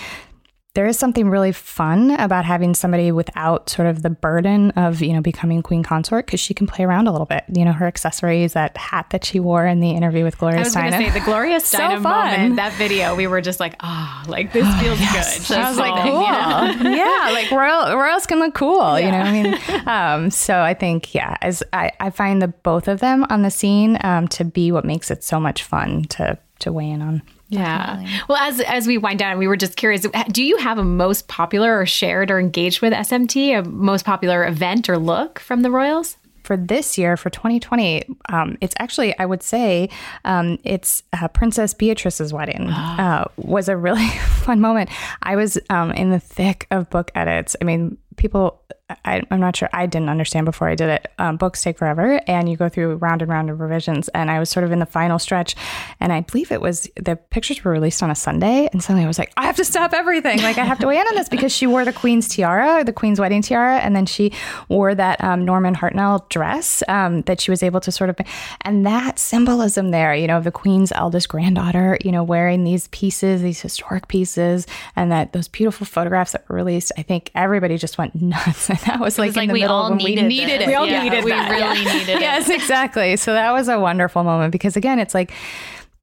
there 0.74 0.86
is 0.86 0.98
something 0.98 1.28
really 1.28 1.50
fun 1.50 2.10
about 2.12 2.44
having 2.44 2.74
somebody 2.74 3.10
without 3.10 3.68
sort 3.68 3.88
of 3.88 4.02
the 4.02 4.10
burden 4.10 4.70
of 4.72 5.00
you 5.02 5.12
know 5.12 5.20
becoming 5.20 5.62
queen 5.62 5.82
consort 5.82 6.26
because 6.26 6.38
she 6.40 6.54
can 6.54 6.66
play 6.66 6.84
around 6.84 7.08
a 7.08 7.10
little 7.12 7.26
bit. 7.26 7.44
You 7.52 7.64
know, 7.64 7.72
her 7.72 7.86
accessories, 7.86 8.52
that 8.52 8.76
hat 8.76 9.06
that 9.10 9.24
she 9.24 9.40
wore 9.40 9.66
in 9.66 9.80
the 9.80 9.90
interview 9.90 10.24
with 10.24 10.38
Gloria 10.38 10.58
I 10.58 10.62
was 10.64 10.74
going 10.74 10.90
to 10.92 10.96
Steinem. 10.96 11.06
say 11.12 11.18
the 11.18 11.24
Gloria 11.24 11.60
So 11.60 11.78
Steinem 11.78 12.02
fun. 12.02 12.30
moment, 12.32 12.56
that 12.56 12.74
video, 12.74 13.16
we 13.16 13.26
were 13.26 13.40
just 13.40 13.60
like, 13.60 13.74
ah, 13.80 14.22
like 14.28 14.52
this 14.52 14.66
feels 14.80 14.98
good. 14.98 15.24
She's 15.46 15.50
I 15.50 15.68
was 15.68 15.78
like, 15.78 16.02
cool. 16.02 16.20
you 16.20 16.84
know? 16.84 16.90
yeah, 16.96 17.30
like 17.32 17.50
royal 17.50 17.96
royals 17.96 18.26
can 18.26 18.38
look 18.38 18.54
cool. 18.54 19.00
You 19.00 19.10
know, 19.10 19.18
what 19.18 19.26
I 19.26 19.42
mean, 19.42 19.58
um, 19.86 20.30
so 20.30 20.60
I 20.60 20.74
think 20.74 21.14
yeah, 21.14 21.36
as 21.40 21.62
I, 21.72 21.90
I 21.98 22.10
find 22.10 22.40
the 22.40 22.48
both 22.48 22.88
of 22.88 23.00
them 23.00 23.24
on 23.30 23.42
the 23.42 23.50
scene 23.50 23.98
um, 24.04 24.28
to 24.28 24.44
be 24.44 24.70
what 24.70 24.84
makes 24.84 25.10
it 25.10 25.24
so 25.24 25.40
much 25.40 25.62
fun 25.64 26.04
to 26.10 26.38
to 26.60 26.72
weigh 26.72 26.90
in 26.90 27.02
on. 27.02 27.22
Yeah. 27.48 28.06
Well, 28.28 28.38
as 28.38 28.60
as 28.60 28.86
we 28.86 28.98
wind 28.98 29.18
down, 29.18 29.38
we 29.38 29.48
were 29.48 29.56
just 29.56 29.76
curious. 29.76 30.06
Do 30.30 30.42
you 30.42 30.58
have 30.58 30.78
a 30.78 30.84
most 30.84 31.28
popular 31.28 31.78
or 31.78 31.86
shared 31.86 32.30
or 32.30 32.38
engaged 32.38 32.82
with 32.82 32.92
SMT, 32.92 33.58
a 33.58 33.62
most 33.68 34.04
popular 34.04 34.46
event 34.46 34.88
or 34.88 34.98
look 34.98 35.38
from 35.38 35.62
the 35.62 35.70
Royals? 35.70 36.16
for 36.48 36.56
this 36.56 36.96
year 36.96 37.18
for 37.18 37.28
2020 37.28 38.04
um, 38.30 38.56
it's 38.62 38.74
actually 38.78 39.16
i 39.18 39.26
would 39.26 39.42
say 39.42 39.86
um, 40.24 40.58
it's 40.64 41.02
uh, 41.12 41.28
princess 41.28 41.74
beatrice's 41.74 42.32
wedding 42.32 42.68
uh, 42.70 43.22
was 43.36 43.68
a 43.68 43.76
really 43.76 44.08
fun 44.46 44.58
moment 44.58 44.88
i 45.22 45.36
was 45.36 45.58
um, 45.68 45.90
in 45.92 46.08
the 46.08 46.18
thick 46.18 46.66
of 46.70 46.88
book 46.88 47.10
edits 47.14 47.54
i 47.60 47.64
mean 47.64 47.98
people 48.18 48.62
I, 49.04 49.22
i'm 49.30 49.40
not 49.40 49.54
sure 49.56 49.68
i 49.72 49.86
didn't 49.86 50.08
understand 50.08 50.46
before 50.46 50.68
i 50.68 50.74
did 50.74 50.88
it. 50.88 51.12
Um, 51.18 51.36
books 51.36 51.62
take 51.62 51.78
forever 51.78 52.20
and 52.26 52.48
you 52.48 52.56
go 52.56 52.68
through 52.68 52.96
round 52.96 53.22
and 53.22 53.30
round 53.30 53.50
of 53.50 53.60
revisions. 53.60 54.08
And 54.08 54.30
i 54.30 54.38
was 54.38 54.48
sort 54.50 54.64
of 54.64 54.72
in 54.72 54.78
the 54.78 54.86
final 54.86 55.18
stretch 55.18 55.54
and 56.00 56.12
i 56.12 56.20
believe 56.20 56.50
it 56.50 56.60
was 56.60 56.88
the 56.96 57.16
pictures 57.16 57.62
were 57.64 57.72
released 57.72 58.02
on 58.02 58.10
a 58.10 58.14
sunday 58.14 58.68
and 58.72 58.82
suddenly 58.82 59.04
i 59.04 59.06
was 59.06 59.18
like 59.18 59.32
i 59.36 59.44
have 59.44 59.56
to 59.56 59.64
stop 59.64 59.92
everything. 59.92 60.38
Like 60.42 60.58
i 60.58 60.64
have 60.64 60.78
to 60.80 60.86
weigh 60.86 60.98
in 60.98 61.06
on 61.06 61.14
this 61.14 61.28
because 61.28 61.52
she 61.52 61.66
wore 61.66 61.84
the 61.84 61.92
queen's 61.92 62.28
tiara 62.28 62.82
the 62.84 62.92
queen's 62.92 63.20
wedding 63.20 63.42
tiara 63.42 63.78
and 63.78 63.94
then 63.94 64.06
she 64.06 64.32
wore 64.68 64.94
that 64.94 65.22
um, 65.22 65.44
norman 65.44 65.74
hartnell 65.74 66.28
dress 66.28 66.82
um, 66.88 67.22
that 67.22 67.40
she 67.40 67.50
was 67.50 67.62
able 67.62 67.80
to 67.80 67.92
sort 67.92 68.10
of 68.10 68.16
and 68.62 68.86
that 68.86 69.18
symbolism 69.18 69.90
there 69.90 70.14
you 70.14 70.26
know 70.26 70.40
the 70.40 70.50
queen's 70.50 70.92
eldest 70.92 71.28
granddaughter 71.28 71.98
you 72.04 72.10
know 72.10 72.24
wearing 72.24 72.64
these 72.64 72.88
pieces 72.88 73.42
these 73.42 73.60
historic 73.60 74.08
pieces 74.08 74.66
and 74.96 75.12
that 75.12 75.32
those 75.32 75.48
beautiful 75.48 75.86
photographs 75.86 76.32
that 76.32 76.48
were 76.48 76.56
released 76.56 76.90
i 76.96 77.02
think 77.02 77.30
everybody 77.34 77.76
just 77.76 77.98
went 77.98 78.07
nuts 78.14 78.70
and 78.70 78.78
that 78.86 79.00
was 79.00 79.18
like 79.18 79.28
was 79.28 79.36
in 79.36 79.40
like 79.40 79.48
the 79.48 79.52
we 79.54 79.60
middle 79.60 79.76
all 79.76 79.90
when 79.90 79.98
we 79.98 80.14
needed 80.14 80.60
this. 80.60 80.62
it 80.62 80.66
We 80.68 80.74
all 80.74 80.86
Yeah, 80.86 81.02
needed 81.02 81.24
we 81.24 81.30
that. 81.30 81.50
really 81.50 81.60
Yeah. 81.84 81.92
needed 81.92 82.08
it. 82.08 82.20
yes 82.20 82.48
exactly 82.48 83.16
so 83.16 83.32
that 83.32 83.52
was 83.52 83.68
a 83.68 83.78
wonderful 83.78 84.24
moment 84.24 84.52
because 84.52 84.76
again 84.76 84.98
it's 84.98 85.14
like 85.14 85.32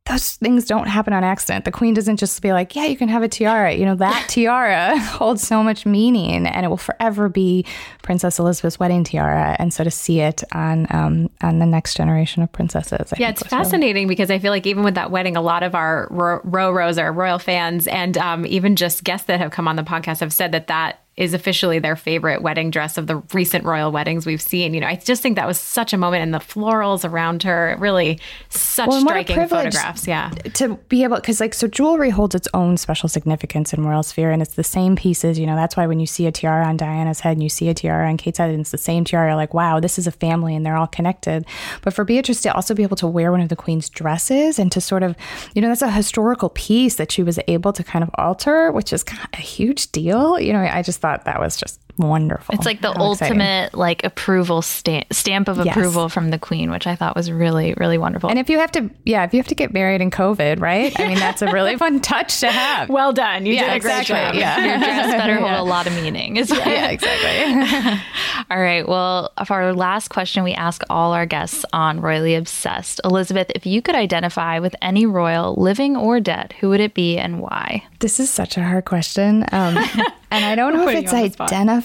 those 0.07 0.33
things 0.35 0.65
don't 0.65 0.85
happen 0.87 1.13
on 1.13 1.23
accident. 1.23 1.65
The 1.65 1.71
queen 1.71 1.95
doesn't 1.95 2.17
just 2.17 2.39
be 2.43 2.53
like, 2.53 2.75
yeah, 2.75 2.85
you 2.85 2.95
can 2.95 3.09
have 3.09 3.23
a 3.23 3.27
tiara. 3.27 3.73
You 3.73 3.85
know, 3.85 3.95
that 3.95 4.25
tiara 4.29 4.99
holds 4.99 5.41
so 5.47 5.63
much 5.63 5.83
meaning 5.87 6.45
and 6.45 6.63
it 6.63 6.69
will 6.69 6.77
forever 6.77 7.27
be 7.27 7.65
Princess 8.03 8.37
Elizabeth's 8.37 8.79
wedding 8.79 9.03
tiara. 9.03 9.55
And 9.57 9.73
so 9.73 9.83
to 9.83 9.89
see 9.89 10.19
it 10.19 10.43
on 10.51 10.85
um, 10.91 11.31
on 11.41 11.57
the 11.57 11.65
next 11.65 11.97
generation 11.97 12.43
of 12.43 12.51
princesses. 12.51 13.13
I 13.13 13.15
Yeah, 13.17 13.27
think 13.29 13.29
it's 13.37 13.43
was 13.45 13.51
really- 13.51 13.63
fascinating 13.63 14.07
because 14.07 14.29
I 14.29 14.37
feel 14.37 14.51
like 14.51 14.67
even 14.67 14.83
with 14.83 14.93
that 14.93 15.09
wedding, 15.09 15.35
a 15.37 15.41
lot 15.41 15.63
of 15.63 15.73
our 15.73 16.07
ro- 16.11 16.41
row 16.43 16.71
rows 16.71 16.99
are 16.99 17.11
royal 17.11 17.39
fans, 17.39 17.87
and 17.87 18.15
um, 18.19 18.45
even 18.45 18.75
just 18.75 19.03
guests 19.03 19.25
that 19.25 19.39
have 19.39 19.49
come 19.49 19.67
on 19.67 19.75
the 19.75 19.81
podcast 19.81 20.19
have 20.19 20.31
said 20.31 20.51
that 20.51 20.67
that 20.67 20.99
is 21.17 21.33
officially 21.33 21.79
their 21.79 21.95
favorite 21.95 22.41
wedding 22.41 22.71
dress 22.71 22.97
of 22.97 23.07
the 23.07 23.17
recent 23.33 23.63
royal 23.63 23.91
weddings 23.91 24.25
we've 24.25 24.41
seen. 24.41 24.73
You 24.73 24.81
know, 24.81 24.87
I 24.87 24.95
just 24.95 25.21
think 25.21 25.35
that 25.37 25.47
was 25.47 25.59
such 25.59 25.93
a 25.93 25.97
moment, 25.97 26.23
and 26.23 26.33
the 26.33 26.39
florals 26.39 27.09
around 27.09 27.43
her, 27.43 27.75
really 27.79 28.19
such 28.49 28.87
Well, 28.87 28.97
and 28.97 29.05
what 29.05 29.17
a 29.17 29.23
striking 29.23 29.47
photographs. 29.47 30.07
Yeah, 30.07 30.29
to 30.55 30.75
be 30.89 31.03
able 31.03 31.17
because 31.17 31.39
like 31.39 31.53
so 31.53 31.67
jewelry 31.67 32.09
holds 32.09 32.35
its 32.35 32.47
own 32.53 32.77
special 32.77 33.09
significance 33.09 33.73
in 33.73 33.85
royal 33.85 34.03
sphere 34.03 34.31
and 34.31 34.41
it's 34.41 34.55
the 34.55 34.63
same 34.63 34.95
pieces 34.95 35.39
you 35.39 35.45
know 35.45 35.55
that's 35.55 35.75
why 35.75 35.87
when 35.87 35.99
you 35.99 36.05
see 36.05 36.25
a 36.27 36.31
tiara 36.31 36.65
on 36.65 36.77
diana's 36.77 37.19
head 37.19 37.33
and 37.33 37.43
you 37.43 37.49
see 37.49 37.69
a 37.69 37.73
tiara 37.73 38.07
on 38.09 38.17
kate's 38.17 38.37
head 38.37 38.49
and 38.49 38.61
it's 38.61 38.71
the 38.71 38.77
same 38.77 39.03
tiara 39.03 39.29
you're 39.29 39.35
like 39.35 39.53
wow 39.53 39.79
this 39.79 39.97
is 39.97 40.07
a 40.07 40.11
family 40.11 40.55
and 40.55 40.65
they're 40.65 40.77
all 40.77 40.87
connected 40.87 41.45
but 41.81 41.93
for 41.93 42.03
beatrice 42.03 42.41
to 42.41 42.53
also 42.53 42.73
be 42.73 42.83
able 42.83 42.95
to 42.95 43.07
wear 43.07 43.31
one 43.31 43.41
of 43.41 43.49
the 43.49 43.55
queen's 43.55 43.89
dresses 43.89 44.59
and 44.59 44.71
to 44.71 44.81
sort 44.81 45.03
of 45.03 45.15
you 45.53 45.61
know 45.61 45.67
that's 45.67 45.81
a 45.81 45.91
historical 45.91 46.49
piece 46.49 46.95
that 46.95 47.11
she 47.11 47.23
was 47.23 47.39
able 47.47 47.73
to 47.73 47.83
kind 47.83 48.03
of 48.03 48.09
alter 48.15 48.71
which 48.71 48.93
is 48.93 49.03
kind 49.03 49.21
of 49.21 49.39
a 49.39 49.41
huge 49.41 49.91
deal 49.91 50.39
you 50.39 50.53
know 50.53 50.59
i 50.59 50.81
just 50.81 51.01
thought 51.05 51.25
that 51.25 51.39
was 51.39 51.55
just 51.55 51.79
wonderful 51.97 52.53
It's 52.55 52.65
like 52.65 52.81
the 52.81 52.91
How 52.93 53.11
exciting. 53.11 53.41
ultimate 53.41 53.73
like 53.73 54.03
approval 54.03 54.61
stamp 54.61 55.05
stamp 55.13 55.47
of 55.47 55.57
Yes. 55.63 55.67
approval 55.75 56.09
from 56.09 56.29
the 56.29 56.37
queen, 56.37 56.69
which 56.71 56.87
I 56.87 56.95
thought 56.95 57.15
was 57.15 57.31
really 57.31 57.73
really 57.77 57.97
wonderful. 57.97 58.29
and 58.29 58.37
if 58.39 58.49
you 58.49 58.59
have 58.59 58.71
to 58.73 58.89
yeah 59.05 59.23
if 59.23 59.33
you 59.33 59.39
have 59.39 59.47
to 59.47 59.55
get 59.55 59.71
married 59.73 60.01
in 60.01 60.11
covid 60.11 60.59
right 60.59 60.97
i 60.99 61.07
mean 61.07 61.17
that's 61.17 61.41
a 61.41 61.51
really 61.51 61.75
fun 61.83 61.99
touch 62.01 62.39
to 62.41 62.47
have 62.51 62.89
well 62.89 63.13
done. 63.13 63.45
You 63.45 63.53
Yeah, 63.53 63.67
did 63.69 63.75
exactly. 63.77 64.15
job. 64.15 64.35
Yeah. 64.35 64.65
your 64.65 64.77
dress 64.77 65.11
better 65.13 65.35
hold 65.39 65.51
a 65.51 65.63
lot 65.63 65.87
of 65.87 65.93
meaning. 65.93 66.37
Is 66.37 66.49
yeah 66.49 66.89
exactly 66.89 67.99
All 68.51 68.59
right. 68.61 68.87
Well, 68.87 69.31
for 69.45 69.53
our 69.55 69.73
last 69.73 70.09
question, 70.09 70.43
we 70.43 70.53
ask 70.53 70.83
all 70.89 71.13
our 71.13 71.25
guests 71.25 71.65
on 71.73 71.99
Royally 72.01 72.35
Obsessed. 72.35 73.01
Elizabeth, 73.03 73.49
if 73.55 73.65
you 73.65 73.81
could 73.81 73.95
identify 73.95 74.59
with 74.59 74.75
any 74.81 75.05
royal, 75.05 75.55
living 75.55 75.95
or 75.97 76.19
dead, 76.19 76.53
who 76.59 76.69
would 76.69 76.79
it 76.79 76.93
be 76.93 77.17
and 77.17 77.39
why? 77.39 77.83
This 77.99 78.19
is 78.19 78.29
such 78.29 78.57
a 78.57 78.63
hard 78.63 78.85
question. 78.85 79.43
Um, 79.51 79.77
and 80.31 80.45
I 80.45 80.53
don't 80.55 80.73
know 80.73 80.87
if 80.87 80.95
it's 80.95 81.11
you 81.11 81.17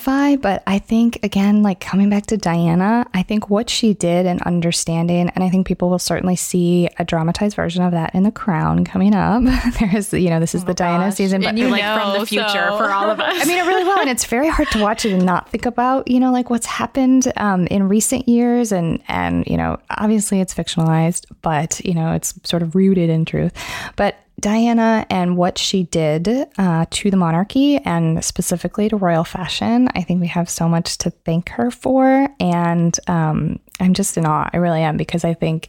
on 0.09 0.21
identify, 0.21 0.41
but 0.41 0.63
I 0.67 0.79
think, 0.79 1.19
again, 1.23 1.63
like 1.63 1.81
coming 1.81 2.11
back 2.11 2.27
to 2.27 2.37
Diana, 2.37 3.07
I 3.15 3.23
think 3.23 3.51
what 3.51 3.71
she 3.71 3.95
did 3.95 4.27
and 4.27 4.41
understanding, 4.43 5.31
and 5.31 5.45
I 5.45 5.49
think 5.51 5.67
people 5.67 5.91
will 5.91 5.99
certainly 5.99 6.37
see 6.37 6.89
a 6.99 7.05
dramatized 7.05 7.57
version 7.57 7.83
of 7.83 7.93
that 7.93 8.15
in 8.15 8.23
The 8.23 8.31
Crown 8.31 8.85
coming 8.85 9.15
up. 9.15 9.43
There's, 9.81 10.13
you 10.13 10.31
know, 10.31 10.41
this 10.41 10.55
is 10.55 10.65
the 10.65 10.75
Diana 10.75 11.13
season, 11.13 11.43
but 11.43 11.51
And 11.51 11.59
you 11.59 11.69
like 11.69 11.83
from 11.83 12.19
the 12.19 12.27
future 12.27 12.69
so- 12.71 12.79
for 12.79 12.91
all 12.91 13.11
of 13.11 13.21
us. 13.21 13.37
I 13.43 13.45
mean, 13.47 13.59
it 13.59 13.67
really 13.67 13.85
will. 13.85 13.99
And 13.99 14.11
it's 14.11 14.25
very 14.25 14.49
hard 14.49 14.71
to 14.73 14.81
watch 14.81 15.05
it 15.05 15.13
and 15.13 15.25
not 15.25 15.49
think 15.49 15.67
about, 15.67 16.09
you 16.09 16.21
know, 16.21 16.33
like 16.33 16.51
what's 16.51 16.67
happened 16.67 17.33
um, 17.37 17.67
in 17.67 17.89
recent 17.89 18.29
years. 18.29 18.73
And, 18.73 19.03
and, 19.09 19.47
you 19.47 19.57
know, 19.57 19.79
obviously 19.91 20.41
it's 20.41 20.55
fictionalized, 20.55 21.27
but, 21.43 21.81
you 21.85 21.95
know, 21.95 22.13
it's 22.13 22.35
sort 22.45 22.63
of 22.63 22.75
rooted 22.75 23.11
in 23.11 23.25
truth. 23.25 23.53
But 23.97 24.17
Diana 24.41 25.07
and 25.11 25.37
what 25.37 25.59
she 25.59 25.85
did 25.85 26.29
uh, 26.59 26.87
to 26.91 27.11
the 27.11 27.17
monarchy 27.17 27.77
and 27.79 28.25
specifically 28.25 28.89
to 28.89 28.97
royal 28.97 29.25
fashion, 29.25 29.89
I 29.95 30.03
think 30.03 30.21
we 30.21 30.27
have 30.29 30.49
so 30.49 30.69
much 30.69 30.99
to 30.99 31.11
thank 31.11 31.51
her 31.51 31.71
for. 31.71 32.29
And 32.41 32.99
um, 33.07 33.61
I'm 33.79 33.95
just 33.95 34.17
in 34.17 34.27
awe. 34.27 34.49
I 34.53 34.57
really 34.57 34.83
am 34.83 34.97
because 34.97 35.25
I 35.25 35.35
think 35.35 35.69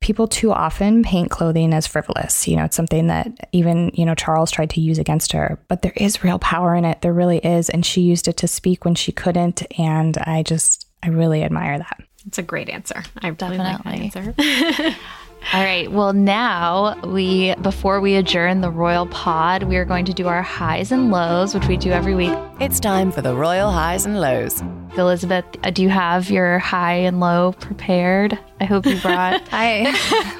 people 0.00 0.28
too 0.28 0.52
often 0.52 1.02
paint 1.02 1.30
clothing 1.30 1.72
as 1.72 1.86
frivolous. 1.86 2.46
You 2.46 2.56
know, 2.56 2.64
it's 2.64 2.76
something 2.76 3.08
that 3.08 3.48
even, 3.52 3.90
you 3.94 4.04
know, 4.04 4.14
Charles 4.14 4.50
tried 4.50 4.70
to 4.70 4.80
use 4.80 4.98
against 4.98 5.32
her, 5.32 5.58
but 5.68 5.82
there 5.82 5.94
is 5.96 6.22
real 6.22 6.38
power 6.38 6.74
in 6.74 6.84
it. 6.84 7.00
There 7.02 7.12
really 7.12 7.38
is. 7.38 7.68
And 7.70 7.84
she 7.84 8.02
used 8.02 8.28
it 8.28 8.36
to 8.38 8.48
speak 8.48 8.84
when 8.84 8.94
she 8.94 9.10
couldn't. 9.12 9.62
And 9.78 10.16
I 10.18 10.42
just, 10.42 10.86
I 11.02 11.08
really 11.08 11.42
admire 11.42 11.78
that. 11.78 12.00
it's 12.26 12.38
a 12.38 12.42
great 12.42 12.68
answer. 12.68 13.02
I 13.22 13.28
really 13.28 13.58
like 13.58 13.82
that 13.82 13.84
Definitely. 13.84 14.34
answer. 14.44 14.96
All 15.52 15.62
right. 15.62 15.90
Well, 15.90 16.12
now 16.12 17.00
we, 17.02 17.54
before 17.56 18.00
we 18.00 18.16
adjourn 18.16 18.62
the 18.62 18.70
royal 18.70 19.06
pod, 19.06 19.62
we 19.62 19.76
are 19.76 19.84
going 19.84 20.04
to 20.06 20.12
do 20.12 20.26
our 20.26 20.42
highs 20.42 20.90
and 20.90 21.10
lows, 21.10 21.54
which 21.54 21.66
we 21.68 21.76
do 21.76 21.92
every 21.92 22.14
week. 22.16 22.36
It's 22.60 22.80
time 22.80 23.12
for 23.12 23.22
the 23.22 23.34
Royal 23.34 23.70
Highs 23.70 24.06
and 24.06 24.20
Lows. 24.20 24.60
Elizabeth, 24.98 25.44
uh, 25.62 25.70
do 25.70 25.82
you 25.82 25.88
have 25.88 26.30
your 26.30 26.58
high 26.58 26.94
and 26.94 27.20
low 27.20 27.52
prepared? 27.60 28.36
I 28.60 28.64
hope 28.64 28.86
you 28.86 28.98
brought. 29.00 29.40
I 29.52 29.94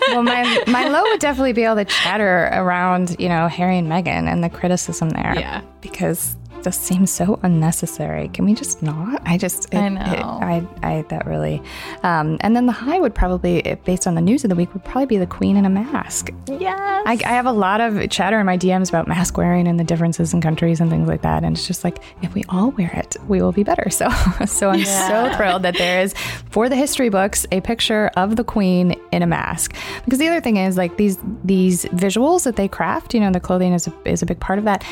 well, 0.09 0.23
my 0.23 0.65
my 0.67 0.89
low 0.89 1.03
would 1.03 1.21
definitely 1.21 1.53
be 1.53 1.67
all 1.67 1.77
the 1.77 1.85
chatter 1.85 2.49
around 2.53 3.17
you 3.19 3.29
know 3.29 3.49
Harry 3.49 3.77
and 3.79 3.87
Meghan 3.89 4.27
and 4.27 4.43
the 4.43 4.49
criticism 4.49 5.11
there. 5.11 5.35
Yeah. 5.37 5.61
because 5.83 6.37
this 6.67 6.77
seems 6.79 7.11
so 7.13 7.39
unnecessary. 7.43 8.29
Can 8.29 8.45
we 8.45 8.55
just 8.55 8.83
not? 8.83 9.23
I 9.25 9.39
just 9.39 9.73
it, 9.73 9.79
I 9.79 9.87
it- 9.87 9.93
know. 9.93 10.39
I 10.43 10.67
I 10.83 11.03
that 11.09 11.27
really, 11.27 11.63
um, 12.03 12.37
and 12.41 12.55
then 12.57 12.67
the 12.67 12.73
high 12.73 12.99
would 12.99 13.15
probably, 13.15 13.63
based 13.85 14.07
on 14.07 14.15
the 14.17 14.21
news 14.21 14.45
of 14.45 14.51
the 14.51 14.57
week, 14.57 14.73
would 14.75 14.85
probably 14.85 15.07
be 15.07 15.17
the 15.19 15.27
Queen 15.27 15.57
in 15.57 15.65
a 15.65 15.71
mask. 15.71 16.31
yes. 16.49 16.79
I, 17.07 17.13
I 17.25 17.29
have 17.35 17.47
a 17.47 17.53
lot 17.53 17.81
of 17.81 18.11
chatter 18.11 18.41
in 18.41 18.47
my 18.47 18.59
DMs 18.59 18.89
about 18.89 19.07
mask 19.07 19.37
wearing 19.37 19.69
and 19.69 19.79
the 19.79 19.85
differences 19.85 20.35
in 20.35 20.41
countries 20.41 20.81
and 20.81 20.91
things 20.91 21.09
like 21.09 21.23
that. 21.23 21.45
And 21.45 21.57
it's 21.57 21.67
just 21.67 21.85
like, 21.85 22.03
if 22.23 22.35
we 22.35 22.43
all 22.49 22.71
wear 22.73 22.91
it, 22.95 23.17
we 23.29 23.41
will 23.41 23.53
be 23.53 23.63
better. 23.63 23.89
So, 23.97 24.09
so 24.47 24.69
I'm 24.71 24.85
so 24.85 25.33
thrilled 25.37 25.63
that 25.63 25.79
there 25.79 26.03
is, 26.03 26.13
for 26.51 26.69
the 26.69 26.77
history 26.77 27.09
books, 27.09 27.47
a 27.53 27.61
picture 27.63 28.11
of 28.17 28.37
the 28.37 28.45
queen 28.45 28.95
in 29.13 29.23
a 29.23 29.27
mask. 29.27 29.75
Because 30.05 30.19
the 30.19 30.27
other 30.29 30.41
thing 30.43 30.57
is 30.59 30.77
like 30.77 30.97
these, 30.99 31.17
these 31.45 31.85
visuals 31.87 32.45
that 32.45 32.57
they 32.57 32.69
craft, 32.69 33.15
you 33.15 33.21
know, 33.21 33.31
the 33.31 33.41
clothing 33.41 33.73
is 33.73 33.87
a, 33.87 33.93
is 34.05 34.21
a 34.23 34.27
big 34.27 34.41
part 34.41 34.59
of 34.59 34.65
that. 34.67 34.85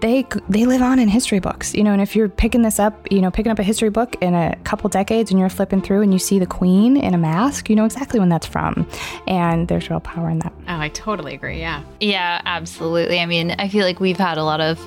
They 0.00 0.26
they 0.48 0.66
live 0.66 0.82
on 0.82 0.98
in 0.98 1.08
history 1.08 1.38
books, 1.38 1.74
you 1.74 1.84
know. 1.84 1.92
And 1.92 2.00
if 2.00 2.16
you're 2.16 2.28
picking 2.28 2.62
this 2.62 2.78
up, 2.78 3.10
you 3.10 3.20
know, 3.20 3.30
picking 3.30 3.52
up 3.52 3.58
a 3.58 3.62
history 3.62 3.90
book 3.90 4.16
in 4.20 4.34
a 4.34 4.56
couple 4.64 4.88
decades, 4.88 5.30
and 5.30 5.38
you're 5.38 5.48
flipping 5.48 5.82
through 5.82 6.02
and 6.02 6.12
you 6.12 6.18
see 6.18 6.38
the 6.38 6.46
Queen 6.46 6.96
in 6.96 7.14
a 7.14 7.18
mask, 7.18 7.68
you 7.68 7.76
know 7.76 7.84
exactly 7.84 8.20
when 8.20 8.28
that's 8.28 8.46
from, 8.46 8.86
and 9.26 9.68
there's 9.68 9.90
real 9.90 10.00
power 10.00 10.30
in 10.30 10.38
that. 10.40 10.52
Oh, 10.68 10.78
I 10.78 10.88
totally 10.88 11.34
agree. 11.34 11.58
Yeah. 11.58 11.82
Yeah, 12.00 12.40
absolutely. 12.44 13.20
I 13.20 13.26
mean, 13.26 13.52
I 13.52 13.68
feel 13.68 13.84
like 13.84 14.00
we've 14.00 14.16
had 14.16 14.38
a 14.38 14.44
lot 14.44 14.60
of 14.60 14.80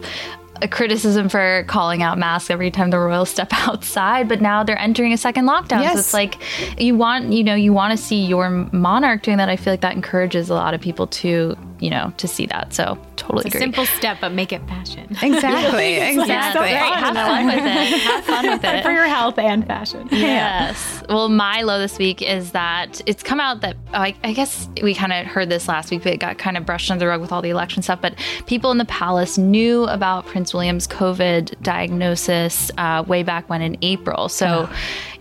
a 0.62 0.68
criticism 0.68 1.30
for 1.30 1.66
calling 1.68 2.04
out 2.04 2.18
masks 2.18 2.50
every 2.50 2.72
time 2.72 2.90
the 2.90 2.98
royals 2.98 3.30
step 3.30 3.50
outside, 3.52 4.30
but 4.30 4.42
now 4.42 4.64
they're 4.64 4.80
entering 4.80 5.14
a 5.14 5.18
second 5.18 5.46
lockdown. 5.46 5.82
Yes. 5.82 5.94
So 5.94 6.00
it's 6.00 6.14
like 6.14 6.38
you 6.80 6.96
want, 6.96 7.34
you 7.34 7.44
know, 7.44 7.56
you 7.56 7.74
want 7.74 7.98
to 7.98 8.04
see 8.04 8.26
your 8.26 8.50
monarch 8.50 9.24
doing 9.24 9.38
that. 9.38 9.50
I 9.50 9.56
feel 9.56 9.74
like 9.74 9.82
that 9.82 9.96
encourages 9.96 10.50
a 10.50 10.54
lot 10.54 10.74
of 10.74 10.82
people 10.82 11.08
to, 11.08 11.58
you 11.80 11.90
know, 11.90 12.14
to 12.18 12.28
see 12.28 12.46
that. 12.48 12.74
So 12.74 12.98
totally 13.24 13.40
It's 13.46 13.56
a 13.56 13.58
agree. 13.58 13.60
simple 13.62 13.86
step, 13.86 14.18
but 14.22 14.32
make 14.32 14.52
it 14.54 14.66
fashion. 14.68 15.08
Exactly, 15.22 15.96
Yeah, 15.98 16.10
exactly. 16.10 16.28
that's 16.28 16.56
right. 16.56 17.00
Have 17.00 17.16
fun 17.16 17.46
with 17.46 17.56
it. 17.56 18.02
Have 18.02 18.26
fun 18.26 18.48
with 18.50 18.64
it. 18.64 18.84
For 18.84 18.92
your 18.92 19.06
health 19.08 19.38
and 19.40 19.66
fashion. 19.66 20.08
Yes. 20.12 21.04
Well, 21.10 21.30
my 21.30 21.62
low 21.62 21.80
this 21.80 21.98
week 21.98 22.22
is 22.22 22.52
that 22.52 23.02
it's 23.06 23.24
come 23.24 23.40
out 23.40 23.62
that 23.62 23.76
oh, 23.94 23.98
I, 24.00 24.16
I 24.24 24.34
guess 24.34 24.68
we 24.82 24.94
kind 24.94 25.14
of 25.14 25.26
heard 25.26 25.50
this 25.50 25.68
last 25.68 25.92
week, 25.92 26.04
but 26.04 26.14
it 26.14 26.20
got 26.20 26.38
kind 26.38 26.58
of 26.58 26.66
brushed 26.66 26.90
under 26.92 27.00
the 27.06 27.08
rug 27.10 27.22
with 27.22 27.32
all 27.32 27.42
the 27.42 27.50
election 27.50 27.82
stuff. 27.84 28.00
But 28.02 28.16
people 28.48 28.72
in 28.72 28.78
the 28.78 28.86
palace 28.86 29.38
knew 29.38 29.86
about 29.86 30.26
Prince 30.26 30.54
William's 30.54 30.88
COVID 30.88 31.62
diagnosis 31.62 32.72
uh, 32.78 33.04
way 33.08 33.24
back 33.24 33.50
when 33.50 33.62
in 33.62 33.78
April. 33.82 34.30
So, 34.30 34.70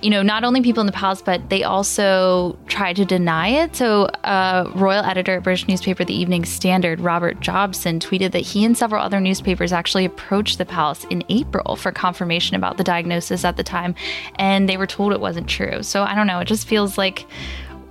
you 0.03 0.11
know, 0.11 0.22
not 0.22 0.42
only 0.42 0.61
people 0.61 0.80
in 0.80 0.86
the 0.86 0.92
palace, 0.92 1.22
but 1.22 1.48
they 1.48 1.62
also 1.62 2.59
tried 2.66 2.96
to 2.96 3.05
deny 3.05 3.48
it. 3.48 3.76
So, 3.76 4.05
uh, 4.24 4.70
royal 4.74 5.05
editor 5.05 5.36
at 5.36 5.44
British 5.44 5.68
newspaper 5.68 6.05
The 6.05 6.14
Evening 6.14 6.44
Standard, 6.44 7.00
Robert 7.00 7.40
Jobson, 7.40 8.00
tweeted 8.00 8.32
that 8.32 8.40
he 8.40 8.64
and 8.64 8.76
several 8.76 9.03
other 9.03 9.20
newspapers 9.20 9.72
actually 9.72 10.05
approached 10.05 10.59
the 10.59 10.64
palace 10.64 11.05
in 11.05 11.22
April 11.28 11.76
for 11.76 11.92
confirmation 11.92 12.57
about 12.57 12.76
the 12.76 12.84
diagnosis 12.84 13.44
at 13.44 13.57
the 13.57 13.62
time, 13.62 13.94
and 14.36 14.68
they 14.68 14.76
were 14.76 14.86
told 14.86 15.12
it 15.12 15.20
wasn't 15.20 15.48
true. 15.48 15.82
So, 15.82 16.03
I 16.03 16.14
don't 16.14 16.26
know. 16.26 16.40
It 16.40 16.46
just 16.46 16.66
feels 16.66 16.98
like 16.98 17.24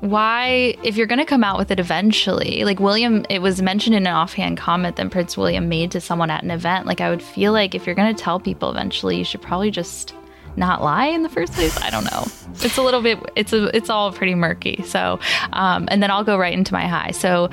why 0.01 0.75
if 0.83 0.97
you're 0.97 1.05
going 1.05 1.19
to 1.19 1.25
come 1.25 1.43
out 1.43 1.59
with 1.59 1.69
it 1.69 1.79
eventually 1.79 2.63
like 2.63 2.79
william 2.79 3.23
it 3.29 3.39
was 3.39 3.61
mentioned 3.61 3.95
in 3.95 4.07
an 4.07 4.13
offhand 4.13 4.57
comment 4.57 4.95
that 4.95 5.11
prince 5.11 5.37
william 5.37 5.69
made 5.69 5.91
to 5.91 6.01
someone 6.01 6.31
at 6.31 6.43
an 6.43 6.49
event 6.49 6.87
like 6.87 6.99
i 6.99 7.07
would 7.07 7.21
feel 7.21 7.51
like 7.51 7.75
if 7.75 7.85
you're 7.85 7.93
going 7.93 8.13
to 8.13 8.19
tell 8.19 8.39
people 8.39 8.71
eventually 8.71 9.15
you 9.15 9.23
should 9.23 9.43
probably 9.43 9.69
just 9.69 10.15
not 10.57 10.83
lie 10.83 11.07
in 11.07 11.23
the 11.23 11.29
first 11.29 11.53
place? 11.53 11.75
I 11.81 11.89
don't 11.89 12.05
know. 12.05 12.25
It's 12.63 12.77
a 12.77 12.81
little 12.81 13.01
bit 13.01 13.19
it's 13.35 13.53
a 13.53 13.75
it's 13.75 13.89
all 13.89 14.11
pretty 14.11 14.35
murky. 14.35 14.83
So 14.83 15.19
um 15.53 15.87
and 15.89 16.01
then 16.01 16.11
i'll 16.11 16.23
go 16.23 16.37
right 16.37 16.53
into 16.53 16.73
my 16.73 16.87
high. 16.87 17.11
So 17.11 17.49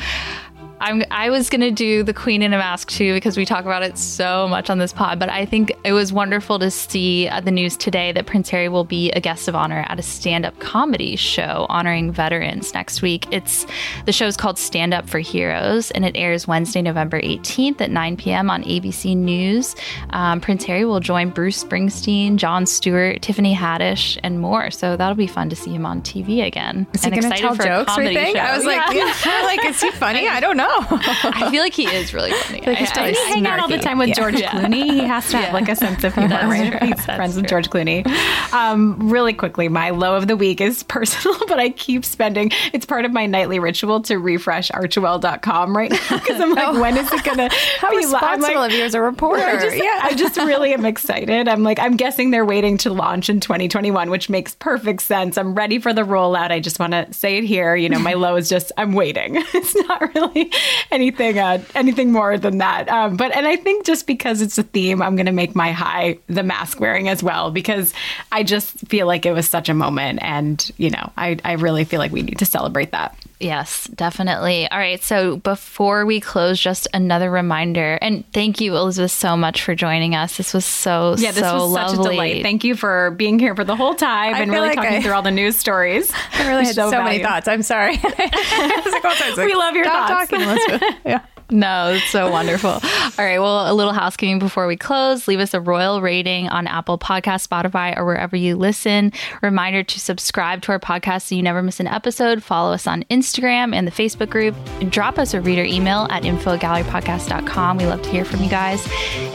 I'm, 0.80 1.02
I 1.10 1.30
was 1.30 1.50
going 1.50 1.60
to 1.62 1.70
do 1.70 2.02
the 2.02 2.14
Queen 2.14 2.40
in 2.42 2.52
a 2.52 2.58
Mask 2.58 2.88
too 2.88 3.14
because 3.14 3.36
we 3.36 3.44
talk 3.44 3.64
about 3.64 3.82
it 3.82 3.98
so 3.98 4.46
much 4.46 4.70
on 4.70 4.78
this 4.78 4.92
pod, 4.92 5.18
but 5.18 5.28
I 5.28 5.44
think 5.44 5.72
it 5.84 5.92
was 5.92 6.12
wonderful 6.12 6.58
to 6.60 6.70
see 6.70 7.26
uh, 7.28 7.40
the 7.40 7.50
news 7.50 7.76
today 7.76 8.12
that 8.12 8.26
Prince 8.26 8.48
Harry 8.50 8.68
will 8.68 8.84
be 8.84 9.10
a 9.12 9.20
guest 9.20 9.48
of 9.48 9.54
honor 9.56 9.84
at 9.88 9.98
a 9.98 10.02
stand 10.02 10.46
up 10.46 10.58
comedy 10.60 11.16
show 11.16 11.66
honoring 11.68 12.12
veterans 12.12 12.72
next 12.74 13.02
week. 13.02 13.26
It's 13.32 13.66
the 14.06 14.12
show 14.12 14.26
is 14.26 14.36
called 14.36 14.56
Stand 14.58 14.94
Up 14.94 15.08
for 15.08 15.18
Heroes 15.18 15.90
and 15.90 16.04
it 16.04 16.16
airs 16.16 16.46
Wednesday, 16.46 16.82
November 16.82 17.20
18th 17.20 17.80
at 17.80 17.90
9 17.90 18.16
p.m. 18.16 18.48
on 18.48 18.62
ABC 18.62 19.16
News. 19.16 19.74
Um, 20.10 20.40
Prince 20.40 20.64
Harry 20.64 20.84
will 20.84 21.00
join 21.00 21.30
Bruce 21.30 21.64
Springsteen, 21.64 22.36
Jon 22.36 22.66
Stewart, 22.66 23.20
Tiffany 23.22 23.54
Haddish, 23.54 24.16
and 24.22 24.40
more. 24.40 24.70
So 24.70 24.96
that'll 24.96 25.16
be 25.16 25.26
fun 25.26 25.48
to 25.50 25.56
see 25.56 25.70
him 25.70 25.84
on 25.84 26.02
TV 26.02 26.46
again. 26.46 26.86
Is 26.92 27.02
he 27.02 27.10
going 27.10 27.22
to 27.22 27.30
tell 27.30 27.56
jokes 27.56 27.98
or 27.98 28.02
anything? 28.02 28.36
I 28.36 28.56
was 28.56 28.64
like, 28.64 28.94
Yeah. 28.94 29.12
yeah. 29.24 29.42
like, 29.44 29.64
is 29.64 29.80
he 29.80 29.90
funny? 29.90 30.28
I 30.28 30.38
don't 30.38 30.56
know. 30.56 30.67
I 31.34 31.48
feel 31.50 31.62
like 31.62 31.74
he 31.74 31.86
is 31.86 32.12
really 32.14 32.30
funny. 32.32 32.60
Like 32.66 32.78
Doesn't 32.78 33.14
he 33.14 33.14
hang 33.32 33.46
out 33.46 33.60
all 33.60 33.68
the 33.68 33.78
time 33.78 33.98
with 33.98 34.08
Yeah. 34.08 34.14
George 34.14 34.34
Yeah. 34.40 34.50
Clooney? 34.52 34.84
He 34.90 34.98
has 35.00 35.28
to 35.30 35.38
have 35.38 35.54
like 35.54 35.68
a 35.68 35.76
sense 35.76 36.04
of 36.04 36.14
humor, 36.14 36.28
That's 36.28 36.44
right? 36.46 36.70
true. 36.78 36.88
He's 36.88 36.96
That's 37.06 37.16
friends 37.16 37.36
with. 37.36 37.48
George 37.48 37.70
Clooney. 37.70 38.06
Um, 38.52 39.10
really 39.10 39.32
quickly, 39.32 39.68
my 39.68 39.90
low 39.90 40.16
of 40.16 40.26
the 40.28 40.36
week 40.36 40.60
is 40.60 40.82
personal, 40.82 41.38
but 41.48 41.58
I 41.58 41.70
keep 41.70 42.04
spending. 42.04 42.50
It's 42.72 42.84
part 42.86 43.04
of 43.04 43.12
my 43.12 43.26
nightly 43.26 43.58
ritual 43.58 44.02
to 44.02 44.18
refresh 44.18 44.70
Archewell.com 44.70 45.76
right 45.76 45.90
now 45.90 45.98
because 46.18 46.40
I'm 46.40 46.54
like, 46.54 46.74
when 46.80 46.96
is 46.96 47.10
it 47.12 47.24
gonna? 47.24 47.48
How 47.78 47.90
be 47.90 47.96
responsible 47.98 48.56
like, 48.60 48.72
of 48.72 48.76
you 48.78 48.84
as 48.84 48.94
a 48.94 49.00
reporter. 49.00 49.42
I 49.42 49.60
just, 49.60 49.76
yeah. 49.76 50.00
I 50.02 50.14
just 50.14 50.36
really 50.36 50.72
am 50.74 50.84
excited. 50.84 51.48
I'm 51.48 51.62
like, 51.62 51.78
I'm 51.78 51.96
guessing 51.96 52.30
they're 52.30 52.44
waiting 52.44 52.76
to 52.78 52.92
launch 52.92 53.28
in 53.30 53.40
2021, 53.40 54.10
which 54.10 54.28
makes 54.28 54.54
perfect 54.54 55.02
sense. 55.02 55.38
I'm 55.38 55.54
ready 55.54 55.78
for 55.78 55.92
the 55.92 56.02
rollout. 56.02 56.50
I 56.50 56.60
just 56.60 56.78
want 56.78 56.92
to 56.92 57.12
say 57.12 57.38
it 57.38 57.44
here. 57.44 57.74
You 57.76 57.88
know, 57.88 57.98
my 57.98 58.14
low 58.14 58.36
is 58.36 58.48
just 58.48 58.72
I'm 58.76 58.92
waiting. 58.92 59.36
It's 59.54 59.74
not 59.74 60.14
really 60.14 60.52
anything, 60.90 61.38
uh, 61.38 61.62
anything 61.74 62.12
more 62.12 62.38
than 62.38 62.58
that. 62.58 62.88
Um, 62.88 63.16
but 63.16 63.34
and 63.34 63.46
I 63.46 63.56
think 63.56 63.84
just 63.84 64.06
because 64.06 64.40
it's 64.40 64.58
a 64.58 64.62
theme, 64.62 65.02
I'm 65.02 65.16
going 65.16 65.26
to 65.26 65.32
make 65.32 65.54
my 65.54 65.72
high 65.72 66.18
the 66.26 66.42
mask 66.42 66.80
wearing 66.80 67.08
as 67.08 67.22
well 67.22 67.50
because 67.50 67.92
I 68.32 68.42
just 68.42 68.72
feel 68.88 69.06
like 69.06 69.26
it 69.26 69.32
was 69.32 69.48
such 69.48 69.68
a 69.68 69.74
moment, 69.74 70.20
and 70.22 70.70
you 70.76 70.90
know, 70.90 71.12
I 71.16 71.38
I 71.44 71.52
really 71.52 71.84
feel 71.84 71.98
like 71.98 72.12
we 72.12 72.22
need 72.22 72.38
to 72.38 72.46
celebrate 72.46 72.92
that. 72.92 73.16
Yes, 73.40 73.84
definitely. 73.94 74.68
All 74.68 74.78
right. 74.78 75.00
So 75.00 75.36
before 75.36 76.04
we 76.04 76.20
close, 76.20 76.58
just 76.60 76.88
another 76.92 77.30
reminder. 77.30 77.96
And 78.02 78.24
thank 78.32 78.60
you, 78.60 78.74
Elizabeth, 78.76 79.12
so 79.12 79.36
much 79.36 79.62
for 79.62 79.76
joining 79.76 80.16
us. 80.16 80.36
This 80.38 80.52
was 80.52 80.64
so, 80.64 81.14
Yeah, 81.18 81.30
this 81.30 81.44
so 81.44 81.68
was 81.68 81.72
such 81.74 81.96
lovely. 81.98 82.06
a 82.06 82.10
delight. 82.10 82.42
Thank 82.42 82.64
you 82.64 82.74
for 82.74 83.12
being 83.12 83.38
here 83.38 83.54
for 83.54 83.62
the 83.62 83.76
whole 83.76 83.94
time 83.94 84.34
I 84.34 84.40
and 84.40 84.50
really 84.50 84.68
like 84.70 84.76
talking 84.76 84.94
I- 84.94 85.02
through 85.02 85.12
all 85.12 85.22
the 85.22 85.30
news 85.30 85.56
stories. 85.56 86.10
I 86.32 86.48
really 86.48 86.64
had 86.64 86.74
so, 86.74 86.90
many 86.90 87.22
thoughts. 87.22 87.46
I'm 87.46 87.62
sorry. 87.62 88.00
Like, 88.08 89.04
oh, 89.04 89.32
like, 89.36 89.46
We 89.46 89.54
love 89.54 89.74
your 89.76 89.84
Stop 89.84 90.08
thoughts. 90.08 90.30
talking, 90.30 90.48
Elizabeth. 90.48 90.82
Yeah. 91.06 91.20
No, 91.50 91.92
it's 91.92 92.10
so 92.10 92.30
wonderful. 92.30 92.70
All 92.70 92.80
right. 93.18 93.38
Well, 93.38 93.70
a 93.70 93.74
little 93.74 93.94
housekeeping 93.94 94.38
before 94.38 94.66
we 94.66 94.76
close. 94.76 95.26
Leave 95.26 95.40
us 95.40 95.54
a 95.54 95.60
royal 95.60 96.02
rating 96.02 96.48
on 96.48 96.66
Apple 96.66 96.98
Podcast, 96.98 97.48
Spotify, 97.48 97.96
or 97.96 98.04
wherever 98.04 98.36
you 98.36 98.54
listen. 98.56 99.12
Reminder 99.40 99.82
to 99.82 99.98
subscribe 100.00 100.60
to 100.62 100.72
our 100.72 100.78
podcast 100.78 101.22
so 101.28 101.34
you 101.34 101.42
never 101.42 101.62
miss 101.62 101.80
an 101.80 101.86
episode. 101.86 102.42
Follow 102.42 102.72
us 102.74 102.86
on 102.86 103.02
Instagram 103.04 103.74
and 103.74 103.86
the 103.86 103.90
Facebook 103.90 104.28
group. 104.28 104.54
And 104.80 104.92
drop 104.92 105.18
us 105.18 105.32
a 105.32 105.40
reader 105.40 105.64
email 105.64 106.06
at 106.10 106.22
infogallerypodcast.com. 106.22 107.78
We 107.78 107.86
love 107.86 108.02
to 108.02 108.10
hear 108.10 108.26
from 108.26 108.42
you 108.42 108.50
guys. 108.50 108.86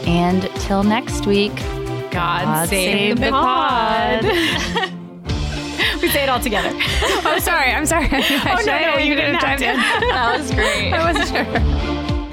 And 0.06 0.42
till 0.60 0.84
next 0.84 1.26
week, 1.26 1.54
God, 2.12 2.44
God 2.44 2.68
save, 2.68 3.18
the 3.18 3.30
pod. 3.30 4.22
we 6.00 6.08
say 6.10 6.22
it 6.22 6.28
all 6.28 6.38
together. 6.38 6.70
Oh, 7.26 7.38
sorry. 7.40 7.72
I'm 7.72 7.86
sorry. 7.86 8.08
oh, 8.12 8.62
no, 8.64 8.78
no, 8.80 8.98
you 8.98 9.16
didn't 9.16 9.34
have 9.36 9.58
to. 9.58 9.64
that 9.64 10.36
was 10.38 10.50
great. 10.52 10.92
I 10.92 11.12
wasn't 11.12 11.28
sure. 11.28 12.03